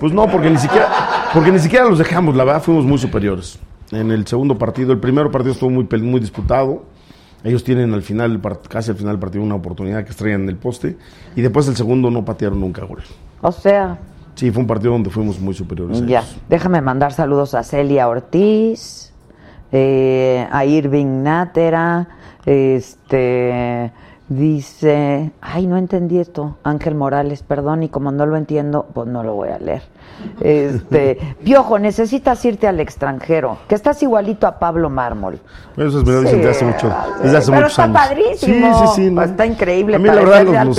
pues 0.00 0.12
no, 0.12 0.26
porque 0.28 0.50
ni 0.50 0.58
siquiera 0.58 0.88
porque 1.32 1.52
ni 1.52 1.60
siquiera 1.60 1.88
los 1.88 1.98
dejamos, 1.98 2.34
la 2.34 2.44
verdad 2.44 2.62
fuimos 2.62 2.84
muy 2.84 2.98
superiores. 2.98 3.58
En 3.92 4.10
el 4.10 4.26
segundo 4.26 4.58
partido, 4.58 4.92
el 4.92 4.98
primer 4.98 5.30
partido 5.30 5.52
estuvo 5.52 5.70
muy 5.70 5.84
muy 6.00 6.20
disputado. 6.20 6.84
Ellos 7.42 7.64
tienen 7.64 7.94
al 7.94 8.02
final, 8.02 8.40
casi 8.68 8.90
al 8.90 8.96
final 8.96 9.14
del 9.14 9.20
partido, 9.20 9.42
una 9.42 9.54
oportunidad 9.54 10.04
que 10.04 10.10
estrellan 10.10 10.42
en 10.42 10.50
el 10.50 10.56
poste. 10.56 10.96
Y 11.34 11.40
después 11.40 11.66
el 11.68 11.76
segundo 11.76 12.10
no 12.10 12.24
patearon 12.24 12.60
nunca 12.60 12.84
gol. 12.84 13.02
O 13.40 13.50
sea, 13.50 13.98
Sí, 14.34 14.50
fue 14.50 14.62
un 14.62 14.66
partido 14.66 14.92
donde 14.92 15.10
fuimos 15.10 15.40
muy 15.40 15.54
superiores. 15.54 16.00
a 16.02 16.06
ya. 16.06 16.20
ellos. 16.20 16.36
Déjame 16.48 16.80
mandar 16.80 17.12
saludos 17.12 17.54
a 17.54 17.62
Celia 17.62 18.08
Ortiz, 18.08 19.12
eh, 19.72 20.46
a 20.50 20.64
Irving 20.64 21.22
Nátera, 21.22 22.08
este. 22.46 23.92
Dice, 24.28 25.32
ay, 25.40 25.66
no 25.66 25.76
entendí 25.76 26.18
esto, 26.20 26.56
Ángel 26.62 26.94
Morales, 26.94 27.42
perdón, 27.42 27.82
y 27.82 27.88
como 27.88 28.12
no 28.12 28.26
lo 28.26 28.36
entiendo, 28.36 28.86
pues 28.94 29.08
no 29.08 29.24
lo 29.24 29.34
voy 29.34 29.48
a 29.48 29.58
leer. 29.58 29.82
Este, 30.40 31.36
Piojo, 31.44 31.78
necesitas 31.78 32.44
irte 32.44 32.66
al 32.66 32.80
extranjero, 32.80 33.58
que 33.68 33.74
estás 33.74 34.02
igualito 34.02 34.46
a 34.46 34.58
Pablo 34.58 34.88
Mármol. 34.88 35.38
Esas 35.76 36.04
me 36.04 36.12
lo 36.12 36.20
dicen 36.22 36.38
desde 36.38 36.50
hace 36.50 36.64
mucho, 36.64 36.94
desde 37.22 37.36
hace 37.36 37.50
Pero 37.50 37.62
muchos 37.62 37.72
está 37.72 37.84
años. 37.84 37.96
padrísimo. 37.96 38.86
Sí, 38.86 39.02
sí, 39.02 39.10
sí. 39.10 39.20
Está 39.22 39.46
increíble, 39.46 39.96
A 39.96 39.98
mí 39.98 40.06
la 40.06 40.14
verdad 40.14 40.64
los, 40.64 40.78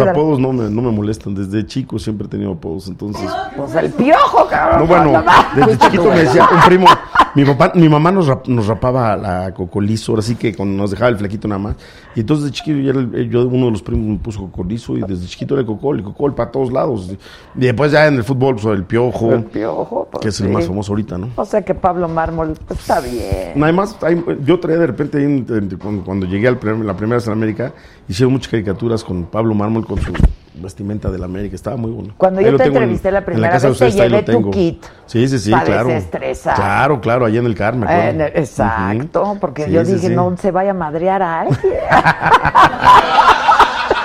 apodos 0.00 0.38
no 0.38 0.52
me, 0.52 0.70
no 0.70 0.82
me 0.82 0.90
molestan. 0.90 1.34
Desde 1.34 1.66
chico 1.66 1.98
siempre 1.98 2.26
he 2.26 2.30
tenido 2.30 2.52
apodos, 2.52 2.88
entonces... 2.88 3.30
Pues 3.56 3.74
el 3.74 3.90
piojo, 3.90 4.46
cabrón. 4.48 4.80
No, 4.80 4.86
bueno, 4.86 5.24
desde 5.54 5.78
chiquito 5.78 6.04
me 6.04 6.20
decía 6.20 6.48
un 6.50 6.60
primo, 6.66 6.86
mi 7.34 7.44
papá, 7.44 7.72
mi 7.74 7.88
mamá 7.88 8.12
nos, 8.12 8.26
rap- 8.28 8.46
nos 8.46 8.66
rapaba 8.66 9.16
la 9.16 9.52
cocolizo, 9.52 10.12
ahora 10.12 10.22
sí 10.22 10.36
que 10.36 10.54
con- 10.54 10.76
nos 10.76 10.90
dejaba 10.92 11.10
el 11.10 11.16
flequito 11.16 11.48
nada 11.48 11.58
más. 11.58 11.76
Y 12.14 12.20
entonces 12.20 12.46
de 12.46 12.50
chiquito 12.52 12.78
yo, 12.78 12.90
era 12.90 13.00
el- 13.00 13.28
yo 13.30 13.46
uno 13.46 13.66
de 13.66 13.72
los 13.72 13.82
primos 13.82 14.06
me 14.06 14.18
puso 14.18 14.40
cocolizo 14.40 14.96
y 14.96 15.02
desde 15.02 15.26
chiquito 15.26 15.54
era 15.58 15.66
cocol, 15.66 15.98
el 15.98 16.04
cocol 16.04 16.34
para 16.34 16.50
todos 16.50 16.72
lados. 16.72 17.10
Y 17.56 17.60
después 17.60 17.90
ya 17.92 18.06
en 18.06 18.14
el 18.14 18.24
fútbol, 18.24 18.54
pues 18.54 18.66
el 18.66 18.84
piojo, 18.84 19.32
El 19.32 19.44
piojo, 19.44 20.08
pues, 20.10 20.22
que 20.22 20.28
es 20.28 20.40
el 20.40 20.46
sí. 20.46 20.52
más 20.52 20.66
famoso 20.66 20.92
ahorita, 20.92 21.18
¿no? 21.18 21.30
O 21.36 21.44
sea 21.44 21.62
que 21.62 21.74
Pablo 21.74 22.08
Mármol 22.08 22.54
pues, 22.66 22.80
está 22.80 23.00
bien. 23.00 23.62
Además, 23.62 23.96
hay- 24.02 24.22
yo 24.44 24.60
traía 24.60 24.78
de 24.78 24.86
repente, 24.86 25.18
ahí 25.18 25.44
cuando, 25.80 26.04
cuando 26.04 26.26
llegué 26.26 26.48
al 26.48 26.58
primer- 26.58 26.84
la 26.84 26.96
primera 26.96 27.16
vez 27.16 27.26
en 27.26 27.32
América, 27.32 27.72
hicieron 28.08 28.32
muchas 28.32 28.48
caricaturas 28.50 29.02
con 29.02 29.24
Pablo 29.24 29.54
Mármol 29.54 29.86
con 29.86 30.00
su 30.00 30.12
vestimenta 30.54 31.10
de 31.10 31.18
la 31.18 31.24
América, 31.26 31.54
estaba 31.56 31.76
muy 31.76 31.90
bueno. 31.90 32.14
Cuando 32.16 32.40
Ahí 32.40 32.46
yo 32.46 32.56
te 32.56 32.62
en- 32.64 32.68
entrevisté 32.70 33.10
la 33.10 33.24
primera 33.24 33.48
de 33.48 33.52
vez, 33.54 33.62
te 33.62 33.70
ustedes, 33.70 33.94
llevé 33.96 34.22
tu 34.22 34.50
kit 34.50 34.84
Sí, 35.06 35.26
sí, 35.28 35.38
sí, 35.38 35.50
para 35.50 35.64
claro. 35.64 35.88
desestresar. 35.88 36.54
Claro, 36.54 37.00
claro, 37.00 37.26
allá 37.26 37.40
en 37.40 37.46
el 37.46 37.54
Carmen. 37.54 37.88
Eh, 37.90 38.32
exacto, 38.36 39.36
porque 39.40 39.70
yo 39.70 39.84
dije, 39.84 40.08
no 40.10 40.36
se 40.36 40.50
vaya 40.50 40.70
a 40.70 40.74
madrear 40.74 41.22
a 41.22 41.40
alguien. 41.40 41.58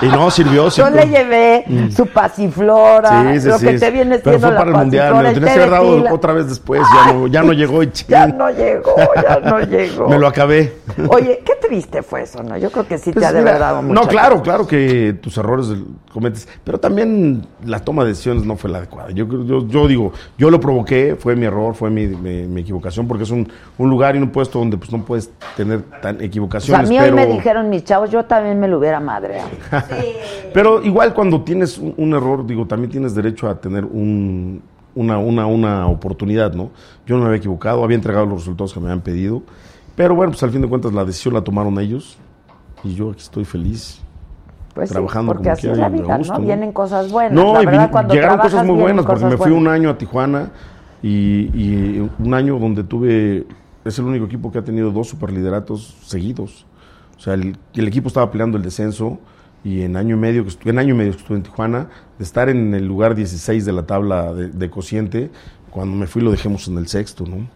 Y 0.02 0.08
no, 0.08 0.30
sirvió, 0.32 0.70
Yo 0.70 0.89
le 0.89 1.08
llevé 1.08 1.66
su 1.95 2.06
pasiflora, 2.08 3.34
Sí, 3.34 3.41
sí, 3.41 3.47
lo 3.47 3.58
sí. 3.60 3.66
que 3.66 3.80
te 3.80 3.91
viene 3.91 4.20
siendo 4.20 4.39
fue 4.39 4.52
la 4.52 4.58
para 4.58 4.72
el 4.72 4.78
mundial, 4.78 5.16
me 5.16 5.24
lo 5.24 5.34
tenías 5.34 5.54
que 5.54 5.60
haber 5.60 5.70
dado 5.72 6.04
otra 6.14 6.34
vez 6.34 6.47
después, 6.50 6.82
ya 6.95 7.14
no, 7.14 7.28
ya 7.28 7.43
no 7.43 7.54
llegó. 7.54 7.84
y 7.84 7.91
Ya 8.08 8.28
no 8.28 8.50
llegó, 8.50 8.95
ya 9.22 9.39
no 9.39 9.60
llegó. 9.66 10.08
Me 10.10 10.18
lo 10.20 10.28
acabé. 10.28 10.74
Oye, 11.10 11.41
qué 11.45 11.54
triste 11.68 12.02
fue 12.02 12.24
eso, 12.24 12.41
¿no? 12.43 12.58
Yo 12.58 12.72
creo 12.72 12.88
que 12.88 12.97
sí 12.97 13.12
te 13.12 13.16
Pues 13.16 13.26
ha 13.26 13.34
de 13.34 13.39
haber 13.39 13.60
dado 13.60 13.82
mucho. 13.82 13.93
No, 14.02 14.08
claro, 14.08 14.41
claro 14.41 14.66
que 14.68 15.14
tus 15.22 15.38
errores 15.38 15.68
cometes, 16.14 16.47
pero 16.64 16.80
también 16.80 17.45
la 17.66 17.80
toma 17.80 18.04
de 18.04 18.10
decisiones 18.10 18.45
no 18.45 18.56
fue 18.58 18.70
la 18.70 18.80
adecuada. 18.80 19.12
Yo, 19.12 19.26
yo, 19.45 19.68
yo 19.68 19.88
digo, 19.88 20.14
yo 20.38 20.50
lo 20.50 20.60
provoqué, 20.60 21.16
fue 21.20 21.36
mi 21.36 21.45
error, 21.45 21.76
fue 21.76 21.89
mi, 21.89 22.08
mi- 22.08 22.47
mi 22.47 22.62
equivocación, 22.62 23.08
porque 23.08 23.24
es 23.24 23.30
un, 23.32 23.52
un 23.78 23.89
lugar 23.89 24.16
y 24.16 24.20
un 24.20 24.30
puesto 24.30 24.60
donde 24.60 24.78
pues 24.78 24.91
no 24.91 25.04
puedes 25.04 25.30
tener 25.56 25.82
tan 26.02 26.16
O 26.16 26.20
sea, 26.20 26.24
a 26.24 26.26
equivocaciones. 26.26 26.89
mí 26.89 27.00
hoy 27.00 27.12
me 27.12 27.26
dijeron 27.26 27.70
mis 27.70 27.84
chavos, 27.84 28.10
yo 28.10 28.26
también 28.26 28.60
me 28.60 28.68
lo 28.68 28.78
hubiera 28.80 29.00
madreado. 29.00 29.50
pero 30.54 30.82
igual 30.84 31.14
cuando 31.14 31.42
tienes 31.42 31.78
un, 31.78 31.94
un 31.98 32.14
error, 32.14 32.46
digo, 32.46 32.66
también 32.66 32.92
tienes 32.92 33.16
derecho 33.16 33.48
a 33.50 33.60
tener 33.60 33.86
un, 33.86 34.62
una, 34.96 35.18
una, 35.18 35.46
una 35.46 35.88
oportunidad, 35.88 36.54
¿no? 36.54 36.72
Yo 37.06 37.16
no 37.16 37.22
me 37.22 37.28
había 37.28 37.38
equivocado, 37.38 37.84
había 37.84 37.96
entregado 37.96 38.26
los 38.26 38.40
resultados 38.40 38.74
que 38.74 38.80
me 38.80 38.88
habían 38.88 39.02
pedido, 39.02 39.44
pero 39.96 40.16
bueno, 40.16 40.32
pues 40.32 40.44
al 40.44 40.52
fin 40.52 40.62
de 40.62 40.68
cuentas 40.68 40.94
la 40.94 41.06
decisión 41.06 41.34
la 41.34 41.42
tomaron 41.42 41.80
ellos 41.80 42.18
y 42.84 42.96
yo 42.96 43.12
aquí 43.12 43.22
estoy 43.22 43.46
feliz. 43.46 44.02
Pues 44.74 44.90
sí, 44.90 44.94
trabajando 44.94 45.34
porque 45.34 45.44
como 45.44 45.53
así 45.53 45.68
es 45.68 45.78
la 45.78 45.90
vida, 45.90 46.18
gusto, 46.18 46.34
¿no? 46.34 46.40
¿no? 46.40 46.45
Vienen 46.45 46.72
cosas 46.72 47.11
buenas. 47.11 47.34
No, 47.34 47.53
la 47.53 47.60
verdad, 47.61 47.91
cuando 47.91 48.14
llegaron 48.14 48.38
cosas 48.40 48.66
muy 48.66 48.76
buenas 48.76 49.06
porque 49.06 49.26
me 49.26 49.38
fui 49.38 49.52
un 49.52 49.64
buenas. 49.64 49.74
año 49.74 49.90
a 49.90 49.98
Tijuana 49.98 50.52
y, 51.02 51.49
y 51.53 52.10
un 52.20 52.34
año 52.34 52.60
donde 52.60 52.84
tuve, 52.84 53.48
es 53.84 53.99
el 53.99 54.06
único 54.06 54.26
equipo 54.26 54.52
que 54.52 54.60
ha 54.60 54.64
tenido 54.64 54.91
dos 54.91 55.10
superlideratos 55.10 55.98
seguidos. 56.03 56.66
O 57.18 57.20
sea, 57.20 57.34
el, 57.34 57.57
el 57.74 57.88
equipo 57.88 58.07
estaba 58.07 58.32
peleando 58.32 58.57
el 58.57 58.64
descenso 58.64 59.18
y 59.64 59.81
en 59.81 59.98
año 59.98 60.15
y 60.15 60.19
medio 60.19 60.44
que 60.44 60.49
estuve, 60.49 60.72
en 60.72 60.80
año 60.80 60.94
y 60.94 60.98
medio 60.98 61.11
que 61.11 61.19
estuve 61.19 61.38
en 61.38 61.44
Tijuana, 61.44 61.90
de 62.18 62.23
estar 62.23 62.49
en 62.49 62.73
el 62.73 62.86
lugar 62.86 63.15
16 63.15 63.65
de 63.65 63.72
la 63.73 63.86
tabla 63.86 64.34
de, 64.34 64.49
de 64.49 64.69
cociente, 64.69 65.30
cuando 65.69 65.95
me 65.95 66.07
fui 66.07 66.22
lo 66.22 66.31
dejemos 66.31 66.68
en 66.68 66.77
el 66.77 66.88
sexto, 66.88 67.26
¿no? 67.26 67.48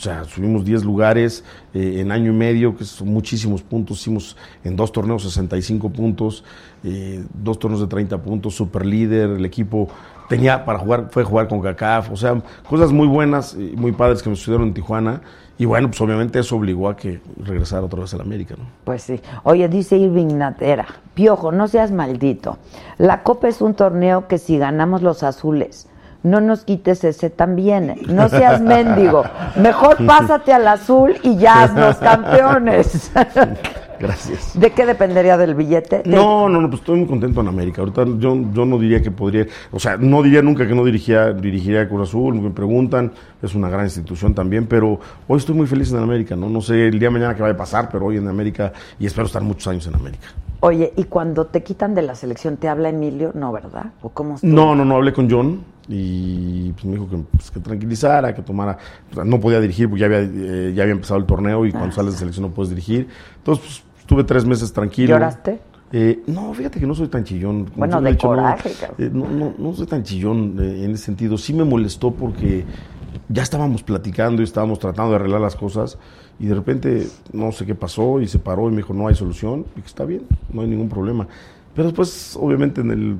O 0.00 0.02
sea, 0.02 0.24
subimos 0.24 0.64
10 0.64 0.82
lugares 0.84 1.44
eh, 1.74 1.96
en 1.98 2.10
año 2.10 2.32
y 2.32 2.34
medio, 2.34 2.74
que 2.74 2.84
son 2.84 3.08
muchísimos 3.08 3.60
puntos. 3.60 4.00
Hicimos 4.00 4.34
en 4.64 4.74
dos 4.74 4.92
torneos 4.92 5.22
65 5.24 5.90
puntos, 5.90 6.42
eh, 6.82 7.22
dos 7.34 7.58
torneos 7.58 7.82
de 7.82 7.86
30 7.86 8.22
puntos, 8.22 8.54
super 8.54 8.86
líder. 8.86 9.28
El 9.28 9.44
equipo 9.44 9.90
tenía 10.26 10.64
para 10.64 10.78
jugar, 10.78 11.08
fue 11.10 11.22
jugar 11.22 11.48
con 11.48 11.60
CACAF. 11.60 12.12
O 12.12 12.16
sea, 12.16 12.42
cosas 12.66 12.92
muy 12.92 13.08
buenas 13.08 13.54
y 13.54 13.76
muy 13.76 13.92
padres 13.92 14.22
que 14.22 14.30
me 14.30 14.36
sucedieron 14.36 14.68
en 14.68 14.72
Tijuana. 14.74 15.20
Y 15.60 15.66
bueno, 15.66 15.88
pues 15.88 16.00
obviamente 16.00 16.38
eso 16.38 16.56
obligó 16.56 16.88
a 16.88 16.96
que 16.96 17.20
regresara 17.36 17.82
otra 17.82 18.00
vez 18.00 18.14
a 18.14 18.16
la 18.16 18.22
América, 18.22 18.54
¿no? 18.56 18.64
Pues 18.84 19.02
sí. 19.02 19.20
Oye, 19.42 19.68
dice 19.68 19.98
Irving 19.98 20.38
Natera, 20.38 20.86
Piojo, 21.12 21.52
no 21.52 21.68
seas 21.68 21.92
maldito. 21.92 22.56
La 22.96 23.22
Copa 23.22 23.46
es 23.48 23.60
un 23.60 23.74
torneo 23.74 24.26
que 24.26 24.38
si 24.38 24.56
ganamos 24.56 25.02
los 25.02 25.22
azules, 25.22 25.86
no 26.22 26.40
nos 26.40 26.64
quites 26.64 27.04
ese 27.04 27.28
también. 27.28 27.94
No 28.08 28.30
seas 28.30 28.60
mendigo. 28.62 29.22
Mejor 29.56 29.98
pásate 30.06 30.54
al 30.54 30.66
azul 30.66 31.16
y 31.22 31.36
ya 31.36 31.64
haznos 31.64 31.96
campeones. 31.98 33.12
Gracias. 34.00 34.58
¿De 34.58 34.70
qué 34.70 34.86
dependería 34.86 35.36
del 35.36 35.54
billete? 35.54 36.02
No, 36.06 36.48
no, 36.48 36.60
no, 36.60 36.70
pues 36.70 36.80
estoy 36.80 37.00
muy 37.00 37.06
contento 37.06 37.42
en 37.42 37.48
América. 37.48 37.82
Ahorita 37.82 38.04
yo, 38.18 38.34
yo 38.52 38.64
no 38.64 38.78
diría 38.78 39.02
que 39.02 39.10
podría, 39.10 39.46
o 39.70 39.78
sea, 39.78 39.98
no 39.98 40.22
diría 40.22 40.40
nunca 40.40 40.66
que 40.66 40.74
no 40.74 40.84
dirigiría, 40.84 41.34
dirigiría 41.34 41.82
a 41.82 41.88
Cruz 41.88 42.08
Azul, 42.08 42.34
me 42.40 42.50
preguntan, 42.50 43.12
es 43.42 43.54
una 43.54 43.68
gran 43.68 43.84
institución 43.84 44.34
también, 44.34 44.66
pero 44.66 44.98
hoy 45.28 45.38
estoy 45.38 45.54
muy 45.54 45.66
feliz 45.66 45.92
en 45.92 45.98
América, 45.98 46.34
¿no? 46.34 46.48
No 46.48 46.62
sé 46.62 46.88
el 46.88 46.98
día 46.98 47.08
de 47.08 47.10
mañana 47.10 47.34
qué 47.34 47.42
vaya 47.42 47.54
a 47.54 47.58
pasar, 47.58 47.90
pero 47.92 48.06
hoy 48.06 48.16
en 48.16 48.26
América 48.26 48.72
y 48.98 49.04
espero 49.04 49.26
estar 49.26 49.42
muchos 49.42 49.66
años 49.68 49.86
en 49.86 49.94
América. 49.94 50.28
Oye, 50.60 50.92
¿y 50.96 51.04
cuando 51.04 51.46
te 51.46 51.62
quitan 51.62 51.94
de 51.94 52.02
la 52.02 52.14
selección 52.14 52.56
te 52.56 52.68
habla 52.68 52.90
Emilio? 52.90 53.32
No, 53.34 53.50
¿verdad? 53.52 53.92
¿O 54.02 54.10
cómo 54.10 54.34
estuvo? 54.34 54.50
No, 54.50 54.74
no, 54.74 54.84
no, 54.84 54.96
hablé 54.96 55.12
con 55.12 55.30
John 55.30 55.62
y 55.88 56.70
pues, 56.72 56.84
me 56.84 56.92
dijo 56.92 57.08
que, 57.08 57.16
pues, 57.16 57.50
que 57.50 57.60
tranquilizara, 57.60 58.34
que 58.34 58.42
tomara, 58.42 58.76
o 59.10 59.14
sea, 59.14 59.24
no 59.24 59.40
podía 59.40 59.58
dirigir 59.58 59.88
porque 59.88 60.00
ya 60.00 60.06
había, 60.06 60.20
eh, 60.20 60.72
ya 60.74 60.82
había 60.82 60.92
empezado 60.92 61.18
el 61.18 61.26
torneo 61.26 61.64
y 61.64 61.72
cuando 61.72 61.92
sales 61.92 62.12
de 62.12 62.18
selección 62.18 62.46
no 62.46 62.54
puedes 62.54 62.70
dirigir. 62.70 63.08
Entonces, 63.38 63.64
pues, 63.64 63.89
estuve 64.10 64.24
tres 64.24 64.44
meses 64.44 64.72
tranquilo. 64.72 65.10
¿Lloraste? 65.14 65.60
Eh, 65.92 66.22
no, 66.26 66.52
fíjate 66.52 66.80
que 66.80 66.86
no 66.86 66.96
soy 66.96 67.06
tan 67.06 67.22
chillón. 67.22 67.66
Como 67.66 67.76
Bueno, 67.76 68.00
de 68.00 68.10
no, 68.12 68.18
coraje, 68.18 68.72
eh, 68.98 69.08
no, 69.12 69.28
no, 69.28 69.54
no 69.56 69.72
soy 69.72 69.86
tan 69.86 70.02
chillón 70.02 70.56
eh, 70.60 70.84
en 70.84 70.90
ese 70.92 71.04
sentido. 71.04 71.38
Sí 71.38 71.52
me 71.52 71.62
molestó 71.62 72.10
porque 72.10 72.64
ya 73.28 73.44
estábamos 73.44 73.84
platicando 73.84 74.42
y 74.42 74.44
estábamos 74.44 74.80
tratando 74.80 75.10
de 75.10 75.16
arreglar 75.16 75.40
las 75.40 75.54
cosas 75.54 75.96
y 76.40 76.46
de 76.46 76.54
repente 76.56 77.06
no 77.32 77.52
sé 77.52 77.66
qué 77.66 77.76
pasó 77.76 78.20
y 78.20 78.26
se 78.26 78.40
paró 78.40 78.66
y 78.68 78.70
me 78.72 78.78
dijo 78.78 78.94
no 78.94 79.06
hay 79.06 79.14
solución 79.14 79.64
y 79.76 79.80
que 79.80 79.86
está 79.86 80.04
bien, 80.04 80.22
no 80.52 80.62
hay 80.62 80.68
ningún 80.68 80.88
problema. 80.88 81.28
Pero 81.74 81.86
después, 81.86 82.36
obviamente, 82.40 82.80
en 82.80 82.90
el 82.90 83.16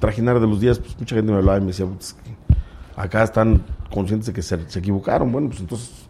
trajinar 0.00 0.38
de 0.38 0.46
los 0.46 0.60
días, 0.60 0.78
pues 0.78 0.98
mucha 0.98 1.16
gente 1.16 1.32
me 1.32 1.38
hablaba 1.38 1.56
y 1.56 1.60
me 1.62 1.68
decía, 1.68 1.86
"Putz, 1.86 2.12
que 2.12 2.30
acá 2.94 3.22
están 3.22 3.62
conscientes 3.90 4.26
de 4.26 4.32
que 4.34 4.42
se, 4.42 4.68
se 4.68 4.78
equivocaron. 4.80 5.32
Bueno, 5.32 5.48
pues 5.48 5.60
entonces, 5.60 6.09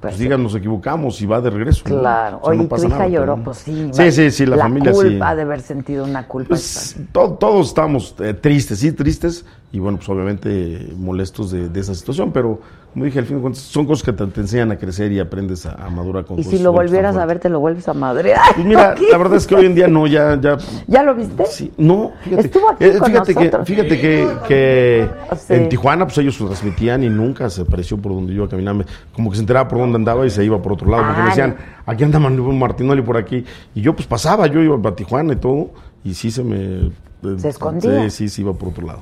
pues, 0.00 0.18
digan, 0.18 0.42
nos 0.42 0.54
equivocamos 0.54 1.20
y 1.20 1.26
va 1.26 1.40
de 1.40 1.50
regreso. 1.50 1.82
¿no? 1.88 2.00
Claro. 2.00 2.38
O 2.38 2.44
sea, 2.44 2.50
Oye, 2.50 2.58
no 2.58 2.64
¿y 2.64 2.68
tu 2.68 2.76
hija 2.76 2.88
nada, 2.88 3.08
lloró? 3.08 3.36
Pues 3.44 3.58
sí. 3.58 3.90
Sí, 3.92 4.12
sí, 4.12 4.30
sí, 4.30 4.46
la, 4.46 4.56
familia 4.56 4.92
sí. 4.94 5.00
culpa 5.00 5.34
de 5.34 5.42
haber 5.42 5.60
sentido 5.60 6.04
una 6.04 6.26
culpa. 6.26 6.48
Pues, 6.50 6.96
to- 7.12 7.32
todos 7.38 7.68
estamos 7.68 8.14
eh, 8.20 8.34
tristes, 8.34 8.78
sí, 8.78 8.92
tristes, 8.92 9.44
y 9.72 9.78
bueno, 9.78 9.98
pues 9.98 10.08
obviamente 10.08 10.92
molestos 10.96 11.50
de, 11.50 11.68
de 11.68 11.80
esa 11.80 11.94
situación, 11.94 12.32
pero 12.32 12.60
como 12.92 13.04
dije, 13.04 13.18
al 13.20 13.24
fin 13.24 13.36
de 13.36 13.42
cuentas, 13.42 13.62
son 13.62 13.86
cosas 13.86 14.02
que 14.04 14.12
te, 14.12 14.26
te 14.26 14.40
enseñan 14.40 14.72
a 14.72 14.76
crecer 14.76 15.12
y 15.12 15.20
aprendes 15.20 15.64
a, 15.64 15.74
a 15.74 15.88
madurar 15.90 16.24
con 16.24 16.38
y 16.38 16.42
cosas 16.42 16.58
si 16.58 16.62
lo 16.64 16.72
volvieras 16.72 17.16
a 17.16 17.24
ver, 17.24 17.38
te 17.38 17.48
lo 17.48 17.60
vuelves 17.60 17.86
a 17.88 17.94
madrear. 17.94 18.40
Pues 18.54 18.66
mira, 18.66 18.94
la 19.10 19.16
verdad 19.18 19.36
es 19.36 19.46
que 19.46 19.54
hoy 19.54 19.66
en 19.66 19.74
día 19.74 19.86
no, 19.86 20.06
ya, 20.08 20.38
ya, 20.40 20.56
¿Ya 20.88 21.02
lo 21.04 21.14
viste? 21.14 21.46
sí, 21.46 21.72
no, 21.78 22.12
fíjate, 22.24 22.46
Estuvo 22.46 22.70
aquí 22.70 22.84
eh, 22.84 22.98
con 22.98 23.06
fíjate 23.10 23.34
que, 23.34 23.64
fíjate 23.64 24.00
que, 24.00 24.28
que 24.48 25.10
Sí. 25.36 25.54
en 25.54 25.68
Tijuana, 25.68 26.04
pues 26.06 26.18
ellos 26.18 26.40
lo 26.40 26.46
transmitían 26.48 27.04
y 27.04 27.08
nunca 27.08 27.48
se 27.48 27.62
apareció 27.62 27.96
por 27.96 28.12
donde 28.12 28.32
yo 28.34 28.42
iba 28.42 28.48
caminando, 28.48 28.84
como 29.14 29.30
que 29.30 29.36
se 29.36 29.42
enteraba 29.42 29.68
por 29.68 29.78
dónde 29.78 29.96
andaba 29.96 30.26
y 30.26 30.30
se 30.30 30.44
iba 30.44 30.60
por 30.60 30.72
otro 30.72 30.90
lado, 30.90 31.04
porque 31.06 31.22
me 31.22 31.28
decían, 31.28 31.56
aquí 31.86 32.02
anda 32.04 32.18
Manuel 32.18 32.56
Martinoli 32.58 33.02
por 33.02 33.16
aquí, 33.16 33.44
y 33.74 33.80
yo 33.80 33.94
pues 33.94 34.06
pasaba, 34.08 34.46
yo 34.48 34.60
iba 34.60 34.76
a 34.88 34.94
Tijuana 34.96 35.34
y 35.34 35.36
todo, 35.36 35.70
y 36.02 36.14
sí 36.14 36.30
se 36.30 36.42
me... 36.42 36.86
eh, 36.86 36.90
Se 37.36 37.48
escondía. 37.50 38.02
Sí, 38.04 38.10
sí, 38.10 38.28
sí 38.28 38.42
iba 38.42 38.52
por 38.52 38.70
otro 38.70 38.86
lado. 38.86 39.00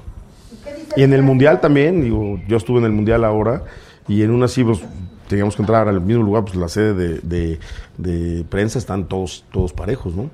Y 0.97 1.03
en 1.03 1.13
el 1.13 1.23
Mundial 1.23 1.61
también, 1.61 2.03
digo, 2.03 2.41
yo 2.49 2.57
estuve 2.57 2.79
en 2.79 2.85
el 2.87 2.93
Mundial 2.93 3.25
ahora 3.25 3.63
y 4.09 4.23
en 4.23 4.31
una 4.31 4.49
sí, 4.49 4.65
pues, 4.65 4.81
teníamos 5.29 5.55
que 5.57 5.63
entrar 5.63 5.87
al 5.89 6.01
mismo 6.01 6.23
lugar, 6.23 6.45
pues 6.45 6.57
la 6.57 6.69
sede 6.69 6.95
de, 6.95 7.21
de- 7.21 7.59
de 7.99 8.45
prensa 8.49 8.79
están 8.79 9.05
todos, 9.07 9.45
todos 9.53 9.73
parejos, 9.73 10.15
¿no? 10.15 10.31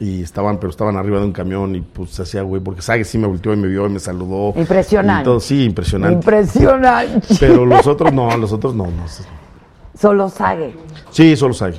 Y 0.00 0.22
estaban, 0.22 0.58
pero 0.58 0.70
estaban 0.70 0.96
arriba 0.96 1.18
de 1.18 1.26
un 1.26 1.32
camión 1.32 1.76
y 1.76 1.80
pues 1.82 2.10
se 2.10 2.22
hacía, 2.22 2.42
güey, 2.42 2.60
porque 2.62 2.80
Sague 2.82 3.04
sí 3.04 3.18
me 3.18 3.26
volteó 3.26 3.52
y 3.52 3.56
me 3.56 3.68
vio 3.68 3.86
y 3.86 3.90
me 3.90 4.00
saludó. 4.00 4.52
Impresionante. 4.58 5.24
Todo, 5.24 5.38
sí, 5.38 5.64
impresionante. 5.64 6.14
Impresionante. 6.14 7.34
Pero 7.38 7.64
los 7.66 7.86
otros 7.86 8.12
no, 8.12 8.34
los 8.36 8.52
otros 8.52 8.74
no. 8.74 8.84
no. 8.86 9.04
Solo 9.96 10.28
Sague. 10.28 10.74
Sí, 11.10 11.36
solo 11.36 11.54
Sague. 11.54 11.76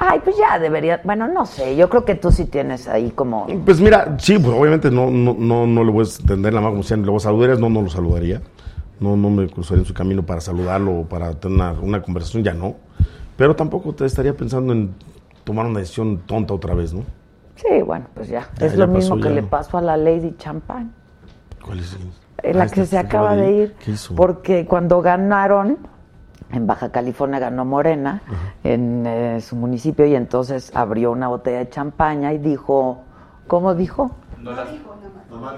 Ay, 0.00 0.20
pues 0.22 0.36
ya 0.36 0.58
debería. 0.60 1.00
Bueno, 1.02 1.26
no 1.26 1.44
sé. 1.44 1.74
Yo 1.74 1.88
creo 1.88 2.04
que 2.04 2.14
tú 2.14 2.30
sí 2.30 2.44
tienes 2.44 2.86
ahí 2.86 3.10
como. 3.10 3.46
Pues 3.64 3.80
mira, 3.80 4.16
sí, 4.18 4.38
pues 4.38 4.54
obviamente 4.56 4.90
no, 4.92 5.10
no, 5.10 5.34
no, 5.36 5.66
no 5.66 5.84
le 5.84 5.90
voy 5.90 6.06
a 6.06 6.26
tender 6.26 6.54
la 6.54 6.60
mano 6.60 6.74
como 6.74 6.82
si 6.84 6.94
le 6.94 7.02
voy 7.02 7.16
a 7.16 7.20
saludar, 7.20 7.58
no, 7.58 7.68
no 7.68 7.82
lo 7.82 7.90
saludaría. 7.90 8.40
No, 9.00 9.16
no 9.16 9.30
me 9.30 9.48
cruzaría 9.48 9.82
en 9.82 9.86
su 9.86 9.94
camino 9.94 10.24
para 10.24 10.40
saludarlo 10.40 11.00
o 11.00 11.04
para 11.04 11.32
tener 11.34 11.56
una, 11.56 11.72
una 11.72 12.02
conversación, 12.02 12.42
ya 12.44 12.54
no. 12.54 12.76
Pero 13.36 13.54
tampoco 13.54 13.92
te 13.92 14.04
estaría 14.04 14.34
pensando 14.36 14.72
en 14.72 14.94
tomar 15.44 15.66
una 15.66 15.80
decisión 15.80 16.18
tonta 16.26 16.54
otra 16.54 16.74
vez, 16.74 16.92
¿no? 16.94 17.02
Sí, 17.56 17.82
bueno, 17.84 18.06
pues 18.14 18.28
ya. 18.28 18.48
Ya, 18.58 18.66
es 18.66 18.72
ya 18.72 18.78
lo 18.78 18.86
mismo 18.86 19.16
pasó, 19.16 19.28
que 19.28 19.34
le 19.34 19.42
pasó 19.42 19.78
a 19.78 19.82
la 19.82 19.96
Lady 19.96 20.34
Champagne. 20.38 20.90
¿Cuál 21.64 21.80
es? 21.80 21.96
La 22.42 22.64
Ah, 22.64 22.66
que 22.66 22.82
esta 22.82 22.86
se 22.86 22.98
acaba 22.98 23.34
de 23.34 23.52
ir. 23.52 23.74
¿Qué 23.84 23.92
hizo? 23.92 24.14
Porque 24.14 24.64
cuando 24.64 25.02
ganaron, 25.02 25.78
en 26.52 26.66
Baja 26.66 26.90
California 26.90 27.38
ganó 27.38 27.64
Morena, 27.64 28.22
en 28.64 29.04
eh, 29.06 29.40
su 29.40 29.56
municipio, 29.56 30.06
y 30.06 30.14
entonces 30.14 30.72
abrió 30.74 31.10
una 31.12 31.28
botella 31.28 31.58
de 31.58 31.68
champaña 31.70 32.32
y 32.32 32.38
dijo, 32.38 33.02
¿cómo 33.46 33.74
dijo? 33.74 34.10
No 34.38 34.52
la 34.52 34.64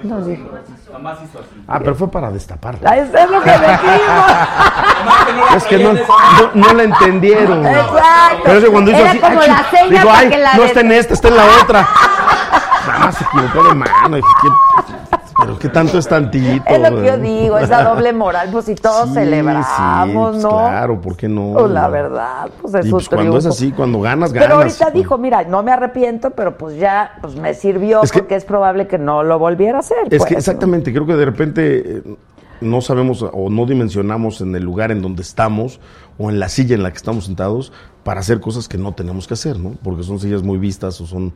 No 0.03 0.21
dijo. 0.25 0.49
Nomás 0.93 1.19
hizo 1.23 1.39
así. 1.39 1.65
Ah, 1.69 1.79
pero 1.79 1.95
fue 1.95 2.11
para 2.11 2.31
destaparla. 2.31 2.91
Ah, 2.91 2.97
Eso 2.97 3.17
es 3.17 3.31
lo 3.31 3.41
que 3.41 3.51
decimos. 3.51 4.27
Es 5.57 5.65
que 5.65 5.79
no, 5.79 5.93
no, 5.93 6.01
no 6.55 6.75
la 6.75 6.83
entendieron. 6.83 7.65
Exacto. 7.65 8.41
Pero 8.45 8.59
es 8.59 8.65
que 8.65 8.71
cuando 8.71 8.91
hizo 8.91 9.01
Era 9.01 9.11
así, 9.11 9.19
como 9.21 9.41
ay, 9.41 9.49
la 9.49 9.71
seña 9.71 9.89
dijo, 9.91 10.09
ay, 10.13 10.29
que 10.29 10.39
la 10.39 10.55
no 10.55 10.61
de- 10.63 10.67
está 10.67 10.81
en 10.81 10.93
esta, 10.93 11.15
está 11.15 11.29
en 11.29 11.37
la 11.37 11.45
otra. 11.63 11.89
Nada 12.89 12.99
más 12.99 13.15
se 13.17 13.25
equivocó 13.25 13.69
de 13.69 13.75
mano. 13.75 14.17
Dije, 14.17 14.29
¿qué- 15.61 15.69
pero 15.69 15.73
qué 15.73 15.75
tanto 15.75 15.99
es 15.99 16.09
tantito. 16.09 16.65
Es 16.67 16.81
lo 16.91 17.01
que 17.01 17.07
yo 17.07 17.17
digo, 17.19 17.59
esa 17.59 17.85
doble 17.85 18.13
moral, 18.13 18.49
pues 18.51 18.65
si 18.65 18.75
todos 18.75 19.09
Sí, 19.09 19.15
celebramos, 19.15 19.67
sí, 20.07 20.13
¿no? 20.15 20.31
pues 20.31 20.47
Claro, 20.47 21.01
¿por 21.01 21.17
qué 21.17 21.29
no? 21.29 21.53
Pues 21.55 21.71
la 21.71 21.89
verdad, 21.89 22.51
pues 22.61 22.75
es 22.75 22.87
Y 22.87 22.91
pues 22.91 23.09
cuando 23.09 23.39
es 23.39 23.47
así, 23.47 23.73
cuando 23.73 24.01
ganas, 24.01 24.33
ganas. 24.33 24.49
Pero 24.49 24.61
ahorita 24.61 24.91
dijo, 24.91 25.19
mira, 25.19 25.45
no 25.45 25.63
me 25.63 25.71
arrepiento, 25.73 26.31
pero 26.31 26.57
pues 26.59 26.77
ya 26.77 27.13
pues 27.21 27.37
me 27.37 27.55
sirvió 27.55 28.03
Es 28.03 28.11
que- 28.13 28.21
porque 28.21 28.35
es 28.37 28.45
probable 28.45 28.87
que 28.87 28.99
no 28.99 29.23
lo 29.23 29.39
volviera 29.39 29.77
a 29.77 29.81
hacer. 29.81 29.99
Es 30.11 30.19
pues, 30.19 30.25
que 30.25 30.35
¿no? 30.35 30.39
exactamente, 30.39 30.93
creo 30.93 31.07
que 31.07 31.15
de 31.17 31.25
repente 31.25 31.79
eh, 31.99 32.03
no 32.61 32.81
sabemos 32.81 33.23
o 33.23 33.49
no 33.51 33.65
dimensionamos 33.67 34.41
en 34.41 34.55
el 34.55 34.63
lugar 34.63 34.91
en 34.91 35.01
donde 35.03 35.23
estamos 35.23 35.81
o 36.19 36.29
en 36.31 36.39
la 36.39 36.49
silla 36.51 36.75
en 36.75 36.83
la 36.83 36.91
que 36.91 36.99
estamos 36.99 37.25
sentados 37.25 37.73
para 38.05 38.21
hacer 38.21 38.41
cosas 38.41 38.67
que 38.69 38.79
no 38.79 38.93
tenemos 38.93 39.27
que 39.27 39.35
hacer, 39.35 39.59
¿no? 39.59 39.73
Porque 39.83 40.03
son 40.03 40.19
sillas 40.19 40.43
muy 40.43 40.59
vistas 40.59 41.01
o 41.01 41.07
son 41.07 41.33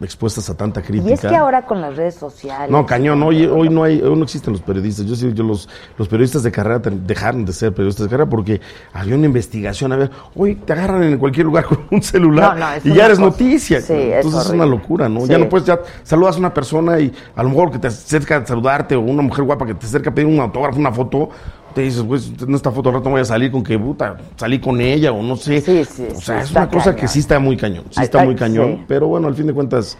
expuestas 0.00 0.50
a 0.50 0.56
tanta 0.56 0.82
crítica. 0.82 1.10
Y 1.10 1.12
es 1.12 1.20
que 1.20 1.36
ahora 1.36 1.64
con 1.64 1.80
las 1.80 1.96
redes 1.96 2.16
sociales. 2.16 2.70
No, 2.70 2.84
cañón, 2.84 3.22
hoy, 3.22 3.46
hoy 3.46 3.68
no 3.68 3.84
hay, 3.84 4.00
hoy 4.02 4.16
no 4.16 4.24
existen 4.24 4.52
los 4.52 4.60
periodistas. 4.62 5.06
Yo 5.06 5.14
sí, 5.14 5.32
yo 5.32 5.44
los, 5.44 5.68
los 5.96 6.08
periodistas 6.08 6.42
de 6.42 6.50
carrera 6.50 6.80
dejaron 6.80 7.44
de 7.44 7.52
ser 7.52 7.72
periodistas 7.72 8.06
de 8.06 8.10
carrera 8.10 8.28
porque 8.28 8.60
había 8.92 9.14
una 9.14 9.26
investigación. 9.26 9.92
A 9.92 9.96
ver, 9.96 10.10
hoy 10.34 10.56
te 10.56 10.72
agarran 10.72 11.04
en 11.04 11.18
cualquier 11.18 11.46
lugar 11.46 11.64
con 11.66 11.86
un 11.90 12.02
celular 12.02 12.54
No, 12.58 12.66
no, 12.66 12.72
es 12.72 12.84
y 12.84 12.92
ya 12.94 13.04
eres 13.06 13.18
cosa- 13.18 13.30
noticia. 13.30 13.80
sí, 13.80 13.92
es 13.92 14.16
Entonces 14.16 14.40
es, 14.40 14.46
horrible. 14.48 14.66
una 14.66 14.76
locura, 14.76 15.08
¿no? 15.08 15.20
Sí. 15.20 15.28
Ya 15.28 15.38
no 15.38 15.48
puedes, 15.48 15.66
ya 15.66 15.78
saludas 16.02 16.34
a 16.36 16.38
una 16.40 16.52
persona 16.52 16.98
y 16.98 17.12
a 17.36 17.42
lo 17.44 17.50
mejor 17.50 17.70
que 17.70 17.78
te 17.78 17.86
acerca 17.86 18.38
a 18.38 18.46
saludarte 18.46 18.96
o 18.96 19.00
una 19.00 19.22
mujer 19.22 19.44
guapa 19.44 19.64
que 19.66 19.74
te 19.74 19.86
acerca 19.86 20.10
a 20.10 20.14
pedir 20.14 20.26
un 20.28 20.40
autógrafo, 20.40 20.78
una 20.80 20.92
foto. 20.92 21.30
Te 21.74 21.82
dices, 21.82 22.02
pues, 22.06 22.30
en 22.40 22.54
esta 22.54 22.70
foto 22.70 22.88
al 22.90 22.96
rato 22.96 23.10
voy 23.10 23.20
a 23.20 23.24
salir 23.24 23.50
con 23.50 23.62
que, 23.62 23.78
puta, 23.78 24.16
salí 24.36 24.58
con 24.60 24.80
ella 24.80 25.12
o 25.12 25.22
no 25.22 25.36
sé. 25.36 25.60
Sí, 25.60 25.84
sí, 25.84 26.06
o 26.10 26.14
sí, 26.14 26.20
sea, 26.20 26.42
es 26.42 26.50
una 26.50 26.68
cosa 26.68 26.86
cañón. 26.86 26.96
que 27.00 27.08
sí 27.08 27.18
está 27.20 27.38
muy 27.38 27.56
cañón. 27.56 27.84
Sí 27.90 27.96
Ay, 27.96 28.04
está 28.04 28.24
muy 28.24 28.34
cañón. 28.34 28.84
Pero 28.86 29.06
bueno, 29.08 29.28
al 29.28 29.34
fin 29.34 29.46
de 29.46 29.54
cuentas, 29.54 29.96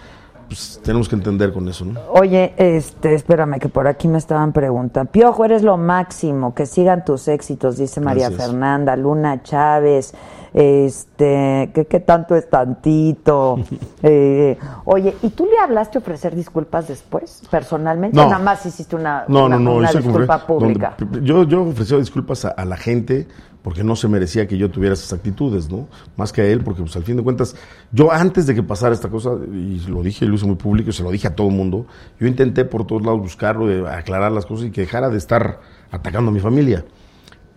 pues 0.52 0.80
tenemos 0.84 1.08
que 1.08 1.14
entender 1.16 1.52
con 1.52 1.66
eso, 1.68 1.84
¿no? 1.86 1.98
Oye, 2.10 2.52
este, 2.58 3.14
espérame 3.14 3.58
que 3.58 3.68
por 3.70 3.86
aquí 3.88 4.06
me 4.06 4.18
estaban 4.18 4.52
preguntando. 4.52 5.10
Piojo, 5.10 5.44
eres 5.46 5.62
lo 5.62 5.78
máximo, 5.78 6.54
que 6.54 6.66
sigan 6.66 7.04
tus 7.04 7.26
éxitos, 7.28 7.78
dice 7.78 8.00
María 8.02 8.28
Gracias. 8.28 8.48
Fernanda, 8.50 8.94
Luna 8.96 9.42
Chávez, 9.42 10.12
este, 10.52 11.70
que 11.74 11.86
qué 11.86 12.00
tanto 12.00 12.34
es 12.36 12.48
tantito. 12.48 13.58
Eh, 14.04 14.58
oye, 14.84 15.14
¿y 15.22 15.28
tú 15.28 15.46
le 15.46 15.56
hablaste 15.60 15.96
a 15.96 16.00
ofrecer 16.00 16.34
disculpas 16.34 16.88
después, 16.88 17.40
personalmente? 17.48 18.16
No. 18.16 18.24
¿O 18.26 18.30
nada 18.30 18.42
más 18.42 18.66
hiciste 18.66 18.96
una, 18.96 19.24
No, 19.28 19.46
una, 19.46 19.58
no, 19.58 19.62
no. 19.70 19.76
una 19.76 19.92
disculpa 19.92 20.44
pública? 20.44 20.94
donde- 20.98 21.22
yo, 21.24 21.44
yo 21.44 21.62
ofrecía 21.62 21.98
disculpas 21.98 22.44
a, 22.44 22.48
a 22.48 22.64
la 22.64 22.76
gente 22.76 23.28
porque 23.62 23.84
no 23.84 23.94
se 23.94 24.08
merecía 24.08 24.46
que 24.46 24.58
yo 24.58 24.70
tuviera 24.70 24.94
esas 24.94 25.12
actitudes, 25.12 25.70
¿no? 25.70 25.88
Más 26.16 26.32
que 26.32 26.42
a 26.42 26.46
él, 26.46 26.60
porque 26.60 26.82
pues 26.82 26.96
al 26.96 27.04
fin 27.04 27.16
de 27.16 27.22
cuentas, 27.22 27.54
yo 27.92 28.12
antes 28.12 28.46
de 28.46 28.54
que 28.54 28.62
pasara 28.62 28.94
esta 28.94 29.08
cosa, 29.08 29.30
y 29.52 29.78
lo 29.88 30.02
dije, 30.02 30.26
lo 30.26 30.34
hice 30.34 30.46
muy 30.46 30.56
público, 30.56 30.90
y 30.90 30.92
se 30.92 31.02
lo 31.02 31.10
dije 31.10 31.28
a 31.28 31.34
todo 31.34 31.48
el 31.48 31.54
mundo, 31.54 31.86
yo 32.18 32.26
intenté 32.26 32.64
por 32.64 32.86
todos 32.86 33.02
lados 33.02 33.20
buscarlo, 33.20 33.66
de 33.66 33.88
aclarar 33.88 34.32
las 34.32 34.46
cosas 34.46 34.66
y 34.66 34.70
que 34.70 34.82
dejara 34.82 35.08
de 35.08 35.18
estar 35.18 35.60
atacando 35.90 36.30
a 36.30 36.34
mi 36.34 36.40
familia. 36.40 36.84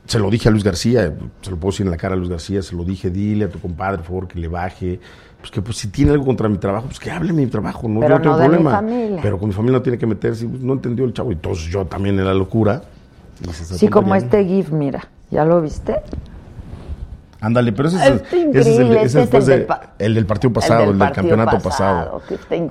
Se 0.06 0.20
lo 0.20 0.30
dije 0.30 0.50
a 0.50 0.52
Luis 0.52 0.64
García, 0.64 1.16
se 1.42 1.50
lo 1.50 1.58
puedo 1.58 1.72
decir 1.72 1.88
en 1.88 1.92
la 1.92 1.98
cara 1.98 2.14
a 2.14 2.18
Luis 2.18 2.30
García, 2.30 2.62
se 2.62 2.76
lo 2.76 2.84
dije, 2.84 3.10
dile 3.10 3.46
a 3.46 3.50
tu 3.50 3.60
compadre, 3.60 3.98
por 3.98 4.06
favor, 4.06 4.28
que 4.28 4.40
le 4.40 4.48
baje. 4.48 5.00
Pues 5.40 5.50
que 5.50 5.62
pues, 5.62 5.78
si 5.78 5.88
tiene 5.88 6.12
algo 6.12 6.26
contra 6.26 6.48
mi 6.48 6.58
trabajo, 6.58 6.86
pues 6.86 7.00
que 7.00 7.10
hable 7.10 7.28
de 7.30 7.34
mi 7.34 7.48
trabajo, 7.48 7.88
no, 7.88 8.00
Pero 8.00 8.18
yo 8.18 8.18
no 8.18 8.22
tengo 8.22 8.38
de 8.38 8.44
mi 8.44 8.54
problema. 8.54 8.72
familia. 8.72 9.20
Pero 9.24 9.40
con 9.40 9.48
mi 9.48 9.54
familia 9.56 9.80
no 9.80 9.82
tiene 9.82 9.98
que 9.98 10.06
meterse, 10.06 10.48
pues, 10.48 10.62
no 10.62 10.74
entendió 10.74 11.06
el 11.06 11.14
chavo, 11.14 11.32
y 11.32 11.34
entonces 11.34 11.66
yo 11.66 11.86
también 11.86 12.20
en 12.20 12.26
la 12.26 12.34
locura. 12.36 12.84
Y 13.42 13.54
se 13.54 13.78
Sí, 13.78 13.88
como 13.88 14.16
este 14.16 14.44
GIF, 14.46 14.72
mira, 14.72 15.08
¿ya 15.32 15.44
lo 15.46 15.62
viste? 15.62 15.96
Ándale, 17.42 17.74
pero 17.74 17.90
ese 17.90 17.98
es, 17.98 18.04
el, 18.08 18.14
ese 18.16 18.26
es 18.26 18.34
el, 18.34 18.48
increíble, 18.48 18.96
ese 19.04 19.06
este 19.06 19.20
después 19.20 19.44
es 19.44 19.50
el 19.50 19.54
de- 19.54 19.58
del 19.58 19.66
pa- 19.68 19.94
el 20.00 20.16
del 20.16 20.26
partido 20.26 20.54
pasado, 20.54 20.80
del 20.82 20.90
el 20.92 21.00
del, 21.00 21.12
campeonato 21.12 21.60
pasado. 21.60 22.22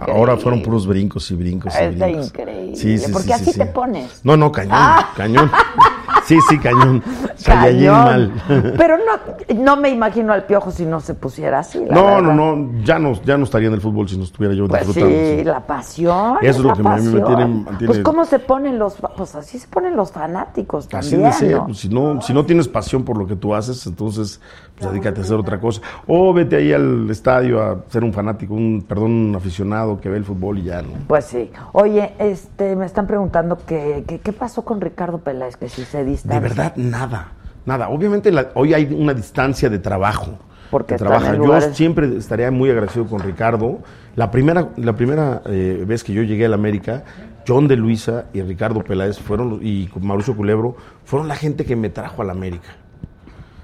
Ahora 0.08 0.36
fueron 0.36 0.62
puros 0.62 0.86
brincos 0.86 1.30
y 1.30 1.34
brincos 1.36 1.72
y 1.74 1.84
Está 1.84 2.08
increíble, 2.08 3.08
porque 3.12 3.34
así 3.34 3.52
te 3.52 3.66
pones. 3.66 4.20
No, 4.24 4.36
no, 4.36 4.50
cañón, 4.50 4.72
Ah. 4.76 5.10
cañón. 5.16 5.50
Sí, 6.24 6.38
sí, 6.48 6.58
cañón. 6.58 7.02
Saiyajin 7.36 7.86
Cañón. 7.86 8.04
mal. 8.04 8.32
Pero 8.78 8.96
no, 8.98 9.54
no 9.62 9.76
me 9.76 9.90
imagino 9.90 10.32
al 10.32 10.44
piojo 10.44 10.70
si 10.70 10.86
no 10.86 11.00
se 11.00 11.14
pusiera 11.14 11.58
así. 11.58 11.84
la 11.84 11.94
No, 11.94 12.04
verdad. 12.06 12.22
no, 12.22 12.56
no, 12.56 12.70
ya 12.82 12.98
no, 12.98 13.12
ya 13.22 13.36
no 13.36 13.44
estaría 13.44 13.68
en 13.68 13.74
el 13.74 13.80
fútbol 13.80 14.08
si 14.08 14.16
no 14.16 14.24
estuviera 14.24 14.54
yo 14.54 14.66
Pues 14.66 14.86
disfrutando. 14.86 15.16
sí, 15.16 15.36
sí. 15.38 15.44
la 15.44 15.60
pasión. 15.60 16.36
Eso 16.40 16.58
es 16.58 16.58
lo 16.64 16.72
que 16.74 16.80
a 16.88 16.96
mí 16.96 17.02
me 17.08 17.20
tiene- 17.20 17.46
mantiene- 17.46 17.86
Pues 17.86 17.98
cómo 18.00 18.24
se 18.24 18.38
ponen 18.38 18.78
los, 18.78 18.96
pues 19.16 19.34
así 19.34 19.58
se 19.58 19.68
ponen 19.68 19.96
los 19.96 20.12
fanáticos 20.12 20.86
Así 20.92 21.10
también, 21.12 21.22
de 21.30 21.32
ser, 21.36 21.56
¿no? 21.56 21.66
pues, 21.66 21.78
si 21.78 21.88
no, 21.88 22.20
si 22.22 22.32
no 22.32 22.44
tienes 22.46 22.68
pasión 22.68 23.04
por 23.04 23.18
lo 23.18 23.26
que 23.26 23.36
tú 23.36 23.54
haces, 23.54 23.86
entonces 23.86 24.40
pues, 24.78 24.90
dedícate 24.90 25.20
a 25.20 25.24
hacer 25.24 25.36
otra 25.36 25.60
cosa. 25.60 25.80
O 26.06 26.32
vete 26.32 26.56
ahí 26.56 26.72
al 26.72 27.08
estadio 27.10 27.62
a 27.62 27.84
ser 27.88 28.02
un 28.04 28.12
fanático, 28.12 28.54
un, 28.54 28.84
perdón, 28.86 29.10
un 29.12 29.36
aficionado 29.36 30.00
que 30.00 30.08
ve 30.08 30.16
el 30.16 30.24
fútbol 30.24 30.58
y 30.58 30.64
ya, 30.64 30.82
¿no? 30.82 30.88
Pues 31.06 31.26
sí. 31.26 31.50
Oye, 31.72 32.12
este, 32.18 32.74
me 32.76 32.86
están 32.86 33.06
preguntando 33.06 33.58
que, 33.66 34.04
que- 34.06 34.18
qué 34.20 34.32
pasó 34.32 34.64
con 34.64 34.80
Ricardo 34.80 35.18
Peláez, 35.18 35.56
que 35.56 35.68
si 35.68 35.84
se 35.84 36.03
distancia. 36.04 36.40
De 36.40 36.48
verdad, 36.48 36.76
nada, 36.76 37.32
nada. 37.66 37.88
Obviamente 37.88 38.30
la- 38.30 38.50
hoy 38.54 38.74
hay 38.74 38.84
una 38.92 39.14
distancia 39.14 39.68
de 39.68 39.78
trabajo. 39.78 40.38
Porque 40.70 40.96
trabaja. 40.96 41.36
Yo 41.36 41.60
siempre 41.72 42.16
estaría 42.16 42.50
muy 42.50 42.70
agradecido 42.70 43.06
con 43.06 43.20
Ricardo. 43.20 43.78
La 44.16 44.30
primera, 44.30 44.70
la 44.76 44.94
primera 44.94 45.42
eh, 45.46 45.84
vez 45.86 46.02
que 46.02 46.12
yo 46.12 46.22
llegué 46.22 46.46
a 46.46 46.48
la 46.48 46.56
América, 46.56 47.04
John 47.46 47.68
de 47.68 47.76
Luisa 47.76 48.24
y 48.32 48.42
Ricardo 48.42 48.82
Peláez 48.82 49.18
fueron 49.18 49.60
y 49.62 49.88
Mauricio 50.00 50.34
Culebro 50.34 50.76
fueron 51.04 51.28
la 51.28 51.36
gente 51.36 51.64
que 51.64 51.76
me 51.76 51.90
trajo 51.90 52.22
a 52.22 52.24
la 52.24 52.32
América. 52.32 52.76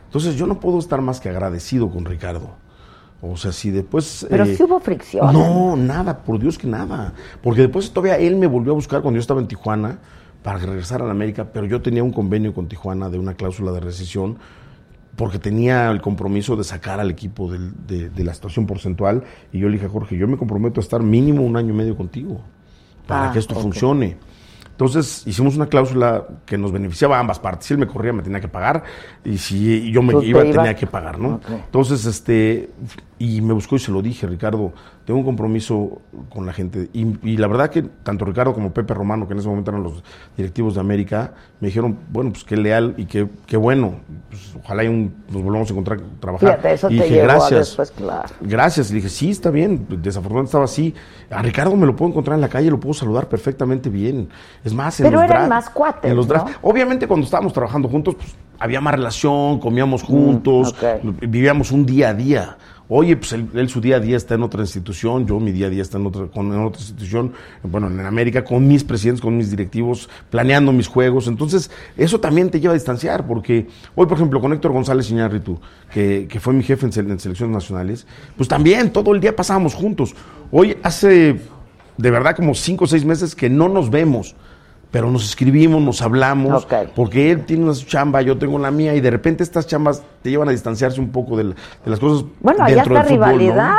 Entonces 0.07 0.37
yo 0.37 0.47
no 0.47 0.61
puedo 0.61 0.79
estar 0.79 1.01
más 1.01 1.21
que 1.21 1.29
agradecido 1.29 1.89
con 1.91 2.05
Ricardo. 2.05 2.51
O 3.23 3.37
sea, 3.37 3.53
si 3.53 3.71
después... 3.71 4.27
Pero 4.31 4.45
eh, 4.45 4.55
sí 4.57 4.62
hubo 4.62 4.81
fricción. 4.81 5.33
No, 5.33 5.77
nada, 5.77 6.19
por 6.19 6.39
Dios 6.39 6.59
que 6.59 6.67
nada. 6.67 7.12
Porque 7.43 7.62
después 7.62 7.91
todavía 7.93 8.17
él 8.17 8.37
me 8.37 8.47
volvió 8.47 8.73
a 8.73 8.75
buscar 8.75 9.03
cuando 9.03 9.19
yo 9.19 9.21
estaba 9.21 9.41
en 9.41 9.47
Tijuana 9.47 9.99
para 10.43 10.59
regresar 10.59 11.03
a 11.03 11.05
la 11.05 11.11
América, 11.11 11.49
pero 11.53 11.67
yo 11.67 11.81
tenía 11.83 12.03
un 12.03 12.12
convenio 12.12 12.55
con 12.55 12.67
Tijuana 12.69 13.11
de 13.11 13.19
una 13.19 13.35
cláusula 13.35 13.73
de 13.73 13.81
rescisión 13.81 14.39
porque 15.17 15.39
tenía 15.39 15.91
el 15.91 16.01
compromiso 16.01 16.57
de 16.57 16.65
sacar 16.65 16.99
al 17.01 17.11
equipo 17.11 17.51
del- 17.51 17.73
de, 17.87 18.09
de 18.09 18.25
la 18.25 18.33
situación 18.33 18.67
porcentual 18.67 19.23
y 19.53 19.59
yo 19.59 19.69
le 19.69 19.75
dije 19.75 19.87
a 19.87 19.91
Jorge, 19.91 20.17
yo 20.17 20.27
me 20.29 20.37
comprometo 20.39 20.81
a 20.81 20.83
estar 20.83 21.03
mínimo 21.03 21.43
un 21.43 21.57
año 21.57 21.75
y 21.75 21.77
medio 21.77 21.97
contigo 21.97 22.41
para 23.07 23.29
Ah, 23.29 23.33
que 23.33 23.39
esto 23.41 23.55
funcione. 23.65 24.17
Entonces 24.71 25.27
hicimos 25.27 25.57
una 25.57 25.67
cláusula 25.67 26.27
que 26.47 26.57
nos 26.57 26.73
beneficiaba 26.73 27.19
a 27.19 27.21
ambas 27.21 27.39
partes. 27.39 27.67
Si 27.67 27.75
él 27.75 27.81
me 27.81 27.87
corría, 27.87 28.15
me 28.15 28.23
tenía 28.23 28.41
que 28.41 28.49
pagar. 28.49 28.83
Y 29.27 29.37
si 29.37 29.91
yo 29.93 30.01
me 30.01 30.15
iba, 30.25 30.41
tenía 30.62 30.75
que 30.75 30.87
pagar, 30.87 31.19
¿no? 31.19 31.39
Entonces, 31.67 32.07
este, 32.07 32.71
y 33.19 33.43
me 33.43 33.53
buscó 33.53 33.77
y 33.77 33.79
se 33.79 33.93
lo 33.93 34.01
dije, 34.01 34.27
Ricardo, 34.27 34.73
tengo 35.11 35.19
un 35.19 35.24
compromiso 35.27 36.01
con 36.32 36.47
la 36.47 36.53
gente. 36.53 36.89
Y, 36.93 37.05
y 37.28 37.37
la 37.37 37.49
verdad 37.49 37.69
que 37.69 37.82
tanto 37.82 38.24
Ricardo 38.24 38.55
como 38.55 38.73
Pepe 38.73 38.95
Romano, 38.95 39.27
que 39.27 39.32
en 39.32 39.41
ese 39.41 39.49
momento 39.49 39.73
eran 39.73 39.82
los 39.82 40.05
directivos 40.37 40.74
de 40.74 40.81
América, 40.81 41.32
me 41.59 41.66
dijeron, 41.66 41.99
bueno, 42.12 42.31
pues 42.31 42.45
qué 42.45 42.57
leal 42.57 42.95
y 42.97 43.07
qué, 43.07 43.27
qué 43.45 43.57
bueno. 43.57 43.95
Pues, 44.28 44.55
ojalá 44.62 44.85
y 44.85 44.87
un- 44.87 45.12
nos 45.28 45.43
volvamos 45.43 45.69
a 45.69 45.73
encontrar, 45.73 46.01
trabajar. 46.20 46.49
Fíjate, 46.51 46.73
eso 46.74 46.91
y 46.91 46.99
te 46.99 47.03
dije, 47.05 47.23
gracias. 47.23 47.59
después, 47.70 47.91
claro. 47.91 48.28
Gracias. 48.41 48.91
Le 48.91 48.97
dije, 48.97 49.09
sí, 49.09 49.31
está 49.31 49.51
bien. 49.51 49.85
Desafortunadamente 49.89 50.49
estaba 50.51 50.65
así. 50.66 50.95
A 51.28 51.43
Ricardo 51.43 51.74
me 51.74 51.87
lo 51.87 51.97
puedo 51.97 52.12
encontrar 52.12 52.37
en 52.37 52.41
la 52.43 52.49
calle, 52.49 52.70
lo 52.70 52.78
puedo 52.78 52.95
saludar 52.95 53.28
perfectamente 53.28 53.91
bien. 53.91 54.28
Es 54.62 54.73
más, 54.73 55.01
en 55.01 55.07
Pero 55.07 55.23
los 55.23 55.28
eran 55.28 55.49
más 55.49 55.70
cuates, 55.70 56.09
En 56.09 56.16
los 56.16 56.28
¿no? 56.28 56.35
drafts- 56.35 56.57
Obviamente 56.62 57.09
cuando 57.09 57.24
estábamos 57.24 57.53
trabajando 57.53 57.89
juntos, 57.89 58.15
pues 58.15 58.32
había 58.61 58.81
más 58.81 58.95
relación, 58.95 59.59
comíamos 59.59 60.05
juntos, 60.05 60.73
Mm, 61.03 61.09
ok. 61.09 61.15
vivíamos 61.23 61.73
un 61.73 61.85
día 61.85 62.11
a 62.11 62.15
día. 62.15 62.57
Oye, 62.93 63.17
pues 63.17 63.33
él, 63.33 63.47
él 63.55 63.69
su 63.69 63.81
día 63.81 63.97
a 63.97 64.01
día 64.01 64.17
está 64.17 64.35
en 64.35 64.43
otra 64.43 64.62
institución, 64.62 65.25
yo 65.25 65.39
mi 65.39 65.53
día 65.53 65.69
a 65.69 65.71
día 65.71 65.81
está 65.83 65.97
en 65.97 66.07
otra, 66.07 66.27
con- 66.27 66.53
en 66.53 66.61
otra 66.61 66.81
institución, 66.81 67.33
bueno, 67.62 67.87
en 67.87 68.01
América, 68.01 68.43
con 68.45 68.67
mis 68.67 68.83
presidentes, 68.83 69.21
con 69.23 69.37
mis 69.37 69.49
directivos, 69.49 70.11
planeando 70.29 70.73
mis 70.73 70.89
juegos. 70.89 71.29
Entonces, 71.29 71.71
eso 71.97 72.19
también 72.19 72.51
te 72.51 72.59
lleva 72.59 72.73
a 72.73 72.75
distanciar, 72.75 73.29
porque 73.29 73.69
hoy, 73.95 74.07
por 74.07 74.17
ejemplo, 74.19 74.41
con 74.41 74.53
Héctor 74.53 74.73
González 74.73 75.09
Iñárritu, 75.09 75.61
que, 75.95 76.27
que 76.29 76.41
fue 76.41 76.53
mi 76.53 76.65
jefe 76.65 76.85
en, 76.87 77.11
en 77.12 77.21
selecciones 77.21 77.55
nacionales, 77.55 78.09
pues 78.37 78.49
también 78.49 78.91
todo 78.93 79.15
el 79.15 79.21
día 79.21 79.37
pasábamos 79.37 79.73
juntos. 79.75 80.17
Hoy 80.51 80.77
hace 80.83 81.41
de 81.97 82.11
verdad 82.11 82.35
como 82.35 82.55
cinco 82.55 82.85
o 82.85 82.87
seis 82.89 83.05
meses 83.05 83.37
que 83.37 83.49
no 83.49 83.69
nos 83.69 83.89
vemos. 83.89 84.35
Pero 84.91 85.09
nos 85.11 85.25
escribimos, 85.25 85.81
nos 85.81 86.03
hablamos, 86.03 86.65
Ok. 86.65 86.75
porque 86.97 87.31
él 87.31 87.45
tiene 87.45 87.62
una 87.65 87.75
chamba, 87.75 88.23
yo 88.23 88.39
tengo 88.39 88.59
la 88.59 88.73
mía, 88.73 88.93
y 88.97 89.01
de 89.01 89.09
repente 89.11 89.45
estas 89.45 89.69
chambas 89.69 90.03
te 90.23 90.31
llevan 90.31 90.49
a 90.49 90.51
distanciarse 90.51 91.01
un 91.01 91.11
poco 91.11 91.37
del- 91.37 91.55
de, 91.55 91.91
las 91.91 92.01
cosas. 92.01 92.25
Bueno, 92.41 92.65
hasta 92.65 92.75
del 92.75 92.85
fútbol, 92.85 92.99
¿no? 93.03 93.09
rivalidad 93.09 93.77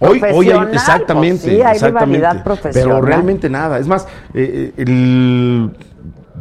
Hoy, 0.00 0.08
hoy 0.08 0.14
hay, 0.14 0.20
profesional, 0.20 0.74
exactamente, 0.74 1.42
pues 1.44 1.54
sí, 1.56 1.62
hay 1.62 1.74
exactamente. 1.74 2.16
rivalidad 2.18 2.44
profesional. 2.44 2.88
Pero 2.90 3.00
realmente 3.06 3.48
nada. 3.48 3.78
Es 3.78 3.86
más, 3.86 4.06
eh, 4.34 4.72
eh, 4.76 4.82
el 4.82 5.70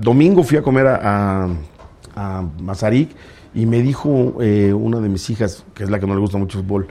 domingo 0.02 0.44
fui 0.44 0.58
a 0.58 0.64
comer 0.64 0.88
a, 0.88 1.44
a, 1.46 1.50
a 2.16 2.44
Mazarik 2.60 3.12
y 3.54 3.68
me 3.68 3.82
dijo 3.84 4.38
eh, 4.42 4.74
una 4.74 5.00
de 5.00 5.10
mis 5.10 5.30
hijas, 5.30 5.64
que 5.76 5.84
es 5.84 5.92
la 5.92 6.00
que 6.00 6.08
no 6.08 6.16
le 6.16 6.22
gusta 6.22 6.40
mucho 6.40 6.58
el 6.58 6.64
fútbol, 6.66 6.88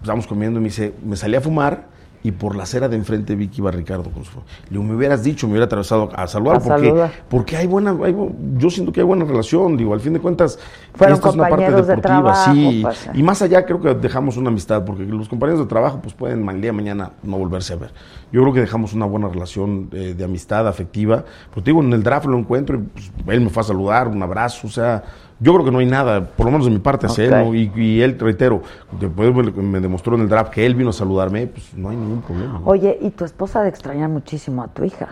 estábamos 0.00 0.28
comiendo 0.28 0.60
y 0.60 0.62
me 0.62 0.68
dice, 0.68 0.94
me 1.04 1.16
salí 1.16 1.34
a 1.34 1.40
fumar 1.40 1.86
y 2.22 2.32
por 2.32 2.54
la 2.54 2.64
acera 2.64 2.88
de 2.88 2.96
enfrente 2.96 3.34
vi 3.34 3.48
que 3.48 3.60
iba 3.60 3.70
Ricardo 3.70 4.10
con 4.10 4.24
su 4.24 4.32
Le 4.38 4.70
digo, 4.70 4.82
me 4.82 4.94
hubieras 4.94 5.22
dicho, 5.22 5.46
me 5.46 5.52
hubiera 5.52 5.66
atravesado 5.66 6.10
a 6.14 6.26
saludar, 6.26 6.56
A 6.56 6.60
porque, 6.60 6.86
saludar. 6.86 7.12
porque 7.28 7.56
hay 7.56 7.66
buena, 7.66 7.96
hay 8.04 8.14
yo 8.56 8.70
siento 8.70 8.92
que 8.92 9.00
hay 9.00 9.06
buena 9.06 9.24
relación, 9.24 9.76
digo, 9.76 9.94
al 9.94 10.00
fin 10.00 10.12
de 10.12 10.20
cuentas, 10.20 10.58
Fueron 10.94 11.14
esto 11.14 11.28
es 11.28 11.34
una 11.34 11.44
parte 11.44 11.56
compañeros 11.56 11.86
de 11.86 11.96
deportiva, 11.96 12.32
trabajo, 12.32 12.52
sí, 12.52 12.80
pues, 12.82 12.96
sí. 12.98 13.10
y 13.14 13.22
más 13.22 13.42
allá 13.42 13.64
creo 13.64 13.80
que 13.80 13.94
dejamos 13.94 14.36
una 14.36 14.50
amistad, 14.50 14.84
porque 14.84 15.04
los 15.04 15.28
compañeros 15.28 15.60
de 15.60 15.66
trabajo 15.66 16.00
pues 16.02 16.14
pueden 16.14 16.48
el 16.48 16.60
día 16.60 16.70
de 16.70 16.76
mañana 16.76 17.12
no 17.22 17.38
volverse 17.38 17.72
a 17.72 17.76
ver. 17.76 17.92
Yo 18.32 18.42
creo 18.42 18.52
que 18.52 18.60
dejamos 18.60 18.92
una 18.92 19.06
buena 19.06 19.28
relación 19.28 19.88
eh, 19.92 20.14
de 20.16 20.24
amistad, 20.24 20.68
afectiva. 20.68 21.24
Te 21.54 21.60
digo, 21.62 21.82
en 21.82 21.92
el 21.92 22.02
draft 22.02 22.26
lo 22.26 22.38
encuentro 22.38 22.76
y 22.76 22.80
pues, 22.80 23.10
él 23.28 23.40
me 23.40 23.50
fue 23.50 23.62
a 23.62 23.64
saludar, 23.64 24.08
un 24.08 24.22
abrazo, 24.22 24.66
o 24.66 24.70
sea, 24.70 25.02
yo 25.40 25.52
creo 25.54 25.64
que 25.64 25.70
no 25.70 25.78
hay 25.78 25.86
nada, 25.86 26.24
por 26.24 26.46
lo 26.46 26.52
menos 26.52 26.66
de 26.66 26.72
mi 26.72 26.78
parte, 26.78 27.06
hacia 27.06 27.24
Ok. 27.24 27.32
él, 27.32 27.44
¿no? 27.44 27.54
y, 27.54 27.72
y 27.74 28.00
él, 28.02 28.18
reitero, 28.18 28.62
después 29.00 29.34
me, 29.34 29.50
me 29.62 29.80
demostró 29.80 30.14
en 30.14 30.22
el 30.22 30.28
draft 30.28 30.52
que 30.52 30.64
él 30.64 30.74
vino 30.74 30.90
a 30.90 30.92
saludarme, 30.92 31.46
pues 31.46 31.74
no 31.74 31.88
hay 31.88 31.96
ningún 31.96 32.20
problema. 32.22 32.60
¿no? 32.60 32.66
Oye, 32.66 32.98
y 33.00 33.10
tu 33.10 33.24
esposa 33.24 33.62
de 33.62 33.70
extrañar 33.70 34.08
muchísimo 34.10 34.62
a 34.62 34.68
tu 34.68 34.84
hija. 34.84 35.08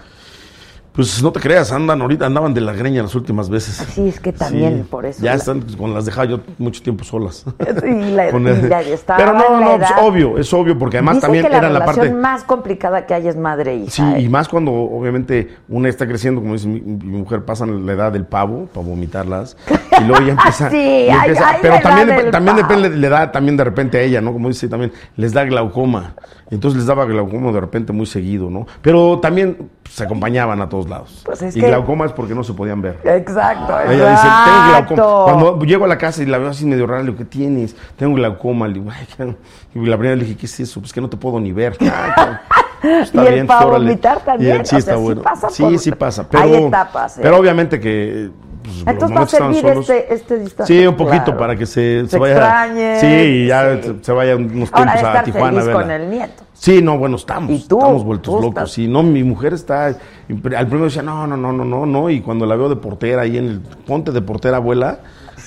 Pues 0.99 1.23
no 1.23 1.31
te 1.31 1.39
creas, 1.39 1.70
andan 1.70 2.01
ahorita, 2.03 2.27
andaban 2.27 2.53
de 2.53 2.61
la 2.61 2.73
greña 2.73 3.05
las 3.05 3.15
últimas 3.15 3.49
veces. 3.49 3.77
Sí, 3.95 4.09
es 4.09 4.19
que 4.19 4.33
también 4.33 4.85
por 4.91 5.07
eso 5.07 5.23
Ya 5.23 5.31
la- 5.31 5.37
están, 5.37 5.61
con 5.79 5.95
las 5.95 6.05
dejaba 6.07 6.25
yo 6.25 6.41
mucho 6.59 6.83
tiempo 6.83 7.05
solas. 7.05 7.45
Y 7.87 8.11
la- 8.11 8.31
el- 8.31 8.73
estaba 8.93 9.16
Pero 9.16 9.33
no, 9.33 9.61
no, 9.61 9.70
es 9.75 9.79
edad. 9.79 9.91
obvio, 10.03 10.37
es 10.39 10.53
obvio, 10.53 10.77
porque 10.77 10.97
además 10.97 11.15
Dicen 11.15 11.27
también 11.29 11.45
que 11.45 11.51
la 11.53 11.59
era 11.59 11.70
la 11.70 11.85
parte. 11.85 12.11
más 12.11 12.43
complicada 12.43 13.07
que 13.07 13.15
hay 13.15 13.29
es 13.29 13.37
madre 13.37 13.75
e 13.75 13.77
hija. 13.77 13.91
Sí, 13.93 14.03
¿eh? 14.03 14.23
y 14.23 14.29
más 14.29 14.49
cuando 14.49 14.73
obviamente 14.73 15.55
una 15.69 15.89
está 15.89 16.05
creciendo, 16.05 16.41
como 16.41 16.55
dice 16.55 16.66
mi, 16.66 16.81
mi 16.81 17.19
mujer, 17.19 17.45
pasan 17.45 17.87
la 17.87 17.93
edad 17.93 18.11
del 18.11 18.25
pavo 18.27 18.66
para 18.66 18.85
vomitarlas. 18.85 19.57
Y 20.01 20.05
luego 20.05 20.25
ya 20.27 20.33
empieza. 20.33 20.69
Sí, 20.69 21.07
empieza- 21.09 21.49
hay 21.51 21.59
pero 21.62 21.79
también, 21.81 22.31
también 22.33 22.57
depende, 22.57 22.91
le 22.91 23.09
da 23.09 23.31
también 23.31 23.57
de 23.57 23.62
repente 23.62 23.99
a 23.99 24.01
ella, 24.03 24.20
¿no? 24.20 24.33
Como 24.33 24.49
dice 24.49 24.66
también, 24.66 24.91
les 25.16 25.33
da 25.33 25.45
glaucoma. 25.45 26.15
Y 26.51 26.55
entonces 26.55 26.79
les 26.79 26.87
daba 26.87 27.05
glaucoma 27.05 27.53
de 27.53 27.61
repente 27.61 27.93
muy 27.93 28.07
seguido, 28.07 28.49
¿no? 28.49 28.66
Pero 28.81 29.19
también 29.20 29.70
se 29.91 30.05
acompañaban 30.05 30.62
a 30.62 30.69
todos 30.69 30.89
lados. 30.89 31.23
Pues 31.27 31.43
es 31.43 31.57
y 31.57 31.61
que- 31.61 31.66
glaucoma 31.66 32.07
es 32.07 32.12
porque 32.12 32.35
no 32.35 32.43
se 32.43 32.55
podían 32.55 32.81
ver. 32.81 32.99
Exacto, 33.05 33.79
Ella 33.81 34.11
dice, 34.12 34.29
tengo 34.87 34.97
glaucoma. 34.97 35.25
Cuando 35.25 35.65
llego 35.66 35.85
a 35.85 35.89
la 35.89 35.99
casa 35.99 36.23
y 36.23 36.27
la 36.27 36.39
veo 36.39 36.49
así 36.49 36.65
medio 36.65 36.87
rara, 36.87 37.01
le 37.03 37.07
digo, 37.07 37.19
¿qué 37.19 37.25
tienes? 37.27 37.77
Tengo 37.97 38.15
glaucoma. 38.15 38.66
Le 38.69 38.75
digo, 38.75 38.87
"Ay, 38.91 39.07
qué-". 39.16 39.37
Y 39.79 39.85
la 39.87 39.97
primera 39.99 40.16
le 40.16 40.25
dije, 40.25 40.37
¿qué 40.39 40.47
es 40.47 40.61
eso? 40.61 40.81
Pues 40.81 40.93
que 40.93 41.01
no 41.01 41.11
te 41.11 41.16
puedo 41.19 41.39
ni 41.39 41.53
ver. 41.53 41.77
Cabrón. 41.79 42.39
Está 42.83 43.25
y 43.25 43.27
el 43.27 43.35
bien, 43.35 43.47
para 43.47 43.66
vomitar 43.66 44.20
también. 44.25 44.57
Y 44.57 44.59
el- 44.61 44.66
sí, 44.66 44.77
o 44.77 44.81
sea, 44.81 44.95
está 44.95 44.97
bueno. 44.97 45.23
pasa 45.23 45.51
sí, 45.51 45.62
por- 45.65 45.79
sí 45.79 45.91
pasa. 45.93 46.29
Pero, 46.31 46.45
Hay 46.45 46.55
etapas. 46.55 47.19
¿eh? 47.19 47.20
Pero 47.23 47.37
obviamente 47.37 47.79
que. 47.81 48.31
Pues, 48.85 48.86
Entonces 48.86 49.16
va 49.19 49.23
a 49.23 49.27
servir 49.27 49.61
solos. 49.61 49.90
este, 49.90 50.15
este 50.15 50.39
distancia. 50.39 50.81
Sí, 50.81 50.86
un 50.86 50.97
poquito 50.97 51.24
Claro. 51.24 51.39
para 51.39 51.57
que 51.57 51.66
se, 51.66 52.07
Se 52.09 52.19
vaya. 52.19 52.35
extrañe, 52.35 53.01
Sí, 53.01 53.07
y 53.07 53.47
ya 53.47 53.77
sí. 53.77 53.82
Se, 53.99 54.05
se 54.05 54.12
vaya 54.12 54.36
unos 54.36 54.69
Ahora 54.73 54.93
tiempos 54.95 55.15
a 55.16 55.23
Tijuana. 55.24 55.61
feliz 55.62 55.74
con 55.74 55.90
el 55.90 56.11
nieto. 56.11 56.43
Sí, 56.55 56.82
no, 56.82 56.99
bueno, 56.99 57.16
estamos. 57.16 57.51
¿Y 57.53 57.66
tú? 57.69 57.78
Estamos 57.78 58.05
vueltos 58.05 58.35
Tú 58.35 58.43
locos. 58.43 58.73
Sí, 58.73 58.89
no, 58.89 59.03
mi 59.03 59.23
mujer 59.23 59.55
está. 59.55 59.86
Al 59.86 59.97
primero 60.66 60.85
decía, 60.85 61.03
no, 61.03 61.27
no, 61.27 61.36
no, 61.36 61.53
no, 61.53 61.65
no, 61.65 61.86
no. 61.86 62.11
Y 62.11 62.20
cuando 62.20 62.47
la 62.47 62.57
veo 62.57 62.69
de 62.69 62.77
portera 62.77 63.23
ahí 63.23 63.39
en 63.39 63.45
el. 63.47 63.61
Ponte 63.61 64.11
de 64.11 64.20
portera, 64.23 64.57
abuela. 64.57 64.99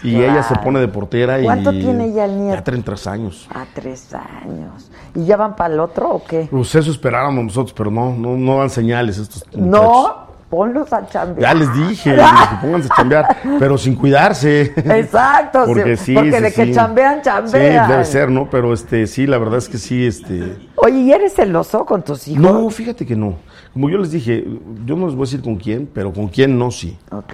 Y 0.03 0.15
Claro. 0.15 0.31
ella 0.33 0.43
se 0.43 0.55
pone 0.55 0.79
de 0.79 0.87
portera 0.87 1.39
y. 1.39 1.43
¿Cuánto 1.43 1.71
tiene 1.71 2.13
ya 2.13 2.25
el 2.25 2.37
nieto? 2.39 2.55
Ya 2.55 2.63
33 2.63 3.07
años. 3.07 3.47
A 3.53 3.65
tres 3.73 4.13
años. 4.13 4.89
¿Y 5.13 5.25
ya 5.25 5.35
van 5.35 5.55
para 5.57 5.73
el 5.73 5.79
otro 5.81 6.09
o 6.11 6.23
qué? 6.23 6.47
Pues 6.49 6.73
eso 6.75 6.89
esperábamos 6.89 7.43
nosotros, 7.43 7.73
pero 7.77 7.91
no, 7.91 8.13
no, 8.15 8.37
no 8.37 8.59
dan 8.59 8.69
señales 8.69 9.17
estos 9.17 9.43
muchachos. 9.53 9.67
No, 9.69 10.30
ponlos 10.51 10.91
a 10.93 11.07
chambear. 11.07 11.39
Ya 11.39 11.53
les 11.57 11.73
dije, 11.73 12.11
dije, 12.15 12.55
pónganse 12.61 12.89
a 12.91 12.95
chambear, 12.95 13.37
pero 13.57 13.77
sin 13.77 13.95
cuidarse. 13.95 14.73
Exacto, 14.75 15.63
porque 15.65 15.95
sí, 15.97 16.13
porque 16.13 16.31
sí, 16.33 16.41
de 16.41 16.53
que 16.53 16.65
sí. 16.65 16.73
chambean, 16.73 17.21
chambean. 17.21 17.85
Sí, 17.85 17.91
debe 17.91 18.05
ser, 18.05 18.29
¿no? 18.29 18.49
Pero 18.49 18.73
este, 18.73 19.07
sí, 19.07 19.25
la 19.25 19.37
verdad 19.39 19.57
es 19.57 19.69
que 19.69 19.77
sí, 19.79 20.05
este. 20.05 20.57
Oye, 20.75 20.97
¿y 20.99 21.11
eres 21.13 21.33
celoso 21.33 21.85
con 21.85 22.03
tus 22.03 22.27
hijos? 22.27 22.43
No, 22.43 22.69
fíjate 22.69 23.05
que 23.05 23.15
no. 23.15 23.35
Como 23.73 23.89
yo 23.89 23.97
les 23.97 24.11
dije, 24.11 24.45
yo 24.85 24.95
no 24.97 25.05
les 25.07 25.15
voy 25.15 25.23
a 25.23 25.27
decir 25.27 25.41
con 25.41 25.55
quién, 25.55 25.89
pero 25.91 26.11
con 26.11 26.27
quién 26.27 26.59
no 26.59 26.69
sí. 26.69 26.97
Ok. 27.11 27.33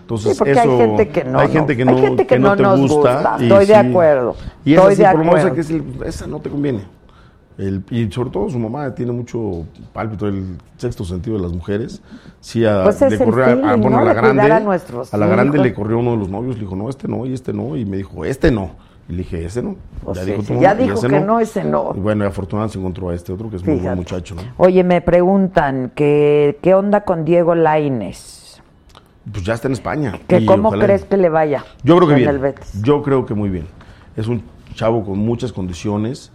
Entonces, 0.00 0.32
Sí, 0.32 0.38
porque 0.38 0.52
eso, 0.52 0.60
hay 0.62 0.78
gente 0.78 1.08
que 1.10 1.24
no, 1.24 1.38
hay 1.38 1.48
gente 1.50 1.76
que 1.76 1.84
no, 1.84 1.98
gente 1.98 2.26
que 2.26 2.34
que 2.34 2.38
no 2.40 2.48
no 2.48 2.56
te 2.56 2.62
nos 2.64 2.80
gusta. 2.80 3.36
estoy 3.38 3.66
de 3.66 3.76
acuerdo, 3.76 4.34
Y 4.64 4.74
estoy 4.74 4.94
esa 4.94 5.02
de 5.02 5.08
acuerdo. 5.08 5.54
que 5.54 5.60
es 5.60 5.70
el- 5.70 5.84
esa 6.04 6.26
no 6.26 6.40
te 6.40 6.50
conviene. 6.50 6.80
El- 7.60 7.84
y 7.90 8.10
sobre 8.10 8.30
todo 8.30 8.48
su 8.48 8.58
mamá 8.58 8.94
tiene 8.94 9.12
mucho 9.12 9.66
pálpito, 9.92 10.26
el 10.26 10.56
sexto 10.78 11.04
sentido 11.04 11.36
de 11.36 11.42
las 11.42 11.52
mujeres. 11.52 12.00
Sí, 12.40 12.64
a, 12.64 12.84
Pues 12.84 13.02
es 13.02 13.12
le 13.18 13.24
corrió 13.24 13.44
a- 13.44 13.54
bueno, 13.76 13.90
¿no? 13.90 13.98
a 13.98 14.04
la 14.04 14.14
grande, 14.14 14.50
a 14.50 14.60
nuestros 14.60 15.12
a 15.12 15.16
la 15.18 15.26
grande 15.26 15.58
hijos. 15.58 15.66
le 15.66 15.74
corrió 15.74 15.98
uno 15.98 16.12
de 16.12 16.16
los 16.16 16.28
novios, 16.30 16.54
le 16.56 16.62
dijo, 16.62 16.74
no, 16.76 16.88
este 16.88 17.06
no, 17.06 17.26
y 17.26 17.34
este 17.34 17.52
no, 17.52 17.76
y 17.76 17.84
me 17.84 17.98
dijo, 17.98 18.24
este 18.24 18.50
no. 18.50 18.70
Y 19.08 19.12
le 19.12 19.18
dije, 19.18 19.44
ese 19.44 19.60
no. 19.62 19.74
Pues 20.04 20.18
ya 20.18 20.24
dijo, 20.24 20.60
ya 20.60 20.74
dijo 20.74 20.94
ese 20.98 21.08
que 21.08 21.20
no, 21.20 21.40
ese 21.40 21.64
no. 21.64 21.92
Y 21.96 22.00
bueno, 22.00 22.24
y 22.24 22.28
afortunadamente 22.28 22.74
se 22.74 22.78
encontró 22.78 23.10
a 23.10 23.14
este 23.14 23.32
otro 23.32 23.50
que 23.50 23.56
es 23.56 23.66
muy 23.66 23.76
buen 23.76 23.96
muchacho, 23.96 24.36
¿no? 24.36 24.42
Oye, 24.56 24.82
me 24.84 25.00
preguntan 25.00 25.90
que 25.94 26.58
qué 26.62 26.74
onda 26.74 27.02
con 27.02 27.24
Diego 27.24 27.54
Laines. 27.56 28.62
Pues 29.30 29.44
ya 29.44 29.54
está 29.54 29.68
en 29.68 29.72
España. 29.72 30.18
Que 30.28 30.46
cómo 30.46 30.68
ojalá- 30.68 30.84
crees 30.86 31.04
que 31.04 31.16
le 31.16 31.28
vaya. 31.28 31.64
Yo 31.82 31.96
creo 31.96 32.08
que 32.08 32.14
en 32.24 32.40
bien. 32.40 32.54
Yo 32.82 33.02
creo 33.02 33.26
que 33.26 33.34
muy 33.34 33.50
bien. 33.50 33.66
Es 34.16 34.28
un 34.28 34.42
chavo 34.74 35.04
con 35.04 35.18
muchas 35.18 35.52
condiciones. 35.52 36.30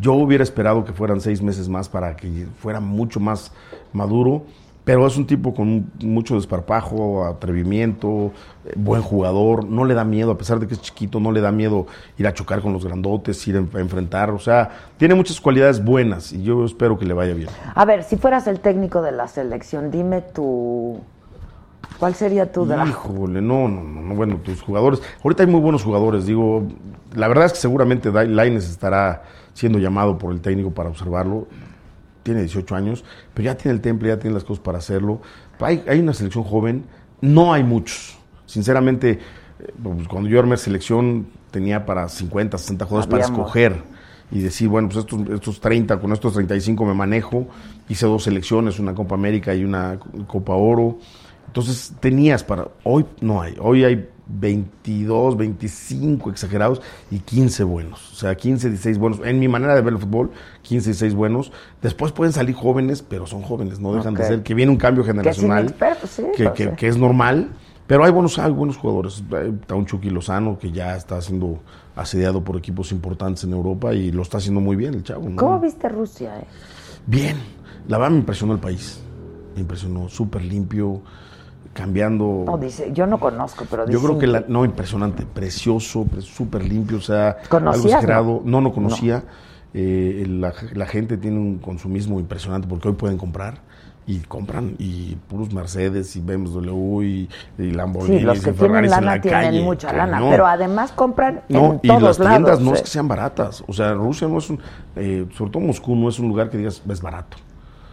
Yo 0.00 0.14
hubiera 0.14 0.42
esperado 0.44 0.84
que 0.84 0.92
fueran 0.92 1.20
seis 1.20 1.42
meses 1.42 1.68
más 1.68 1.88
para 1.88 2.16
que 2.16 2.46
fuera 2.58 2.80
mucho 2.80 3.20
más 3.20 3.52
maduro. 3.92 4.42
Pero 4.84 5.06
es 5.06 5.16
un 5.16 5.26
tipo 5.26 5.54
con 5.54 5.90
mucho 6.02 6.34
desparpajo, 6.34 7.24
atrevimiento, 7.24 8.32
buen 8.76 9.00
jugador, 9.00 9.64
no 9.64 9.86
le 9.86 9.94
da 9.94 10.04
miedo, 10.04 10.30
a 10.32 10.36
pesar 10.36 10.60
de 10.60 10.66
que 10.66 10.74
es 10.74 10.82
chiquito, 10.82 11.20
no 11.20 11.32
le 11.32 11.40
da 11.40 11.50
miedo 11.50 11.86
ir 12.18 12.26
a 12.26 12.34
chocar 12.34 12.60
con 12.60 12.74
los 12.74 12.84
grandotes, 12.84 13.48
ir 13.48 13.56
a 13.56 13.60
enf- 13.60 13.74
a 13.74 13.80
enfrentar, 13.80 14.28
o 14.30 14.38
sea, 14.38 14.68
tiene 14.98 15.14
muchas 15.14 15.40
cualidades 15.40 15.82
buenas 15.82 16.34
y 16.34 16.42
yo 16.42 16.66
espero 16.66 16.98
que 16.98 17.06
le 17.06 17.14
vaya 17.14 17.32
bien. 17.32 17.48
A 17.74 17.86
ver, 17.86 18.02
si 18.02 18.18
fueras 18.18 18.46
el 18.46 18.60
técnico 18.60 19.00
de 19.00 19.12
la 19.12 19.26
selección, 19.26 19.90
dime 19.90 20.20
tu... 20.20 21.00
¿Cuál 21.98 22.14
sería 22.14 22.52
tu 22.52 22.66
draft? 22.66 22.90
Híjole, 22.90 23.40
no, 23.40 23.68
no, 23.68 23.82
no, 23.82 24.02
no, 24.02 24.14
bueno, 24.14 24.36
tus 24.36 24.60
jugadores. 24.60 25.00
Ahorita 25.22 25.44
hay 25.44 25.48
muy 25.48 25.60
buenos 25.60 25.82
jugadores, 25.82 26.26
digo. 26.26 26.62
La 27.14 27.28
verdad 27.28 27.46
es 27.46 27.52
que 27.54 27.58
seguramente 27.58 28.10
Lainez 28.12 28.68
estará 28.68 29.22
siendo 29.54 29.78
llamado 29.78 30.18
por 30.18 30.32
el 30.32 30.40
técnico 30.40 30.72
para 30.72 30.90
observarlo. 30.90 31.48
Tiene 32.22 32.40
18 32.40 32.74
años, 32.74 33.04
pero 33.32 33.46
ya 33.46 33.56
tiene 33.56 33.74
el 33.76 33.80
temple, 33.80 34.08
ya 34.08 34.18
tiene 34.18 34.34
las 34.34 34.44
cosas 34.44 34.62
para 34.62 34.78
hacerlo. 34.78 35.20
Hay, 35.60 35.82
hay 35.88 36.00
una 36.00 36.12
selección 36.12 36.44
joven, 36.44 36.84
no 37.20 37.52
hay 37.52 37.64
muchos. 37.64 38.18
Sinceramente, 38.46 39.18
eh, 39.60 39.72
pues, 39.82 40.08
cuando 40.08 40.28
yo 40.28 40.38
armé 40.38 40.56
selección 40.56 41.26
tenía 41.50 41.86
para 41.86 42.08
50, 42.08 42.58
60 42.58 42.84
jugadores 42.84 43.10
para 43.10 43.24
escoger 43.24 43.82
y 44.30 44.40
decir, 44.40 44.68
bueno, 44.68 44.88
pues 44.88 45.04
estos, 45.04 45.20
estos 45.30 45.60
30, 45.60 46.00
con 46.00 46.12
estos 46.12 46.32
35 46.34 46.84
me 46.84 46.94
manejo. 46.94 47.46
Hice 47.88 48.06
dos 48.06 48.24
selecciones, 48.24 48.78
una 48.78 48.94
Copa 48.94 49.14
América 49.14 49.54
y 49.54 49.64
una 49.64 49.98
Copa 50.26 50.54
Oro. 50.54 50.98
Entonces 51.46 51.94
tenías 52.00 52.42
para. 52.42 52.68
Hoy 52.82 53.06
no 53.20 53.40
hay. 53.40 53.54
Hoy 53.60 53.84
hay 53.84 54.08
22, 54.26 55.36
25 55.36 56.30
exagerados 56.30 56.80
y 57.10 57.18
15 57.20 57.64
buenos. 57.64 58.12
O 58.12 58.16
sea, 58.16 58.34
15, 58.34 58.68
16 58.70 58.98
buenos. 58.98 59.20
En 59.24 59.38
mi 59.38 59.48
manera 59.48 59.74
de 59.74 59.80
ver 59.82 59.92
el 59.94 59.98
fútbol, 59.98 60.30
15, 60.62 60.90
16 60.90 61.14
buenos. 61.14 61.52
Después 61.82 62.12
pueden 62.12 62.32
salir 62.32 62.54
jóvenes, 62.54 63.02
pero 63.02 63.26
son 63.26 63.42
jóvenes, 63.42 63.80
no 63.80 63.94
dejan 63.94 64.14
de 64.14 64.24
ser. 64.24 64.42
Que 64.42 64.54
viene 64.54 64.72
un 64.72 64.78
cambio 64.78 65.04
generacional. 65.04 65.64
expertos, 65.64 66.10
sí. 66.10 66.22
que, 66.36 66.44
pues, 66.44 66.54
que- 66.56 66.64
sí. 66.70 66.76
que 66.76 66.88
es 66.88 66.96
normal. 66.96 67.50
Pero 67.86 68.02
hay 68.04 68.12
buenos, 68.12 68.38
hay 68.38 68.50
buenos 68.50 68.78
jugadores. 68.78 69.22
Está 69.60 69.74
un 69.74 69.84
Chucky 69.84 70.08
Lozano 70.08 70.58
que 70.58 70.72
ya 70.72 70.96
está 70.96 71.20
siendo 71.20 71.60
asediado 71.94 72.42
por 72.42 72.56
equipos 72.56 72.90
importantes 72.92 73.44
en 73.44 73.52
Europa 73.52 73.92
y 73.94 74.10
lo 74.10 74.22
está 74.22 74.38
haciendo 74.38 74.60
muy 74.60 74.74
bien 74.74 74.94
el 74.94 75.02
chavo. 75.02 75.28
¿no? 75.28 75.36
¿Cómo 75.36 75.60
viste 75.60 75.88
Rusia? 75.90 76.38
eh? 76.40 76.46
Bien, 77.06 77.36
la 77.86 77.98
verdad 77.98 78.12
me 78.12 78.18
impresionó 78.20 78.54
el 78.54 78.58
país. 78.60 79.00
Me 79.54 79.60
impresionó, 79.60 80.08
súper 80.08 80.42
limpio, 80.42 81.02
cambiando. 81.74 82.44
No, 82.46 82.56
dice, 82.56 82.90
yo 82.94 83.06
no 83.06 83.18
conozco, 83.20 83.66
pero 83.70 83.84
Yo 83.84 83.90
dicen 83.98 84.04
creo 84.06 84.18
que, 84.18 84.26
la, 84.26 84.44
no, 84.48 84.64
impresionante, 84.64 85.26
precioso, 85.26 86.04
pre- 86.04 86.22
súper 86.22 86.64
limpio, 86.64 86.96
o 86.96 87.02
sea, 87.02 87.36
¿Conocías, 87.50 87.74
algo 87.76 87.88
exagerado. 87.88 88.42
no? 88.44 88.50
No, 88.52 88.60
no, 88.62 88.72
conocía. 88.72 89.24
Eh, 89.74 90.24
la, 90.28 90.54
la 90.72 90.86
gente 90.86 91.16
tiene 91.18 91.36
un 91.38 91.58
consumismo 91.58 92.20
impresionante 92.20 92.68
porque 92.68 92.88
hoy 92.88 92.94
pueden 92.94 93.18
comprar 93.18 93.58
y 94.06 94.18
compran 94.20 94.76
y 94.78 95.16
puros 95.28 95.52
Mercedes 95.52 96.14
y 96.14 96.20
BMW 96.20 97.02
y, 97.02 97.28
y 97.58 97.70
Lamborghini 97.72 98.18
Sí, 98.18 98.24
los 98.24 98.40
que 98.40 98.50
y 98.50 98.52
tienen 98.52 98.90
lana 98.90 99.14
la 99.16 99.20
tienen 99.20 99.40
calle. 99.42 99.62
mucha 99.62 99.92
lana, 99.92 100.20
pero 100.30 100.46
además 100.46 100.92
compran 100.92 101.40
No, 101.48 101.72
en 101.72 101.80
y 101.82 101.88
todos 101.88 102.02
las 102.02 102.16
tiendas 102.18 102.40
lados. 102.42 102.60
no 102.60 102.74
es 102.74 102.80
eh. 102.80 102.82
que 102.84 102.90
sean 102.90 103.08
baratas. 103.08 103.64
O 103.66 103.72
sea, 103.72 103.94
Rusia 103.94 104.28
no 104.28 104.38
es 104.38 104.48
un. 104.50 104.60
eh, 104.94 105.26
sobre 105.36 105.50
todo 105.50 105.62
Moscú 105.64 105.96
no 105.96 106.08
es 106.08 106.18
un 106.20 106.28
lugar 106.28 106.50
que 106.50 106.58
digas 106.58 106.80
es 106.88 107.02
barato. 107.02 107.36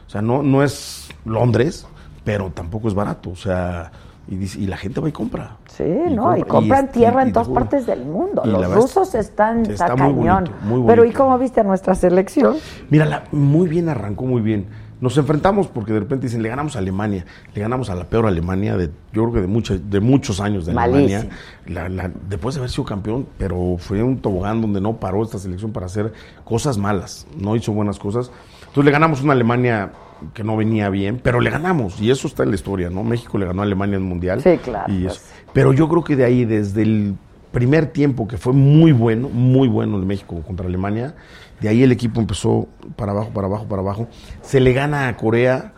O 0.05 0.09
sea, 0.11 0.21
no, 0.21 0.43
no 0.43 0.61
es 0.63 1.09
Londres, 1.25 1.87
pero 2.23 2.49
tampoco 2.51 2.87
es 2.87 2.93
barato. 2.93 3.29
O 3.31 3.35
sea, 3.35 3.91
y, 4.27 4.35
dice- 4.35 4.59
y 4.59 4.67
la 4.67 4.77
gente 4.77 5.01
va 5.01 5.09
y 5.09 5.11
compra. 5.11 5.57
Sí, 5.67 5.83
Y 5.83 6.13
¿no? 6.13 6.35
Y 6.37 6.41
compra, 6.41 6.45
compran 6.47 6.85
y- 6.85 6.87
tierra 6.89 7.23
en 7.23 7.33
todas 7.33 7.49
partes 7.49 7.85
del 7.87 8.05
mundo. 8.05 8.43
Los 8.45 8.61
verdad 8.61 8.75
rusos 8.75 9.15
están 9.15 9.61
está 9.65 9.85
está 9.87 9.95
muy 9.95 10.13
cañón. 10.27 10.43
bonito, 10.45 10.65
muy 10.65 10.87
Pero 10.87 11.05
¿y 11.05 11.11
cómo 11.11 11.37
viste 11.37 11.59
a 11.59 11.63
nuestra 11.63 11.95
selección? 11.95 12.55
Mira, 12.89 13.05
la- 13.05 13.23
muy 13.31 13.67
bien 13.67 13.89
arrancó, 13.89 14.25
muy 14.25 14.41
bien. 14.41 14.67
Nos 15.01 15.17
enfrentamos 15.17 15.65
porque 15.67 15.93
de 15.93 15.99
repente 16.01 16.27
dicen, 16.27 16.43
le 16.43 16.49
ganamos 16.49 16.75
a 16.75 16.79
Alemania, 16.79 17.25
le 17.55 17.59
ganamos 17.61 17.89
a 17.89 17.95
la 17.95 18.03
peor 18.03 18.27
Alemania 18.27 18.77
de, 18.77 18.85
yo 19.11 19.23
creo 19.23 19.31
que 19.33 19.41
de, 19.41 19.47
mucha- 19.47 19.77
de 19.79 19.99
muchos 19.99 20.39
años 20.39 20.67
de. 20.67 20.73
Alemania. 20.73 21.27
La- 21.65 21.89
la- 21.89 22.11
después 22.29 22.53
de 22.53 22.59
haber 22.59 22.69
sido 22.69 22.85
campeón, 22.85 23.25
pero 23.39 23.77
fue 23.79 24.03
un 24.03 24.19
tobogán 24.19 24.61
donde 24.61 24.79
no 24.79 24.97
paró 24.97 25.23
esta 25.23 25.39
selección 25.39 25.71
para 25.71 25.87
hacer 25.87 26.13
cosas 26.45 26.77
malas, 26.77 27.25
no 27.35 27.55
hizo 27.55 27.71
buenas 27.73 27.97
cosas. 27.97 28.31
Entonces 28.59 28.85
le 28.85 28.91
ganamos 28.91 29.23
una 29.23 29.33
Alemania 29.33 29.91
que 30.33 30.43
no 30.43 30.55
venía 30.57 30.89
bien, 30.89 31.19
pero 31.21 31.39
le 31.41 31.49
ganamos, 31.49 31.99
y 32.01 32.11
eso 32.11 32.27
está 32.27 32.43
en 32.43 32.49
la 32.49 32.55
historia, 32.55 32.89
¿no? 32.89 33.03
México 33.03 33.37
le 33.37 33.45
ganó 33.45 33.61
a 33.61 33.65
Alemania 33.65 33.97
en 33.97 34.03
el 34.03 34.07
Mundial. 34.09 34.41
Sí, 34.41 34.57
claro, 34.63 34.91
y 34.91 35.03
pues. 35.03 35.17
eso. 35.17 35.25
Pero 35.53 35.73
yo 35.73 35.89
creo 35.89 36.03
que 36.03 36.15
de 36.15 36.25
ahí, 36.25 36.45
desde 36.45 36.83
el 36.83 37.15
primer 37.51 37.87
tiempo, 37.87 38.27
que 38.27 38.37
fue 38.37 38.53
muy 38.53 38.91
bueno, 38.91 39.29
muy 39.29 39.67
bueno 39.67 39.97
el 39.97 40.05
México 40.05 40.41
contra 40.45 40.65
Alemania, 40.67 41.15
de 41.59 41.69
ahí 41.69 41.83
el 41.83 41.91
equipo 41.91 42.19
empezó 42.19 42.67
para 42.95 43.11
abajo, 43.11 43.29
para 43.29 43.47
abajo, 43.47 43.65
para 43.67 43.81
abajo. 43.81 44.07
Se 44.41 44.59
le 44.59 44.73
gana 44.73 45.07
a 45.07 45.17
Corea, 45.17 45.73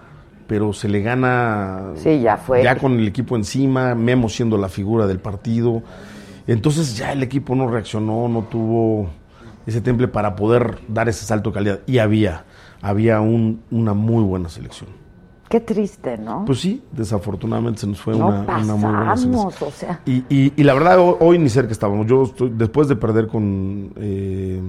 pero 0.47 0.71
se 0.71 0.87
le 0.87 1.01
gana 1.01 1.91
Sí, 1.95 2.21
ya 2.21 2.37
fue. 2.37 2.63
ya 2.63 2.77
con 2.77 2.99
el 2.99 3.07
equipo 3.07 3.35
encima, 3.35 3.95
Memo 3.95 4.29
siendo 4.29 4.57
la 4.57 4.69
figura 4.69 5.07
del 5.07 5.19
partido. 5.19 5.83
Entonces 6.47 6.95
ya 6.97 7.11
el 7.11 7.23
equipo 7.23 7.55
no 7.55 7.67
reaccionó, 7.69 8.27
no 8.27 8.43
tuvo 8.43 9.09
ese 9.65 9.81
temple 9.81 10.07
para 10.07 10.35
poder 10.35 10.79
dar 10.87 11.09
ese 11.09 11.25
salto 11.25 11.49
de 11.49 11.53
calidad. 11.55 11.79
Y 11.85 11.97
había, 11.97 12.45
había 12.83 13.19
un- 13.21 13.61
una 13.71 13.93
muy 13.95 14.23
buena 14.23 14.49
selección. 14.49 14.89
Qué 15.49 15.59
triste, 15.59 16.17
¿no? 16.17 16.45
Pues 16.45 16.59
sí, 16.61 16.83
desafortunadamente 16.91 17.81
se 17.81 17.87
nos 17.87 17.99
fue 18.01 18.15
no 18.17 18.27
una, 18.27 18.39
una 18.41 18.75
muy 18.75 18.91
buena 18.91 19.17
selección. 19.17 19.31
pasamos, 19.49 19.61
o 19.61 19.71
sea. 19.71 19.99
Y, 20.05 20.23
y- 20.29 20.53
y 20.55 20.63
la 20.63 20.73
verdad, 20.73 20.99
hoy, 20.99 21.15
hoy 21.19 21.39
ni 21.39 21.49
cerca 21.49 21.71
estábamos. 21.71 22.05
Yo 22.07 22.23
estoy, 22.23 22.51
después 22.55 22.87
de 22.87 22.95
perder 22.95 23.27
con 23.27 23.93
eh, 23.97 24.61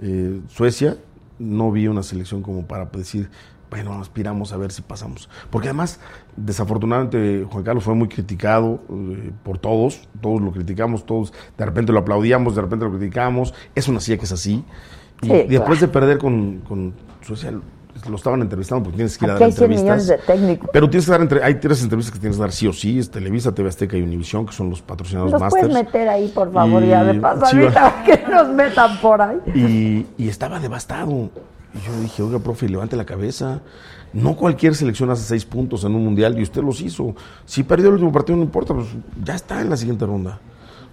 eh, 0.00 0.40
Suecia, 0.48 0.96
no 1.38 1.70
vi 1.72 1.88
una 1.88 2.02
selección 2.02 2.42
como 2.42 2.66
para 2.66 2.84
decir, 2.86 3.30
bueno, 3.70 3.94
aspiramos 4.00 4.52
a 4.52 4.56
ver 4.56 4.72
si 4.72 4.82
pasamos. 4.82 5.28
Porque 5.50 5.68
además, 5.68 6.00
desafortunadamente, 6.36 7.46
Juan 7.50 7.64
Carlos 7.64 7.84
fue 7.84 7.94
muy 7.94 8.08
criticado 8.08 8.80
eh, 8.90 9.30
por 9.42 9.58
todos, 9.58 10.08
todos 10.20 10.40
lo 10.40 10.52
criticamos, 10.52 11.06
todos 11.06 11.32
de 11.56 11.64
repente 11.64 11.92
lo 11.92 12.00
aplaudíamos, 12.00 12.54
de 12.54 12.62
repente 12.62 12.84
lo 12.84 12.90
criticamos. 12.92 13.54
Es 13.74 13.88
una 13.88 14.00
silla 14.00 14.18
que 14.18 14.24
es 14.24 14.32
así. 14.32 14.64
Y 15.22 15.26
Sí, 15.26 15.32
después 15.48 15.78
claro. 15.78 15.80
de 15.80 15.88
perder 15.88 16.18
con, 16.18 16.58
con 16.58 16.92
Lo 18.08 18.14
estaban 18.16 18.40
entrevistando 18.42 18.84
porque 18.84 18.96
tienes 18.96 19.18
que 19.18 19.24
ir 19.24 19.30
a 19.30 19.34
dar 19.34 19.42
hay 19.42 19.52
100 19.52 19.72
entrevistas. 19.72 20.06
de 20.06 20.18
técnicos. 20.18 20.70
Pero 20.72 20.88
tienes 20.88 21.04
que 21.06 21.10
dar 21.10 21.20
entre, 21.20 21.42
hay 21.42 21.54
tres 21.56 21.82
entrevistas 21.82 22.14
que 22.14 22.20
tienes 22.20 22.36
que 22.36 22.40
dar 22.42 22.52
sí 22.52 22.66
o 22.68 22.72
sí, 22.72 22.98
es 22.98 23.10
Televisa, 23.10 23.52
TV 23.52 23.68
Azteca 23.68 23.96
y 23.96 24.02
Univisión, 24.02 24.46
que 24.46 24.52
son 24.52 24.70
los 24.70 24.80
patrocinadores 24.82 25.32
¿Los 25.32 25.40
masters. 25.40 25.66
puedes 25.68 25.84
meter 25.84 26.08
ahí, 26.08 26.28
por 26.28 26.52
favor, 26.52 26.82
Y- 26.84 26.88
ya 26.88 27.02
de 27.02 27.14
sí, 27.14 27.18
pasadita, 27.18 28.02
que 28.06 28.22
nos 28.30 28.48
metan 28.50 29.00
por 29.00 29.20
ahí? 29.20 29.38
Y, 29.52 30.06
y 30.16 30.28
estaba 30.28 30.60
devastado. 30.60 31.10
Y 31.74 31.86
yo 31.86 32.00
dije, 32.00 32.22
oiga, 32.22 32.38
profe, 32.38 32.68
levante 32.68 32.94
la 32.96 33.04
cabeza. 33.04 33.60
No 34.12 34.36
cualquier 34.36 34.74
selección 34.76 35.10
hace 35.10 35.24
seis 35.24 35.44
puntos 35.44 35.82
en 35.84 35.94
un 35.94 36.04
mundial 36.04 36.38
y 36.38 36.42
usted 36.42 36.62
los 36.62 36.80
hizo. 36.80 37.14
Si 37.44 37.62
perdió 37.64 37.88
el 37.88 37.94
último 37.94 38.12
partido, 38.12 38.36
no 38.36 38.44
importa, 38.44 38.74
pues 38.74 38.86
ya 39.24 39.34
está 39.34 39.60
en 39.60 39.70
la 39.70 39.76
siguiente 39.76 40.06
ronda. 40.06 40.38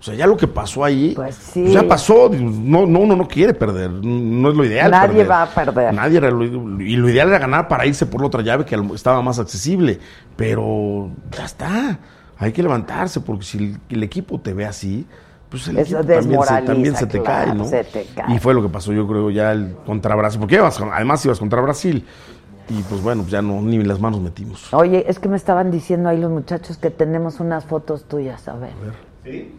O 0.06 0.08
sea, 0.10 0.14
ya 0.16 0.28
lo 0.28 0.38
que 0.38 0.46
pasó 0.48 0.84
ahí, 0.84 1.14
Pues 1.16 1.34
sí. 1.34 1.62
pues 1.62 1.74
ya 1.74 1.88
pasó. 1.88 2.30
No, 2.30 2.86
no, 2.86 3.00
uno 3.00 3.16
no 3.16 3.28
quiere 3.28 3.56
perder. 3.56 3.90
No 3.90 4.50
es 4.52 4.56
lo 4.56 4.64
ideal. 4.64 4.92
Nadie 4.92 5.08
perder. 5.26 5.32
va 5.32 5.42
a 5.42 5.48
perder. 5.48 5.94
Nadie 5.96 6.18
era 6.20 6.30
lo- 6.30 6.44
y 6.80 6.96
lo 6.96 7.10
ideal 7.10 7.30
era 7.30 7.40
ganar 7.40 7.68
para 7.68 7.88
irse 7.88 8.06
por 8.06 8.22
la 8.22 8.28
otra 8.28 8.44
llave 8.44 8.66
que 8.66 8.80
estaba 8.94 9.24
más 9.24 9.40
accesible. 9.40 10.00
Pero 10.36 11.10
ya 11.36 11.46
está. 11.46 11.98
Hay 12.38 12.52
que 12.52 12.62
levantarse 12.62 13.20
porque 13.22 13.46
si 13.46 13.58
el, 13.58 13.78
el 13.90 14.04
equipo 14.04 14.40
te 14.40 14.54
ve 14.54 14.66
así, 14.68 15.08
pues 15.50 15.68
el 15.70 15.80
Eso 15.80 15.98
equipo 15.98 16.00
también 16.02 16.22
se, 16.22 16.28
desmoraliza, 16.30 16.72
también 16.74 16.96
se 16.96 17.08
te 17.08 17.22
claro, 17.24 17.46
cae, 17.48 17.56
¿no? 17.56 17.66
se 17.66 17.84
te 17.84 18.06
cae. 18.16 18.36
Y 18.36 18.38
fue 18.38 18.54
lo 18.54 18.62
que 18.62 18.70
pasó, 18.70 18.94
yo 18.94 19.08
creo, 19.08 19.32
ya 19.32 19.54
el 19.54 19.76
contra 19.88 20.14
Brasil. 20.16 20.40
Porque 20.40 20.54
ibas 20.56 20.80
además 20.80 21.26
ibas 21.26 21.40
contra 21.40 21.62
Brasil. 21.62 22.06
Y 22.70 22.82
pues 22.84 23.02
bueno, 23.02 23.22
pues 23.24 23.32
ya 23.32 23.42
no, 23.42 23.60
ni 23.60 23.82
las 23.84 24.00
manos 24.00 24.22
metimos. 24.22 24.72
Oye, 24.72 25.04
es 25.08 25.18
que 25.18 25.30
me 25.30 25.38
estaban 25.38 25.72
diciendo 25.72 26.10
ahí 26.10 26.20
los 26.20 26.30
muchachos 26.32 26.78
que 26.78 26.92
tenemos 26.92 27.40
unas 27.40 27.66
fotos 27.66 28.04
tuyas, 28.06 28.48
a 28.48 28.56
ver. 28.56 28.74
¿Sí? 29.24 29.52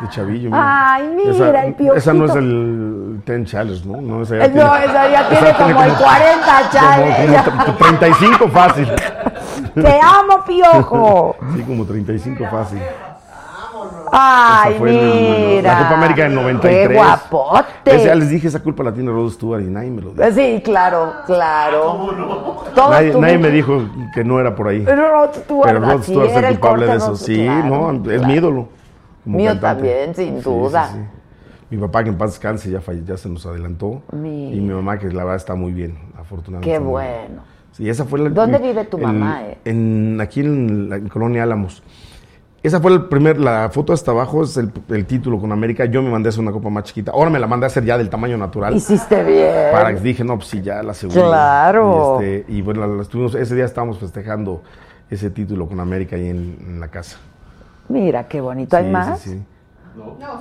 De 0.00 0.08
chavillo. 0.08 0.50
Ay, 0.52 1.08
mira, 1.14 1.64
el 1.64 1.74
piojito. 1.74 1.96
Esa 1.96 2.12
no 2.12 2.24
es 2.26 2.34
el 2.34 3.20
Ten 3.24 3.44
Challenge, 3.44 3.86
¿no? 3.86 4.00
No, 4.00 4.22
esa 4.22 4.36
ya 4.36 4.48
no, 4.48 4.52
tiene- 4.54 4.84
esa 4.84 5.08
ya 5.10 5.20
esa 5.20 5.28
tiene 5.28 5.54
como 5.54 5.82
el 5.84 5.92
40 5.92 6.70
chales. 6.70 7.42
Como, 7.44 7.64
como 7.64 7.76
35 7.78 8.48
fácil. 8.48 8.88
Te 9.74 10.00
amo, 10.00 10.44
piojo. 10.44 11.36
Sí, 11.54 11.62
como 11.62 11.84
35 11.84 12.44
fácil. 12.50 12.80
Ay, 14.14 14.74
fue 14.78 14.90
mira. 14.92 15.72
la 15.72 15.78
Copa 15.84 15.94
América 15.98 16.22
del 16.24 16.34
93. 16.34 16.88
Qué 16.88 16.94
guapote. 16.94 17.66
Esa, 17.96 18.04
ya 18.08 18.14
les 18.14 18.28
dije, 18.28 18.48
esa 18.48 18.62
culpa 18.62 18.82
la 18.82 18.92
tiene 18.92 19.10
Rod 19.10 19.30
Stewart 19.30 19.62
y 19.62 19.70
nadie 19.70 19.90
me 19.90 20.02
lo 20.02 20.10
dijo. 20.10 20.30
Sí, 20.34 20.60
claro, 20.62 21.12
claro. 21.26 22.64
Todos 22.74 22.90
Nadie, 22.90 23.08
tuvimos- 23.12 23.20
nadie 23.22 23.38
me 23.38 23.50
dijo 23.50 23.82
que 24.14 24.22
no 24.22 24.38
era 24.38 24.54
por 24.54 24.68
ahí. 24.68 24.82
Pero 24.84 25.10
Rod 25.12 25.34
Stewart, 25.34 25.66
Pero 25.66 25.80
Rod 25.80 26.02
Stewart 26.02 26.26
es 26.30 26.36
era 26.36 26.48
el 26.48 26.54
el 26.54 26.60
culpable 26.60 26.86
de 26.86 26.96
eso. 26.96 27.08
¿no? 27.10 27.16
Sí, 27.16 27.36
Claro, 27.44 27.68
no, 27.92 27.92
es 27.92 28.02
claro. 28.18 28.26
mi 28.28 28.34
ídolo. 28.34 28.68
como 29.24 29.36
Mío 29.38 29.50
cantante. 29.52 29.76
también, 29.88 30.14
sin 30.14 30.36
Sí, 30.38 30.42
duda. 30.44 30.88
sí, 30.88 30.94
sí. 30.98 31.04
Mi 31.70 31.78
papá, 31.80 32.02
que 32.04 32.10
en 32.10 32.18
paz 32.18 32.30
descanse, 32.32 32.68
ya, 32.70 32.80
falle- 32.80 33.04
ya 33.06 33.16
se 33.16 33.28
nos 33.30 33.46
adelantó. 33.46 34.02
Mi- 34.12 34.52
Y 34.52 34.60
mi 34.60 34.74
mamá, 34.74 34.98
que 34.98 35.06
la 35.08 35.22
verdad 35.24 35.36
está 35.36 35.54
muy 35.54 35.72
bien, 35.72 35.96
afortunadamente. 36.20 36.70
Qué 36.70 36.78
bueno. 36.78 37.42
Sí, 37.70 37.88
esa 37.88 38.04
fue 38.04 38.18
la, 38.18 38.28
¿Dónde 38.28 38.58
vive 38.58 38.84
tu 38.84 38.98
el- 38.98 39.04
mamá, 39.04 39.42
eh? 39.44 39.58
En, 39.64 40.18
aquí 40.20 40.40
en 40.40 40.90
la 40.90 40.96
en 40.96 41.08
Colonia 41.08 41.44
Álamos. 41.44 41.82
Esa 42.62 42.80
fue 42.80 42.92
el 42.92 43.06
primer, 43.06 43.40
la 43.40 43.70
foto 43.70 43.92
hasta 43.92 44.12
abajo 44.12 44.44
es 44.44 44.56
el, 44.56 44.70
el 44.90 45.04
título 45.04 45.40
con 45.40 45.50
América. 45.50 45.84
Yo 45.86 46.00
me 46.00 46.10
mandé 46.10 46.28
a 46.28 46.30
hacer 46.30 46.40
una 46.42 46.52
copa 46.52 46.70
más 46.70 46.84
chiquita. 46.84 47.10
Ahora 47.10 47.28
me 47.28 47.40
la 47.40 47.48
mandé 47.48 47.66
a 47.66 47.68
hacer 47.68 47.84
ya 47.84 47.98
del 47.98 48.08
tamaño 48.08 48.38
natural. 48.38 48.76
Hiciste 48.76 49.24
bien. 49.24 49.50
Para 49.72 49.92
que 49.92 50.00
dije, 50.00 50.22
no, 50.22 50.36
pues 50.36 50.48
sí, 50.48 50.62
ya 50.62 50.80
la 50.82 50.94
segunda. 50.94 51.22
Claro. 51.26 52.18
Y, 52.20 52.24
este, 52.24 52.52
y 52.52 52.62
bueno, 52.62 52.86
la 52.86 53.02
estuvimos, 53.02 53.34
ese 53.34 53.56
día 53.56 53.64
estábamos 53.64 53.98
festejando 53.98 54.62
ese 55.10 55.28
título 55.30 55.66
con 55.68 55.80
América 55.80 56.14
ahí 56.14 56.28
en, 56.28 56.56
en 56.60 56.78
la 56.80 56.86
casa. 56.86 57.16
Mira, 57.88 58.28
qué 58.28 58.40
bonito. 58.40 58.76
¿Hay 58.76 58.84
Sí, 58.84 58.90
más? 58.90 59.18
sí, 59.18 59.30
sí. 59.30 59.42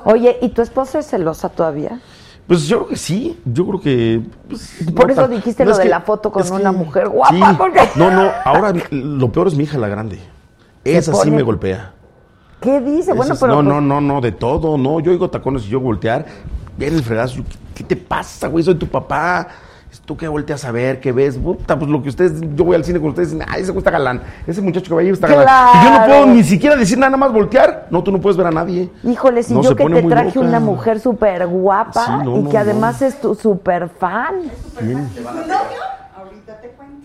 Oye, 0.06 0.38
¿y 0.44 0.50
tu 0.50 0.62
esposa 0.62 1.00
es 1.00 1.08
celosa 1.08 1.50
todavía? 1.50 2.00
Pues 2.46 2.68
yo 2.68 2.78
creo 2.80 2.90
que 2.90 2.96
sí, 2.98 3.40
yo 3.46 3.66
creo 3.66 3.82
que... 3.82 4.22
pues, 4.48 4.78
Por 4.96 5.08
no 5.08 5.14
eso 5.14 5.28
dijiste 5.28 5.66
no, 5.66 5.72
lo 5.72 5.78
de 5.78 5.84
que- 5.84 5.90
la 5.90 6.02
foto 6.02 6.32
con 6.32 6.50
una 6.52 6.70
que- 6.72 6.78
mujer 6.78 7.10
guapa, 7.10 7.34
sí. 7.50 7.56
porque- 7.58 7.82
No, 7.96 8.12
no, 8.12 8.30
ahora 8.46 8.74
lo 8.92 9.32
peor 9.32 9.48
es 9.48 9.56
mi 9.56 9.64
hija 9.64 9.78
la 9.80 9.88
grande. 9.88 10.20
Esa 10.84 11.14
sí 11.16 11.32
me 11.32 11.42
golpea. 11.42 11.94
¿Qué 12.62 12.80
dice? 12.80 13.12
Bueno, 13.14 13.34
Esas- 13.34 13.40
pero. 13.40 13.56
no, 13.56 13.64
pues, 13.64 13.68
no, 13.68 13.82
no, 13.82 14.02
no, 14.02 14.22
de 14.22 14.32
todo, 14.32 14.78
no. 14.78 15.00
Yo 15.00 15.12
oigo 15.12 15.30
tacones 15.30 15.66
y 15.66 15.70
yo 15.70 15.80
voltear, 15.80 16.26
ver 16.78 16.94
el 16.94 17.04
fregazo. 17.04 17.42
¿Qué 17.74 17.84
te 17.84 17.96
pasa, 17.96 18.48
güey? 18.48 18.64
Soy 18.64 18.76
tu 18.76 18.88
papá. 18.88 19.48
¿Tú 20.06 20.16
qué 20.16 20.28
volteas 20.28 20.64
a 20.64 20.72
ver? 20.72 21.00
¿Qué 21.02 21.12
ves? 21.12 21.38
Puta, 21.38 21.78
pues 21.78 21.92
lo 21.92 22.02
que 22.02 22.10
ustedes, 22.10 22.34
yo 22.56 22.64
voy 22.64 22.76
al 22.76 22.84
cine 22.86 23.00
con 23.00 23.10
ustedes 23.10 23.32
y 23.32 23.36
dicen, 23.36 23.48
ay, 23.52 23.62
ese 23.62 23.72
güey 23.72 23.80
está 23.80 23.92
galán. 23.92 24.22
Ese 24.48 24.62
muchacho 24.62 24.88
que 24.88 24.96
va 24.96 25.02
ahí 25.02 25.10
está 25.10 25.28
galán. 25.28 25.48
Y 25.48 25.84
yo 25.84 25.90
no 25.90 25.96
Claro. 25.98 26.14
puedo 26.14 26.26
ni 26.28 26.44
siquiera 26.44 26.76
decir 26.78 26.98
nada 26.98 27.18
más 27.18 27.32
voltear. 27.34 27.88
No, 27.92 28.02
tú 28.02 28.12
no 28.12 28.20
puedes 28.22 28.38
ver 28.38 28.48
a 28.48 28.52
nadie. 28.52 28.90
Híjole, 29.04 29.44
si 29.44 29.54
No, 29.54 29.62
yo 29.62 29.76
que 29.76 29.84
te 29.86 30.04
traje 30.04 30.36
loca. 30.36 30.48
una 30.48 30.60
mujer 30.62 31.00
súper 31.02 31.46
guapa 31.48 32.06
Sí, 32.06 32.12
no, 32.24 32.38
y 32.38 32.44
no, 32.44 32.50
que 32.50 32.56
no. 32.56 32.60
además 32.62 33.02
es 33.02 33.20
tu 33.20 33.36
súper 33.36 33.90
fan. 33.90 34.36
¿Quién? 34.80 35.10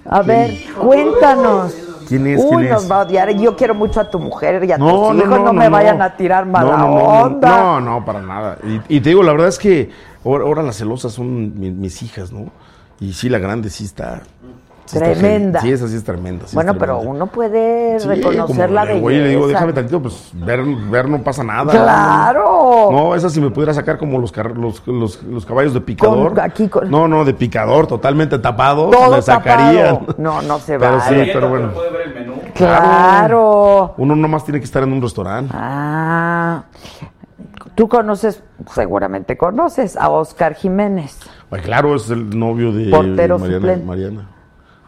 A 0.08 0.22
ver, 0.22 0.54
cuéntanos. 0.78 1.74
¿Quién 2.06 2.26
es? 2.26 2.40
Uy, 2.42 2.56
¿Quién 2.58 2.70
nos 2.70 2.84
es? 2.84 2.90
va 2.90 3.00
a 3.00 3.04
odiar. 3.04 3.30
Yo 3.36 3.56
quiero 3.56 3.74
mucho 3.74 4.00
a 4.00 4.10
tu 4.10 4.18
mujer 4.18 4.64
y 4.64 4.72
a 4.72 4.78
No, 4.78 4.86
tus 4.88 4.94
no, 5.00 5.14
hijos. 5.16 5.28
no, 5.28 5.38
No, 5.38 5.44
no, 5.46 5.52
me 5.52 5.68
vayan 5.68 6.00
a 6.02 6.16
tirar 6.16 6.46
mala 6.46 6.84
onda. 6.84 7.48
No, 7.48 7.80
no, 7.80 8.04
para 8.04 8.20
nada. 8.22 8.58
Y, 8.88 8.96
y 8.96 9.00
te 9.00 9.10
digo, 9.10 9.22
la 9.22 9.32
verdad 9.32 9.48
es 9.48 9.58
que 9.58 9.90
ahora, 10.24 10.44
ahora 10.44 10.62
las 10.62 10.76
celosas 10.76 11.12
son 11.12 11.58
mi- 11.58 11.70
mis 11.70 12.02
hijas, 12.02 12.32
¿no? 12.32 12.50
Y 13.00 13.12
sí, 13.12 13.28
la 13.28 13.38
grande 13.38 13.68
sí 13.70 13.84
está. 13.84 14.22
Sí 14.86 14.98
Tremenda. 14.98 15.60
sí, 15.60 15.72
esa 15.72 15.88
sí 15.88 15.96
es 15.96 16.04
tremenda. 16.04 16.46
sí 16.46 16.54
bueno, 16.54 16.72
es 16.72 16.78
pero 16.78 16.98
uno 17.00 17.26
puede 17.26 17.98
reconocer 17.98 18.70
la 18.70 18.82
le 18.84 18.88
belleza. 18.92 19.02
voy 19.04 19.14
y 19.14 19.18
le 19.18 19.28
digo, 19.28 19.46
déjame 19.48 19.72
tantito, 19.72 20.00
pues 20.00 20.30
ver, 20.34 20.62
ver 20.64 21.08
no 21.08 21.22
pasa 21.22 21.42
nada. 21.44 21.70
¡Claro! 21.72 22.88
No, 22.92 23.14
esa 23.14 23.28
si 23.30 23.40
me 23.40 23.50
pudiera 23.50 23.74
sacar 23.74 23.98
como 23.98 24.18
los, 24.18 24.32
los, 24.36 24.86
los, 24.86 25.22
los 25.24 25.44
caballos 25.46 25.74
de 25.74 25.80
picador. 25.80 26.30
Con- 26.34 26.40
aquí 26.40 26.68
con- 26.68 26.90
No, 26.90 27.06
no, 27.08 27.24
de 27.24 27.34
picador, 27.34 27.86
totalmente 27.86 28.38
tapados. 28.38 28.90
Todo 28.90 29.16
me 29.16 29.22
sacarían. 29.22 29.98
tapado. 30.00 30.14
No, 30.18 30.42
no 30.42 30.58
se 30.58 30.78
Pero 30.78 30.98
vale. 30.98 31.24
sí, 31.24 31.30
pero 31.32 31.48
bueno. 31.48 31.72
Puede 31.72 31.90
ver 31.90 32.00
el 32.08 32.14
menú. 32.14 32.34
Claro. 32.54 33.94
Uno 33.98 34.16
nomás 34.16 34.44
tiene 34.44 34.60
que 34.60 34.64
estar 34.66 34.82
en 34.82 34.92
un 34.92 35.02
restaurante. 35.02 35.52
Ah. 35.54 36.64
Tú 37.74 37.88
conoces, 37.88 38.42
seguramente 38.72 39.36
conoces 39.36 39.96
a 39.96 40.08
Oscar 40.08 40.54
Jiménez. 40.54 41.18
Pues 41.50 41.62
claro, 41.62 41.94
es 41.94 42.08
el 42.10 42.38
novio 42.38 42.72
de 42.72 42.90
Portero 42.90 43.38
Mariana. 43.38 43.58
suplente. 43.60 43.86
Mariana. 43.86 44.28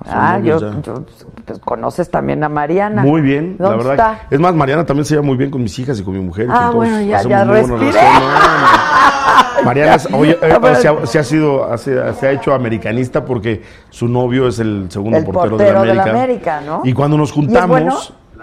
Son 0.05 0.15
Ah, 0.17 0.39
yo, 0.39 0.59
ya. 0.61 0.81
yo- 0.83 1.05
pues, 1.45 1.59
conoces 1.59 2.09
también 2.11 2.43
a 2.45 2.49
Mariana. 2.49 3.03
Muy 3.03 3.21
bien, 3.21 3.57
la 3.59 3.69
¿Dónde 3.71 3.85
verdad. 3.85 4.13
está? 4.15 4.27
Es 4.35 4.39
más, 4.41 4.55
Mariana 4.55 4.87
también 4.87 5.05
se 5.05 5.15
lleva 5.15 5.27
muy 5.27 5.37
bien 5.37 5.51
con 5.51 5.63
mis 5.63 5.77
hijas 5.79 5.99
y 5.99 6.05
con 6.05 6.15
mi 6.15 6.21
mujer. 6.21 6.47
Ah, 6.51 6.71
bueno, 6.73 7.01
ya- 7.01 7.23
ya 7.23 7.45
respiré. 7.45 7.93
Mariana 9.65 9.97
oye, 10.13 10.39
eh, 10.41 10.57
No, 10.61 10.75
se, 10.77 10.89
ha, 10.89 11.07
se 11.07 11.19
ha 11.19 11.25
sido, 11.25 11.77
se, 11.79 12.15
se 12.15 12.27
ha 12.29 12.31
hecho 12.31 12.55
americanista 12.55 13.25
porque 13.25 13.63
su 13.91 14.07
novio 14.09 14.47
es 14.49 14.61
el 14.61 14.87
segundo 14.89 15.19
El 15.19 15.25
portero, 15.25 15.57
portero 15.57 15.81
de 15.83 15.89
de 15.89 15.95
la 15.95 16.05
la 16.07 16.11
América. 16.13 16.59
América, 16.59 16.61
¿no? 16.65 16.83
Y 16.85 16.93
cuando 16.93 17.17
nos 17.19 17.31
¿Y 17.31 17.33
es 17.33 17.35
juntamos, 17.35 17.69
bueno? 17.81 17.97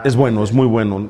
es 0.03 0.15
bueno, 0.15 0.44
es 0.44 0.53
muy 0.53 0.68
bueno. 0.68 1.07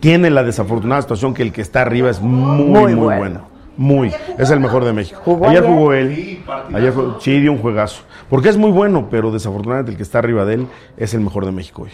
Tiene 0.00 0.30
la 0.30 0.42
desafortunada 0.42 1.02
situación 1.02 1.34
que 1.34 1.42
el 1.42 1.52
que 1.52 1.60
está 1.60 1.82
arriba 1.82 2.08
es 2.10 2.20
muy, 2.20 2.64
Muy 2.64 2.64
muy, 2.64 2.94
bueno. 2.94 3.18
bueno. 3.20 3.40
Muy, 3.76 4.12
es 4.38 4.50
el 4.50 4.60
mejor 4.60 4.84
de 4.84 4.92
México. 4.92 5.20
¿Jugó 5.24 5.46
ayer, 5.48 5.62
ayer? 5.64 5.74
jugó 5.74 5.92
él. 5.92 6.42
Ayer 6.72 6.92
jugó- 6.94 7.20
sí, 7.20 7.40
dio 7.40 7.52
un 7.52 7.58
juegazo. 7.58 8.02
Porque 8.30 8.48
es 8.48 8.56
muy 8.56 8.70
bueno, 8.70 9.08
pero 9.10 9.30
desafortunadamente 9.32 9.90
el 9.92 9.96
que 9.96 10.02
está 10.02 10.18
arriba 10.18 10.44
de 10.44 10.54
él 10.54 10.66
es 10.96 11.12
el 11.14 11.20
mejor 11.20 11.44
de 11.46 11.52
México 11.52 11.82
hoy. 11.82 11.90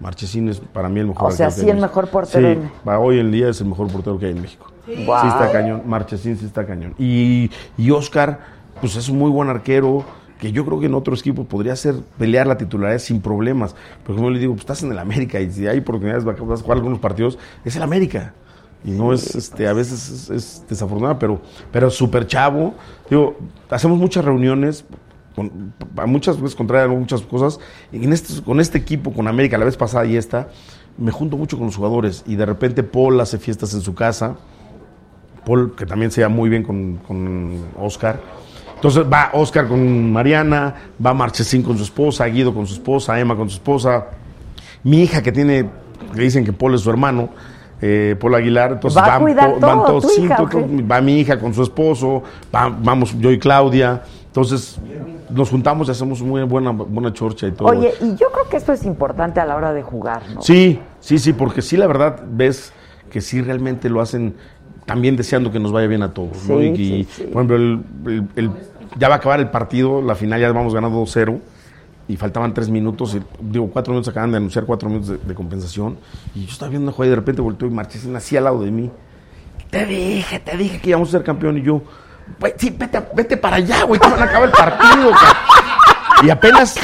Marchesín 0.00 0.48
es 0.48 0.58
para 0.60 0.88
mí 0.88 1.00
el 1.00 1.06
mejor. 1.06 1.28
O 1.28 1.34
sea, 1.34 1.50
sí 1.50 1.68
el 1.68 1.78
mejor 1.80 2.08
portero 2.08 2.46
Sí, 2.48 2.52
en- 2.54 2.70
para 2.84 2.98
hoy 2.98 3.20
en 3.20 3.30
día 3.30 3.48
es 3.48 3.60
el 3.60 3.68
mejor 3.68 3.88
portero 3.88 4.18
que 4.18 4.26
hay 4.26 4.32
en 4.32 4.42
México. 4.42 4.66
Sí 4.86 4.92
está 5.02 5.50
cañón. 5.52 5.82
Marchesín 5.86 6.36
sí 6.36 6.44
está 6.44 6.66
cañón. 6.66 6.94
Y, 6.98 7.50
y 7.78 7.90
Oscar, 7.90 8.40
pues 8.80 8.96
es 8.96 9.08
un 9.08 9.18
muy 9.18 9.30
buen 9.30 9.48
arquero 9.48 10.04
que 10.38 10.52
yo 10.52 10.66
creo 10.66 10.78
que 10.80 10.86
en 10.86 10.94
otros 10.94 11.20
equipos 11.20 11.46
podría 11.46 11.72
hacer 11.72 11.94
pelear 12.18 12.46
la 12.46 12.58
titularidad 12.58 12.98
sin 12.98 13.20
problemas. 13.22 13.74
Pero 14.04 14.16
como 14.16 14.28
le 14.30 14.38
digo, 14.40 14.52
pues 14.52 14.62
estás 14.62 14.82
en 14.82 14.90
el 14.92 14.98
América 14.98 15.40
y 15.40 15.50
si 15.50 15.66
hay 15.66 15.78
oportunidades 15.78 16.24
vas 16.24 16.36
a 16.38 16.62
jugar 16.62 16.76
algunos 16.78 16.98
partidos, 16.98 17.38
es 17.64 17.76
el 17.76 17.82
América. 17.82 18.34
Y 18.84 18.90
no 18.90 19.12
es, 19.12 19.34
este, 19.34 19.66
a 19.66 19.72
veces 19.72 20.10
es, 20.10 20.30
es 20.30 20.64
desafortunado, 20.68 21.18
pero, 21.18 21.40
pero 21.72 21.90
súper 21.90 22.26
chavo. 22.26 22.74
Digo, 23.08 23.36
hacemos 23.70 23.98
muchas 23.98 24.24
reuniones, 24.24 24.84
a 25.96 26.06
muchas 26.06 26.40
veces 26.40 26.54
contrarian 26.54 26.90
muchas 26.98 27.22
cosas. 27.22 27.58
En 27.92 28.12
este, 28.12 28.42
con 28.42 28.60
este 28.60 28.78
equipo, 28.78 29.12
con 29.12 29.26
América, 29.26 29.58
la 29.58 29.64
vez 29.64 29.76
pasada 29.76 30.04
y 30.04 30.16
esta, 30.16 30.48
me 30.98 31.10
junto 31.10 31.36
mucho 31.36 31.56
con 31.56 31.66
los 31.66 31.76
jugadores. 31.76 32.24
Y 32.26 32.36
de 32.36 32.46
repente 32.46 32.82
Paul 32.82 33.20
hace 33.20 33.38
fiestas 33.38 33.74
en 33.74 33.80
su 33.80 33.94
casa. 33.94 34.36
Paul, 35.44 35.74
que 35.76 35.86
también 35.86 36.10
se 36.10 36.20
lleva 36.20 36.28
muy 36.28 36.48
bien 36.48 36.62
con, 36.62 36.96
con 36.96 37.64
Oscar. 37.78 38.20
Entonces 38.74 39.04
va 39.10 39.30
Oscar 39.32 39.66
con 39.66 40.12
Mariana, 40.12 40.74
va 41.04 41.14
Marchesín 41.14 41.62
con 41.62 41.78
su 41.78 41.84
esposa, 41.84 42.26
Guido 42.26 42.52
con 42.54 42.66
su 42.66 42.74
esposa, 42.74 43.18
Emma 43.18 43.34
con 43.34 43.48
su 43.48 43.56
esposa. 43.56 44.08
Mi 44.82 45.02
hija 45.02 45.22
que 45.22 45.32
tiene, 45.32 45.70
le 46.14 46.22
dicen 46.22 46.44
que 46.44 46.52
Paul 46.52 46.74
es 46.74 46.82
su 46.82 46.90
hermano, 46.90 47.30
eh, 47.80 48.16
Paul 48.20 48.34
Aguilar. 48.36 48.72
Entonces 48.72 49.00
Va 49.00 49.06
a 49.06 49.08
van, 49.10 49.22
cuidar 49.22 49.50
van 49.60 49.78
todo, 49.84 50.00
todos, 50.00 50.06
va 50.90 51.00
mi 51.00 51.18
hija 51.20 51.38
con 51.38 51.52
su 51.54 51.62
esposo, 51.62 52.22
va- 52.54 52.74
vamos 52.76 53.14
yo 53.18 53.30
y 53.30 53.38
Claudia. 53.38 54.02
Entonces 54.26 54.78
nos 55.30 55.48
juntamos 55.50 55.88
y 55.88 55.90
hacemos 55.90 56.20
muy 56.22 56.42
buena, 56.42 56.70
buena 56.70 57.12
chorcha 57.12 57.46
y 57.46 57.52
todo. 57.52 57.68
Oye, 57.68 57.92
y 58.00 58.14
yo 58.16 58.30
creo 58.30 58.48
que 58.50 58.56
esto 58.56 58.72
es 58.72 58.84
importante 58.84 59.40
a 59.40 59.44
la 59.46 59.56
hora 59.56 59.72
de 59.72 59.82
jugar, 59.82 60.22
¿no? 60.34 60.42
Sí, 60.42 60.80
sí, 61.00 61.18
sí, 61.18 61.32
porque 61.32 61.62
sí, 61.62 61.76
la 61.76 61.86
verdad, 61.86 62.20
ves 62.28 62.72
que 63.10 63.20
sí 63.20 63.40
realmente 63.42 63.88
lo 63.88 64.00
hacen 64.00 64.34
también 64.86 65.16
deseando 65.16 65.50
que 65.50 65.58
nos 65.60 65.72
vaya 65.72 65.86
bien 65.86 66.02
a 66.02 66.12
todos. 66.12 66.36
¿no? 66.48 66.58
Sí, 66.58 66.64
Y, 66.64 66.82
y, 66.82 67.04
sí, 67.04 67.08
sí. 67.10 67.22
por 67.32 67.42
ejemplo, 67.44 67.56
el- 67.56 67.80
el- 68.06 68.28
el- 68.36 68.50
ya 68.98 69.08
va 69.08 69.14
a 69.14 69.18
acabar 69.18 69.40
el 69.40 69.48
partido, 69.48 70.02
la 70.02 70.14
final 70.14 70.40
ya 70.40 70.52
vamos 70.52 70.74
ganando 70.74 70.98
2-0 70.98 71.38
y 72.08 72.16
faltaban 72.16 72.52
tres 72.52 72.68
minutos, 72.68 73.14
y, 73.14 73.22
digo, 73.40 73.70
cuatro 73.72 73.92
minutos, 73.92 74.10
acaban 74.10 74.30
de 74.30 74.36
anunciar 74.36 74.64
cuatro 74.66 74.88
minutos 74.88 75.08
de, 75.10 75.18
de 75.18 75.34
compensación 75.34 75.96
y 76.34 76.44
yo 76.44 76.52
estaba 76.52 76.68
viendo 76.70 76.88
una 76.88 76.92
jugada 76.92 77.06
y 77.06 77.10
de 77.10 77.16
repente 77.16 77.40
volteó 77.42 77.66
y 77.66 77.70
Marchesín 77.70 78.14
así 78.16 78.36
al 78.36 78.44
lado 78.44 78.62
de 78.62 78.70
mí. 78.70 78.90
Te 79.70 79.86
dije, 79.86 80.38
te 80.40 80.56
dije 80.56 80.78
que 80.80 80.90
íbamos 80.90 81.08
a 81.08 81.12
ser 81.12 81.24
campeón 81.24 81.58
y 81.58 81.62
yo, 81.62 81.82
sí, 82.58 82.74
vete, 82.78 83.00
vete 83.14 83.36
para 83.36 83.56
allá, 83.56 83.84
güey, 83.84 83.98
que 84.00 84.08
van 84.08 84.20
a 84.20 84.24
acabar 84.24 84.44
el 84.48 84.54
partido. 84.54 85.10
Y 86.22 86.30
apenas, 86.30 86.76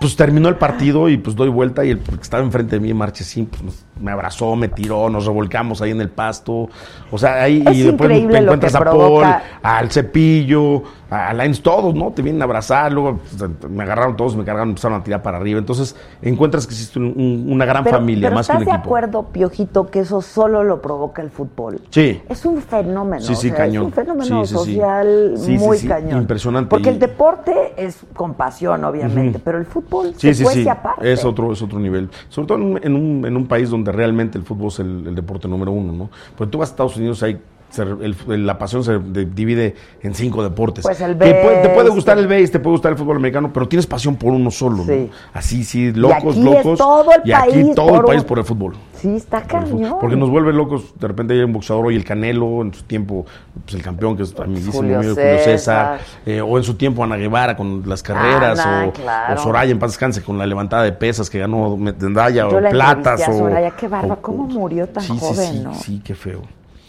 pues 0.00 0.16
terminó 0.16 0.48
el 0.48 0.56
partido 0.56 1.08
y 1.08 1.16
pues 1.16 1.36
doy 1.36 1.48
vuelta 1.48 1.84
y 1.84 1.90
el 1.90 2.00
que 2.00 2.14
estaba 2.20 2.42
enfrente 2.42 2.76
de 2.76 2.80
mí, 2.80 2.92
Marchesín, 2.92 3.46
pues 3.46 3.62
nos- 3.62 3.84
me 4.00 4.10
abrazó, 4.10 4.56
me 4.56 4.66
tiró, 4.68 5.08
nos 5.08 5.24
revolcamos 5.26 5.80
ahí 5.82 5.92
en 5.92 6.00
el 6.00 6.08
pasto. 6.10 6.68
O 7.10 7.18
sea, 7.18 7.42
ahí 7.42 7.62
Es 7.64 7.76
y 7.76 7.82
después 7.84 8.08
te 8.10 8.36
encuentras 8.38 8.74
a 8.74 8.80
Paul, 8.84 9.24
al 9.62 9.90
Cepillo, 9.92 10.82
a 11.12 11.34
Lines, 11.34 11.62
todos, 11.62 11.94
¿no? 11.94 12.10
Te 12.12 12.22
vienen 12.22 12.40
a 12.42 12.44
abrazar, 12.44 12.90
luego 12.92 13.18
pues, 13.18 13.70
me 13.70 13.82
agarraron 13.82 14.16
todos, 14.16 14.34
me 14.36 14.44
cargaron, 14.44 14.70
empezaron 14.70 15.00
a 15.00 15.04
tirar 15.04 15.22
para 15.22 15.36
arriba. 15.38 15.58
Entonces 15.58 15.94
encuentras 16.22 16.66
que 16.66 16.72
existe 16.74 16.98
un- 16.98 17.12
un- 17.16 17.46
una 17.52 17.64
gran 17.64 17.84
Pero, 17.84 17.98
familia, 17.98 18.28
pero 18.28 18.36
más 18.36 18.46
que 18.46 18.52
¿estás 18.52 18.60
un 18.60 18.64
de 18.66 18.70
equipo. 18.72 18.86
acuerdo, 18.86 19.22
Piojito, 19.32 19.86
que 19.88 20.00
eso 20.00 20.22
solo 20.22 20.64
lo 20.64 20.80
provoca 20.80 21.22
el 21.22 21.30
fútbol? 21.30 21.80
Sí. 21.90 22.20
Es 22.28 22.44
un 22.46 22.62
fenómeno. 22.62 23.22
Sí, 23.22 23.34
sí, 23.34 23.48
o 23.48 23.50
sea, 23.50 23.56
cañón. 23.56 23.82
Es 23.82 23.86
un 23.88 23.92
fenómeno 23.92 24.44
Sí, 24.46 24.46
sí, 24.46 24.46
sí. 24.46 24.54
social 24.74 25.32
Sí, 25.36 25.58
muy 25.58 25.78
cañón. 25.80 26.22
impresionante. 26.22 26.70
Porque 26.70 26.88
Y- 26.90 26.92
el 26.92 26.98
deporte 26.98 27.52
es 27.76 28.00
con 28.14 28.34
pasión, 28.34 28.84
obviamente, 28.84 29.38
pero 29.38 29.58
el 29.58 29.66
fútbol 29.66 30.14
se 30.16 30.32
sí, 30.34 30.68
aparte. 30.68 31.12
Es 31.12 31.24
otro, 31.24 31.52
es 31.52 31.60
otro 31.62 31.78
nivel. 31.78 32.08
Sobre 32.28 32.48
todo 32.48 32.58
en 32.58 32.64
un, 32.64 32.80
en 32.82 32.94
un, 32.96 33.26
en 33.26 33.36
un 33.36 33.46
país 33.46 33.70
donde 33.70 33.92
realmente 33.92 34.38
el 34.38 34.44
fútbol 34.44 34.68
es 34.68 34.78
el, 34.80 35.06
el 35.08 35.14
deporte 35.14 35.46
número 35.48 35.72
uno, 35.72 35.92
¿no? 35.92 36.10
Porque 36.36 36.50
tú 36.50 36.58
vas 36.58 36.70
a 36.70 36.72
Estados 36.72 36.96
Unidos, 36.96 37.22
hay 37.22 37.40
se- 37.72 37.82
el- 37.82 38.46
la 38.46 38.58
pasión 38.58 38.84
se 38.84 38.98
de- 38.98 39.24
divide 39.24 39.74
en 40.02 40.14
cinco 40.14 40.42
deportes. 40.44 40.82
Pues 40.84 41.00
el 41.00 41.18
Te 41.18 41.34
puede, 41.34 41.62
te 41.62 41.68
puede 41.70 41.90
gustar 41.90 42.18
el 42.18 42.28
base, 42.28 42.48
te 42.48 42.60
puede 42.60 42.74
gustar 42.74 42.92
el 42.92 42.98
fútbol 42.98 43.16
americano, 43.16 43.50
pero 43.52 43.66
tienes 43.66 43.86
pasión 43.86 44.14
por 44.16 44.32
uno 44.32 44.50
solo, 44.50 44.84
Sí. 44.84 45.08
¿no? 45.10 45.16
Así, 45.32 45.64
sí, 45.64 45.92
locos, 45.92 46.16
aquí 46.18 46.28
es 46.28 46.36
locos. 46.36 46.78
todo 46.78 47.12
el 47.12 47.20
y 47.24 47.32
aquí 47.32 47.50
país 47.50 47.74
todo 47.74 47.86
por 47.88 47.96
el 47.96 48.04
país 48.04 48.24
por 48.24 48.38
el 48.38 48.44
fútbol. 48.44 48.74
Sí, 48.94 49.16
está 49.16 49.42
cañón. 49.42 49.96
Porque 50.00 50.14
nos 50.14 50.30
vuelve 50.30 50.52
locos, 50.52 50.94
de 50.98 51.08
repente 51.08 51.34
hay 51.34 51.40
un 51.40 51.52
boxeador 51.52 51.86
hoy, 51.86 51.96
el 51.96 52.04
Canelo, 52.04 52.62
en 52.62 52.72
su 52.72 52.84
tiempo, 52.84 53.26
pues 53.64 53.74
el 53.74 53.82
campeón 53.82 54.16
que 54.16 54.22
es 54.22 54.38
amiguísimo 54.38 54.72
Julio 54.74 55.00
mío, 55.00 55.14
Julio 55.14 55.38
César, 55.42 55.98
eh, 56.24 56.40
o 56.40 56.56
en 56.56 56.62
su 56.62 56.74
tiempo 56.74 57.02
Ana 57.02 57.16
Guevara 57.16 57.56
con 57.56 57.82
las 57.86 58.00
carreras, 58.02 58.60
Ana, 58.60 58.86
o, 58.88 58.92
claro. 58.92 59.34
o 59.34 59.42
Soraya 59.42 59.72
en 59.72 59.78
paz 59.80 59.90
descanse 59.92 60.22
con 60.22 60.38
la 60.38 60.46
levantada 60.46 60.84
de 60.84 60.92
pesas 60.92 61.28
que 61.28 61.38
ganó 61.40 61.76
medalla 61.76 62.46
o 62.46 62.60
la 62.60 62.70
platas. 62.70 63.28
o, 63.28 63.32
Soraya, 63.38 63.70
qué 63.72 63.88
barba, 63.88 64.14
o- 64.14 64.22
cómo 64.22 64.44
murió 64.46 64.88
tan 64.88 65.02
sí, 65.02 65.12
sí, 65.14 65.18
joven, 65.18 65.52
sí, 65.52 65.60
¿no? 65.64 65.74
Sí, 65.74 66.00
qué 66.04 66.14
feo. 66.14 66.42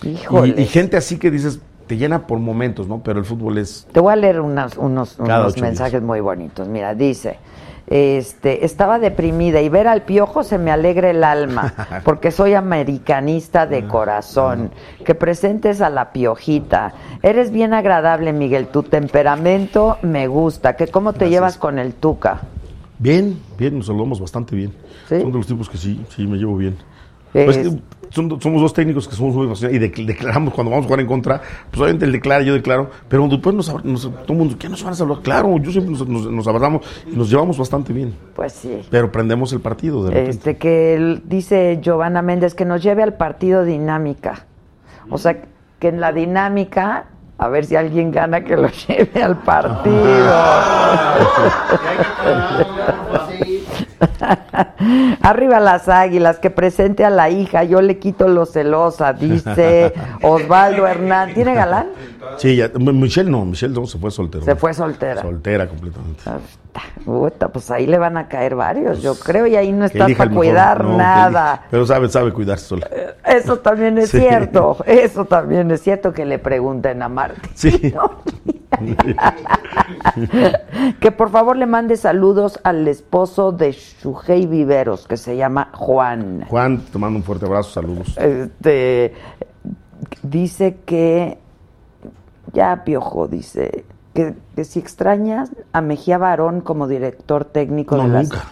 Híjole. 0.04 0.56
Y, 0.58 0.62
y 0.62 0.66
gente 0.66 0.98
así 0.98 1.18
que 1.18 1.32
dices, 1.32 1.60
te 1.88 1.98
llena 1.98 2.28
por 2.28 2.40
momentos, 2.40 2.88
¿no? 2.88 3.02
Pero 3.04 3.20
el 3.20 3.26
fútbol 3.26 3.58
es... 3.58 3.88
Te 3.92 4.00
voy 4.00 4.14
a 4.14 4.16
leer 4.16 4.40
unos, 4.42 4.78
unos, 4.78 5.20
unos 5.20 5.58
mensajes 5.58 5.94
días. 5.94 6.04
muy 6.04 6.20
bonitos. 6.22 6.68
Mira, 6.68 6.96
dice, 6.96 7.38
este, 7.88 8.66
estaba 8.66 8.98
deprimida 9.00 9.62
y 9.62 9.68
ver 9.70 9.88
al 9.88 10.04
piojo 10.04 10.44
se 10.44 10.58
me 10.58 10.72
alegra 10.72 11.10
el 11.10 11.24
alma, 11.24 11.74
porque 12.06 12.32
soy 12.32 12.54
americanista 12.54 13.68
de 13.68 13.86
corazón. 13.88 14.72
Que 15.06 15.16
presentes 15.16 15.82
a 15.82 15.90
la 15.90 16.12
piojita. 16.14 16.94
Eres 17.22 17.52
bien 17.52 17.74
agradable, 17.74 18.32
Miguel. 18.34 18.68
Tu 18.68 18.84
temperamento 18.84 19.98
me 20.02 20.28
gusta. 20.28 20.76
Que 20.76 20.88
cómo 20.88 21.14
te 21.14 21.30
llevas 21.30 21.58
con 21.58 21.78
el 21.80 21.94
tuca. 21.94 22.42
Bien, 23.00 23.38
bien, 23.58 23.78
nos 23.78 23.88
saludamos 23.88 24.22
bastante 24.22 24.56
bien. 24.56 24.72
¿Sí? 25.10 25.20
Son 25.20 25.32
de 25.32 25.38
los 25.38 25.48
tipos 25.48 25.70
que 25.70 25.78
sí, 25.78 26.02
sí, 26.16 26.26
me 26.26 26.38
llevo 26.38 26.56
bien. 26.56 26.78
Es- 27.34 27.46
Pues 27.46 27.68
son 28.14 28.40
somos 28.42 28.62
dos 28.62 28.74
técnicos 28.74 29.08
que 29.08 29.16
somos 29.16 29.34
muy 29.36 29.48
apasionados 29.48 29.82
y 29.82 29.84
dec- 29.84 30.06
declaramos 30.06 30.54
cuando 30.54 30.70
vamos 30.72 30.86
a 30.86 30.88
jugar 30.88 31.00
en 31.00 31.08
contra, 31.08 31.42
pues 31.72 31.82
obviamente 31.82 32.06
él 32.06 32.12
declara, 32.12 32.44
yo 32.44 32.54
declaro, 32.54 32.90
pero 33.10 33.28
después 33.28 33.56
nos, 33.56 33.70
abra- 33.70 33.84
nos- 33.86 34.04
todo 34.04 34.24
el 34.30 34.36
mundo, 34.38 34.56
¿qué 34.60 34.70
nos 34.70 34.84
van 34.84 34.94
a 34.94 34.96
saludar? 34.96 35.24
Claro, 35.24 35.58
yo 35.58 35.72
siempre 35.72 35.92
nos, 35.92 36.08
nos, 36.08 36.30
nos 36.32 36.48
abrazamos 36.48 36.86
y 37.12 37.16
nos 37.16 37.30
llevamos 37.30 37.58
bastante 37.58 37.92
bien, 37.92 38.14
Pues 38.36 38.54
sí. 38.54 38.82
pero 38.92 39.12
prendemos 39.12 39.52
el 39.54 39.62
partido 39.62 40.04
de 40.04 40.12
repente. 40.12 40.30
Este 40.30 40.58
que 40.58 40.94
él- 40.96 41.24
dice 41.26 41.80
Giovanna 41.82 42.22
Méndez 42.22 42.54
que 42.56 42.66
nos 42.66 42.84
lleve 42.84 43.02
al 43.04 43.16
partido 43.16 43.64
dinámica. 43.66 44.46
O 45.10 45.18
sea, 45.18 45.42
que 45.80 45.88
en 45.90 46.00
la 46.00 46.14
dinámica, 46.14 47.06
a 47.38 47.48
ver 47.50 47.66
si 47.66 47.76
alguien 47.76 48.12
gana 48.12 48.44
que 48.44 48.56
lo 48.56 48.70
lleve 48.88 49.22
al 49.24 49.38
partido. 49.42 49.98
Arriba 55.22 55.60
las 55.60 55.90
águilas, 55.90 56.40
que 56.40 56.50
presente 56.50 57.06
a 57.06 57.10
la 57.10 57.30
hija, 57.30 57.64
yo 57.64 57.82
le 57.82 58.00
quito 58.00 58.28
lo 58.28 58.46
celosa, 58.46 59.14
dice 59.14 59.94
Osvaldo 60.22 60.88
Hernán. 60.88 61.34
¿Tiene 61.34 61.54
galán? 61.54 61.88
Sí, 62.38 62.56
ya, 62.56 62.70
Michelle 62.78 63.30
no, 63.30 63.46
Michelle 63.46 63.74
no, 63.74 63.86
se 63.86 63.98
fue 63.98 64.12
soltera. 64.12 64.46
Se 64.46 64.56
fue 64.56 64.74
soltera. 64.74 65.22
Soltera 65.22 65.68
completamente. 65.68 66.24
Puta, 67.06 67.50
pues 67.50 67.70
ahí 67.70 67.86
le 67.86 68.00
van 68.00 68.18
a 68.18 68.28
caer 68.28 68.56
varios, 68.56 69.02
yo 69.02 69.14
creo, 69.16 69.46
y 69.46 69.56
ahí 69.56 69.72
no 69.72 69.86
elija 69.86 70.18
para 70.18 70.32
cuidar 70.32 70.84
No, 70.84 70.98
nada. 70.98 71.66
Pero 71.70 71.86
sabe, 71.86 72.10
sabe 72.10 72.32
cuidarse 72.34 72.66
sola. 72.66 72.90
Eso 73.26 73.60
también 73.60 73.98
es 74.00 74.10
Sí. 74.14 74.20
cierto, 74.20 74.78
eso 74.86 75.26
también 75.26 75.70
es 75.72 75.82
cierto 75.82 76.14
que 76.14 76.26
le 76.26 76.40
pregunten 76.40 77.02
a 77.04 77.10
Martín. 77.10 77.52
Sí. 77.54 77.94
que 81.00 81.12
por 81.12 81.30
favor 81.30 81.58
le 81.58 81.66
mande 81.66 81.98
saludos 81.98 82.60
al 82.64 82.88
esposo 82.88 83.52
de 83.52 83.72
Shugei 83.72 84.46
Viveros, 84.46 85.08
que 85.08 85.18
se 85.18 85.36
llama 85.36 85.70
Juan. 85.74 86.46
Juan, 86.50 86.80
te 86.80 87.00
mando 87.00 87.18
un 87.18 87.24
fuerte 87.24 87.46
abrazo, 87.46 87.72
saludos. 87.72 88.18
Este 88.18 89.14
dice 90.22 90.78
que 90.86 91.38
ya 92.54 92.84
piojo, 92.84 93.28
dice 93.28 93.86
que, 94.14 94.36
que 94.56 94.64
si 94.64 94.80
extrañas 94.80 95.52
a 95.72 95.82
Mejía 95.82 96.18
Barón 96.18 96.62
como 96.62 96.88
director 96.88 97.46
técnico 97.46 97.98
No, 97.98 98.04
de 98.04 98.10
las 98.10 98.24
nunca. 98.24 98.44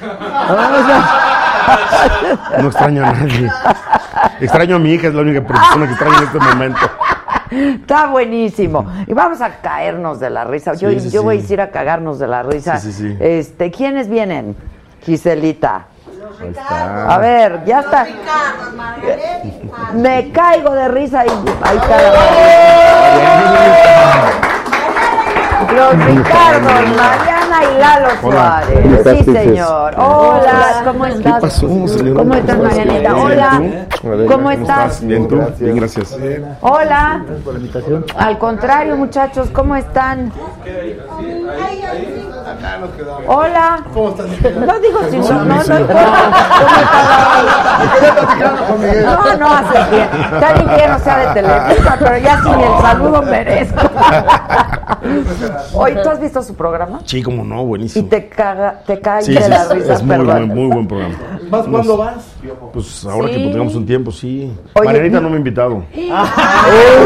No 2.60 2.68
extraño 2.68 3.04
a 3.04 3.12
nadie. 3.12 3.50
Extraño 4.40 4.76
a 4.76 4.78
mi 4.78 4.92
hija, 4.92 5.08
es 5.08 5.14
la 5.14 5.22
única 5.22 5.44
persona 5.44 5.86
que 5.86 5.92
extraño 5.92 6.18
en 6.18 6.24
este 6.24 6.38
momento. 6.38 6.78
Está 7.50 8.06
buenísimo. 8.06 8.86
Y 9.06 9.12
vamos 9.12 9.40
a 9.40 9.50
caernos 9.60 10.20
de 10.20 10.30
la 10.30 10.44
risa. 10.44 10.74
Yo, 10.74 10.90
Sí, 10.90 11.00
sí, 11.00 11.10
yo 11.10 11.22
voy 11.22 11.38
a 11.38 11.52
ir 11.52 11.60
a 11.60 11.70
cagarnos 11.70 12.18
de 12.18 12.26
la 12.28 12.42
risa. 12.42 12.78
Sí, 12.78 12.92
sí, 12.92 13.08
sí. 13.10 13.16
Este, 13.20 13.70
¿quiénes 13.70 14.08
vienen? 14.08 14.56
Giselita. 15.02 15.86
A 17.08 17.18
ver, 17.18 17.64
ya 17.64 17.80
está. 17.80 18.06
Me 19.94 20.30
caigo 20.32 20.72
de 20.74 20.88
risa 20.88 21.24
y 21.24 21.30
ahí 21.62 21.76
está. 21.76 21.96
Los 25.74 26.04
Ricardos, 26.04 26.62
Mariana 26.96 27.35
y 27.62 27.78
Lalo 27.80 28.08
Suárez. 28.20 28.80
¿Cómo 28.82 28.96
estás, 28.96 29.16
Sí, 29.18 29.24
señor. 29.24 29.94
Hola, 29.98 30.82
¿cómo 30.84 31.06
estás? 31.06 31.40
pasó, 31.40 31.88
señora? 31.88 32.18
¿Cómo 32.20 32.34
estás, 32.34 32.58
Marianita? 32.58 33.16
Hola. 33.16 33.60
¿Cómo 34.28 34.50
estás? 34.50 35.06
Bien, 35.06 35.28
tú. 35.28 35.40
Bien, 35.58 35.76
gracias. 35.76 36.16
Hola. 36.60 37.24
Al 38.16 38.38
contrario, 38.38 38.96
muchachos, 38.96 39.48
¿cómo 39.50 39.76
están? 39.76 40.32
Hola. 43.26 43.82
¿Cómo 43.92 44.08
estás? 44.10 44.26
No 44.54 44.78
digo 44.80 45.00
si 45.10 45.18
no, 45.18 45.44
no, 45.44 45.64
no 45.64 45.80
importa. 45.80 46.30
No, 48.76 49.36
no 49.36 49.50
haces 49.50 49.90
bien. 49.90 50.08
Está 50.34 50.52
bien 50.54 50.68
que 50.68 50.88
no 50.88 50.98
sea 50.98 51.18
de 51.18 51.34
Televisa, 51.34 51.96
pero 51.98 52.18
ya 52.18 52.42
sin 52.42 52.52
el 52.60 52.80
saludo 52.80 53.22
merezco. 53.22 53.90
Oye, 55.74 55.96
¿tú 56.02 56.08
has 56.10 56.20
visto 56.20 56.42
su 56.42 56.54
programa? 56.54 57.00
Sí, 57.04 57.22
como 57.22 57.44
no, 57.46 57.62
Y 57.62 57.66
buenísimo. 57.66 58.08
te 58.08 58.28
caga, 58.28 58.82
te 58.86 59.00
cae 59.00 59.22
Sí, 59.22 59.34
de 59.34 59.42
sí, 59.42 59.50
la 59.50 59.56
es- 59.62 59.70
risa, 59.70 59.94
es 59.94 60.02
muy 60.02 60.16
buen, 60.18 60.48
muy 60.48 60.66
buen 60.66 60.88
programa. 60.88 61.14
¿Vas 61.50 61.66
cuándo 61.68 61.96
vas? 61.96 62.32
Pues 62.72 63.04
ahora 63.06 63.28
Sí. 63.28 63.34
que 63.34 63.40
tengamos 63.50 63.74
un 63.74 63.86
tiempo, 63.86 64.10
sí. 64.12 64.52
Oye, 64.74 64.86
Marianita 64.86 65.20
no 65.20 65.28
me 65.28 65.34
ha 65.36 65.38
invitado. 65.38 65.82
¡Oh! 66.10 67.04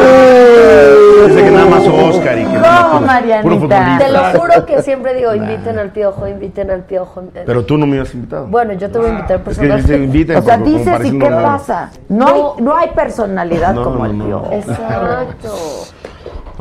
Dice 1.28 1.44
que 1.44 1.50
nada 1.50 1.66
más 1.66 1.86
Oscar 1.86 2.38
y 2.38 2.44
que 2.44 2.52
nada, 2.54 2.82
¿Cómo, 2.84 2.94
puro- 3.00 3.06
Marianita? 3.06 3.68
puro. 3.68 3.98
Te 3.98 4.12
lo 4.12 4.40
juro 4.40 4.66
que 4.66 4.82
siempre 4.82 5.14
digo, 5.14 5.34
inviten 5.42 5.78
al 5.78 5.90
piojo, 5.90 6.26
inviten 6.26 6.70
al 6.70 6.84
piojo. 6.84 7.22
Pero 7.44 7.64
tú 7.64 7.76
no 7.76 7.86
me 7.86 8.00
has 8.00 8.14
invitado. 8.14 8.46
Bueno, 8.46 8.72
yo 8.74 8.90
te 8.90 8.98
voy 8.98 9.08
a 9.08 9.10
invitar 9.10 9.32
es 9.32 9.38
que 9.38 9.44
personalmente. 9.44 9.92
dice, 9.92 10.04
inviten. 10.04 10.36
O 10.38 10.42
sea, 10.42 10.54
como- 10.58 10.64
como 10.66 10.78
dices 10.78 11.12
y 11.12 11.18
qué 11.18 11.26
pasa. 11.30 11.90
No, 12.08 12.26
hay, 12.56 12.62
no 12.64 12.76
hay 12.76 12.88
personalidad 12.90 13.74
No, 13.74 13.84
como 13.84 13.98
no, 13.98 14.06
el 14.06 14.18
no. 14.18 14.24
tío. 14.24 14.42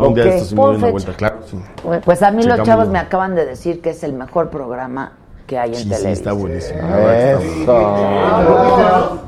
Un 0.08 0.14
día 0.14 0.24
Ok. 0.24 0.30
de 0.30 0.36
estos 0.36 0.50
sí 0.50 0.56
me 0.56 0.62
doy 0.62 0.76
una 0.78 0.92
vuelta, 0.92 1.14
claro. 1.14 1.36
sí. 1.46 1.60
Pues 2.06 2.24
a 2.24 2.32
mí 2.32 2.38
los 2.38 2.46
Checámoslo. 2.46 2.66
chavos 2.66 2.88
me 2.90 3.00
acaban 3.00 3.36
de 3.36 3.46
decir 3.46 3.82
que 3.82 3.90
es 3.92 4.04
el 4.04 4.14
mejor 4.14 4.50
programa 4.50 5.14
que 5.48 5.58
hay 5.58 5.70
en 5.70 5.76
Sí, 5.76 5.84
sí, 5.84 5.90
televisión. 5.90 6.14
está 6.14 6.32
buenísimo. 6.34 6.80
Eso. 7.10 9.20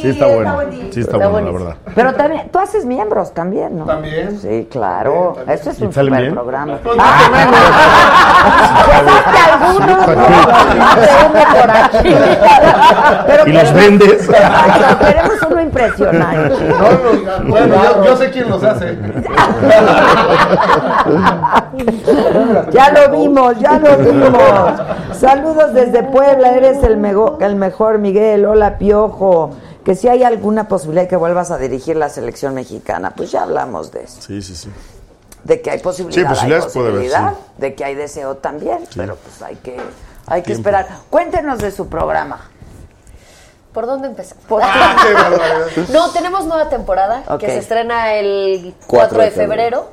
Sí, 0.00 0.08
está 0.10 0.26
bueno. 0.26 0.58
Sí, 0.90 1.00
está 1.00 1.16
bueno, 1.28 1.46
la 1.52 1.58
verdad. 1.58 1.76
Pero 1.94 2.12
también, 2.14 2.48
tú 2.50 2.58
haces 2.58 2.84
miembros 2.86 3.32
también, 3.34 3.78
¿no? 3.78 3.84
También. 3.84 4.38
Sí, 4.40 4.68
claro. 4.70 5.36
Eso 5.48 5.70
es 5.70 5.80
¿Y 5.80 5.84
un 5.84 5.92
super 5.92 6.10
bien? 6.20 6.32
programa. 6.32 6.78
Ah, 6.98 7.18
algunos, 9.62 10.08
¿no? 10.08 10.24
Aquí. 11.84 12.14
Pero 13.26 13.46
¿Y 13.48 13.52
los 13.52 13.72
vendes? 13.72 14.28
Queremos 15.00 15.38
uno 15.50 15.60
impresionante. 15.62 16.54
Bueno, 17.46 17.74
yo, 17.82 18.04
yo 18.04 18.16
sé 18.16 18.30
quién 18.30 18.48
los 18.50 18.62
hace. 18.62 18.98
Ya 22.72 22.90
lo 22.92 23.10
vimos, 23.18 23.58
ya 23.58 23.78
lo 23.78 23.96
vimos. 23.98 24.38
Saludos 25.12 25.74
desde 25.74 26.02
Puebla, 26.02 26.50
eres 26.52 26.82
el, 26.82 26.96
mego- 26.98 27.38
el 27.40 27.56
mejor, 27.56 27.98
Miguel. 27.98 28.46
Hola, 28.46 28.78
Piojo. 28.78 29.50
Que 29.84 29.94
si 29.94 30.08
hay 30.08 30.22
alguna 30.24 30.66
posibilidad 30.68 31.02
de 31.02 31.08
que 31.08 31.16
vuelvas 31.16 31.50
a 31.50 31.58
dirigir 31.58 31.96
la 31.96 32.08
selección 32.08 32.54
mexicana, 32.54 33.12
pues 33.14 33.30
ya 33.30 33.42
hablamos 33.42 33.92
de 33.92 34.04
eso. 34.04 34.20
Sí, 34.22 34.40
sí, 34.42 34.56
sí. 34.56 34.70
De 35.44 35.60
que 35.60 35.70
hay 35.70 35.78
posibilidad, 35.80 36.22
Sí, 36.22 36.34
posibilidades 36.34 36.64
hay 36.66 36.70
puede 36.72 36.88
haber, 36.88 37.00
posibilidad, 37.02 37.32
sí. 37.34 37.52
de 37.58 37.74
que 37.74 37.84
hay 37.84 37.94
deseo 37.94 38.36
también, 38.36 38.78
pero 38.96 39.16
pues 39.16 39.42
hay 39.42 39.56
que, 39.56 39.76
hay 40.26 40.42
que 40.42 40.52
esperar. 40.54 40.86
Cuéntenos 41.10 41.58
de 41.58 41.70
su 41.70 41.88
programa. 41.88 42.48
¿Por 43.74 43.86
dónde 43.86 44.08
empezamos? 44.08 44.42
Por- 44.44 44.62
no, 45.92 46.10
tenemos 46.12 46.46
nueva 46.46 46.68
temporada 46.68 47.24
que 47.38 47.46
se 47.48 47.58
estrena 47.58 48.14
el 48.14 48.74
4, 48.86 49.08
4 49.16 49.18
de 49.18 49.24
de 49.24 49.30
febrero. 49.32 49.88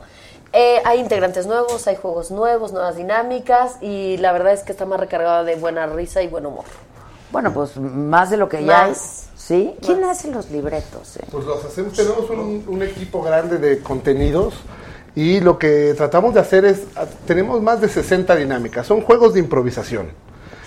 Eh, 0.53 0.81
hay 0.85 0.99
integrantes 0.99 1.47
nuevos, 1.47 1.87
hay 1.87 1.95
juegos 1.95 2.29
nuevos, 2.29 2.73
nuevas 2.73 2.95
dinámicas 2.95 3.77
y 3.81 4.17
la 4.17 4.31
verdad 4.33 4.53
es 4.53 4.63
que 4.63 4.71
está 4.73 4.85
más 4.85 4.99
recargada 4.99 5.43
de 5.43 5.55
buena 5.55 5.85
risa 5.87 6.21
y 6.21 6.27
buen 6.27 6.45
humor. 6.45 6.65
Bueno, 7.31 7.53
pues 7.53 7.75
más 7.77 8.29
de 8.29 8.37
lo 8.37 8.47
que 8.49 8.63
ya 8.63 8.83
hay. 8.85 8.93
¿Quién 9.85 10.03
hace 10.03 10.31
los 10.31 10.49
libretos? 10.51 11.17
eh? 11.17 11.25
Pues 11.31 11.45
los 11.45 11.63
hacemos, 11.65 11.93
tenemos 11.93 12.29
un, 12.29 12.63
un 12.67 12.83
equipo 12.83 13.21
grande 13.21 13.57
de 13.57 13.79
contenidos 13.79 14.53
y 15.15 15.39
lo 15.41 15.57
que 15.59 15.93
tratamos 15.97 16.33
de 16.33 16.39
hacer 16.39 16.65
es, 16.65 16.83
a- 16.95 17.05
tenemos 17.25 17.61
más 17.61 17.81
de 17.81 17.89
60 17.89 18.35
dinámicas, 18.35 18.87
son 18.87 19.01
juegos 19.01 19.33
de 19.33 19.39
improvisación. 19.41 20.09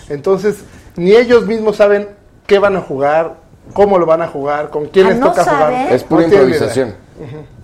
Entonces, 0.09 0.57
ni 0.97 1.13
ellos 1.13 1.47
mismos 1.47 1.77
saben 1.77 2.09
qué 2.47 2.59
van 2.59 2.77
a 2.77 2.81
jugar, 2.83 3.37
cómo 3.73 3.99
lo 3.99 4.07
van 4.07 4.23
a 4.23 4.29
jugar, 4.29 4.71
con 4.71 4.87
quién 4.87 5.07
Ah, 5.07 5.11
les 5.11 5.19
¿no 5.19 5.31
toca 5.31 5.45
jugar. 5.45 5.93
Es 5.93 6.05
pura 6.05 6.23
No 6.23 6.29
improvisación. 6.29 6.95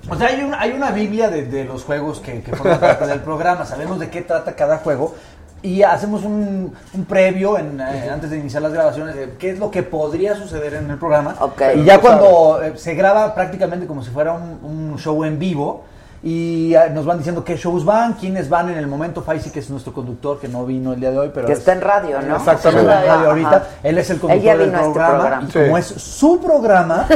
O 0.08 0.16
sea, 0.16 0.28
hay 0.28 0.42
una, 0.42 0.58
hay 0.60 0.72
una 0.72 0.90
Biblia 0.90 1.28
de, 1.28 1.44
de 1.44 1.64
los 1.64 1.84
juegos 1.84 2.20
que, 2.20 2.40
que 2.40 2.56
forman 2.56 2.80
parte 2.80 3.06
del 3.06 3.20
programa. 3.20 3.66
Sabemos 3.66 3.98
de 3.98 4.08
qué 4.08 4.22
trata 4.22 4.56
cada 4.56 4.78
juego. 4.78 5.14
Y 5.62 5.82
hacemos 5.82 6.24
un, 6.24 6.72
un 6.94 7.04
previo 7.04 7.58
en, 7.58 7.80
eh, 7.80 8.08
antes 8.10 8.30
de 8.30 8.38
iniciar 8.38 8.62
las 8.62 8.72
grabaciones 8.72 9.14
de 9.14 9.34
qué 9.38 9.50
es 9.50 9.58
lo 9.58 9.70
que 9.70 9.82
podría 9.82 10.34
suceder 10.34 10.74
en 10.74 10.90
el 10.90 10.96
programa. 10.96 11.34
Y 11.74 11.84
ya 11.84 12.00
cuando 12.00 12.62
eh, 12.62 12.72
se 12.76 12.94
graba 12.94 13.34
prácticamente 13.34 13.86
como 13.86 14.02
si 14.02 14.10
fuera 14.10 14.32
un, 14.32 14.58
un 14.62 14.98
show 14.98 15.22
en 15.24 15.38
vivo. 15.38 15.84
Y 16.22 16.74
eh, 16.74 16.90
nos 16.92 17.06
van 17.06 17.16
diciendo 17.16 17.42
qué 17.44 17.56
shows 17.56 17.82
van, 17.84 18.12
quiénes 18.12 18.50
van 18.50 18.68
en 18.68 18.76
el 18.76 18.86
momento. 18.86 19.22
Faisy, 19.22 19.48
que 19.50 19.60
es 19.60 19.70
nuestro 19.70 19.94
conductor, 19.94 20.38
que 20.38 20.48
no 20.48 20.66
vino 20.66 20.92
el 20.92 21.00
día 21.00 21.10
de 21.10 21.18
hoy, 21.18 21.30
pero 21.32 21.46
Que 21.46 21.54
es- 21.54 21.60
está 21.60 21.72
en 21.72 21.80
radio, 21.80 22.20
¿no? 22.20 22.36
Exactamente. 22.36 22.92
En 22.92 22.98
radio 23.06 23.28
ahorita. 23.30 23.56
Ajá. 23.56 23.66
Él 23.82 23.96
es 23.96 24.10
el 24.10 24.16
Ella 24.16 24.20
conductor 24.20 24.58
del 24.58 24.66
vino 24.66 24.78
a 24.78 24.80
este 24.82 24.92
programa. 24.92 25.18
programa. 25.20 25.42
Y 25.48 25.50
Sí. 25.52 25.58
como 25.60 25.78
es 25.78 25.86
su 25.86 26.40
programa, 26.40 27.06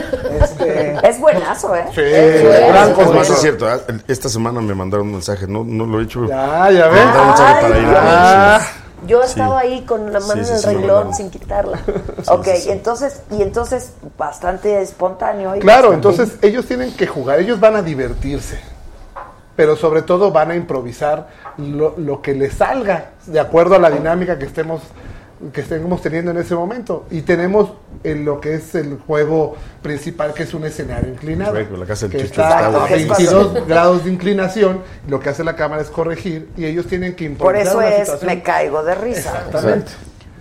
este, 0.40 0.96
Es 1.08 1.20
buenazo, 1.20 1.76
¿eh? 1.76 1.84
Sí, 1.94 3.12
más, 3.14 3.28
es 3.30 3.38
cierto, 3.40 3.68
ah, 3.68 3.78
esta 4.08 4.28
semana 4.30 4.60
me 4.62 4.74
mandaron 4.74 5.06
un 5.08 5.12
mensaje, 5.12 5.46
no, 5.46 5.64
no 5.64 5.84
lo 5.84 6.00
he 6.00 6.04
hecho. 6.04 6.24
Ya, 6.26 6.70
ya 6.70 6.86
Me 6.88 6.94
ves. 6.94 7.04
mandaron 7.04 7.20
un 7.20 7.26
mensaje 7.28 7.60
para 7.62 7.78
ir 7.78 7.86
a 7.88 8.56
Ah. 8.56 8.60
Yo 9.06 9.22
he 9.22 9.26
estado 9.26 9.58
ahí 9.58 9.82
con 9.82 10.10
la 10.14 10.20
mano 10.20 10.42
Sí, 10.42 10.44
sí, 10.46 10.48
en 10.50 10.54
el 10.56 10.60
sí, 10.62 10.66
me 10.68 10.72
renglón 10.72 11.14
sin 11.14 11.28
quitarla. 11.30 11.78
ok, 12.26 12.46
entonces, 12.68 13.20
y 13.30 13.42
entonces 13.42 13.92
bastante 14.16 14.80
espontáneo. 14.80 15.54
y 15.56 15.58
Claro, 15.60 15.90
bastante- 15.90 16.08
entonces 16.22 16.38
ellos 16.40 16.64
tienen 16.64 16.90
que 16.96 17.06
jugar, 17.06 17.38
ellos 17.38 17.60
van 17.60 17.76
a 17.76 17.82
divertirse, 17.82 18.58
pero 19.56 19.76
sobre 19.76 20.02
todo 20.02 20.30
van 20.32 20.50
a 20.50 20.56
improvisar 20.56 21.28
lo, 21.58 21.94
lo 21.98 22.20
que 22.22 22.34
les 22.34 22.54
salga 22.54 23.10
de 23.26 23.40
acuerdo 23.40 23.74
a 23.76 23.78
la 23.78 23.90
dinámica 23.90 24.38
que 24.38 24.46
estemos 24.46 24.82
que 25.52 25.60
estemos 25.60 26.00
teniendo 26.00 26.30
en 26.30 26.38
ese 26.38 26.54
momento 26.54 27.06
y 27.10 27.20
tenemos 27.22 27.72
en 28.02 28.24
lo 28.24 28.40
que 28.40 28.54
es 28.54 28.74
el 28.76 28.98
juego 29.06 29.56
principal 29.82 30.32
que 30.32 30.44
es 30.44 30.54
un 30.54 30.64
escenario 30.64 31.10
inclinado 31.12 31.52
Correcto, 31.52 31.76
la 31.76 31.86
casa 31.86 32.08
del 32.08 32.18
que 32.18 32.24
está 32.26 32.42
está 32.48 32.66
a 32.66 32.70
buenísima. 32.70 33.16
22 33.16 33.66
grados 33.66 34.04
de 34.04 34.10
inclinación 34.12 34.80
lo 35.08 35.20
que 35.20 35.28
hace 35.30 35.44
la 35.44 35.54
cámara 35.56 35.82
es 35.82 35.90
corregir 35.90 36.48
y 36.56 36.64
ellos 36.64 36.86
tienen 36.86 37.14
que 37.14 37.28
Por 37.30 37.56
improvisar 37.56 37.66
eso 37.66 37.78
una 37.78 37.88
es, 37.88 37.96
situación. 38.06 38.26
me 38.26 38.42
caigo 38.42 38.82
de 38.84 38.94
risa. 38.94 39.18
Exactamente. 39.46 39.92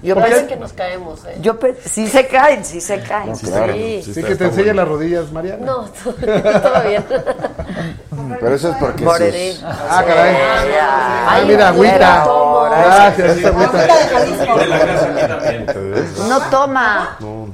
Yo 0.03 0.15
Parece 0.15 0.47
que 0.47 0.55
nos 0.57 0.73
caemos, 0.73 1.23
¿eh? 1.25 1.37
yo 1.41 1.57
pe- 1.57 1.75
sí 1.85 2.07
se 2.07 2.27
caen, 2.27 2.65
sí 2.65 2.81
se 2.81 2.99
caen. 3.01 3.33
Claro. 3.37 3.71
Sí. 3.73 4.01
Sí, 4.03 4.09
está- 4.11 4.27
que 4.27 4.35
te 4.35 4.43
enseñen 4.43 4.75
bueno. 4.75 4.81
las 4.81 4.87
rodillas, 4.89 5.31
Mariana. 5.31 5.65
No, 5.65 5.85
todo 6.03 6.81
bien. 6.85 7.05
Pero 8.39 8.53
eso 8.55 8.69
es 8.71 8.75
porque 8.77 9.05
Por 9.05 9.17
sus-. 9.17 9.63
Ah, 9.63 10.03
caray. 10.05 10.35
Ah, 10.81 11.41
mira, 11.47 11.69
agüita. 11.69 12.25
Gracias, 12.69 13.37
esa 13.37 13.47
agüita. 13.47 13.87
No 16.27 16.41
toma. 16.49 17.17
No, 17.19 17.47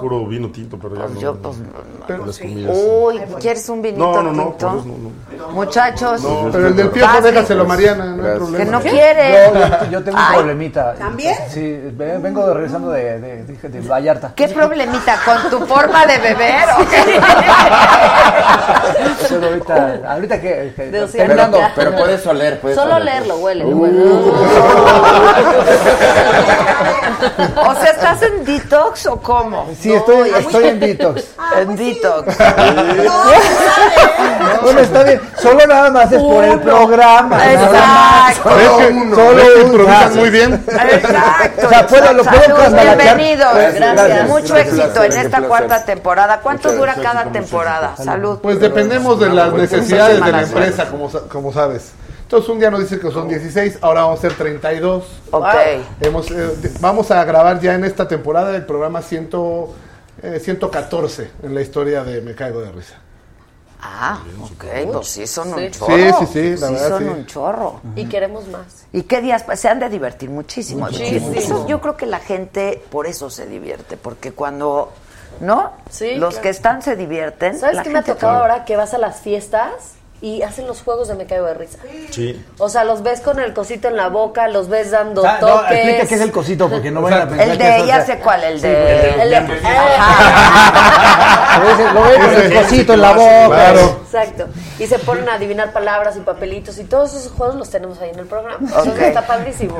puro 0.00 0.26
vino 0.26 0.48
tinto, 0.50 0.78
pero 0.78 0.96
ya 0.96 1.06
no. 1.12 1.20
Yo, 1.20 1.34
pues, 1.36 1.56
Pero 2.06 2.26
las 2.26 2.38
comidas. 2.38 2.76
Uy, 2.76 3.20
¿quieres 3.40 3.68
un 3.68 3.82
vinito 3.82 4.04
No, 4.04 4.22
no, 4.22 4.32
no, 4.32 4.56
eso 5.40 5.46
no, 5.46 5.48
no. 5.48 5.52
Muchachos, 5.54 6.20
Pero 6.52 6.66
el 6.68 6.76
del 6.76 6.90
piojo 6.90 7.20
déjaselo, 7.20 7.64
Mariana, 7.64 8.04
no 8.06 8.24
hay 8.26 8.34
problema. 8.36 8.58
que 8.58 8.70
no 8.70 8.80
quiere. 8.80 9.50
yo- 9.54 9.90
yo 9.90 10.04
tengo 10.04 10.18
un 10.18 10.24
Ay. 10.24 10.36
problemita. 10.38 10.94
¿También? 10.94 11.36
Sí, 11.48 11.80
ve- 11.92 12.18
vengo 12.18 12.46
de- 12.46 12.54
regresando 12.54 12.90
de, 12.90 13.20
de, 13.20 13.44
de, 13.44 13.68
de 13.68 13.80
Vallarta. 13.88 14.32
¿Qué 14.34 14.48
problemita? 14.48 15.16
¿Con 15.24 15.50
tu 15.50 15.66
forma 15.66 16.06
de 16.06 16.18
beber 16.18 16.64
o 16.78 16.88
qué? 16.88 17.20
Pero 19.28 19.46
ahorita, 19.46 20.00
ahorita 20.08 20.40
que, 20.40 20.72
terminando. 21.12 21.58
Pero 21.74 21.96
puedes 21.96 22.26
oler, 22.26 22.60
puedes 22.60 22.76
Solo 22.78 22.94
oler. 22.96 23.04
leerlo, 23.04 23.36
huele. 23.38 23.64
O 27.56 27.74
sea, 27.74 27.90
¿estás 27.92 28.22
en 28.22 28.44
detox 28.44 29.06
o 29.06 29.16
cómo? 29.20 29.68
Sí, 29.78 29.92
estoy, 29.92 30.30
estoy 30.30 30.64
en 30.68 30.80
detox. 30.80 31.24
En 31.56 31.76
detox. 31.76 32.36
Bueno, 34.62 34.80
está 34.80 35.02
bien. 35.04 35.20
Solo 35.38 35.66
nada 35.66 35.90
más 35.90 36.12
es 36.12 36.20
por 36.22 36.44
el 36.44 36.60
programa. 36.60 37.52
Exacto. 37.52 37.76
más. 37.78 38.44
¿Ves 38.56 38.68
que, 38.88 39.14
Solo 39.14 39.34
ves 39.86 40.10
que 40.12 40.18
muy 40.20 40.30
bien? 40.30 40.54
Exacto. 40.66 41.66
O 41.66 41.68
sea, 41.70 41.86
puedo- 41.86 42.12
lo 42.12 42.24
puedo 42.24 42.42
Salud, 42.42 42.74
bienvenidos. 42.82 43.54
Gracias. 43.74 44.28
Mucho 44.28 44.54
Gracias, 44.54 44.78
éxito 44.78 45.04
en 45.04 45.12
esta 45.12 45.42
cuarta 45.42 45.84
temporada. 45.84 46.40
¿Cuánto 46.40 46.68
Muchas 46.68 46.78
dura 46.78 46.94
gracias, 46.94 47.12
cada 47.14 47.32
temporada? 47.32 47.96
Salud. 47.96 48.38
Pues 48.40 48.60
dependemos 48.60 49.18
de 49.20 49.28
las 49.30 49.52
necesidades 49.52 50.24
de 50.24 50.32
la 50.32 50.42
empresa, 50.42 50.86
como, 50.90 51.10
sa- 51.10 51.20
como 51.28 51.52
sabes. 51.52 51.92
Entonces 52.22 52.48
un 52.48 52.60
día 52.60 52.70
nos 52.70 52.80
dicen 52.80 53.00
que 53.00 53.10
son 53.10 53.26
16, 53.28 53.78
ahora 53.80 54.02
vamos 54.02 54.18
a 54.20 54.22
ser 54.22 54.34
32. 54.34 55.04
Ok. 55.32 55.46
Hemos, 56.00 56.30
eh, 56.30 56.50
vamos 56.80 57.10
a 57.10 57.24
grabar 57.24 57.58
ya 57.60 57.74
en 57.74 57.84
esta 57.84 58.06
temporada 58.06 58.54
el 58.54 58.64
programa 58.66 59.02
100, 59.02 59.28
eh, 60.22 60.38
114 60.38 61.30
en 61.42 61.54
la 61.56 61.60
historia 61.60 62.04
de 62.04 62.20
Me 62.20 62.34
Caigo 62.36 62.60
de 62.60 62.70
Risa. 62.70 62.94
Ah, 63.82 64.22
ok. 64.42 64.64
Pues 64.92 65.08
sí, 65.08 65.26
son 65.26 65.54
un 65.54 65.70
chorro. 65.70 65.96
Sí, 65.96 66.26
sí, 66.26 66.26
sí, 66.56 66.60
la 66.60 66.70
verdad, 66.70 66.88
son 66.88 67.02
sí. 67.02 67.08
un 67.08 67.26
chorro. 67.26 67.80
Y 67.96 68.06
queremos 68.06 68.46
más. 68.48 68.84
¿Y 68.92 69.02
qué 69.04 69.20
días? 69.22 69.44
Se 69.54 69.68
han 69.68 69.80
de 69.80 69.88
divertir 69.88 70.28
muchísimo. 70.30 70.86
Muchísimo. 70.86 71.32
Eso- 71.34 71.66
yo 71.66 71.80
creo 71.80 71.96
que 71.96 72.06
la 72.06 72.18
gente 72.18 72.82
por 72.90 73.06
eso 73.06 73.30
se 73.30 73.46
divierte, 73.46 73.96
porque 73.96 74.32
cuando, 74.32 74.92
¿no? 75.40 75.70
Sí, 75.90 76.16
Los 76.16 76.34
claro. 76.34 76.42
que 76.42 76.48
están 76.50 76.82
se 76.82 76.96
divierten. 76.96 77.58
¿Sabes 77.58 77.76
la 77.76 77.82
qué 77.82 77.90
me 77.90 77.98
ha 78.00 78.02
tocado 78.04 78.38
ahora? 78.38 78.64
Que 78.64 78.76
vas 78.76 78.92
a 78.92 78.98
las 78.98 79.20
fiestas 79.20 79.72
y 80.22 80.42
hacen 80.42 80.66
los 80.66 80.82
juegos 80.82 81.08
de 81.08 81.14
me 81.14 81.24
caigo 81.26 81.46
de 81.46 81.54
risa. 81.54 81.78
Sí. 82.10 82.44
O 82.58 82.68
sea, 82.68 82.84
los 82.84 83.02
ves 83.02 83.20
con 83.22 83.38
el 83.40 83.54
cosito 83.54 83.88
en 83.88 83.96
la 83.96 84.08
boca, 84.08 84.48
los 84.48 84.68
ves 84.68 84.90
dando 84.90 85.24
Ah, 85.24 85.38
no, 85.40 85.46
toques. 85.46 85.70
explica 85.72 86.06
qué 86.06 86.14
es 86.14 86.20
el 86.20 86.30
cosito, 86.32 86.68
porque 86.68 86.90
no 86.90 87.00
vayan 87.02 87.22
a 87.22 87.28
pensar 87.28 87.48
El 87.48 87.56
que 87.58 87.64
de, 87.64 87.76
eso 87.78 87.86
ya 87.86 88.04
sé 88.04 88.18
cuál, 88.18 88.44
el 88.44 88.60
Sí, 88.60 88.66
de... 88.66 89.22
El 89.22 89.30
de- 89.30 89.36
A 89.36 89.40
Lo 91.94 92.02
ven 92.02 92.20
con 92.20 92.42
el 92.42 92.54
cosito 92.62 92.94
en 92.94 93.00
la 93.02 93.12
boca. 93.12 93.46
Claro. 93.48 94.00
Exacto. 94.04 94.46
Y 94.78 94.86
se 94.86 94.98
ponen 94.98 95.28
a 95.28 95.34
adivinar 95.34 95.72
palabras 95.72 96.16
y 96.16 96.20
papelitos 96.20 96.78
y 96.78 96.84
todos 96.84 97.14
esos 97.14 97.32
juegos 97.32 97.56
los 97.56 97.70
tenemos 97.70 98.00
ahí 98.00 98.10
en 98.10 98.18
el 98.18 98.26
programa. 98.26 98.58
Entonces 98.60 98.92
Ok. 98.94 99.00
está 99.00 99.26
padrísimo 99.26 99.76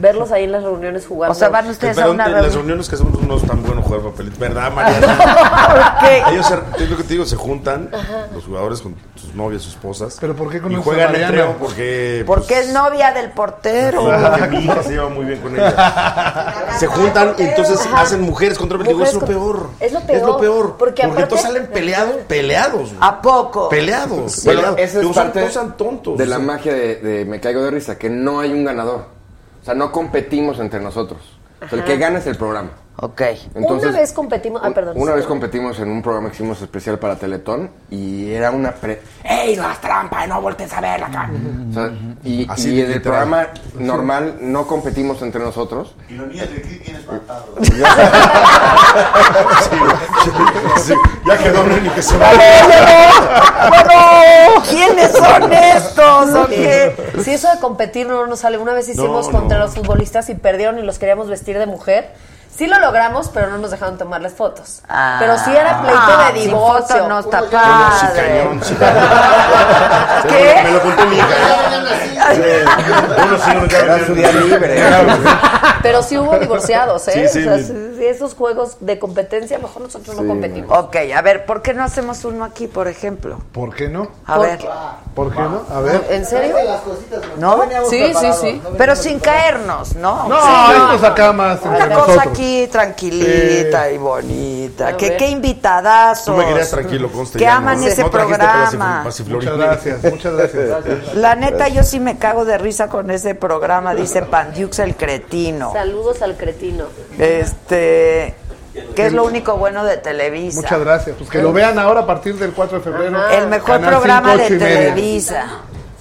verlos 0.00 0.32
ahí 0.32 0.44
en 0.44 0.52
las 0.52 0.62
reuniones 0.62 1.06
jugando. 1.06 1.32
O 1.32 1.34
sea, 1.34 1.48
van 1.48 1.68
ustedes 1.68 1.96
a 1.98 2.02
Pero 2.02 2.12
una 2.12 2.26
en 2.26 2.32
las 2.32 2.40
reunión. 2.42 2.58
reuniones 2.60 2.88
que 2.88 2.94
hacemos 2.96 3.20
no 3.22 3.36
es 3.36 3.46
tan 3.46 3.62
bueno 3.62 3.82
jugar 3.82 4.00
papelitos, 4.02 4.38
¿verdad, 4.38 4.72
Mariana? 4.72 5.98
¿Qué? 6.00 6.22
Ellos, 6.30 6.46
es 6.78 6.90
lo 6.90 6.96
que 6.96 7.02
te 7.04 7.08
digo, 7.14 7.24
se 7.24 7.36
juntan 7.36 7.90
los 8.32 8.44
jugadores 8.44 8.80
con 8.80 8.94
sus 9.16 9.34
novias, 9.34 9.62
sus 9.62 9.73
esposas. 9.74 10.16
¿Pero 10.20 10.34
por 10.34 10.50
qué 10.50 10.60
con 10.60 10.72
Y 10.72 10.76
juegan 10.76 11.12
Mariana? 11.12 11.26
entre 11.28 11.42
ellos 11.44 11.56
porque... 11.58 12.22
Porque 12.26 12.54
pues, 12.54 12.66
es 12.68 12.72
novia 12.72 13.12
del 13.12 13.30
portero. 13.32 14.02
porque 14.04 14.48
mi 14.48 14.64
hija 14.64 14.82
se 14.82 14.90
lleva 14.90 15.08
muy 15.08 15.24
bien 15.26 15.40
con 15.40 15.54
ella. 15.54 16.54
Se 16.78 16.86
juntan 16.86 17.34
y 17.38 17.42
entonces 17.42 17.80
Ajá. 17.86 18.00
hacen 18.02 18.20
mujeres 18.22 18.58
contra 18.58 18.76
hombres. 18.78 18.94
Digo, 18.96 19.04
es 19.04 19.14
lo 19.14 19.20
Mujeres 19.20 19.36
peor. 19.38 19.68
es 19.80 19.92
lo 19.92 20.00
peor, 20.00 20.16
Es 20.16 20.22
lo 20.26 20.38
peor. 20.38 20.76
porque 20.78 21.02
Porque, 21.06 21.22
aparte- 21.22 21.38
salen 21.38 21.66
peleados, 21.68 22.16
peleados. 22.26 22.92
¿A 23.00 23.20
poco? 23.22 23.68
Peleados. 23.68 24.44
Bueno, 24.44 24.60
peleados. 24.60 24.78
esa 24.80 24.94
es 24.98 25.00
Digo, 25.00 25.14
son- 25.14 25.22
parte 25.24 25.50
sean 25.50 25.76
tontos. 25.76 26.18
de 26.18 26.26
la 26.26 26.38
magia 26.38 26.72
de, 26.74 26.96
de 26.96 27.24
Me 27.24 27.40
Caigo 27.40 27.62
de 27.62 27.70
Risa, 27.70 27.96
que 27.98 28.08
no 28.10 28.40
hay 28.40 28.52
un 28.52 28.64
ganador. 28.64 29.06
O 29.62 29.64
sea, 29.64 29.74
no 29.74 29.92
competimos 29.92 30.58
entre 30.58 30.80
nosotros. 30.80 31.20
O 31.64 31.68
sea, 31.68 31.78
el 31.78 31.84
que 31.84 31.96
gana 31.96 32.18
es 32.18 32.26
el 32.26 32.36
programa. 32.36 32.70
Ok. 32.96 33.22
Entonces, 33.56 33.88
una 33.90 33.98
vez 34.00 34.12
competimos. 34.12 34.62
Ah, 34.64 34.70
perdón. 34.72 34.94
Una 34.96 35.14
vez 35.14 35.26
competimos 35.26 35.80
en 35.80 35.90
un 35.90 36.00
programa 36.00 36.28
que 36.28 36.36
hicimos 36.36 36.62
especial 36.62 36.98
para 37.00 37.16
Teletón 37.16 37.70
y 37.90 38.30
era 38.32 38.52
una 38.52 38.72
pre... 38.72 39.02
¡Ey, 39.24 39.56
no 39.56 39.64
hagas 39.64 39.80
trampa! 39.80 40.24
¡No 40.28 40.40
voltees 40.40 40.72
a 40.72 40.80
ver 40.80 41.02
acá! 41.02 41.28
O 41.70 41.74
sea, 41.74 41.90
y, 42.22 42.46
Así 42.48 42.70
y 42.72 42.82
en 42.82 42.92
el 42.92 43.02
programa 43.02 43.48
normal 43.78 44.36
no 44.40 44.66
competimos 44.68 45.20
entre 45.22 45.42
nosotros. 45.42 45.96
Ironías 46.08 46.48
de 46.48 46.56
aquí 46.58 46.78
tienes 46.84 47.02
espantado. 47.02 47.46
Sí, 50.84 50.94
ya 51.26 51.38
quedó 51.38 51.64
ni 51.64 51.88
que 51.90 52.02
se 52.02 52.16
Bueno, 52.16 52.32
¿quiénes 54.68 55.12
son 55.12 55.52
estos 55.52 56.34
o 56.34 56.46
qué? 56.48 56.94
Si 57.22 57.32
eso 57.32 57.50
de 57.52 57.58
competir 57.60 58.06
no 58.06 58.26
nos 58.26 58.40
sale. 58.40 58.58
Una 58.58 58.72
vez 58.72 58.88
hicimos 58.88 59.26
No, 59.26 59.32
contra 59.32 59.58
no. 59.58 59.64
los 59.64 59.74
futbolistas 59.74 60.28
y 60.30 60.34
perdieron 60.34 60.78
y 60.78 60.82
los 60.82 60.98
queríamos 60.98 61.28
vestir 61.28 61.58
de 61.58 61.66
mujer. 61.66 62.10
Sí 62.56 62.66
lo 62.68 62.78
logramos, 62.78 63.28
pero 63.34 63.48
no 63.50 63.58
nos 63.58 63.70
dejaron 63.72 63.98
tomarles 63.98 64.32
fotos. 64.34 64.80
Ah. 64.88 65.16
pero 65.18 65.36
sí 65.38 65.50
era 65.54 65.80
pleito 65.82 65.98
Ah, 66.00 66.30
de 66.32 66.40
sin 66.40 66.48
divorcio. 66.50 66.96
foto 66.96 67.08
no 67.08 67.18
está 67.18 67.40
Sí, 67.40 67.46
padre. 67.50 68.38
cañón, 68.44 68.60
sí. 68.62 68.76
¿Qué? 70.28 70.60
Me 70.64 70.70
lo 70.72 70.80
contó 70.82 71.06
mi 71.06 71.16
hija. 71.16 71.28
¿eh? 72.32 72.64
Uno 73.26 73.38
sí, 73.38 73.50
uno 73.56 73.66
ya- 73.66 73.78
Era 73.80 74.06
su 74.06 74.14
día 74.14 74.32
libre. 74.32 74.82
Pero 75.82 76.02
sí 76.02 76.16
hubo 76.16 76.38
divorciados, 76.38 77.06
¿eh? 77.08 77.28
Sí, 77.28 77.40
sí, 77.42 77.46
o 77.46 77.50
sea, 77.50 77.56
mi- 77.56 77.62
sí, 77.64 77.94
sí, 77.98 78.06
esos 78.06 78.34
juegos 78.34 78.76
de 78.80 78.98
competencia, 78.98 79.58
mejor 79.58 79.82
nosotros 79.82 80.16
no 80.16 80.26
competimos. 80.26 80.78
Ok, 80.78 80.96
a 81.14 81.20
ver, 81.22 81.44
¿por 81.44 81.60
qué 81.60 81.74
no 81.74 81.84
hacemos 81.84 82.24
uno 82.24 82.44
aquí, 82.44 82.66
por 82.66 82.88
ejemplo? 82.88 83.38
¿Por 83.52 83.74
qué 83.74 83.88
no? 83.88 84.08
A 84.26 84.36
¿Por 84.36 84.46
ver. 84.46 84.58
¿Por 85.14 85.32
qué 85.32 85.40
no? 85.40 85.62
A 85.74 85.80
ver. 85.80 86.06
¿En 86.10 86.24
serio? 86.24 86.56
¿No? 87.36 87.62
Sí, 87.90 88.12
sí, 88.18 88.32
sí. 88.40 88.62
Pero 88.78 88.96
sin 88.96 89.18
caernos, 89.20 89.94
¿no? 89.96 90.26
No, 90.28 90.40
Sí, 90.40 90.72
esto 90.72 90.94
es 90.94 91.04
acá 91.04 91.32
más 91.32 91.60
Una 91.62 91.78
entre 91.78 91.94
cosa 91.94 92.06
nosotros. 92.06 92.32
aquí 92.32 92.43
tranquilita 92.70 93.90
y 93.90 93.98
bonita. 93.98 94.88
A 94.88 94.96
Que 94.96 95.16
qué 95.16 95.28
invitadazos. 95.28 96.26
Tú 96.26 96.32
me 96.32 96.46
querías 96.46 96.70
tranquilo, 96.70 97.10
conste. 97.10 97.38
Que 97.38 97.46
aman 97.46 97.80
¿no? 97.80 97.86
ese 97.86 98.02
No 98.02 98.10
programa. 98.10 99.04
Muchas 99.28 99.56
gracias, 99.56 100.02
muchas 100.04 100.34
gracias. 100.34 101.14
La 101.14 101.34
neta, 101.34 101.68
yo 101.68 101.82
sí 101.82 102.00
me 102.00 102.18
cago 102.18 102.44
de 102.44 102.58
risa 102.58 102.88
con 102.88 103.10
ese 103.10 103.34
programa, 103.34 103.94
dice 103.94 104.22
Pandiux 104.22 104.78
el 104.78 104.96
cretino. 104.96 105.72
Saludos 105.72 106.22
al 106.22 106.36
cretino. 106.36 106.84
Este, 107.18 108.34
que 108.94 109.06
es 109.06 109.12
lo 109.12 109.24
único 109.24 109.56
bueno 109.56 109.84
de 109.84 109.96
Televisa. 109.98 110.60
Muchas 110.60 110.80
gracias. 110.80 111.16
Pues 111.16 111.30
que 111.30 111.42
lo 111.42 111.52
vean 111.52 111.78
ahora 111.78 112.00
a 112.00 112.06
partir 112.06 112.36
del 112.36 112.52
4 112.52 112.78
de 112.78 112.84
febrero. 112.84 113.28
El 113.30 113.48
mejor 113.48 113.76
Canal 113.76 113.90
programa 113.90 114.32
5, 114.32 114.42
de. 114.42 114.58
Televisa. 114.58 115.46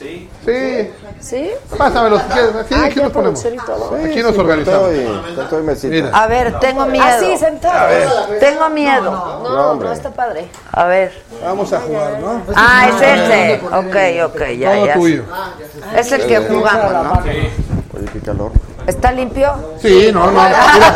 Sí. 0.04 0.92
¿Sí? 1.22 1.52
Pásamelo 1.78 2.18
si 2.20 2.26
quieres. 2.26 2.52
Sí, 2.68 2.76
Ah, 2.78 2.86
aquí 2.86 2.96
ya 2.96 3.04
nos 3.04 3.12
ponemos. 3.14 3.44
todo. 3.66 3.96
Aquí 4.06 4.22
nos 4.22 4.38
organizamos. 4.38 4.90
Con 5.36 5.50
todo 5.50 5.60
y 5.60 5.64
mesita. 5.64 5.88
Mira. 5.96 6.10
A 6.14 6.28
ver, 6.28 6.60
tengo 6.60 6.86
miedo. 6.86 7.06
Así, 7.06 7.38
sentado. 7.38 7.88
Tengo 8.40 8.70
miedo. 8.70 9.12
No, 9.44 9.76
no, 9.76 9.92
está 9.94 10.10
padre. 10.12 10.48
A 10.72 10.86
ver. 10.86 11.14
Vamos 11.44 11.72
a 11.72 11.80
jugar, 11.80 12.20
¿no? 12.20 12.42
Ah, 12.56 12.88
es 12.90 13.02
ese. 13.02 13.62
Ok, 13.72 14.32
ok, 14.34 14.42
ya, 14.60 14.74
Todo 14.74 14.86
ya. 14.86 14.94
tuyo. 14.96 15.24
Es 15.96 16.12
el 16.12 16.28
que 16.28 16.38
jugamos, 16.40 16.92
¿no? 16.92 17.14
Oye, 17.24 17.52
qué 18.12 18.20
calor. 18.20 18.52
¿Está 18.86 19.12
limpio? 19.14 19.54
Sí, 19.82 20.10
no, 20.14 20.30
no. 20.30 20.32
Mira, 20.44 20.96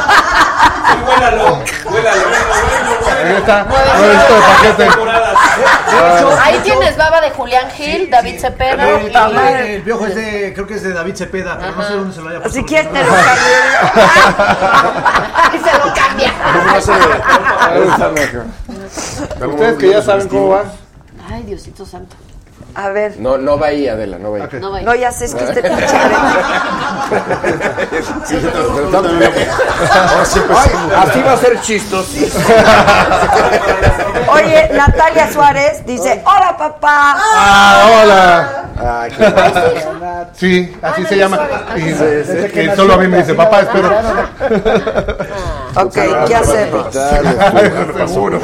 Huélalo, 1.08 1.60
huélalo. 1.90 2.22
ahí 3.26 3.36
está. 3.38 3.64
Nuevecito 3.64 4.34
de 4.34 4.42
paquete. 4.42 4.90
Ahí 6.44 6.60
tienes 6.64 6.98
baba 6.98 7.22
de 7.22 7.30
Julián 7.32 7.70
Gil, 7.72 8.10
David 8.10 8.40
Cepeda. 8.40 8.90
El, 8.90 9.12
y- 9.12 9.12
el- 9.16 9.66
el 9.76 9.82
piojo 9.84 10.06
es 10.06 10.16
de, 10.16 10.54
creo 10.54 10.68
que 10.68 10.74
es 10.76 10.84
de 10.84 10.94
David 10.94 11.16
Cepeda, 11.16 11.58
pero 11.60 11.72
no 11.76 11.84
sé 11.88 11.94
dónde 11.94 12.14
se 12.16 12.22
lo 12.22 12.30
haya 12.30 12.40
puesto. 12.42 12.58
Si 12.60 12.66
quieres 12.66 12.92
te 12.92 13.04
lo 13.04 13.10
y 15.54 15.58
se 15.60 15.74
lo 15.78 15.94
cambia. 15.94 16.34
Ahí 17.62 17.82
está 17.90 18.10
mejor. 18.10 18.46
Ustedes 19.50 19.78
que 19.78 19.90
ya 19.90 20.02
saben 20.02 20.28
cómo 20.28 20.50
va. 20.50 20.64
Ay, 21.30 21.44
Diosito 21.44 21.86
santo. 21.86 22.16
A 22.78 22.90
ver. 22.90 23.16
No, 23.18 23.40
no 23.40 23.58
va 23.58 23.68
ahí, 23.68 23.88
Adela, 23.88 24.20
no 24.20 24.32
va 24.34 24.38
ahí. 24.38 24.48
No 24.62 24.70
vaya. 24.70 24.86
No, 24.86 24.94
ya 24.94 25.12
sé, 25.12 25.26
es 25.26 25.34
que 25.34 25.46
este 25.46 25.64
pinche. 25.64 25.98
Así 30.96 31.22
va 31.24 31.34
a 31.34 31.38
ser 31.38 31.60
chistosísimo. 31.62 32.46
Oye, 34.32 34.70
Natalia 34.74 35.34
Suárez 35.34 35.84
dice, 35.88 36.22
hola 36.24 36.56
papá. 36.56 37.16
Ah, 37.18 37.84
hola. 37.90 38.66
Ah, 38.80 39.08
qué 39.10 39.26
Sí, 40.34 40.76
así 40.82 41.02
Ah, 41.04 41.08
se 41.10 41.16
no, 41.16 41.22
llama. 41.22 41.48
Y, 41.78 41.92
Ajá. 41.92 42.62
y 42.64 42.76
solo 42.76 42.94
a 42.94 42.98
mí 42.98 43.08
me 43.08 43.18
dice, 43.20 43.34
papá, 43.34 43.62
espero. 43.62 43.90
Ok, 45.76 45.94
¿qué 46.28 46.36
hacemos? 46.36 46.88
Seguro. 46.94 48.42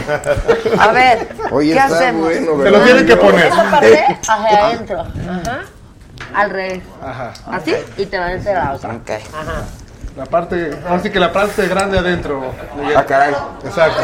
A 0.79 0.91
ver, 0.91 1.27
Oye, 1.51 1.73
¿qué 1.73 1.79
hacemos? 1.79 2.23
bueno, 2.25 2.63
Te 2.63 2.71
lo 2.71 2.81
tienen 2.81 3.05
que 3.05 3.17
poner. 3.17 3.47
Esa 3.47 3.71
parte 3.71 4.05
hacia 4.27 4.65
adentro. 4.67 4.99
Ajá. 5.01 5.59
Al 6.33 6.49
revés. 6.49 6.83
Ajá. 7.01 7.33
Así 7.51 7.75
y 7.97 8.05
te 8.05 8.17
van 8.17 8.31
a 8.31 8.35
hacer 8.35 8.55
la 8.55 8.73
otra. 8.73 8.93
Ok. 8.93 9.09
Ajá. 9.09 9.63
La 10.15 10.25
parte, 10.25 10.71
así 10.89 11.09
que 11.09 11.19
la 11.19 11.31
parte 11.33 11.67
grande 11.67 11.97
adentro. 11.97 12.41
Miguel. 12.77 12.97
Ah, 12.97 13.05
caray. 13.05 13.33
Exacto. 13.65 14.01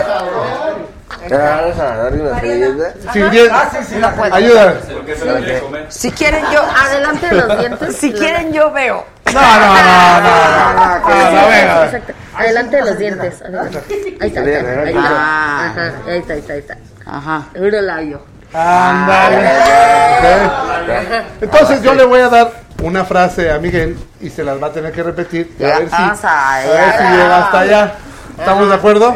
¿Te 1.27 1.35
vas 1.35 1.77
a 1.79 1.95
dar 1.97 2.13
una 2.13 2.39
servilleta? 2.39 2.93
Sí, 3.13 3.21
bien. 3.23 3.49
Ayuda. 4.31 4.73
Porque 4.93 5.15
se 5.15 5.25
lo 5.25 5.35
quiere 5.35 5.59
comer. 5.59 5.85
Si 5.89 6.11
quieren 6.11 6.43
yo, 6.51 6.61
Adelante 6.63 7.27
de 7.27 7.35
los 7.35 7.59
dientes. 7.59 7.95
si 7.95 8.11
quieren 8.13 8.53
yo 8.53 8.71
veo. 8.71 9.05
No, 9.31 9.33
no, 9.33 9.39
no, 9.41 9.59
no, 9.59 9.73
no. 9.73 9.81
Ah, 11.03 11.31
no, 11.31 11.47
venga. 11.47 11.85
Exacto. 11.85 12.13
Adelante 12.35 12.75
de 12.77 12.81
los 12.85 12.97
dientes. 12.97 13.41
Ahí 13.43 14.27
está. 14.29 14.41
Ahí 14.41 14.51
está. 14.51 14.81
Ahí 14.81 14.89
está. 14.89 15.09
Ah. 15.11 15.65
Ajá. 15.69 15.93
Ahí 16.07 16.17
está, 16.19 16.33
ahí 16.33 16.39
está, 16.39 16.53
ahí 16.53 16.59
está. 16.59 16.77
Ajá. 17.05 17.47
Labio. 17.53 18.21
Ándale. 18.53 19.47
Ok. 20.47 21.25
Entonces 21.41 21.81
yo 21.81 21.93
le 21.93 22.03
voy 22.05 22.19
a 22.21 22.29
dar 22.29 22.51
una 22.81 23.03
frase 23.05 23.51
a 23.51 23.59
Miguel 23.59 23.97
y 24.19 24.29
se 24.29 24.43
las 24.43 24.61
va 24.61 24.67
a 24.67 24.71
tener 24.71 24.91
que 24.91 25.03
repetir. 25.03 25.53
Y 25.59 25.63
a 25.63 25.79
ver 25.79 25.89
si, 25.89 25.95
a 25.95 26.59
ver 26.65 26.93
si 26.97 27.03
llega 27.17 27.45
hasta 27.45 27.59
allá. 27.59 27.93
¿Estamos 28.37 28.69
de 28.69 28.75
acuerdo? 28.75 29.15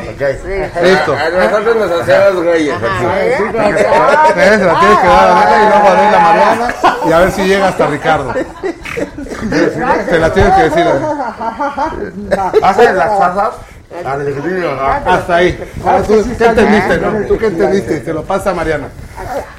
Listo. 0.81 1.15
A 1.15 1.29
nosotros 1.29 1.75
nos 1.77 2.01
hacemos 2.01 2.43
güeyes. 2.43 2.75
Eh, 3.15 3.37
Se 3.37 4.65
la 4.65 4.79
tienes 4.79 4.99
que 4.99 5.07
dar 5.07 5.29
a 5.29 5.41
Adela 5.41 5.63
y 5.63 5.69
luego 5.69 5.87
a 5.87 5.91
Adela 5.91 6.19
Mariana 6.19 6.75
y 7.07 7.11
a 7.13 7.19
ver 7.19 7.31
si 7.31 7.43
llega 7.45 7.67
hasta 7.69 7.87
Ricardo. 7.87 8.33
Se 10.09 10.19
la 10.19 10.29
tienes 10.33 10.53
que 10.55 10.63
decir. 10.63 10.85
¿Hacen 12.63 12.97
las 12.97 13.09
pasas? 13.17 13.49
Hasta 15.05 15.35
ahí. 15.35 15.73
Ahora 15.85 16.03
tú, 16.03 16.23
¿Qué 16.37 16.45
entendiste? 16.45 16.97
no? 16.97 17.27
¿Tú 17.27 17.37
qué 17.37 17.47
entendiste? 17.47 18.03
Se 18.03 18.13
lo 18.13 18.23
pasa 18.23 18.51
a 18.51 18.53
Mariana. 18.53 18.87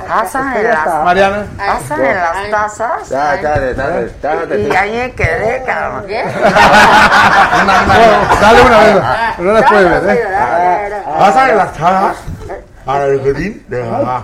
Pasan 0.06 0.56
en 0.56 0.64
las, 0.64 0.86
Mariana. 1.04 1.46
pasan 1.56 2.04
en 2.04 2.16
las 2.16 2.50
tazas. 2.50 3.08
Dale, 3.10 3.42
dale, 3.42 3.74
dale, 3.74 4.10
dale. 4.20 4.60
Y 4.60 4.76
ahí 4.76 5.12
quedé, 5.12 5.62
cabrón. 5.64 6.04
Dale 8.40 8.62
una 8.62 8.78
vez. 8.78 8.96
No 9.38 9.52
las 9.52 9.70
puedes 9.70 10.02
ver, 10.02 10.16
¿eh? 10.16 11.02
¿Pasan 11.18 11.56
las 11.56 11.68
pasas? 11.78 12.16
Para 12.84 13.04
el 13.06 13.22
jardín 13.22 13.64
de 13.68 13.82
mamá. 13.82 14.22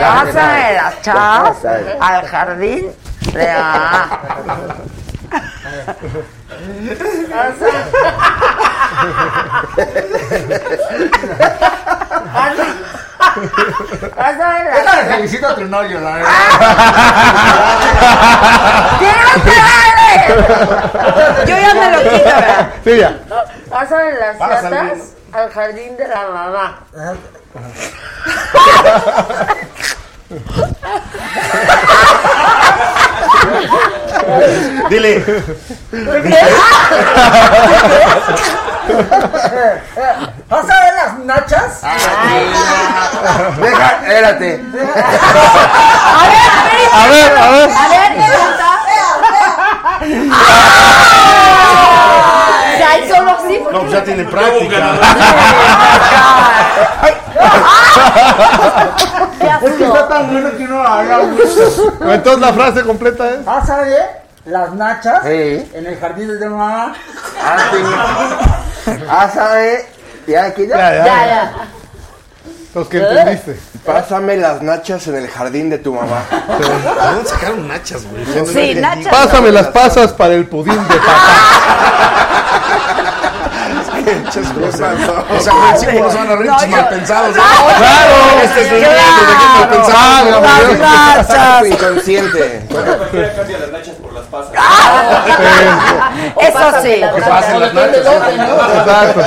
Pasan 0.00 0.58
en 0.58 0.74
las 0.76 1.02
chavas 1.02 1.56
al 2.00 2.26
jardín 2.26 2.90
felicito 15.08 15.46
a 15.46 15.54
Trinollo, 15.54 16.00
la 16.00 16.14
verdad. 16.14 16.30
Yo 21.46 21.56
ya 21.56 21.74
me 21.74 21.90
lo 21.90 21.98
quito, 22.02 22.24
¿verdad? 22.24 22.70
Sí, 22.84 22.96
ya. 22.96 23.20
Las 23.70 24.38
chatas 24.38 24.98
al 25.32 25.50
jardín 25.50 25.96
de 25.96 26.08
la 26.08 26.26
mamá. 26.28 26.78
Dile. 34.88 35.24
¿Vas 40.48 40.70
a 40.70 40.80
ver 40.84 40.94
las 40.94 41.18
nachas? 41.20 41.82
Deja, 43.60 43.86
espérate. 44.02 44.60
A 46.92 47.06
ver, 47.08 47.38
a 47.38 47.50
ver. 47.50 47.70
A 47.70 47.88
ver, 47.88 48.10
¿qué 48.14 48.26
canta? 48.32 48.68
Ya, 52.78 52.98
y 52.98 53.08
solo 53.08 53.30
así. 53.30 53.54
No, 53.72 53.80
pues 53.80 53.92
ya 53.92 54.04
tiene 54.04 54.24
práctica. 54.24 54.78
Es 59.62 59.72
que 59.74 59.84
está 59.84 60.08
tan 60.08 60.30
bueno 60.32 60.50
que 60.56 60.64
uno 60.64 60.82
haga 60.82 61.18
mucho. 61.18 61.94
Entonces 62.04 62.40
la 62.40 62.52
frase 62.52 62.82
completa 62.82 63.30
es. 63.30 63.44
¿Vas 63.44 63.68
a 63.70 63.80
ver 63.82 64.22
las 64.44 64.72
nachas 64.74 65.22
Sí. 65.22 65.70
en 65.74 65.86
el 65.86 65.98
jardín 65.98 66.38
de 66.38 66.48
mamá? 66.48 66.94
Ah, 67.42 67.56
sí. 67.70 67.78
Ah, 69.08 69.30
¿sabe? 69.32 69.86
Ya, 70.26 70.44
aquí 70.46 70.66
ya. 70.66 70.76
Ya, 70.76 70.92
ya. 70.94 71.04
Ya, 71.04 71.26
ya. 71.26 71.52
Los 72.74 72.88
que 72.88 72.98
entendiste. 72.98 73.60
Pásame 73.84 74.36
las 74.36 74.62
nachas 74.62 75.06
en 75.08 75.16
el 75.16 75.28
jardín 75.28 75.68
de 75.70 75.78
tu 75.78 75.92
mamá. 75.94 76.22
¿De 76.30 76.64
dónde 77.14 77.28
sacaron 77.28 77.68
nachas, 77.68 78.02
güey? 78.06 78.24
Sí, 78.46 78.74
Nacha. 78.80 79.10
Pásame 79.10 79.50
las 79.52 79.66
pasas 79.68 80.12
para 80.12 80.34
el 80.34 80.46
pudín 80.48 80.74
de 80.88 80.94
papá. 80.96 81.12
Pinches 84.14 84.54
groseros. 84.54 85.00
pasó? 85.00 85.24
O 85.36 85.40
sea, 85.40 85.52
principio 85.70 86.02
nos 86.04 86.14
van 86.14 86.28
a 86.28 86.34
yo- 86.44 86.68
mal 86.68 86.88
pensados. 86.88 87.34
Claro, 87.34 88.14
este 88.42 88.60
es 88.62 88.72
el 88.72 88.80
de 88.80 88.86
mal 89.50 89.68
pensado. 89.70 91.66
Inconsciente. 91.66 92.62
Cualquiera 92.70 93.34
cambia 93.34 93.58
las 93.58 93.70
nachas 93.70 93.94
pasas. 94.32 94.52
Eso 96.40 96.82
sí. 96.82 97.00
Que 97.14 97.22
pasen 97.22 97.60
las 97.60 97.74
nachas. 97.74 98.06
Exacto. 98.06 99.20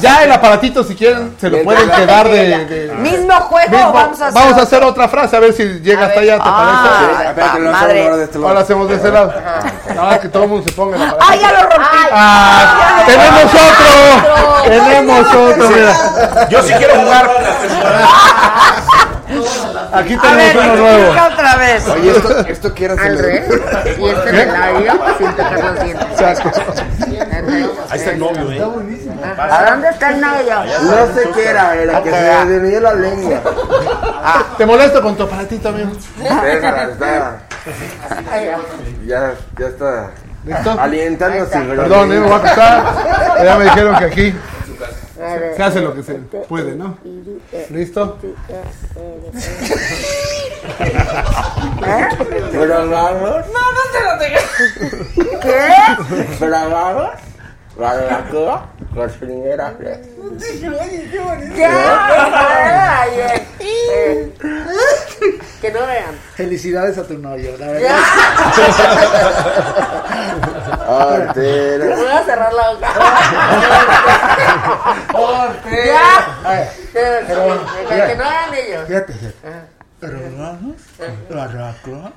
Ya 0.00 0.22
el 0.24 0.30
aparatito, 0.30 0.84
si 0.84 0.94
quieren, 0.94 1.34
se 1.40 1.48
lo 1.48 1.62
pueden 1.64 1.88
quedar 1.90 2.28
de. 2.28 2.64
de- 2.66 2.92
Mismo 2.96 3.32
juego, 3.34 3.70
Mismo- 3.70 3.92
vamos 3.94 4.20
a 4.20 4.26
hacer. 4.28 4.40
vamos 4.42 4.58
a 4.58 4.62
hacer 4.62 4.84
otra 4.84 5.08
frase, 5.08 5.36
a 5.36 5.40
ver 5.40 5.54
si 5.54 5.64
llega 5.80 6.06
hasta 6.06 6.20
allá, 6.20 6.34
¿te 6.36 6.42
Ah, 6.44 6.92
parece? 7.16 7.28
Espérate, 7.30 7.58
lo 7.60 7.70
hacemos 7.70 7.80
madre. 7.82 8.02
ahora 8.04 8.16
de 8.18 8.24
este 8.24 8.36
lado. 8.38 8.48
Ahora 8.48 8.60
hacemos 8.60 8.88
de 8.90 8.94
ese 8.96 9.10
lado. 9.10 9.32
No, 9.94 10.20
que 10.20 10.28
todo 10.28 10.42
el 10.42 10.48
mundo 10.50 10.64
se 10.68 10.72
ponga 10.74 10.96
el 10.96 11.02
aparato. 11.02 11.26
¡Ah, 11.26 11.34
ya 11.36 11.52
lo 11.52 11.60
rompí! 11.62 11.98
Ah, 12.12 13.02
¡Tenemos 13.06 13.44
otro! 13.54 14.62
¡Tenemos 14.64 15.26
otro! 15.34 15.68
Mira. 15.70 16.48
Yo 16.50 16.62
sí 16.62 16.72
quiero 16.74 16.94
jugar. 16.96 17.30
Aquí 19.92 20.16
tenemos 20.16 20.54
ver, 20.54 20.56
uno 20.56 20.76
nuevo. 20.76 21.12
otra 21.32 21.56
vez. 21.56 21.88
Oye, 21.88 22.10
esto, 22.10 22.46
esto 22.46 22.74
quiero 22.74 22.94
Al 22.98 23.18
revés. 23.18 23.48
Y 23.98 24.08
este 24.08 24.28
en 24.30 24.36
el 24.36 24.52
labio 24.52 24.92
sin 25.18 25.30
tocar 25.32 25.64
los 25.64 25.84
dientes. 25.84 26.20
Ahí 27.90 27.98
está 27.98 28.10
el 28.10 28.18
novio, 28.18 28.52
¿eh? 28.52 28.62
¿A 29.38 29.70
dónde 29.70 29.88
está 29.88 30.10
el 30.10 30.20
novio? 30.20 30.54
No 30.82 31.14
sé 31.14 31.30
qué 31.34 31.48
era, 31.48 31.74
era 31.74 32.02
que 32.02 32.10
se 32.10 32.46
desvió 32.46 32.80
la 32.80 32.94
lengua. 32.94 33.40
Te 34.58 34.66
molesto 34.66 35.02
con 35.02 35.16
tu 35.16 35.22
aparatito, 35.24 35.68
amigo. 35.68 35.92
Déjala, 36.16 36.82
está. 36.84 37.38
Ya, 39.06 39.34
ya 39.58 39.66
está. 39.66 40.10
¿Listo? 40.44 40.80
Alientándose. 40.80 41.58
Perdón, 41.58 42.12
eh, 42.12 42.20
me 42.20 42.26
voy 42.26 42.32
a 42.32 42.36
acostar. 42.36 42.84
Ya 43.44 43.58
me 43.58 43.64
dijeron 43.64 43.96
que 43.96 44.04
aquí 44.04 44.34
se 45.56 45.62
hace 45.62 45.80
lo 45.80 45.94
que 45.94 46.02
se 46.02 46.14
puede, 46.14 46.74
¿no? 46.74 46.98
¿Listo? 47.70 48.18
Pero 52.52 52.90
vamos. 52.90 53.46
No, 53.46 53.72
no 53.72 53.82
se 53.92 54.00
lo 54.04 54.18
digas. 54.24 54.44
¿Qué? 55.42 55.68
Pero 56.38 56.70
vamos. 56.70 57.10
La 57.78 57.94
de 57.96 58.06
la 58.10 58.18
cuba, 58.30 58.66
la 58.94 59.04
eh, 63.10 63.46
eh. 63.60 64.32
Que 65.60 65.70
no 65.72 65.80
vean. 65.86 66.14
Felicidades 66.34 66.96
a 66.98 67.02
tu 67.06 67.18
novio, 67.18 67.56
la 67.58 67.66
verdad. 67.66 67.98
Hortera. 70.88 71.96
Voy 71.96 72.06
a 72.06 72.24
cerrar 72.24 72.52
la 72.52 72.70
boca. 72.72 72.88
Ya. 75.84 76.72
Que, 76.92 77.00
que- 77.26 78.06
que 78.06 78.16
no 78.16 78.24
vean 78.24 78.54
ellos. 78.54 78.86
Fíjate, 78.86 79.12
pero 80.00 80.18
vamos, 80.38 80.76
barraco, 81.30 82.12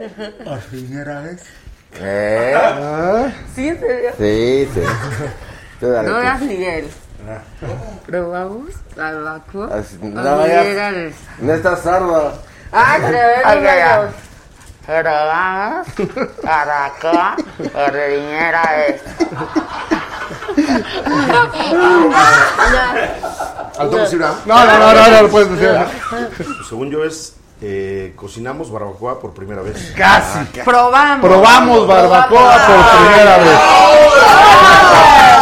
por 0.45 0.59
primera 0.59 1.21
vez. 1.21 1.43
¿Eh? 1.99 3.33
Sí, 3.55 3.67
en 3.69 3.79
serio. 3.79 4.11
Sí, 4.17 4.69
sí. 4.73 4.81
Tú 5.79 5.89
dale, 5.89 6.09
No 6.09 6.15
tú. 6.15 6.21
veas 6.21 6.41
Miguel. 6.41 6.89
Probamos 8.05 8.69
la 8.95 9.11
vacua. 9.13 9.69
Así- 9.77 9.97
No, 10.01 10.47
ya. 10.47 10.63
No 11.39 11.53
estás 11.53 11.81
sordo. 11.81 12.33
Ya, 12.71 12.97
ya. 13.53 13.99
dedos. 13.99 14.13
Probamos 14.85 15.87
para 16.43 16.85
acá. 16.85 17.35
Por 17.57 17.91
primera 17.91 18.63
vez. 18.75 19.01
¿Al 23.77 23.89
tomo 23.89 24.05
Sibra? 24.05 24.33
No, 24.45 24.65
no, 24.65 24.77
no, 24.79 24.93
no, 24.93 25.07
no 25.09 25.21
lo 25.23 25.29
puedes 25.29 25.49
decir. 25.51 25.77
Según 26.67 26.89
yo 26.89 27.03
es 27.03 27.35
eh, 27.61 28.13
cocinamos 28.15 28.71
barbacoa 28.71 29.19
por 29.19 29.33
primera 29.33 29.61
vez. 29.61 29.93
Casi. 29.95 30.39
Probamos. 30.65 31.21
Probamos 31.29 31.87
barbacoa 31.87 32.57
por 32.67 33.07
primera 33.07 33.37
vez. 33.37 33.59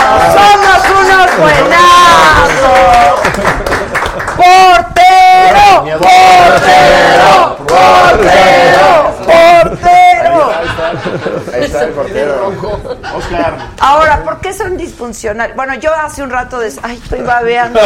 ¡Somos 0.08 0.82
unos 0.90 1.30
buenazos! 1.38 2.78
¡Portero! 4.38 5.68
¡Portero! 6.00 7.32
¡Portero! 7.68 8.88
¡Portero! 9.26 9.97
Ahí 11.54 11.64
está 11.64 11.84
el 11.84 11.92
portero. 11.92 12.54
Oscar. 13.16 13.58
Ahora, 13.80 14.24
¿por 14.24 14.40
qué 14.40 14.54
son 14.54 14.78
disfuncionales? 14.78 15.56
Bueno, 15.56 15.76
yo 15.76 15.94
hace 15.94 16.24
un 16.24 16.30
rato 16.30 16.60
de... 16.60 16.72
Ay, 16.84 17.00
estoy 17.02 17.22
babeando. 17.22 17.80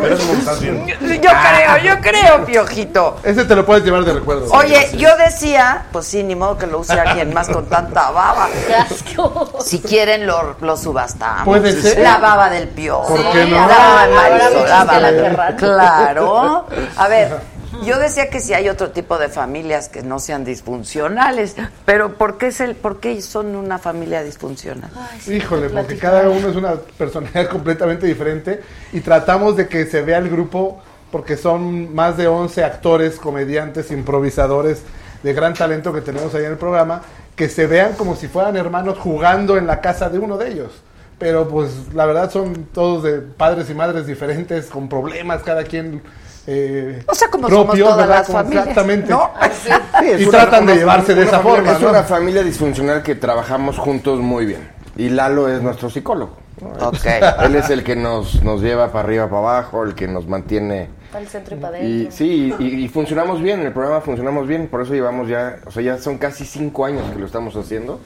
Pero 0.00 0.14
eso 0.14 0.32
me 0.32 0.38
estás 0.38 0.60
viendo. 0.60 0.86
Yo 0.86 1.30
creo, 1.30 1.78
yo 1.84 2.00
creo, 2.00 2.44
Piojito. 2.44 3.18
Ese 3.22 3.44
te 3.44 3.54
lo 3.54 3.64
puedes 3.66 3.84
llevar 3.84 4.04
de 4.04 4.14
recuerdo. 4.14 4.50
Oye, 4.52 4.90
yo 4.96 5.16
decía, 5.16 5.86
pues 5.92 6.06
sí, 6.06 6.22
ni 6.22 6.34
modo 6.34 6.58
que 6.58 6.66
lo 6.66 6.80
use 6.80 6.92
alguien 6.92 7.32
más 7.34 7.48
con 7.48 7.66
tanta 7.66 8.10
baba. 8.10 8.48
Qué 8.66 8.74
asco. 8.74 9.58
Si 9.64 9.80
quieren, 9.80 10.26
lo, 10.26 10.56
lo 10.60 10.76
subastamos. 10.76 11.44
Puede 11.44 11.80
ser. 11.80 11.98
La 12.00 12.18
baba 12.18 12.50
del 12.50 12.68
piojo. 12.68 13.14
¿Por 13.14 13.30
qué 13.32 13.46
no? 13.46 13.66
La 13.66 14.84
baba 14.84 15.10
del-. 15.10 15.56
Claro. 15.56 16.66
A 16.96 17.08
ver, 17.08 17.40
yo 17.84 17.98
decía 17.98 18.30
que 18.30 18.40
si 18.40 18.52
hay 18.54 18.68
otro 18.68 18.90
tipo 18.90 19.18
de 19.18 19.28
familias 19.28 19.88
que 19.88 20.02
no 20.02 20.18
sean 20.18 20.44
disfuncionales, 20.44 21.56
pero 21.84 22.14
¿por 22.14 22.38
qué, 22.38 22.48
es 22.48 22.60
el, 22.60 22.74
por 22.74 23.00
qué 23.00 23.20
son 23.22 23.56
una 23.56 23.78
familia 23.78 24.22
disfuncional? 24.22 24.90
Híjole, 25.26 25.70
porque 25.70 25.96
cada 25.96 26.28
uno 26.28 26.48
es 26.48 26.56
una 26.56 26.74
personalidad 26.74 27.48
completamente 27.50 28.06
diferente 28.06 28.60
y 28.92 29.00
tratamos 29.00 29.56
de 29.56 29.68
que 29.68 29.86
se 29.86 30.02
vea 30.02 30.18
el 30.18 30.28
grupo 30.28 30.82
porque 31.10 31.36
son 31.36 31.94
más 31.94 32.16
de 32.16 32.28
11 32.28 32.64
actores, 32.64 33.16
comediantes, 33.16 33.90
improvisadores 33.90 34.82
de 35.22 35.32
gran 35.32 35.54
talento 35.54 35.92
que 35.92 36.00
tenemos 36.00 36.34
ahí 36.34 36.44
en 36.44 36.52
el 36.52 36.58
programa, 36.58 37.02
que 37.36 37.48
se 37.48 37.66
vean 37.66 37.94
como 37.94 38.16
si 38.16 38.28
fueran 38.28 38.56
hermanos 38.56 38.98
jugando 38.98 39.56
en 39.56 39.66
la 39.66 39.80
casa 39.80 40.08
de 40.08 40.18
uno 40.18 40.38
de 40.38 40.50
ellos. 40.50 40.82
Pero 41.18 41.48
pues 41.48 41.92
la 41.94 42.06
verdad 42.06 42.30
son 42.30 42.68
todos 42.72 43.02
de 43.02 43.18
padres 43.20 43.68
y 43.68 43.74
madres 43.74 44.06
diferentes, 44.06 44.66
con 44.66 44.88
problemas, 44.88 45.42
cada 45.42 45.64
quien... 45.64 46.02
eh, 46.46 47.02
O 47.06 47.14
sea, 47.14 47.28
como 47.28 47.48
somos 47.48 47.78
todas 47.78 48.08
las 48.08 48.26
familias, 48.26 48.66
Exactamente. 48.68 49.10
¿no? 49.10 49.30
y 50.18 50.26
tratan 50.26 50.66
de 50.66 50.76
llevarse 50.76 51.14
de 51.14 51.24
esa 51.24 51.40
forma. 51.40 51.72
Es 51.72 51.80
¿no? 51.80 51.90
una 51.90 52.02
familia 52.02 52.42
disfuncional 52.42 53.02
que 53.02 53.14
trabajamos 53.14 53.78
juntos 53.78 54.20
muy 54.20 54.46
bien. 54.46 54.68
Y 54.96 55.08
Lalo 55.10 55.48
es 55.48 55.62
nuestro 55.62 55.88
psicólogo. 55.90 56.36
¿no? 56.60 56.88
Ok. 56.88 57.06
Él 57.44 57.54
es 57.56 57.70
el 57.70 57.82
que 57.84 57.96
nos, 57.96 58.42
nos 58.42 58.60
lleva 58.60 58.88
para 58.92 59.04
arriba, 59.04 59.26
para 59.28 59.38
abajo, 59.38 59.84
el 59.84 59.94
que 59.94 60.06
nos 60.08 60.26
mantiene. 60.26 60.88
Para 61.10 61.22
el 61.24 61.28
centro 61.28 61.56
y 61.56 61.58
para 61.58 61.78
Y 61.80 61.82
adentro. 61.82 62.16
sí, 62.16 62.54
y, 62.58 62.64
y 62.84 62.88
funcionamos 62.88 63.40
bien, 63.40 63.60
en 63.60 63.66
el 63.66 63.72
programa 63.72 64.00
funcionamos 64.00 64.46
bien, 64.46 64.68
por 64.68 64.82
eso 64.82 64.92
llevamos 64.94 65.28
ya, 65.28 65.56
o 65.66 65.70
sea, 65.70 65.82
ya 65.82 65.98
son 65.98 66.18
casi 66.18 66.44
cinco 66.44 66.84
años 66.84 67.10
que 67.12 67.18
lo 67.18 67.26
estamos 67.26 67.56
haciendo. 67.56 68.00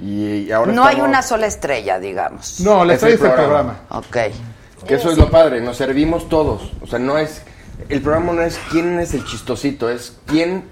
Y, 0.00 0.46
y 0.46 0.52
ahora 0.52 0.72
No 0.72 0.84
hay 0.84 1.00
una 1.00 1.22
sola 1.22 1.46
estrella, 1.46 1.98
digamos. 1.98 2.60
No, 2.60 2.84
la 2.84 2.94
Es 2.94 3.02
el 3.04 3.12
estrella 3.12 3.14
es 3.14 3.20
el 3.38 3.44
programa. 3.46 3.78
programa. 3.88 4.32
Ok. 4.80 4.86
Que 4.86 4.94
eso 4.96 5.10
es 5.10 5.16
lo 5.16 5.30
padre, 5.30 5.60
nos 5.60 5.76
servimos 5.76 6.28
todos. 6.28 6.72
O 6.82 6.86
sea, 6.86 6.98
no 6.98 7.16
es. 7.16 7.42
El 7.88 8.00
programa 8.02 8.32
no 8.32 8.42
es 8.42 8.58
quién 8.70 8.98
es 9.00 9.14
el 9.14 9.24
chistosito, 9.24 9.90
es 9.90 10.16
quién 10.26 10.64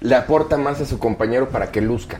le 0.00 0.14
aporta 0.14 0.56
más 0.56 0.80
a 0.80 0.86
su 0.86 0.98
compañero 0.98 1.48
para 1.50 1.70
que 1.70 1.80
luzca. 1.80 2.18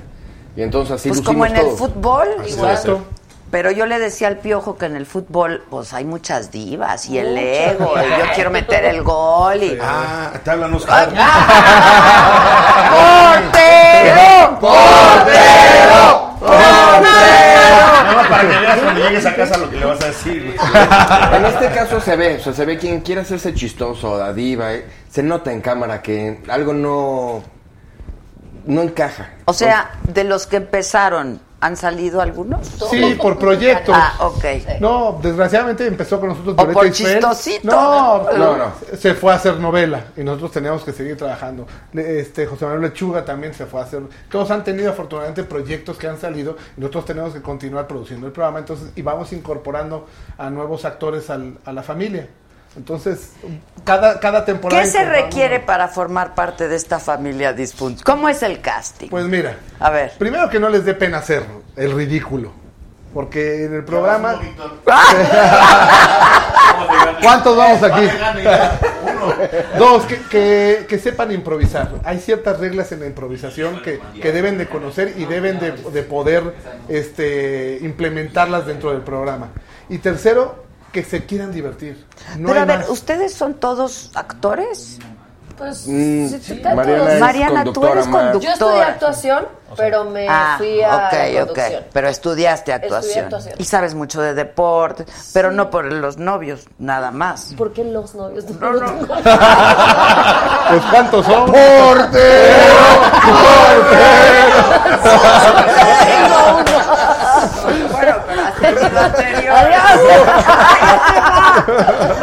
Y 0.57 0.63
entonces 0.63 0.93
así 0.95 1.09
Pues 1.09 1.21
como 1.21 1.47
en 1.47 1.57
el 1.57 1.67
fútbol. 1.69 2.29
Exacto. 2.45 3.05
Pero 3.51 3.71
yo 3.71 3.87
le 3.87 3.99
decía 3.99 4.27
al 4.29 4.39
piojo 4.39 4.77
que 4.77 4.87
en 4.87 4.97
el 4.97 5.07
fútbol, 5.07 5.63
pues 5.71 5.93
hay 5.93 6.05
muchas 6.05 6.51
divas 6.51 7.07
y 7.07 7.19
el 7.19 7.39
ego, 7.39 7.95
y 7.97 8.09
yo 8.19 8.25
quiero 8.35 8.51
meter 8.51 8.85
el 8.85 9.03
gol 9.03 9.63
y. 9.63 9.79
Ah, 9.81 10.33
te 10.43 10.51
hablan 10.51 10.75
Oscar. 10.75 11.11
¡Portero! 12.91 14.59
¡Portero! 14.61 16.26
Nada 16.41 18.13
más 18.15 18.29
para 18.29 18.43
que 18.43 18.59
veas 18.59 18.81
cuando 18.81 19.01
llegues 19.01 19.27
a 19.27 19.35
casa 19.35 19.57
lo 19.59 19.71
que 19.71 19.77
le 19.77 19.87
vas 19.87 20.03
a 20.03 20.07
decir. 20.07 20.57
En 21.33 21.45
este 21.45 21.69
caso 21.71 22.01
se 22.01 22.17
ve, 22.17 22.37
o 22.37 22.41
sea, 22.41 22.53
se 22.53 22.65
ve 22.65 22.79
quien 22.79 23.01
quiere 23.01 23.21
hacerse 23.23 23.55
chistoso, 23.55 24.19
la 24.19 24.33
diva, 24.33 24.73
eh, 24.73 24.87
se 25.11 25.23
nota 25.23 25.53
en 25.53 25.61
cámara 25.61 26.03
que 26.03 26.43
algo 26.49 26.73
no 26.73 27.43
no 28.67 28.83
encaja. 28.83 29.31
O 29.45 29.53
sea, 29.53 29.93
de 30.03 30.25
los 30.25 30.47
que 30.47 30.57
empezaron, 30.57 31.41
¿han 31.61 31.77
salido 31.77 32.21
algunos? 32.21 32.67
Sí, 32.91 33.17
por 33.21 33.39
proyectos. 33.39 33.95
Ah, 33.97 34.15
ok. 34.21 34.45
No, 34.81 35.19
desgraciadamente 35.23 35.87
empezó 35.87 36.21
con 36.21 36.29
nosotros 36.31 36.55
O 36.55 36.57
Violeta 36.57 36.75
por 36.75 36.87
Isfel. 36.87 37.15
chistosito. 37.15 37.67
No, 37.71 38.31
No, 38.33 38.57
no. 38.57 38.73
Se 38.97 39.15
fue 39.15 39.33
a 39.33 39.37
hacer 39.37 39.59
novela 39.59 40.05
y 40.17 40.23
nosotros 40.23 40.53
teníamos 40.53 40.83
que 40.85 40.93
seguir 40.93 41.17
trabajando. 41.17 41.67
Este 41.95 42.47
José 42.47 42.65
Manuel 42.67 42.83
Lechuga 42.83 43.25
también 43.25 43.55
se 43.55 43.67
fue 43.67 43.81
a 43.81 43.85
hacer. 43.85 44.03
Todos 44.31 44.51
han 44.51 44.65
tenido 44.65 44.91
afortunadamente 44.91 45.45
proyectos 45.45 45.97
que 45.97 46.07
han 46.07 46.19
salido 46.19 46.57
y 46.77 46.81
nosotros 46.81 47.05
tenemos 47.07 47.33
que 47.33 47.43
continuar 47.43 47.87
produciendo 47.87 48.27
el 48.27 48.33
programa. 48.33 48.59
Entonces, 48.59 48.91
y 48.95 49.03
vamos 49.03 49.33
incorporando 49.33 50.07
a 50.39 50.51
nuevos 50.51 50.85
actores 50.85 51.31
al- 51.31 51.59
a 51.65 51.73
la 51.73 51.83
familia. 51.83 52.29
Entonces, 52.77 53.31
cada, 53.85 54.21
cada 54.21 54.45
temporada. 54.45 54.83
¿Qué 54.83 54.89
se 54.89 55.05
requiere 55.05 55.61
para 55.61 55.89
formar 55.89 56.35
parte 56.35 56.69
de 56.69 56.77
esta 56.77 56.99
familia 56.99 57.53
disfuncional? 57.53 58.05
¿Cómo 58.05 58.29
es 58.29 58.43
el 58.43 58.61
casting? 58.61 59.09
Pues 59.09 59.25
mira, 59.27 59.57
A 59.81 59.91
ver. 59.91 60.13
primero 60.19 60.49
que 60.51 60.61
no 60.61 60.69
les 60.69 60.85
dé 60.85 60.95
pena 60.95 61.19
hacer 61.19 61.45
el 61.77 61.93
ridículo. 61.93 62.53
Porque 63.15 63.65
en 63.65 63.75
el 63.75 63.85
programa. 63.85 64.39
¿Cuántos 67.23 67.57
vamos 67.57 67.83
aquí? 67.83 68.07
Dos, 69.79 70.05
que, 70.05 70.21
que- 70.31 70.87
que 70.87 70.99
sepan 70.99 71.33
improvisar. 71.33 71.91
Hay 72.05 72.19
ciertas 72.21 72.61
reglas 72.61 72.93
en 72.93 73.01
la 73.01 73.07
improvisación 73.07 73.81
que, 73.83 74.01
que 74.21 74.33
deben 74.33 74.59
de 74.59 74.67
conocer 74.69 75.15
y 75.17 75.25
deben 75.25 75.59
de, 75.59 75.73
de 75.73 76.03
poder 76.03 76.55
este, 76.89 77.79
implementarlas 77.81 78.67
dentro 78.67 78.91
del 78.93 79.01
programa. 79.01 79.49
Y 79.89 79.99
tercero, 79.99 80.66
que 80.97 81.05
se 81.05 81.27
quieran 81.27 81.53
divertir. 81.53 82.07
No 82.39 82.49
Pero 82.49 82.61
a 82.63 82.65
ver, 82.65 82.79
más. 82.79 82.89
¿ustedes 82.89 83.35
son 83.35 83.53
todos 83.55 84.11
actores? 84.15 84.99
Pues, 85.59 85.87
Mm, 85.87 86.29
sí, 86.29 86.39
sí. 86.43 86.55
sí, 86.55 86.63
Mariana 86.75 87.15
es 87.15 87.21
Mariana, 87.21 87.65
tú 87.65 87.87
eres 87.87 88.07
conductora. 88.09 88.41
Yo 88.41 88.51
estudié 88.53 88.83
actuación, 88.83 89.47
pero 89.77 90.05
me 90.05 90.27
Ah, 90.29 90.55
fui 90.59 90.83
a 90.83 90.89
ok, 90.97 91.13
la 91.13 91.43
ok. 91.43 91.47
conducción. 91.49 91.85
Pero 91.93 92.09
estudiaste 92.09 92.73
actuación. 92.73 93.25
actuación. 93.27 93.55
Y 93.59 93.65
sabes 93.65 93.95
mucho 93.95 94.21
de 94.23 94.33
deporte, 94.35 95.05
pero 95.35 95.51
no 95.51 95.69
por 95.71 95.85
los 95.85 96.17
novios, 96.17 96.67
nada 96.79 97.11
más. 97.11 97.53
¿Por 97.59 97.73
qué 97.75 97.85
los 97.85 98.15
novios? 98.15 98.45
No, 98.59 98.73
no. 98.73 98.87
Pues 100.69 100.83
¿cuántos 100.91 101.25
son? 101.27 101.51
Bueno, 101.53 102.09
pero 102.11 102.67
has 106.76 106.76
tenido 108.61 109.01
anteriores. 109.01 109.79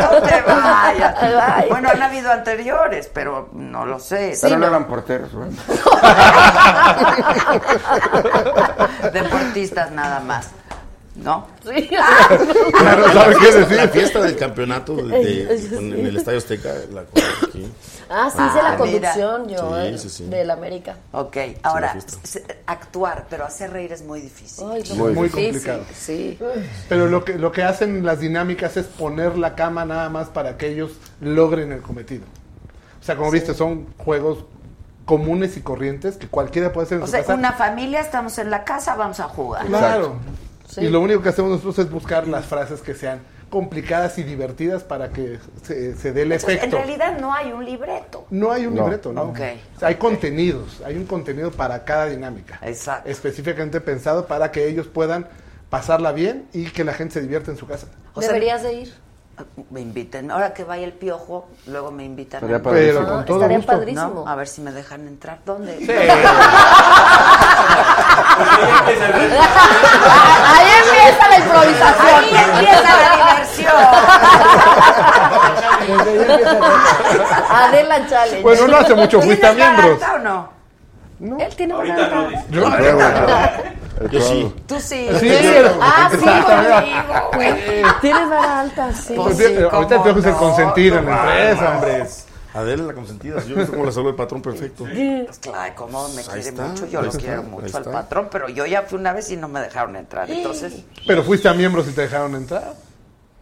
No 0.01 0.10
te 0.22 0.41
vayas. 0.41 1.15
Bueno, 1.69 1.89
han 1.89 2.01
habido 2.01 2.31
anteriores, 2.31 3.10
pero 3.14 3.49
no 3.53 3.85
lo 3.85 3.99
sé. 3.99 4.38
Pero 4.41 4.55
Sí, 4.55 4.60
no 4.60 4.68
eran 4.68 4.88
porteros, 4.88 5.31
¿no? 5.34 5.47
Deportistas 9.11 9.91
nada 9.91 10.19
más. 10.19 10.49
¿No? 11.15 11.45
Sí. 11.64 11.88
Claro, 11.89 13.14
¿sabe 13.14 13.35
qué 13.39 13.51
decir? 13.51 13.77
La 13.84 13.88
fiesta 13.88 14.19
del 14.22 14.35
campeonato 14.35 14.95
de- 14.95 15.43
en 15.77 16.05
el 16.07 16.18
Estadio 16.18 16.39
Azteca, 16.39 16.69
la 16.91 17.03
con- 17.03 17.22
aquí. 17.49 17.72
Ah, 18.10 18.30
sí, 18.30 18.38
hice 18.46 18.62
la 18.64 18.72
Ah, 18.74 18.78
conducción 18.78 19.48
yo, 19.50 19.58
Sí, 19.58 19.88
eh, 19.88 19.98
sí, 19.98 20.10
sí. 20.10 20.26
del 20.26 20.52
América. 20.52 20.98
Ok, 21.12 21.38
ahora, 21.64 21.96
actuar, 22.66 23.26
pero 23.30 23.46
hacer 23.46 23.72
reír 23.72 23.92
es 23.92 24.04
muy 24.04 24.22
difícil. 24.22 24.66
Ay, 24.72 24.84
Muy 24.96 25.14
difícil, 25.14 25.52
complicado. 25.52 25.84
Sí. 25.94 26.40
Pero 26.90 27.08
lo 27.08 27.24
que, 27.26 27.38
lo 27.38 27.52
que 27.52 27.64
hacen 27.64 28.06
las 28.06 28.20
dinámicas 28.20 28.78
es 28.78 28.86
poner 28.86 29.38
la 29.38 29.56
cama 29.56 29.86
nada 29.86 30.10
más 30.10 30.30
para 30.30 30.58
que 30.58 30.68
ellos 30.68 30.92
logren 31.22 31.72
el 31.72 31.82
cometido. 31.82 32.24
O 33.02 33.04
sea, 33.06 33.16
como 33.16 33.32
viste, 33.32 33.54
son 33.54 33.88
juegos 33.98 34.46
comunes 35.06 35.58
y 35.58 35.62
corrientes 35.62 36.16
que 36.16 36.28
cualquiera 36.28 36.72
puede 36.72 36.86
hacer 36.86 36.98
en 37.00 37.04
O 37.04 37.08
su 37.08 37.12
sea, 37.12 37.22
casa. 37.22 37.34
una 37.36 37.52
familia, 37.54 38.00
estamos 38.00 38.38
en 38.38 38.50
la 38.50 38.64
casa, 38.64 38.96
vamos 38.96 39.20
a 39.20 39.26
jugar. 39.28 39.66
Claro. 39.66 40.16
Sí. 40.70 40.82
Y 40.82 40.90
lo 40.90 41.02
único 41.02 41.22
que 41.22 41.30
hacemos 41.30 41.52
nosotros 41.52 41.80
es 41.80 41.92
buscar 41.92 42.28
las 42.28 42.46
frases 42.46 42.82
que 42.82 42.96
sean 42.96 43.20
complicadas 43.54 44.18
y 44.18 44.24
divertidas 44.24 44.84
para 44.84 45.10
que 45.10 45.38
se, 45.62 45.96
se 45.96 46.12
dé 46.12 46.24
el 46.24 46.32
Entonces, 46.32 46.58
efecto. 46.58 46.78
en 46.78 46.84
realidad 46.88 47.20
no 47.20 47.32
hay 47.32 47.52
un 47.52 47.64
libreto. 47.64 48.26
No 48.32 48.52
hay 48.52 48.66
un 48.66 48.74
No. 48.74 48.82
libreto, 48.82 49.14
¿no? 49.14 49.26
Ok. 49.26 49.40
O 49.76 49.80
sea, 49.80 49.90
hay 49.90 49.96
contenidos, 49.96 50.82
hay 50.84 50.98
un 50.98 51.06
contenido 51.06 51.52
para 51.52 51.86
cada 51.86 52.08
dinámica. 52.08 52.58
Exacto. 52.64 53.08
Específicamente 53.08 53.80
pensado 53.80 54.26
para 54.26 54.52
que 54.52 54.68
ellos 54.68 54.88
puedan 54.88 55.28
pasarla 55.70 56.12
bien 56.14 56.48
y 56.52 56.66
que 56.72 56.84
la 56.84 56.94
gente 56.94 57.14
se 57.14 57.22
divierta 57.22 57.52
en 57.52 57.58
su 57.58 57.68
casa. 57.68 57.86
O 58.16 58.22
sea, 58.22 58.30
Deberías 58.34 58.64
de 58.64 58.74
ir. 58.74 58.94
Me 59.72 59.81
inviten. 59.81 60.30
Ahora 60.30 60.53
que 60.53 60.64
vaya 60.64 60.85
el 60.85 60.93
piojo, 60.93 61.47
luego 61.65 61.89
me 61.91 62.03
invitan. 62.05 62.38
Estaría 62.38 62.57
a- 62.57 62.61
padrísimo. 62.61 62.99
Pero 62.99 63.11
con 63.14 63.26
todo 63.26 63.38
estaría 63.38 63.57
gusto. 63.57 63.72
padrísimo. 63.73 64.22
¿No? 64.26 64.27
A 64.27 64.35
ver 64.35 64.47
si 64.47 64.61
me 64.61 64.72
dejan 64.72 65.07
entrar. 65.07 65.39
¿Dónde? 65.45 65.72
Ahí 69.34 70.69
empieza 70.84 71.30
la 71.30 71.38
improvisación. 71.38 72.23
Ahí 72.23 72.35
empieza 72.35 72.89
la 72.97 73.07
diversión. 73.34 73.73
Adela 77.49 78.07
Challenge. 78.07 78.41
Bueno, 78.41 78.68
no 78.68 78.77
hace 78.77 78.95
mucho 78.95 79.22
fuiste 79.22 79.47
a 79.47 79.53
¿Tienes 79.55 79.72
miembros. 79.77 79.99
garganta 79.99 80.15
o 80.15 80.19
no? 80.19 80.53
Él 81.39 81.55
tiene 81.55 81.73
buena 81.73 81.93
Ahorita 81.95 82.15
no, 82.15 82.26
alta. 82.26 82.39
dice. 82.41 83.73
Yo- 84.12 84.22
sí. 84.22 84.54
Tú 84.68 84.80
sí. 84.80 85.08
Sí, 85.20 85.30
Ah, 85.82 86.10
sí, 86.12 86.18
conmigo, 86.20 87.32
güey. 87.34 87.84
Tienes 88.02 88.30
vara 88.30 88.60
alta, 88.62 88.94
sí. 88.94 89.14
Pues 89.16 89.40
Ahorita 89.40 89.48
sí, 89.50 89.68
ahorita 89.72 89.96
el 90.10 90.18
es 90.18 90.26
el 90.26 90.32
no, 90.32 90.38
consentido 90.38 90.98
en 91.00 91.06
la 91.06 91.18
empresa, 91.20 91.76
hombre. 91.76 92.08
Adela, 92.54 92.84
la 92.84 92.94
consentida. 92.94 93.44
Yo 93.46 93.56
no 93.56 93.66
sé 93.66 93.72
cómo 93.72 93.86
la 93.86 93.92
salud 93.92 94.08
del 94.08 94.16
patrón 94.16 94.42
perfecto. 94.42 94.84
Pues 94.86 95.40
claro, 95.40 95.74
como 95.76 96.08
me 96.10 96.20
Ahí 96.22 96.26
quiere 96.26 96.50
está, 96.50 96.64
mucho, 96.66 96.86
yo 96.86 97.02
lo 97.02 97.08
está, 97.10 97.20
quiero 97.20 97.44
mucho 97.44 97.78
al 97.78 97.84
patrón, 97.86 98.28
pero 98.32 98.48
yo 98.50 98.66
ya 98.68 98.84
fui 98.84 99.00
una 99.00 99.12
vez 99.12 99.32
y 99.32 99.38
no 99.38 99.48
me 99.48 99.60
dejaron 99.60 99.96
entrar, 99.96 100.30
entonces 100.30 100.84
Pero 101.08 101.24
fuiste 101.24 101.50
a 101.50 101.54
miembros 101.56 101.88
y 101.88 101.94
te 101.94 102.02
dejaron 102.02 102.36
entrar 102.36 102.76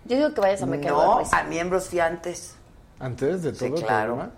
Yo 0.06 0.16
digo 0.16 0.34
que 0.34 0.40
vayas 0.40 0.62
a 0.62 0.66
me 0.66 0.78
no, 0.78 1.22
a 1.30 1.44
miembros 1.44 1.90
fui 1.90 2.00
antes. 2.00 2.56
antes 3.00 3.44
de 3.44 3.52
todo 3.52 3.60
Sí, 3.60 3.74
el 3.76 3.84
claro. 3.84 4.30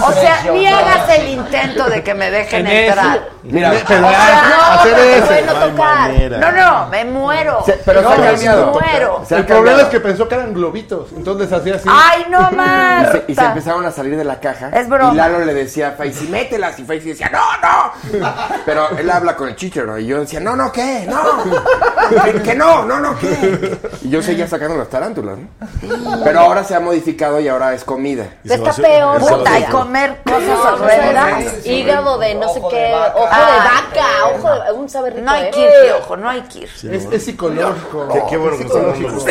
O 0.01 0.11
sea, 0.13 0.51
ni 0.51 0.67
hagas 0.67 1.09
el 1.17 1.27
intento 1.29 1.85
de 1.89 2.03
que 2.03 2.13
me 2.13 2.29
dejen 2.31 2.61
En 2.65 2.67
ese- 2.67 2.87
entrar. 2.87 3.29
Mira, 3.43 3.71
Pero 3.87 4.05
O 4.05 4.09
sea, 4.09 4.41
ah, 4.43 4.79
hacer 4.79 4.91
no, 4.97 5.03
ese. 5.03 5.41
No 5.45 5.53
tocar. 5.53 6.11
No, 6.11 6.51
no, 6.51 6.87
me 6.89 7.05
muero. 7.05 7.63
Se- 7.65 7.79
pero 7.85 8.01
no, 8.01 8.09
se 8.09 8.15
ha 8.15 8.19
me 8.19 8.31
cambiado. 8.31 8.71
muero. 8.73 9.23
Se 9.27 9.35
ha 9.35 9.37
El 9.39 9.45
problema 9.45 9.65
cambiado. 9.65 9.81
es 9.81 9.87
que 9.87 9.99
pensó 9.99 10.27
que 10.27 10.35
eran 10.35 10.53
globitos. 10.53 11.07
Entonces 11.15 11.51
hacía 11.51 11.75
así. 11.75 11.89
Ay, 11.89 12.25
no 12.29 12.51
más. 12.51 13.07
y 13.27 13.33
se 13.35 13.43
empezaron 13.45 13.85
a 13.85 13.91
salir 13.91 14.15
de 14.17 14.23
la 14.23 14.39
caja. 14.39 14.69
Es 14.73 14.87
broma. 14.89 15.13
Y 15.13 15.15
Lalo 15.15 15.39
le 15.45 15.53
decía 15.53 15.89
a 15.89 15.91
Faisy, 15.93 16.27
mételas. 16.27 16.77
Y 16.79 16.83
Faisy 16.83 17.09
decía, 17.09 17.29
no, 17.31 18.19
no. 18.19 18.29
Pero 18.65 18.89
él 18.97 19.09
habla 19.09 19.35
con 19.35 19.47
el 19.49 19.55
chichero. 19.55 19.97
Y 19.97 20.05
yo 20.07 20.19
decía, 20.19 20.39
no, 20.39 20.55
no, 20.55 20.71
¿qué? 20.71 21.07
No. 21.09 22.23
Que, 22.23 22.41
que 22.41 22.55
no, 22.55 22.85
no, 22.85 22.99
no, 22.99 23.17
¿qué? 23.17 23.77
Y 24.03 24.09
yo 24.09 24.21
seguía 24.21 24.47
sacando 24.47 24.77
las 24.77 24.89
tarántulas, 24.89 25.37
¿no? 25.37 26.19
Pero 26.23 26.39
ahora 26.41 26.63
se 26.63 26.75
ha 26.75 26.79
modificado 26.79 27.39
y 27.39 27.47
ahora 27.47 27.73
es 27.73 27.83
comida. 27.83 28.25
Está 28.43 28.73
peor. 28.73 28.98
Puta, 29.19 29.59
y 29.59 29.63
comer 29.65 30.17
cosas 30.23 30.59
horrendas. 30.65 31.65
hígado 31.65 32.17
de 32.17 32.35
no 32.35 32.53
sé 32.53 32.59
Ojo 32.59 32.69
de 32.69 32.75
qué, 32.75 32.91
vaca. 32.91 33.13
ojo 33.15 33.27
de 33.27 33.31
Ay, 33.31 33.59
vaca, 33.59 34.07
ojo 34.25 34.47
ojo 34.49 34.63
de 34.63 34.71
un 34.73 34.89
sabe 34.89 35.09
rico. 35.11 35.21
No 35.25 35.31
hay 35.31 35.43
¿eh? 35.43 35.51
que 35.51 35.61
ir, 35.61 35.69
piojo, 35.85 36.17
no 36.17 36.29
hay 36.29 36.41
que 36.41 36.59
ir. 36.59 36.69
Es, 37.11 37.23
psicológico. 37.23 38.07
Qué, 38.11 38.23
qué 38.29 38.37
bueno 38.37 38.57
que 38.57 38.63
psicológico. 38.63 39.25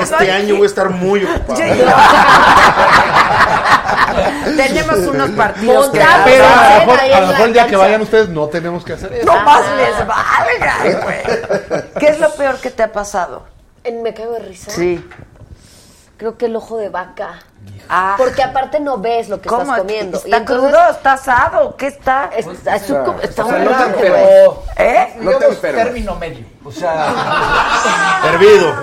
Este 0.00 0.32
año 0.32 0.54
voy 0.56 0.64
a 0.64 0.66
estar 0.66 0.90
muy 0.90 1.24
ocupado. 1.24 1.60
Tenemos 4.56 4.98
unos 4.98 5.30
partidos 5.30 5.88
que 5.90 5.98
Montado. 5.98 6.24
Pero 6.24 6.44
a 6.44 6.50
lo 6.50 6.86
mejor, 6.86 7.00
a 7.00 7.06
lo 7.06 7.10
la 7.12 7.26
mejor 7.28 7.46
el 7.46 7.52
día 7.52 7.66
que 7.66 7.76
vayan 7.76 8.00
ustedes 8.02 8.28
no 8.28 8.46
tenemos 8.48 8.84
que 8.84 8.92
hacer 8.94 9.12
eso. 9.12 9.26
no 9.26 9.40
más 9.42 9.62
les 9.76 10.06
valga, 10.06 11.02
güey. 11.04 11.82
¿Qué 11.98 12.08
es 12.08 12.20
lo 12.20 12.30
peor 12.34 12.56
que 12.58 12.70
te 12.70 12.82
ha 12.82 12.92
pasado? 12.92 13.44
En 13.84 14.02
Me 14.02 14.14
Caigo 14.14 14.32
de 14.32 14.40
Risa. 14.40 14.70
Sí. 14.70 15.04
Creo 16.16 16.38
que 16.38 16.46
el 16.46 16.56
ojo 16.56 16.78
de 16.78 16.88
vaca. 16.88 17.40
Ah, 17.90 18.14
Porque 18.16 18.42
aparte 18.42 18.80
no 18.80 18.96
ves 18.98 19.28
lo 19.28 19.40
que 19.40 19.48
¿cómo? 19.48 19.62
estás 19.62 19.78
comiendo. 19.78 20.16
¿Está 20.18 20.28
Y 20.28 20.32
entonces- 20.32 20.70
crudo? 20.70 20.90
¿Está 20.90 21.12
asado? 21.12 21.76
¿Qué 21.76 21.86
está? 21.88 22.30
Está, 22.34 22.76
es 22.76 22.90
un- 22.90 23.16
está 23.22 23.44
O 23.44 23.48
sea, 23.48 23.58
muy 23.58 23.66
no 23.66 23.72
te. 23.94 24.06
¿Eh? 24.78 25.16
No 25.20 25.30
te 25.32 25.54
término 25.56 26.14
medio. 26.16 26.44
O 26.64 26.72
sea, 26.72 27.12
Hervido. 28.24 28.74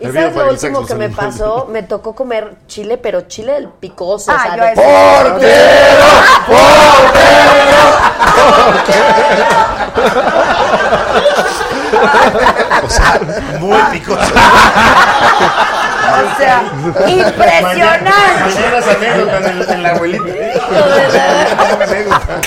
¿Y 0.00 0.06
sabes 0.06 0.34
lo 0.34 0.48
último 0.50 0.84
que 0.86 0.94
me 0.96 1.08
pasó? 1.10 1.66
Me 1.70 1.82
tocó 1.84 2.14
comer 2.14 2.56
chile, 2.66 2.96
pero 2.98 3.20
chile 3.22 3.52
del 3.52 3.68
picoso. 3.68 4.32
o 4.32 4.34
Ah, 4.34 4.42
sea, 4.42 4.56
yo 4.56 4.62
de- 4.62 4.68
a 4.68 4.72
ese- 4.72 4.82
O 12.84 12.88
sea, 12.88 13.20
muy 13.60 13.78
picoso. 13.92 14.20
O 16.12 16.36
sea, 16.36 16.62
impresionante. 17.08 18.10
En, 19.72 19.82
la 19.82 19.90
abuelita. 19.90 20.24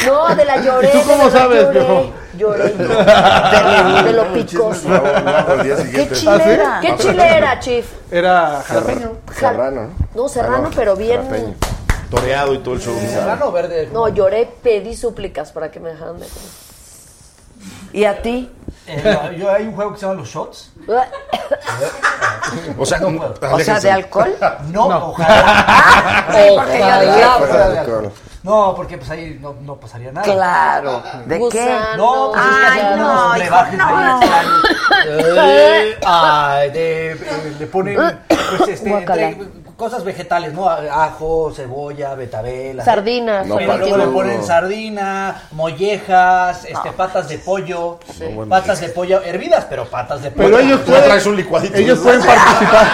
No, 0.06 0.36
de 0.36 0.46
la 0.46 0.58
lloré. 0.62 0.90
¿Y 0.90 0.92
tú 0.92 1.02
cómo 1.08 1.30
sabes, 1.30 1.64
lloré. 1.64 1.80
viejo? 1.80 2.12
Lloré. 2.38 2.64
De, 4.04 4.14
lo- 4.14 4.34
picoso. 4.34 4.88
¿Qué 5.64 5.76
siguiente. 5.78 6.16
chile 6.16 6.60
¿Ah? 6.66 6.80
¿Qué 6.82 6.96
chile 6.98 7.38
era, 7.38 7.60
Chief? 7.60 7.86
Era 8.12 8.62
jalapeño. 8.66 9.12
Serrano, 9.34 9.82
¿no? 9.84 9.90
No, 10.24 10.30
serrano, 10.30 10.70
pero 10.76 10.96
bien. 10.96 11.22
Toreado 12.10 12.54
y 12.54 12.60
todo 12.60 12.76
el 12.76 12.82
show. 12.82 12.96
serrano 13.00 13.48
o 13.48 13.52
verde. 13.52 13.90
No, 13.92 14.08
lloré, 14.10 14.48
pedí 14.62 14.96
súplicas 14.96 15.52
para 15.52 15.72
que 15.72 15.80
me 15.80 15.90
dejaran 15.90 16.20
de 16.20 16.28
comer. 16.28 16.65
¿Y 17.94 18.04
a 18.06 18.22
ti? 18.22 18.52
Eh, 18.88 19.36
yo, 19.40 19.52
hay 19.52 19.66
un 19.66 19.74
juego 19.74 19.94
que 19.94 20.00
se 20.00 20.06
llama 20.06 20.20
Los 20.20 20.30
Shots. 20.30 20.72
O 22.78 22.86
sea, 22.86 23.00
No. 23.00 23.34
O. 23.42 23.80
¿de 23.82 23.92
alcohol? 23.92 24.36
No, 24.72 25.08
ojalá. 25.10 26.26
Ay, 26.30 26.50
porque 26.56 26.80
yo 26.80 27.00
dije, 27.02 27.26
Ojalá 27.26 27.48
fuera 27.48 27.70
de 27.70 27.80
alcohol. 27.80 28.12
No, 28.44 28.74
porque 28.76 28.98
pues 29.00 29.10
ahí 29.10 29.40
no, 29.42 29.56
no 29.62 29.76
pasaría 29.78 30.12
nada. 30.12 30.24
Claro. 30.24 31.02
¿De 31.26 31.40
qué? 31.52 31.76
No, 31.98 32.32
pues 32.32 32.46
es 32.46 32.52
que 32.52 32.66
Ay, 32.68 32.80
hacen 32.80 32.98
no, 33.00 33.06
unos 33.06 33.16
no. 33.16 33.32
ahí 33.32 33.42
extraños. 33.42 34.24
Eh, 35.08 36.00
ay, 36.06 36.70
de, 36.70 37.12
eh, 37.14 37.56
le 37.60 37.66
ponen 37.68 38.20
pues, 38.28 38.70
este, 38.70 38.92
entre 38.92 39.38
cosas 39.78 40.04
vegetales, 40.06 40.54
¿no? 40.54 40.70
Ajo, 40.70 41.52
cebolla, 41.54 42.16
betabel. 42.16 42.82
Sardinas. 42.82 43.46
No, 43.46 43.58
Pero 43.58 43.78
luego 43.78 43.98
le 43.98 44.06
ponen 44.08 44.44
sardina, 44.44 45.44
mollejas, 45.52 46.66
este, 46.66 46.92
patas 46.92 47.28
de 47.28 47.38
pollo, 47.40 48.00
patas 48.50 48.80
de 48.82 48.90
pollo 48.90 49.22
hervidas, 49.22 49.66
pero 49.70 49.86
patas 49.86 50.22
de 50.24 50.32
pollo. 50.32 50.46
Pero 50.48 50.60
ellos 50.60 50.80
pueden, 50.82 51.04
traes 51.04 51.26
un 51.26 51.36
licuadito. 51.36 51.76
ellos 51.78 52.00
pueden 52.00 52.22
participar. 52.26 52.88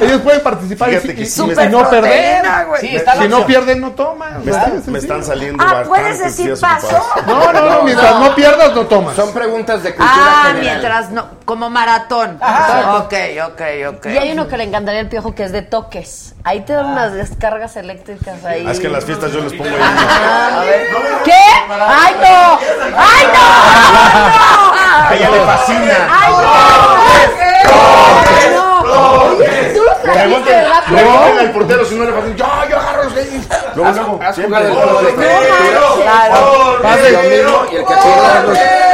ellos 0.00 0.20
pueden 0.20 0.40
participar 0.42 0.88
y, 0.88 0.92
Fíjate 0.92 1.14
que 1.14 1.22
y- 1.22 1.26
sí 1.26 1.42
y 1.42 1.46
me- 1.54 1.68
no 1.68 1.90
perder. 1.90 2.44
Sí, 2.80 2.98
Si 3.20 3.28
no 3.28 3.44
pierden, 3.46 3.80
no 3.80 3.90
toman. 3.92 4.44
Me, 4.44 4.50
están- 4.52 4.76
Es 4.76 4.86
me 4.88 4.98
están 4.98 5.24
saliendo 5.24 5.64
Ah, 5.66 5.82
puedes 5.86 6.18
decir 6.20 6.54
paso. 6.60 6.88
No, 7.26 7.52
no, 7.52 7.68
no, 7.68 7.82
mientras 7.82 8.20
no 8.20 8.34
pierdas, 8.34 8.74
no 8.74 8.86
tomas. 8.86 9.16
Son 9.16 9.32
preguntas 9.32 9.82
de 9.82 9.94
cultura 9.94 10.14
Ah, 10.16 10.44
general. 10.48 10.60
mientras 10.60 11.10
no, 11.10 11.26
como 11.44 11.70
maratón. 11.70 12.38
Ok, 12.96 13.14
ok, 13.46 13.62
ok. 13.96 14.06
Y 14.06 14.18
hay 14.18 14.32
uno 14.32 14.48
que 14.48 14.56
le 14.56 14.64
encantaría 14.64 15.00
al 15.00 15.08
piojo 15.08 15.34
que 15.34 15.44
es 15.44 15.52
de 15.52 15.62
toques. 15.62 16.34
Ahí 16.44 16.60
te 16.60 16.72
dan 16.72 16.86
unas 16.86 17.12
descargas 17.12 17.76
eléctricas 17.76 18.44
ahí. 18.44 18.64
Ah, 18.66 18.72
es 18.72 18.80
que 18.80 18.86
en 18.86 18.92
las 18.92 19.04
fiestas 19.04 19.32
yo 19.32 19.40
les 19.40 19.52
pongo 19.52 19.64
ahí. 19.70 19.80
Ah, 19.80 20.60
a 20.60 20.64
ver. 20.64 20.86
¿Qué? 21.24 21.32
¡Ay, 21.32 22.14
no! 22.20 22.58
¡Ay, 22.98 23.26
no! 23.32 23.42
A 25.08 25.14
ella 25.14 25.30
le 25.30 25.40
fascina. 25.40 26.08
¡Ay, 26.10 26.32
no! 26.32 26.52
Trajiste, 30.02 30.12
Pregunten, 30.12 30.54
¿verdad? 30.54 30.82
pregunten 30.88 31.38
al 31.38 31.50
portero 31.52 31.84
si 31.84 31.94
no 31.94 32.04
le 32.04 32.12
fascina. 32.12 32.36
Yo, 32.36 32.46
yo 32.70 32.78
agarro 32.78 33.04
los 33.04 33.14
gays. 33.14 33.48
Luego, 33.76 33.92
luego, 33.92 34.20
¿Has 34.22 34.34
siempre. 34.34 34.58
el 34.58 34.74
mismo 37.30 37.64
y 37.70 37.76
el 37.76 37.84
que 37.86 37.94
pierda. 37.94 38.91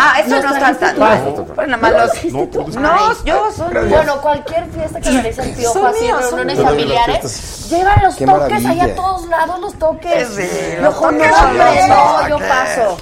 Ah, 0.00 0.20
eso 0.20 0.40
no 0.40 0.54
está 0.54 0.74
tan. 0.74 0.96
Bueno, 0.96 1.76
nada 1.76 1.76
más 1.76 1.92
los. 1.92 2.32
No, 2.32 2.80
No, 2.80 3.24
yo 3.24 3.52
soy. 3.52 3.88
Bueno, 3.88 4.20
cualquier 4.20 4.66
fiesta 4.66 5.00
que 5.00 5.08
organiza 5.08 5.42
el 5.42 5.64
Son 5.64 5.86
así, 5.86 6.10
reuniones 6.10 6.62
familiares, 6.62 7.68
llevan 7.70 8.02
los 8.02 8.16
toques 8.16 8.64
ahí 8.64 8.80
a 8.80 8.94
todos 8.94 9.26
lados, 9.28 9.60
los 9.60 9.74
toques. 9.74 10.28
Los 10.80 11.00
toques 11.00 11.30
no, 11.88 12.28
yo 12.28 12.38
paso. 12.38 12.96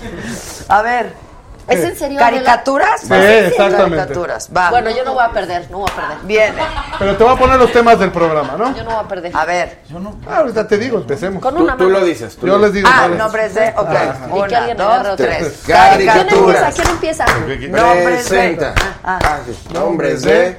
A 0.69 0.83
ver. 0.83 1.26
¿Es 1.69 1.83
en 1.85 1.97
serio? 1.97 2.19
¿Caricaturas? 2.19 3.01
Sí, 3.01 3.13
exactamente. 3.13 3.97
Caricaturas, 3.97 4.49
va. 4.57 4.71
Bueno, 4.71 4.91
yo 4.91 5.05
no 5.05 5.15
voy 5.15 5.25
a 5.25 5.31
perder, 5.31 5.69
no 5.71 5.79
voy 5.79 5.91
a 5.91 5.95
perder. 5.95 6.19
Viene. 6.25 6.63
Pero 6.99 7.17
te 7.17 7.25
voy 7.25 7.33
a 7.35 7.37
poner 7.37 7.59
los 7.59 7.73
temas 7.73 7.99
del 7.99 8.13
programa, 8.13 8.55
¿no? 8.57 8.75
Yo 8.77 8.85
no 8.85 8.91
voy 8.91 9.05
a 9.05 9.09
perder. 9.09 9.33
A 9.37 9.45
ver. 9.45 9.81
Ah, 10.29 10.37
ahorita 10.39 10.69
te 10.69 10.79
digo, 10.79 10.99
empecemos. 10.99 11.43
Con 11.43 11.55
Tú, 11.57 11.65
una 11.65 11.77
tú 11.77 11.85
mano. 11.85 11.99
lo 11.99 12.05
dices. 12.05 12.37
Tú 12.37 12.47
Yo 12.47 12.59
les 12.59 12.73
digo. 12.73 12.89
Ah, 12.93 13.09
nombres 13.09 13.55
de. 13.55 13.75
Ok. 13.77 13.89
Y 13.91 14.29
que 14.29 14.33
Una, 14.33 14.59
alguien 14.59 14.77
dos, 14.77 15.17
tres. 15.17 15.61
¿Quién 15.67 15.77
Caricaturas. 15.77 16.79
empieza? 16.79 17.25
¿Quién 17.25 17.49
empieza? 17.65 17.85
Nombres 17.85 18.29
de. 18.31 18.39
Presenta. 18.39 18.75
Ah. 19.03 19.19
Ah, 19.23 19.39
sí. 19.47 19.69
Nombres 19.73 20.23
de... 20.23 20.59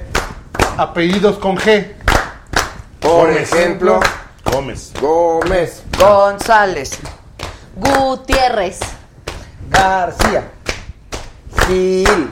Apellidos 0.76 1.38
con 1.38 1.56
G. 1.56 1.92
Por 3.00 3.30
ejemplo, 3.30 4.00
Gómez. 4.44 4.92
Gómez. 5.00 5.82
González. 5.98 6.98
Gutiérrez. 7.76 8.80
García. 9.70 10.44
Gil. 11.68 12.30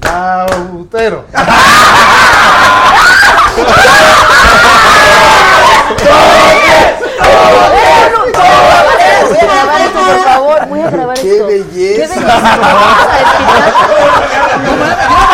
Cautero. 0.00 1.24
Voy 9.26 9.38
a 9.38 9.44
grabar 9.44 9.80
esto, 9.80 9.98
por 9.98 10.24
favor. 10.24 10.66
Voy 10.68 10.80
a 10.80 10.90
grabar 10.90 11.18
¡Qué 11.18 11.32
esto. 11.32 11.46
belleza! 11.46 12.14
¡Qué 12.14 12.20
belleza! 12.20 12.36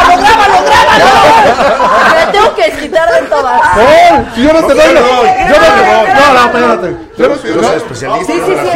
Me 2.14 2.32
tengo 2.32 2.55
que 2.55 2.70
quitar 2.72 3.12
de 3.12 3.22
todas. 3.28 3.60
No, 3.76 4.36
yo 4.36 4.52
no 4.52 4.66
te 4.66 4.74
doy. 4.74 4.94
Yo 4.94 5.01
no 5.01 5.02
te 5.02 5.82
doy. 5.82 6.06
No, 6.14 6.32
no, 6.32 6.40
espérate. 6.47 6.89
Yo 7.18 7.28
no 7.28 7.34
soy 7.36 7.51
especialista. 7.76 8.32
Sí, 8.32 8.40
sí, 8.47 8.52
sí. 8.62 8.68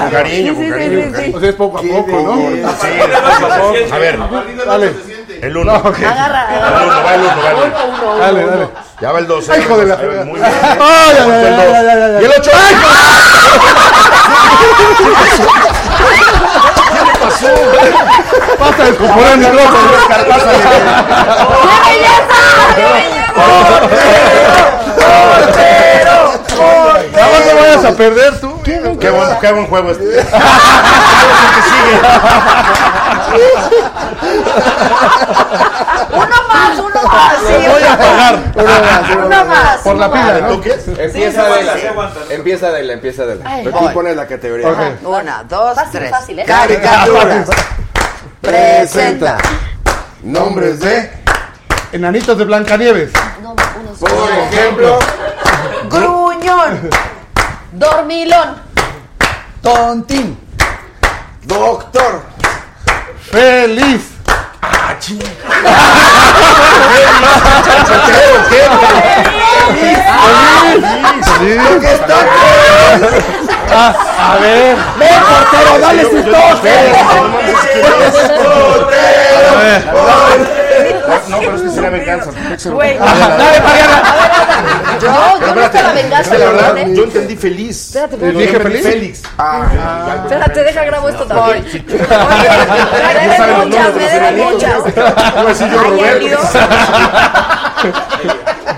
Con 0.00 0.10
cariño, 0.10 0.54
con 0.54 0.70
cariño, 0.70 1.02
con 1.02 1.12
cariño. 1.12 1.36
O 1.36 1.40
sea, 1.40 1.48
es 1.48 1.54
poco 1.54 1.78
a 1.78 1.82
poco, 1.82 2.10
¿no? 2.10 2.34
Sí, 2.80 2.88
a 3.92 3.98
ver. 3.98 4.18
Dale. 4.66 4.94
El 5.42 5.56
uno. 5.56 5.72
Agarra. 5.72 6.46
El 6.54 6.62
uno, 6.86 7.02
va 7.02 7.14
el 7.14 7.20
uno, 7.20 7.30
va. 8.06 8.18
Dale, 8.18 8.46
dale. 8.46 8.68
Ya 9.00 9.12
va 9.12 9.18
el 9.18 9.26
12. 9.26 9.60
Hijo 9.60 9.78
de 9.78 9.86
la. 9.86 9.96
Muy 9.96 10.40
bien. 10.40 10.50
Y 12.20 12.24
el 12.24 12.32
8 12.38 12.50
pasó? 17.20 17.46
Pasa 18.58 18.82
a 18.82 18.86
descomponer 18.86 19.52
ropa. 19.52 19.78
¡Qué 21.62 21.76
belleza! 21.90 22.40
No 27.12 27.54
vayas 27.56 27.84
a 27.84 27.92
perder 27.92 28.40
tú. 28.40 28.60
Qué, 28.62 28.78
buen, 28.80 29.38
qué 29.40 29.52
buen 29.52 29.66
juego 29.66 29.90
este. 29.90 30.04
Uno 36.12 36.36
Voy 37.02 37.82
a 37.82 37.98
pagar. 37.98 39.18
uno 39.26 39.44
más. 39.44 39.76
Por 39.78 39.96
la 39.96 40.12
pila. 40.12 40.40
¿no? 40.40 40.52
Empieza 40.98 41.44
de 41.44 41.62
la. 41.62 41.74
Empieza 42.30 42.70
de 42.70 42.82
la, 42.82 42.92
empieza 42.92 43.26
de 43.26 43.36
la. 43.36 43.62
Tú 43.62 43.92
pones 43.92 44.16
la 44.16 44.26
categoría. 44.26 44.96
Una, 45.02 45.44
dos, 45.44 45.74
Fácil, 45.74 46.00
tres. 46.00 46.12
¿eh? 46.38 46.44
Caricaturas. 46.46 47.48
Presenta. 48.40 49.38
Nombres 50.22 50.80
de. 50.80 51.10
Enanitos 51.92 52.38
de 52.38 52.44
Blancanieves. 52.44 53.10
Por 53.98 54.30
ejemplo, 54.30 54.98
Gruñón. 55.90 56.90
Dormilón. 57.72 58.56
Tontín. 59.62 60.38
Doctor. 61.42 62.22
Feliz. 63.30 64.19
Ah, 73.72 73.94
a 74.18 74.38
ver. 74.38 74.76
Ven, 74.98 75.20
portero, 75.22 75.80
¿Cuáles 75.80 76.10
yo- 76.10 76.24
yo- 76.24 76.32
estos? 76.32 77.10
No, 81.28 81.38
pero 81.38 81.56
es 81.56 81.62
que 81.62 81.70
sería 81.70 81.90
venganza. 81.90 82.30
Güey. 82.70 82.98
Dale, 82.98 83.60
Mariana. 83.60 84.02
Yo, 85.00 85.08
yo 85.46 85.54
no 85.54 85.62
estaba 85.62 85.92
venganza, 85.92 86.32
la 86.32 86.38
la 86.38 86.50
verdad, 86.52 86.74
verdad, 86.74 86.92
yo 86.92 87.04
entendí 87.04 87.36
feliz. 87.36 87.86
Espérate, 87.86 88.14
espérate. 88.16 88.56
entendí 88.56 88.78
Félix. 88.82 89.22
Espérate, 90.24 90.62
deja 90.64 90.84
grabo 90.84 91.08
esto 91.08 91.26
también. 91.26 91.84
Saben 93.36 93.58
los 93.58 93.66
muchas, 93.66 93.94
me 93.94 94.04
deben 94.04 94.36
muchas. 94.38 94.78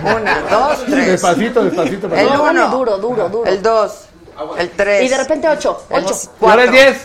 Una, 0.05 0.41
dos, 0.51 0.85
tres. 0.87 1.07
Despacito, 1.07 1.65
despacito. 1.65 2.07
El 2.15 2.27
uno. 2.29 2.69
duro, 2.69 2.99
duro, 2.99 3.29
duro. 3.29 3.51
El 3.51 3.63
dos. 3.63 3.93
El 4.59 4.71
tres. 4.71 5.05
Y 5.05 5.09
de 5.09 5.17
repente 5.19 5.49
ocho. 5.49 5.85
El 5.91 6.05
Ocho. 6.05 6.15
cuatro. 6.39 6.49
Ahora 6.51 6.65
el 6.65 6.71
diez. 6.71 6.97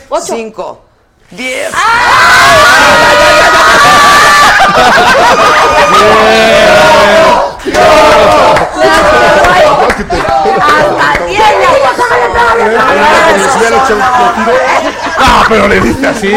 No, 15.18 15.44
pero 15.48 15.68
le 15.68 15.80
diste 15.80 16.06
así. 16.06 16.32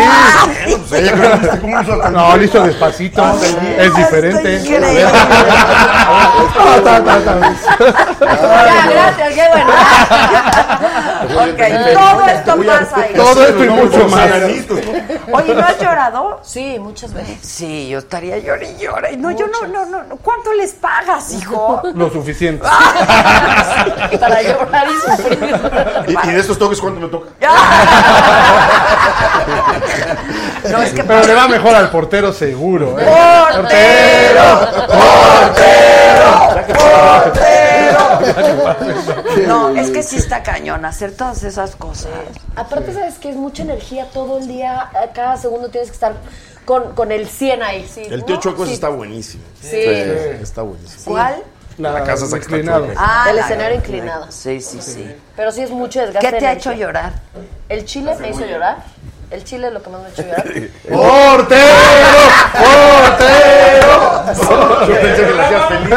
No, 2.11 2.38
listo 2.38 2.63
despacito. 2.63 3.23
Es 3.77 3.95
diferente. 3.95 4.61
gracias, 8.89 9.34
qué 9.34 9.47
bueno. 9.51 9.72
Ok, 11.23 11.61
todo 11.93 12.26
esto 12.26 12.57
pasa 12.65 13.02
ahí. 13.02 13.14
Todo 13.15 13.43
esto 13.45 13.64
y 13.64 13.69
mucho 13.69 14.07
más. 14.07 14.30
Oye, 15.34 15.53
¿no 15.56 15.61
has 15.65 15.80
llorado? 15.80 16.39
Sí, 16.43 16.77
muchas 16.80 17.14
veces. 17.14 17.38
Sí, 17.41 17.89
yo 17.89 17.99
estaría 17.99 18.38
llorando 18.39 18.69
y 18.69 18.77
llora. 18.84 19.11
Y 19.11 19.18
No, 19.18 19.31
yo 19.31 19.48
no, 19.48 19.68
no, 19.68 19.85
no. 19.85 20.03
no. 20.03 20.15
¿Cuánto 20.18 20.53
les 20.53 20.73
pagas, 20.73 21.31
hijo? 21.34 21.81
Lo 21.95 22.10
suficiente. 22.10 22.64
Para 24.19 24.41
llorar 24.41 24.88
y 24.88 25.11
sufrir. 25.11 25.56
¿Y, 26.07 26.27
y 26.27 26.31
de 26.31 26.39
estos 26.39 26.57
toques 26.57 26.80
cuánto 26.81 26.99
me 27.02 27.07
toca? 27.07 27.30
No, 30.72 30.81
es 30.81 30.93
que 30.93 31.03
Pero 31.03 31.23
le 31.26 31.34
va 31.34 31.48
mejor 31.48 31.76
al 31.76 31.89
portero 31.89 32.31
seguro. 32.34 32.95
¿eh? 32.99 33.06
No, 39.47 39.69
es 39.69 39.89
que 39.89 40.03
sí 40.03 40.18
está 40.18 40.43
cañón 40.43 40.85
hacer 40.85 41.15
todas 41.15 41.43
esas 41.43 41.76
cosas. 41.76 42.11
Aparte, 42.55 42.93
sabes 42.93 43.15
que 43.19 43.30
es 43.30 43.35
mucha 43.35 43.63
energía 43.63 44.05
todo 44.13 44.38
el 44.39 44.47
día. 44.47 44.81
a 44.93 45.11
Cada 45.13 45.38
segundo 45.38 45.69
tienes 45.69 45.89
que 45.89 45.95
estar 45.95 46.13
con, 46.65 46.93
con 46.95 47.11
el 47.11 47.27
100 47.27 47.63
ahí. 47.63 47.88
Sí, 47.91 48.03
El 48.09 48.19
¿no? 48.22 48.26
tío 48.26 48.35
Chueco 48.38 48.65
Sí. 48.65 48.73
está 48.73 48.89
buenísimo. 48.89 49.43
Sí. 49.61 49.77
Está 49.77 50.61
buenísimo. 50.61 51.03
¿Cuál? 51.15 51.35
La 51.77 52.03
casa 52.03 52.26
está 52.26 52.38
inclinado. 52.38 52.88
Ah, 52.95 53.27
El 53.30 53.38
la- 53.38 53.41
escenario 53.43 53.77
inclinado. 53.77 54.27
Sí, 54.30 54.61
sí, 54.61 54.80
sí. 54.81 55.15
Pero 55.35 55.51
sí 55.51 55.61
es 55.61 55.72
mucho 55.72 56.01
desgaste. 56.01 56.30
¿Qué 56.30 56.38
te 56.38 56.45
ha 56.45 56.53
hecho 56.53 56.73
llorar? 56.73 57.13
El 57.69 57.85
chile 57.85 58.13
me 58.19 58.30
hizo 58.30 58.45
llorar. 58.45 58.84
El 59.32 59.44
chile 59.45 59.68
es 59.68 59.74
lo 59.74 59.82
que 59.82 59.90
más 59.90 60.02
me 60.02 60.08
ha 60.08 60.12
hecho 60.12 60.22
llorar. 60.24 60.45
¡Portero! 60.90 61.76
¡Portero! 62.53 64.24
Yo 64.88 65.02
pensé 65.02 65.26
que 65.26 65.34
le 65.34 65.41
hacías 65.41 65.68
feliz. 65.68 65.95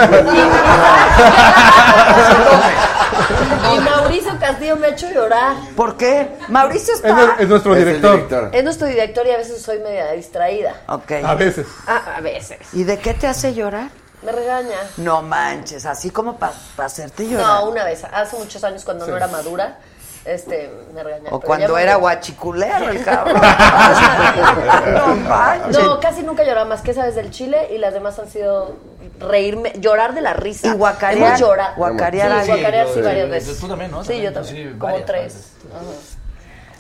Y 3.74 3.81
Mauricio 3.81 4.39
Castillo 4.39 4.77
me 4.77 4.86
ha 4.86 4.90
hecho 4.90 5.11
llorar. 5.11 5.56
¿Por 5.77 5.97
qué? 5.97 6.36
Mauricio 6.48 6.94
Es, 6.94 7.01
está. 7.05 7.36
es 7.39 7.48
nuestro 7.48 7.74
Es 7.74 7.85
director. 7.85 8.12
director. 8.15 8.51
Es 8.52 8.65
nuestro 8.65 8.86
director 8.86 9.27
y 9.27 9.31
a 9.31 9.36
veces 9.36 9.61
soy 9.62 9.78
media 9.81 10.12
distraída. 10.12 10.74
Ok. 10.89 11.12
A 11.24 11.35
veces. 11.35 11.66
Ah, 11.86 12.02
a 12.16 12.20
veces. 12.20 12.59
¿Y 12.73 12.85
de 12.85 12.98
qué 12.98 13.15
te 13.15 13.27
hace 13.27 13.55
llorar? 13.55 13.89
Me 14.23 14.32
regaña. 14.32 14.77
No 14.98 15.23
manches, 15.23 15.85
así 15.86 16.11
como 16.11 16.36
para 16.39 16.52
hacerte 16.78 17.28
llorar. 17.28 17.47
No, 17.47 17.69
una 17.70 17.85
vez, 17.85 18.05
hace 18.05 18.36
muchos 18.36 18.62
años 18.65 18.85
cuando 18.85 19.06
no 19.06 19.16
era 19.16 19.27
madura, 19.28 19.78
este, 20.24 20.70
me 20.94 21.02
regaña. 21.02 21.28
O 21.30 21.40
cuando 21.40 21.76
era 21.78 21.94
me- 21.94 22.01
guachiculero 22.01 22.88
el 22.88 23.05
cabrón. 23.05 23.40
no 25.72 26.01
casi 26.01 26.22
nunca 26.22 26.44
lloraba 26.44 26.66
más 26.66 26.80
que 26.82 26.90
esa 26.92 27.05
vez 27.05 27.14
del 27.14 27.30
chile 27.30 27.68
y 27.74 27.78
las 27.78 27.94
demás 27.94 28.18
han 28.18 28.28
sido 28.28 28.76
reírme, 29.20 29.72
llorar 29.78 30.14
de 30.14 30.20
la 30.20 30.34
risa. 30.34 30.68
Y 30.68 30.72
guacarear, 30.72 31.28
Hemos 31.28 31.40
llorado. 31.40 31.74
guacarear 31.76 32.42
Sí, 32.44 32.48
guacarear 32.51 32.86
sí, 32.88 32.92
Sí. 32.94 33.01
varias 33.02 33.30
veces. 33.30 33.59
Tú 33.60 33.68
también, 33.68 33.90
¿no? 33.90 34.05
Sí, 34.05 34.20
yo 34.20 34.32
También, 34.32 34.72
sí, 34.72 34.78
como 34.78 34.92
varias, 34.92 35.06
tres. 35.06 35.52
varias. 35.72 36.16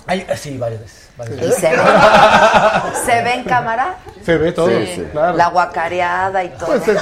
Ay, 0.06 0.26
sí, 0.36 0.58
varias 0.58 0.80
veces. 0.82 1.03
¿Y 1.16 1.52
se 1.52 1.70
ve? 1.70 1.76
¿Se 3.06 3.22
ve 3.22 3.34
en 3.34 3.44
cámara? 3.44 3.96
Se 4.24 4.36
ve 4.36 4.52
todo. 4.52 4.68
Claro. 5.12 5.36
La 5.36 5.48
guacareada 5.48 6.42
y 6.42 6.48
todo. 6.50 6.66
Pues, 6.80 6.98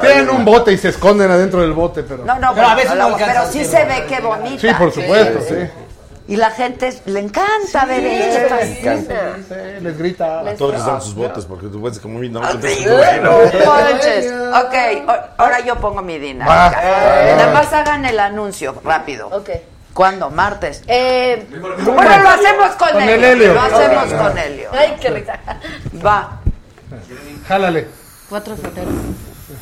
tienen 0.00 0.28
un 0.30 0.44
bote 0.44 0.72
y 0.72 0.78
se 0.78 0.88
esconden 0.88 1.30
adentro 1.30 1.60
del 1.60 1.72
bote, 1.72 2.02
pero. 2.02 2.24
No, 2.24 2.38
no, 2.38 2.52
Pero 2.54 2.66
a 2.66 2.74
veces 2.74 2.94
no 2.96 3.16
pero 3.16 3.46
sí 3.50 3.64
se 3.64 3.84
ve 3.84 4.06
que 4.08 4.20
bonita. 4.20 4.60
Sí, 4.60 4.74
por 4.76 4.92
supuesto, 4.92 5.40
sí. 5.48 5.54
Y 6.26 6.36
la 6.36 6.50
gente 6.50 6.90
le 7.04 7.20
encanta 7.20 7.84
ver 7.84 8.02
les 8.02 8.34
esto. 8.34 8.56
fascina. 8.56 9.36
Sí, 9.46 9.54
les 9.82 9.98
grita. 9.98 10.42
Les- 10.42 10.56
Todos 10.56 10.72
les 10.72 10.86
dan 10.86 11.02
sus 11.02 11.14
botes 11.14 11.44
porque 11.44 11.66
tú 11.66 11.80
puedes 11.82 12.00
como 12.00 12.18
no, 12.18 12.40
Ah, 12.42 12.54
no, 12.54 12.66
sí, 12.66 12.84
no, 12.86 12.96
bueno. 12.96 13.30
Ok, 14.64 14.74
o- 15.08 15.42
ahora 15.42 15.60
yo 15.60 15.76
pongo 15.76 16.00
mi 16.00 16.18
dinámica. 16.18 16.80
Nada 17.36 17.52
más 17.52 17.70
hagan 17.74 18.06
el 18.06 18.18
anuncio, 18.18 18.74
rápido. 18.82 19.28
Ok. 19.28 19.50
¿Cuándo? 19.94 20.28
¿Martes? 20.30 20.82
Eh, 20.88 21.46
Bueno, 21.50 22.18
lo 22.22 22.28
hacemos 22.28 22.70
con, 22.76 22.88
Con 22.90 23.02
Helio. 23.02 23.14
el 23.14 23.24
Helio. 23.24 23.54
Lo 23.54 23.60
hacemos 23.62 24.12
con 24.12 24.36
Helio. 24.38 24.70
ay, 24.76 24.96
qué 25.00 25.10
risa. 25.10 25.38
Va, 26.04 26.40
Jálale. 27.48 27.88
4 28.28 28.56
de 28.56 28.62
febrero. 28.62 28.90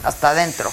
hasta 0.05 0.31
adentro. 0.31 0.71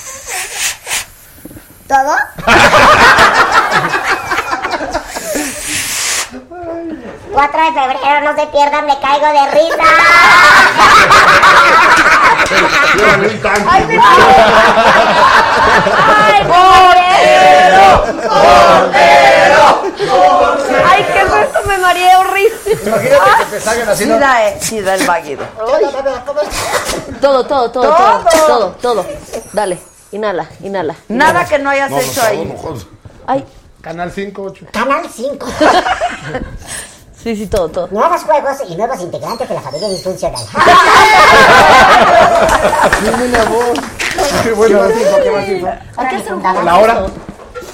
¿Todo? 1.88 2.16
4 7.34 7.66
de 7.66 7.74
febrero, 7.74 8.22
no 8.34 8.40
se 8.40 8.48
pierdan, 8.48 8.86
me 8.86 9.00
caigo 9.00 9.28
de 9.28 9.52
risa. 9.52 9.84
Llévame 12.96 13.28
un 13.28 13.40
tanque. 13.42 13.68
¡Ay, 13.70 13.86
me 13.86 14.00
¡Ay, 16.18 16.44
portero! 16.50 17.86
¡Portero! 18.30 19.66
¡Ay, 20.88 21.06
qué 21.14 21.24
resto 21.24 21.60
me 21.68 21.78
mareé 21.78 22.16
horrible! 22.16 22.58
Imagínate 22.86 23.30
que 23.40 23.46
te 23.46 23.60
salgan 23.62 23.90
así, 23.90 24.04
Sí 24.04 24.10
¿no? 24.10 24.20
da, 24.20 24.48
eh, 24.48 24.58
sí 24.62 24.82
da 24.82 24.96
el 24.96 25.06
vaguido. 25.06 25.46
Todo, 27.22 27.46
todo, 27.46 27.72
todo, 27.72 27.72
todo, 27.72 28.26
Todo. 28.48 28.68
todo. 28.82 29.06
Dale, 29.54 29.80
inhala, 30.12 30.48
inhala. 30.62 30.96
Nada 31.08 31.46
que 31.46 31.60
no 31.60 31.70
hayas 31.70 31.92
hecho 31.92 32.22
ahí. 32.24 32.54
Ay, 33.28 33.46
Canal 33.82 34.12
5, 34.12 34.42
8. 34.42 34.66
Canal 34.72 35.10
5. 35.10 35.48
sí, 37.24 37.36
sí, 37.36 37.48
todo, 37.48 37.68
todo. 37.70 37.88
Nuevos 37.92 38.24
juegos 38.24 38.58
y 38.68 38.76
nuevos 38.76 39.00
integrantes 39.02 39.48
de 39.50 39.56
la 39.56 39.62
familia 39.62 39.90
disfuncional. 39.90 40.42
Qué 44.44 44.52
buena. 44.52 44.80
Hay 45.98 46.08
que 46.10 46.16
hacer 46.16 46.34
un 46.34 46.42
poco 46.42 46.62
¿La 46.64 46.78
hora? 46.78 47.06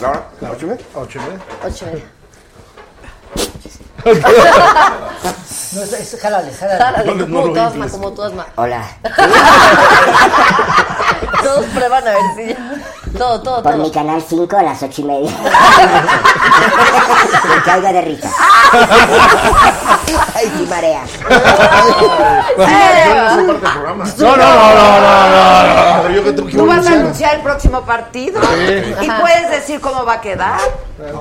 ¿La 0.01 0.09
hora? 0.09 0.23
¿Ocho 0.51 0.65
y 0.65 0.69
media? 0.69 0.85
Ocho, 0.95 1.19
¿eh? 1.19 1.37
Ocho 1.65 1.85
y 1.85 1.89
media. 1.91 2.05
No, 4.05 4.11
es, 5.81 5.93
es, 5.93 6.19
jálale, 6.21 6.53
jálale. 6.53 6.79
Jálale, 6.79 7.05
No, 7.05 7.15
no 7.25 7.27
como 7.27 7.53
como 7.89 8.11
tu 8.13 8.21
asma. 8.21 8.45
Hola. 8.55 8.83
Todos 11.43 11.65
prueban 11.65 12.07
a 12.07 12.11
ver 12.11 12.21
si 12.35 12.47
ya. 12.47 12.57
Todo, 13.17 13.41
todo, 13.41 13.63
Por 13.63 13.77
mi 13.77 13.83
todo. 13.83 13.93
canal 13.93 14.21
5 14.27 14.57
a 14.57 14.63
las 14.63 14.83
8 14.83 15.01
y 15.01 15.03
media. 15.05 15.31
me 17.49 17.61
caigo 17.63 17.87
de 17.93 18.01
risa. 18.01 18.29
Ay, 20.33 20.51
sí, 20.57 20.65
marea. 20.69 21.03
No. 22.57 23.47
No, 24.17 24.37
no, 24.37 24.37
no, 24.37 24.75
no, 24.75 24.99
no, 24.99 26.03
no. 26.03 26.25
Que 26.25 26.35
que 26.45 26.57
Tú 26.57 26.65
vas 26.65 26.87
a 26.87 26.91
anunciar. 26.93 27.35
el 27.35 27.41
próximo 27.41 27.81
partido 27.85 28.41
y 29.01 29.09
puedes 29.21 29.51
decir 29.51 29.79
cómo 29.81 30.05
va 30.05 30.13
a 30.13 30.21
quedar. 30.21 30.59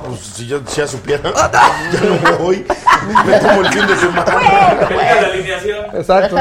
Pues 0.06 0.20
si 0.20 0.46
yo 0.46 0.60
si 0.66 0.80
ya 0.80 0.86
supiera, 0.86 1.32
ya 1.32 2.30
no 2.30 2.38
voy. 2.38 2.66
Me 3.26 3.38
tomo 3.38 3.60
el 3.62 3.68
fin 3.72 3.86
de 3.86 3.96
semana. 3.96 4.24
La 4.90 5.26
alineación. 5.26 5.84
Exacto. 5.94 6.36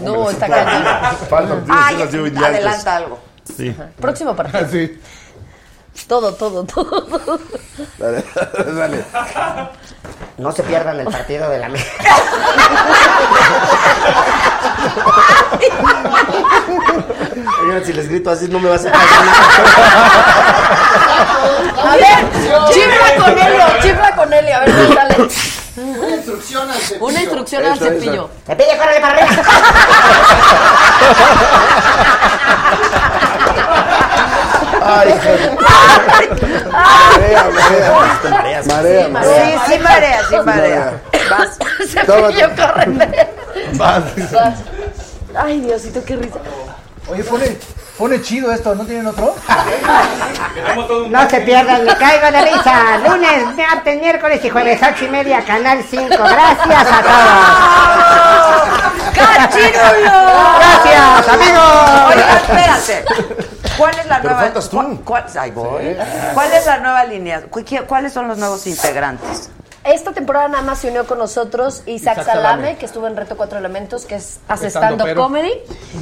No, 0.00 0.30
está 0.30 0.48
cañón. 0.48 1.16
Faltan 1.28 1.66
ya 1.66 1.88
antes. 1.88 2.42
adelanta 2.42 2.96
algo. 2.96 3.18
Sí. 3.56 3.74
Próximo 4.00 4.34
partido. 4.34 4.68
Sí. 4.70 4.98
Todo, 6.08 6.34
todo, 6.34 6.64
todo. 6.64 7.38
Dale, 7.98 8.24
dale. 8.74 9.04
No 10.38 10.52
se 10.52 10.62
pierdan 10.62 11.00
el 11.00 11.06
partido 11.06 11.48
de 11.48 11.58
la 11.58 11.68
mesa. 11.68 11.86
Oigan, 17.62 17.84
si 17.84 17.92
les 17.92 18.08
grito 18.08 18.30
así, 18.30 18.48
no 18.48 18.58
me 18.58 18.68
vas 18.68 18.84
a 18.84 18.92
pasar 18.92 19.24
nada. 19.24 19.42
A 21.84 21.96
ver, 21.96 22.30
chifla 22.72 23.16
con 23.24 23.38
Helio, 23.38 23.66
chifla 23.80 24.16
con 24.16 24.32
Helio, 24.32 24.56
a 24.56 24.60
ver 24.60 24.94
sale. 24.94 25.28
Una 25.76 26.16
instrucción 26.16 26.70
al 26.70 26.78
cepillo. 26.78 27.06
Una 27.06 27.20
instrucción 27.20 27.64
al 27.64 27.78
cepillo. 27.78 28.30
Cepillo, 28.46 28.78
córrele 28.78 29.00
para 29.00 29.14
arriba. 29.14 29.42
Ay, 34.92 35.08
marea, 38.22 38.62
marea. 38.66 39.08
Marea, 39.08 39.22
Sí, 39.22 39.72
sí 39.72 39.78
marea, 39.78 40.20
sí 40.28 40.36
marea. 40.44 41.00
Vas. 41.30 41.58
Cepillo, 41.88 42.48
córrele. 42.56 43.28
Vas. 43.74 44.04
Vas. 44.32 44.58
Ay, 45.34 45.60
Diosito, 45.60 46.04
qué 46.04 46.16
risa. 46.16 46.38
Oye, 47.08 47.24
pone, 47.24 47.56
pone 47.98 48.20
chido 48.22 48.52
esto, 48.52 48.74
¿no 48.74 48.84
tienen 48.84 49.06
otro? 49.06 49.34
No 51.08 51.30
se 51.30 51.40
pierdan, 51.42 51.84
me 51.84 51.96
caigo 51.96 52.30
de 52.30 52.42
risa. 52.42 52.98
Lunes, 53.06 53.56
martes, 53.56 54.00
miércoles 54.00 54.40
y 54.44 54.50
jueves, 54.50 54.80
ocho 54.82 55.04
y 55.04 55.08
media, 55.08 55.44
Canal 55.44 55.82
5. 55.88 56.06
Gracias 56.08 56.86
a 56.92 57.02
todos. 57.02 58.72
Gracias, 60.58 61.28
amigos. 61.28 61.62
Oiga, 62.08 62.36
espérate. 62.36 63.04
¿Cuál 63.76 63.98
es 63.98 64.06
la 64.06 64.16
Pero 64.20 64.34
nueva? 64.34 64.40
faltas 64.44 64.68
tú. 64.68 64.76
¿cuál, 64.76 65.00
cuál- 65.04 65.38
ahí 65.38 65.50
voy. 65.50 65.96
¿Cuál 66.34 66.52
es 66.52 66.66
la 66.66 66.78
nueva 66.78 67.04
línea? 67.04 67.42
¿Cu- 67.42 67.64
qué- 67.64 67.82
¿Cuáles 67.82 68.12
son 68.12 68.28
los 68.28 68.36
nuevos 68.38 68.66
integrantes? 68.66 69.50
Esta 69.84 70.12
temporada 70.12 70.46
nada 70.46 70.62
más 70.62 70.78
se 70.78 70.88
unió 70.90 71.06
con 71.08 71.18
nosotros 71.18 71.82
Isaac, 71.86 72.18
Isaac 72.18 72.26
Salame, 72.26 72.42
Salame. 72.62 72.76
que 72.76 72.86
estuvo 72.86 73.08
en 73.08 73.16
Reto 73.16 73.36
Cuatro 73.36 73.58
Elementos, 73.58 74.04
que 74.04 74.14
es 74.14 74.38
hace 74.46 74.68
Estando 74.68 74.94
stand-up 74.94 75.06
pero. 75.06 75.22
comedy. 75.22 75.52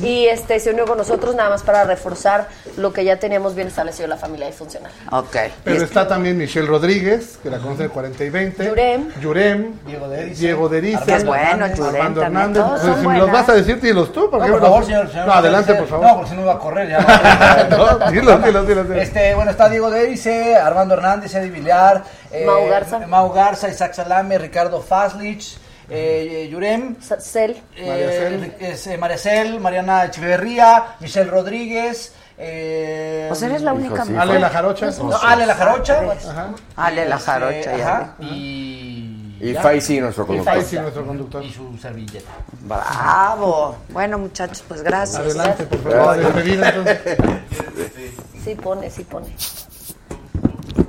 Y 0.02 0.26
este 0.26 0.60
se 0.60 0.70
unió 0.70 0.84
con 0.84 0.98
nosotros 0.98 1.34
nada 1.34 1.48
más 1.48 1.62
para 1.62 1.84
reforzar 1.84 2.48
lo 2.76 2.92
que 2.92 3.04
ya 3.04 3.16
teníamos 3.18 3.54
bien 3.54 3.68
establecido 3.68 4.04
en 4.04 4.10
la 4.10 4.16
familia 4.18 4.46
disfuncional. 4.48 4.92
Ok. 5.12 5.34
Pero 5.64 5.82
está 5.82 6.06
también 6.06 6.36
Michelle 6.36 6.66
Rodríguez, 6.66 7.38
que 7.42 7.48
la 7.48 7.58
conoce 7.58 7.84
de 7.84 7.88
40 7.88 8.22
y 8.24 8.28
20. 8.30 8.66
Yurem. 8.66 9.08
Yurem. 9.18 9.72
Diego 9.86 10.08
Derice. 10.10 10.40
Diego 10.42 10.68
Derice. 10.68 11.04
Que 11.06 11.14
es 11.14 11.24
bueno, 11.24 11.66
Yurem 11.74 12.18
Hernández. 12.18 12.62
todos 12.62 12.80
Pues, 12.80 12.92
son 12.92 13.00
si 13.00 13.08
me 13.08 13.18
los 13.18 13.32
vas 13.32 13.48
a 13.48 13.52
decir, 13.54 13.80
dilos 13.80 14.12
tú. 14.12 14.20
No, 14.20 14.30
porque 14.30 14.50
por 14.50 14.56
me 14.56 14.60
los- 14.60 14.68
favor, 14.68 14.84
señor. 14.84 15.08
señor 15.10 15.26
No, 15.26 15.32
adelante, 15.32 15.72
por 15.74 15.82
No, 15.84 15.88
favor. 15.88 16.14
porque 16.16 16.30
si 16.30 16.36
no 16.36 16.44
va 16.44 16.52
a 16.52 16.58
correr 16.58 16.88
ya. 16.90 17.66
No, 17.70 18.10
dilo, 18.10 18.38
dilo, 18.40 18.64
dilo, 18.64 18.84
dilo. 18.84 19.00
Este, 19.00 19.34
bueno, 19.34 19.50
está 19.52 19.70
Diego 19.70 19.90
Derice, 19.90 20.54
Armando 20.56 20.92
Hernández, 20.94 21.34
Eddie 21.34 21.50
Villar, 21.50 22.04
eh, 22.32 22.44
Mau 22.46 22.68
Garza. 22.68 22.98
Mau 23.06 23.32
Garza, 23.32 23.68
Isaac 23.68 23.94
Salame, 23.94 24.38
Ricardo 24.38 24.80
Faslich, 24.80 25.56
eh, 25.88 26.48
Yurem, 26.50 26.96
Sa- 27.00 27.20
Cel. 27.20 27.60
eh, 27.76 28.54
es, 28.60 28.86
eh, 28.86 28.96
María 28.98 29.18
Cel, 29.18 29.58
Mariana 29.60 30.04
Echeverría, 30.04 30.96
Michelle 31.00 31.30
Rodríguez. 31.30 32.14
Eh, 32.42 33.26
Pues 33.28 33.42
eres 33.42 33.60
la 33.60 33.74
única 33.74 34.04
sí. 34.04 34.12
mujer. 34.12 34.28
Ale 34.30 34.38
la 34.38 34.48
jarocha. 34.48 34.90
no, 34.92 35.16
Ale 35.22 35.44
La 35.46 35.54
Jarocha. 35.54 36.00
Ajá. 36.30 36.48
Ale 36.76 37.04
la 37.06 37.16
este, 37.16 37.26
jarocha. 37.30 37.76
ya 37.76 37.86
ajá, 37.96 38.14
vi. 38.18 38.26
y. 39.40 39.50
Y. 39.50 39.54
Faisy, 39.54 40.00
nuestro 40.00 40.24
Y 40.24 40.26
conductor. 40.28 40.54
Ahí 40.54 40.64
sí, 40.64 40.78
nuestro 40.78 41.06
conductor. 41.06 41.44
Y 41.44 41.52
su 41.52 41.76
servilleta. 41.76 42.30
Bravo. 42.62 43.76
Bueno, 43.90 44.16
muchachos, 44.18 44.62
pues 44.66 44.82
gracias. 44.82 45.18
Adelante, 45.20 45.64
por 45.64 45.92
favor. 45.92 46.16
Despedida, 46.16 46.68
entonces. 46.70 47.00
Sí 48.44 48.54
pone, 48.54 48.90
sí 48.90 49.04
pone. 49.04 49.26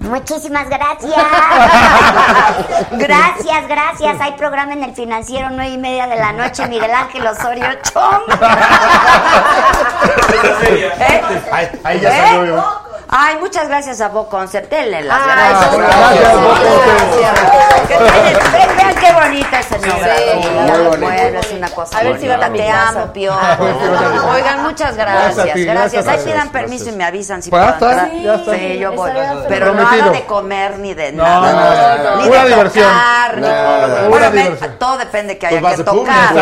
Muchísimas 0.01 0.67
gracias. 0.67 1.15
gracias, 2.91 3.67
gracias. 3.67 4.19
Hay 4.19 4.33
programa 4.33 4.73
en 4.73 4.83
el 4.83 4.93
financiero, 4.95 5.49
nueve 5.51 5.71
y 5.73 5.77
media 5.77 6.07
de 6.07 6.15
la 6.17 6.33
noche. 6.33 6.67
Miguel 6.67 6.91
Ángel 6.91 7.25
Osorio 7.27 7.67
Chong. 7.83 8.23
¿Eh? 10.99 11.21
Ahí, 11.51 11.69
ahí 11.83 11.99
ya 11.99 12.09
¿Eh? 12.09 12.27
salió 12.27 12.45
yo. 12.45 12.90
Ay, 13.13 13.35
muchas 13.41 13.67
gracias 13.67 13.99
a 13.99 14.07
Bo 14.07 14.29
Concert. 14.29 14.69
Denle 14.69 15.01
las 15.01 15.25
gracias. 15.25 15.77
gracias, 15.77 16.33
Bo 16.33 16.55
Vean 18.77 18.95
qué 18.95 19.11
bonita 19.11 19.59
es 19.59 19.71
el. 19.73 19.81
Bueno, 20.97 21.39
es 21.39 21.51
una 21.51 21.69
cosa 21.71 21.97
A 21.97 22.03
ver 22.03 22.21
si 22.21 22.27
van 22.29 22.41
a 22.41 22.47
bonita. 22.47 23.03
mi 23.03 23.11
Te 23.13 23.27
amo, 23.29 23.67
sí. 23.73 24.29
Oigan, 24.33 24.63
muchas 24.63 24.95
Gracias 24.95 25.57
gracias. 25.57 26.07
Ahí 26.07 26.23
pidan 26.23 26.49
permiso 26.53 26.87
y 26.87 26.93
me 26.93 27.03
avisan 27.03 27.43
si 27.43 27.49
puedo 27.49 27.67
entrar. 27.67 28.09
Sí, 28.11 28.79
yo 28.79 28.93
voy. 28.93 29.11
Pero 29.49 29.73
no 29.73 29.83
nada 29.83 30.09
de 30.09 30.25
comer 30.25 30.79
ni 30.79 30.93
de 30.93 31.11
nada. 31.11 32.15
Ni 32.15 32.29
de 32.29 32.45
diversión. 32.47 32.87
todo 34.79 34.97
depende 34.97 35.37
que 35.37 35.47
Pues 35.49 35.65
haya 35.65 35.75
que 35.75 35.83
tocar. 35.83 36.33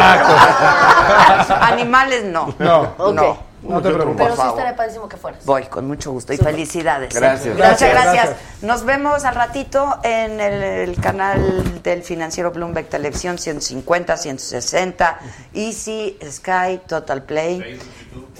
Animales 1.61 2.25
no. 2.25 2.53
No. 2.59 2.93
No. 3.11 3.48
No 3.61 3.81
te 3.81 3.91
preocupes. 3.91 4.27
Pero 4.27 4.35
sí 4.35 4.41
estaría 4.47 4.75
padrísimo 4.75 5.09
que 5.09 5.17
fueras. 5.17 5.45
Voy, 5.45 5.63
con 5.65 5.87
mucho 5.87 6.11
gusto 6.11 6.33
y 6.33 6.37
Súper. 6.37 6.53
felicidades. 6.53 7.13
Gracias. 7.13 7.55
Muchas 7.55 7.57
Gracias, 7.57 7.91
gracias. 7.91 8.13
gracias. 8.13 8.63
Nos 8.63 8.85
vemos 8.85 9.25
al 9.25 9.35
ratito 9.35 9.97
en 10.03 10.39
el, 10.39 10.63
el 10.89 11.01
canal 11.01 11.81
del 11.83 12.03
financiero 12.03 12.51
Bloomberg 12.51 12.87
Televisión 12.87 13.37
150, 13.37 14.17
160, 14.17 15.19
Easy, 15.53 16.17
Sky, 16.29 16.81
Total 16.87 17.23
Play, 17.23 17.79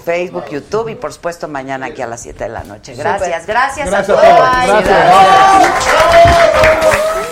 Facebook, 0.06 0.46
YouTube 0.50 0.90
y 0.90 0.96
por 0.96 1.12
supuesto 1.14 1.48
mañana 1.48 1.88
aquí 1.88 2.02
a 2.02 2.08
las 2.08 2.22
7 2.22 2.44
de 2.46 2.50
la 2.50 2.64
noche. 2.64 2.96
Gracias, 2.96 3.46
gracias, 3.46 3.90
Gracias 3.90 4.10
a 4.10 4.14
todos. 4.14 4.24
Gracias. 4.86 7.29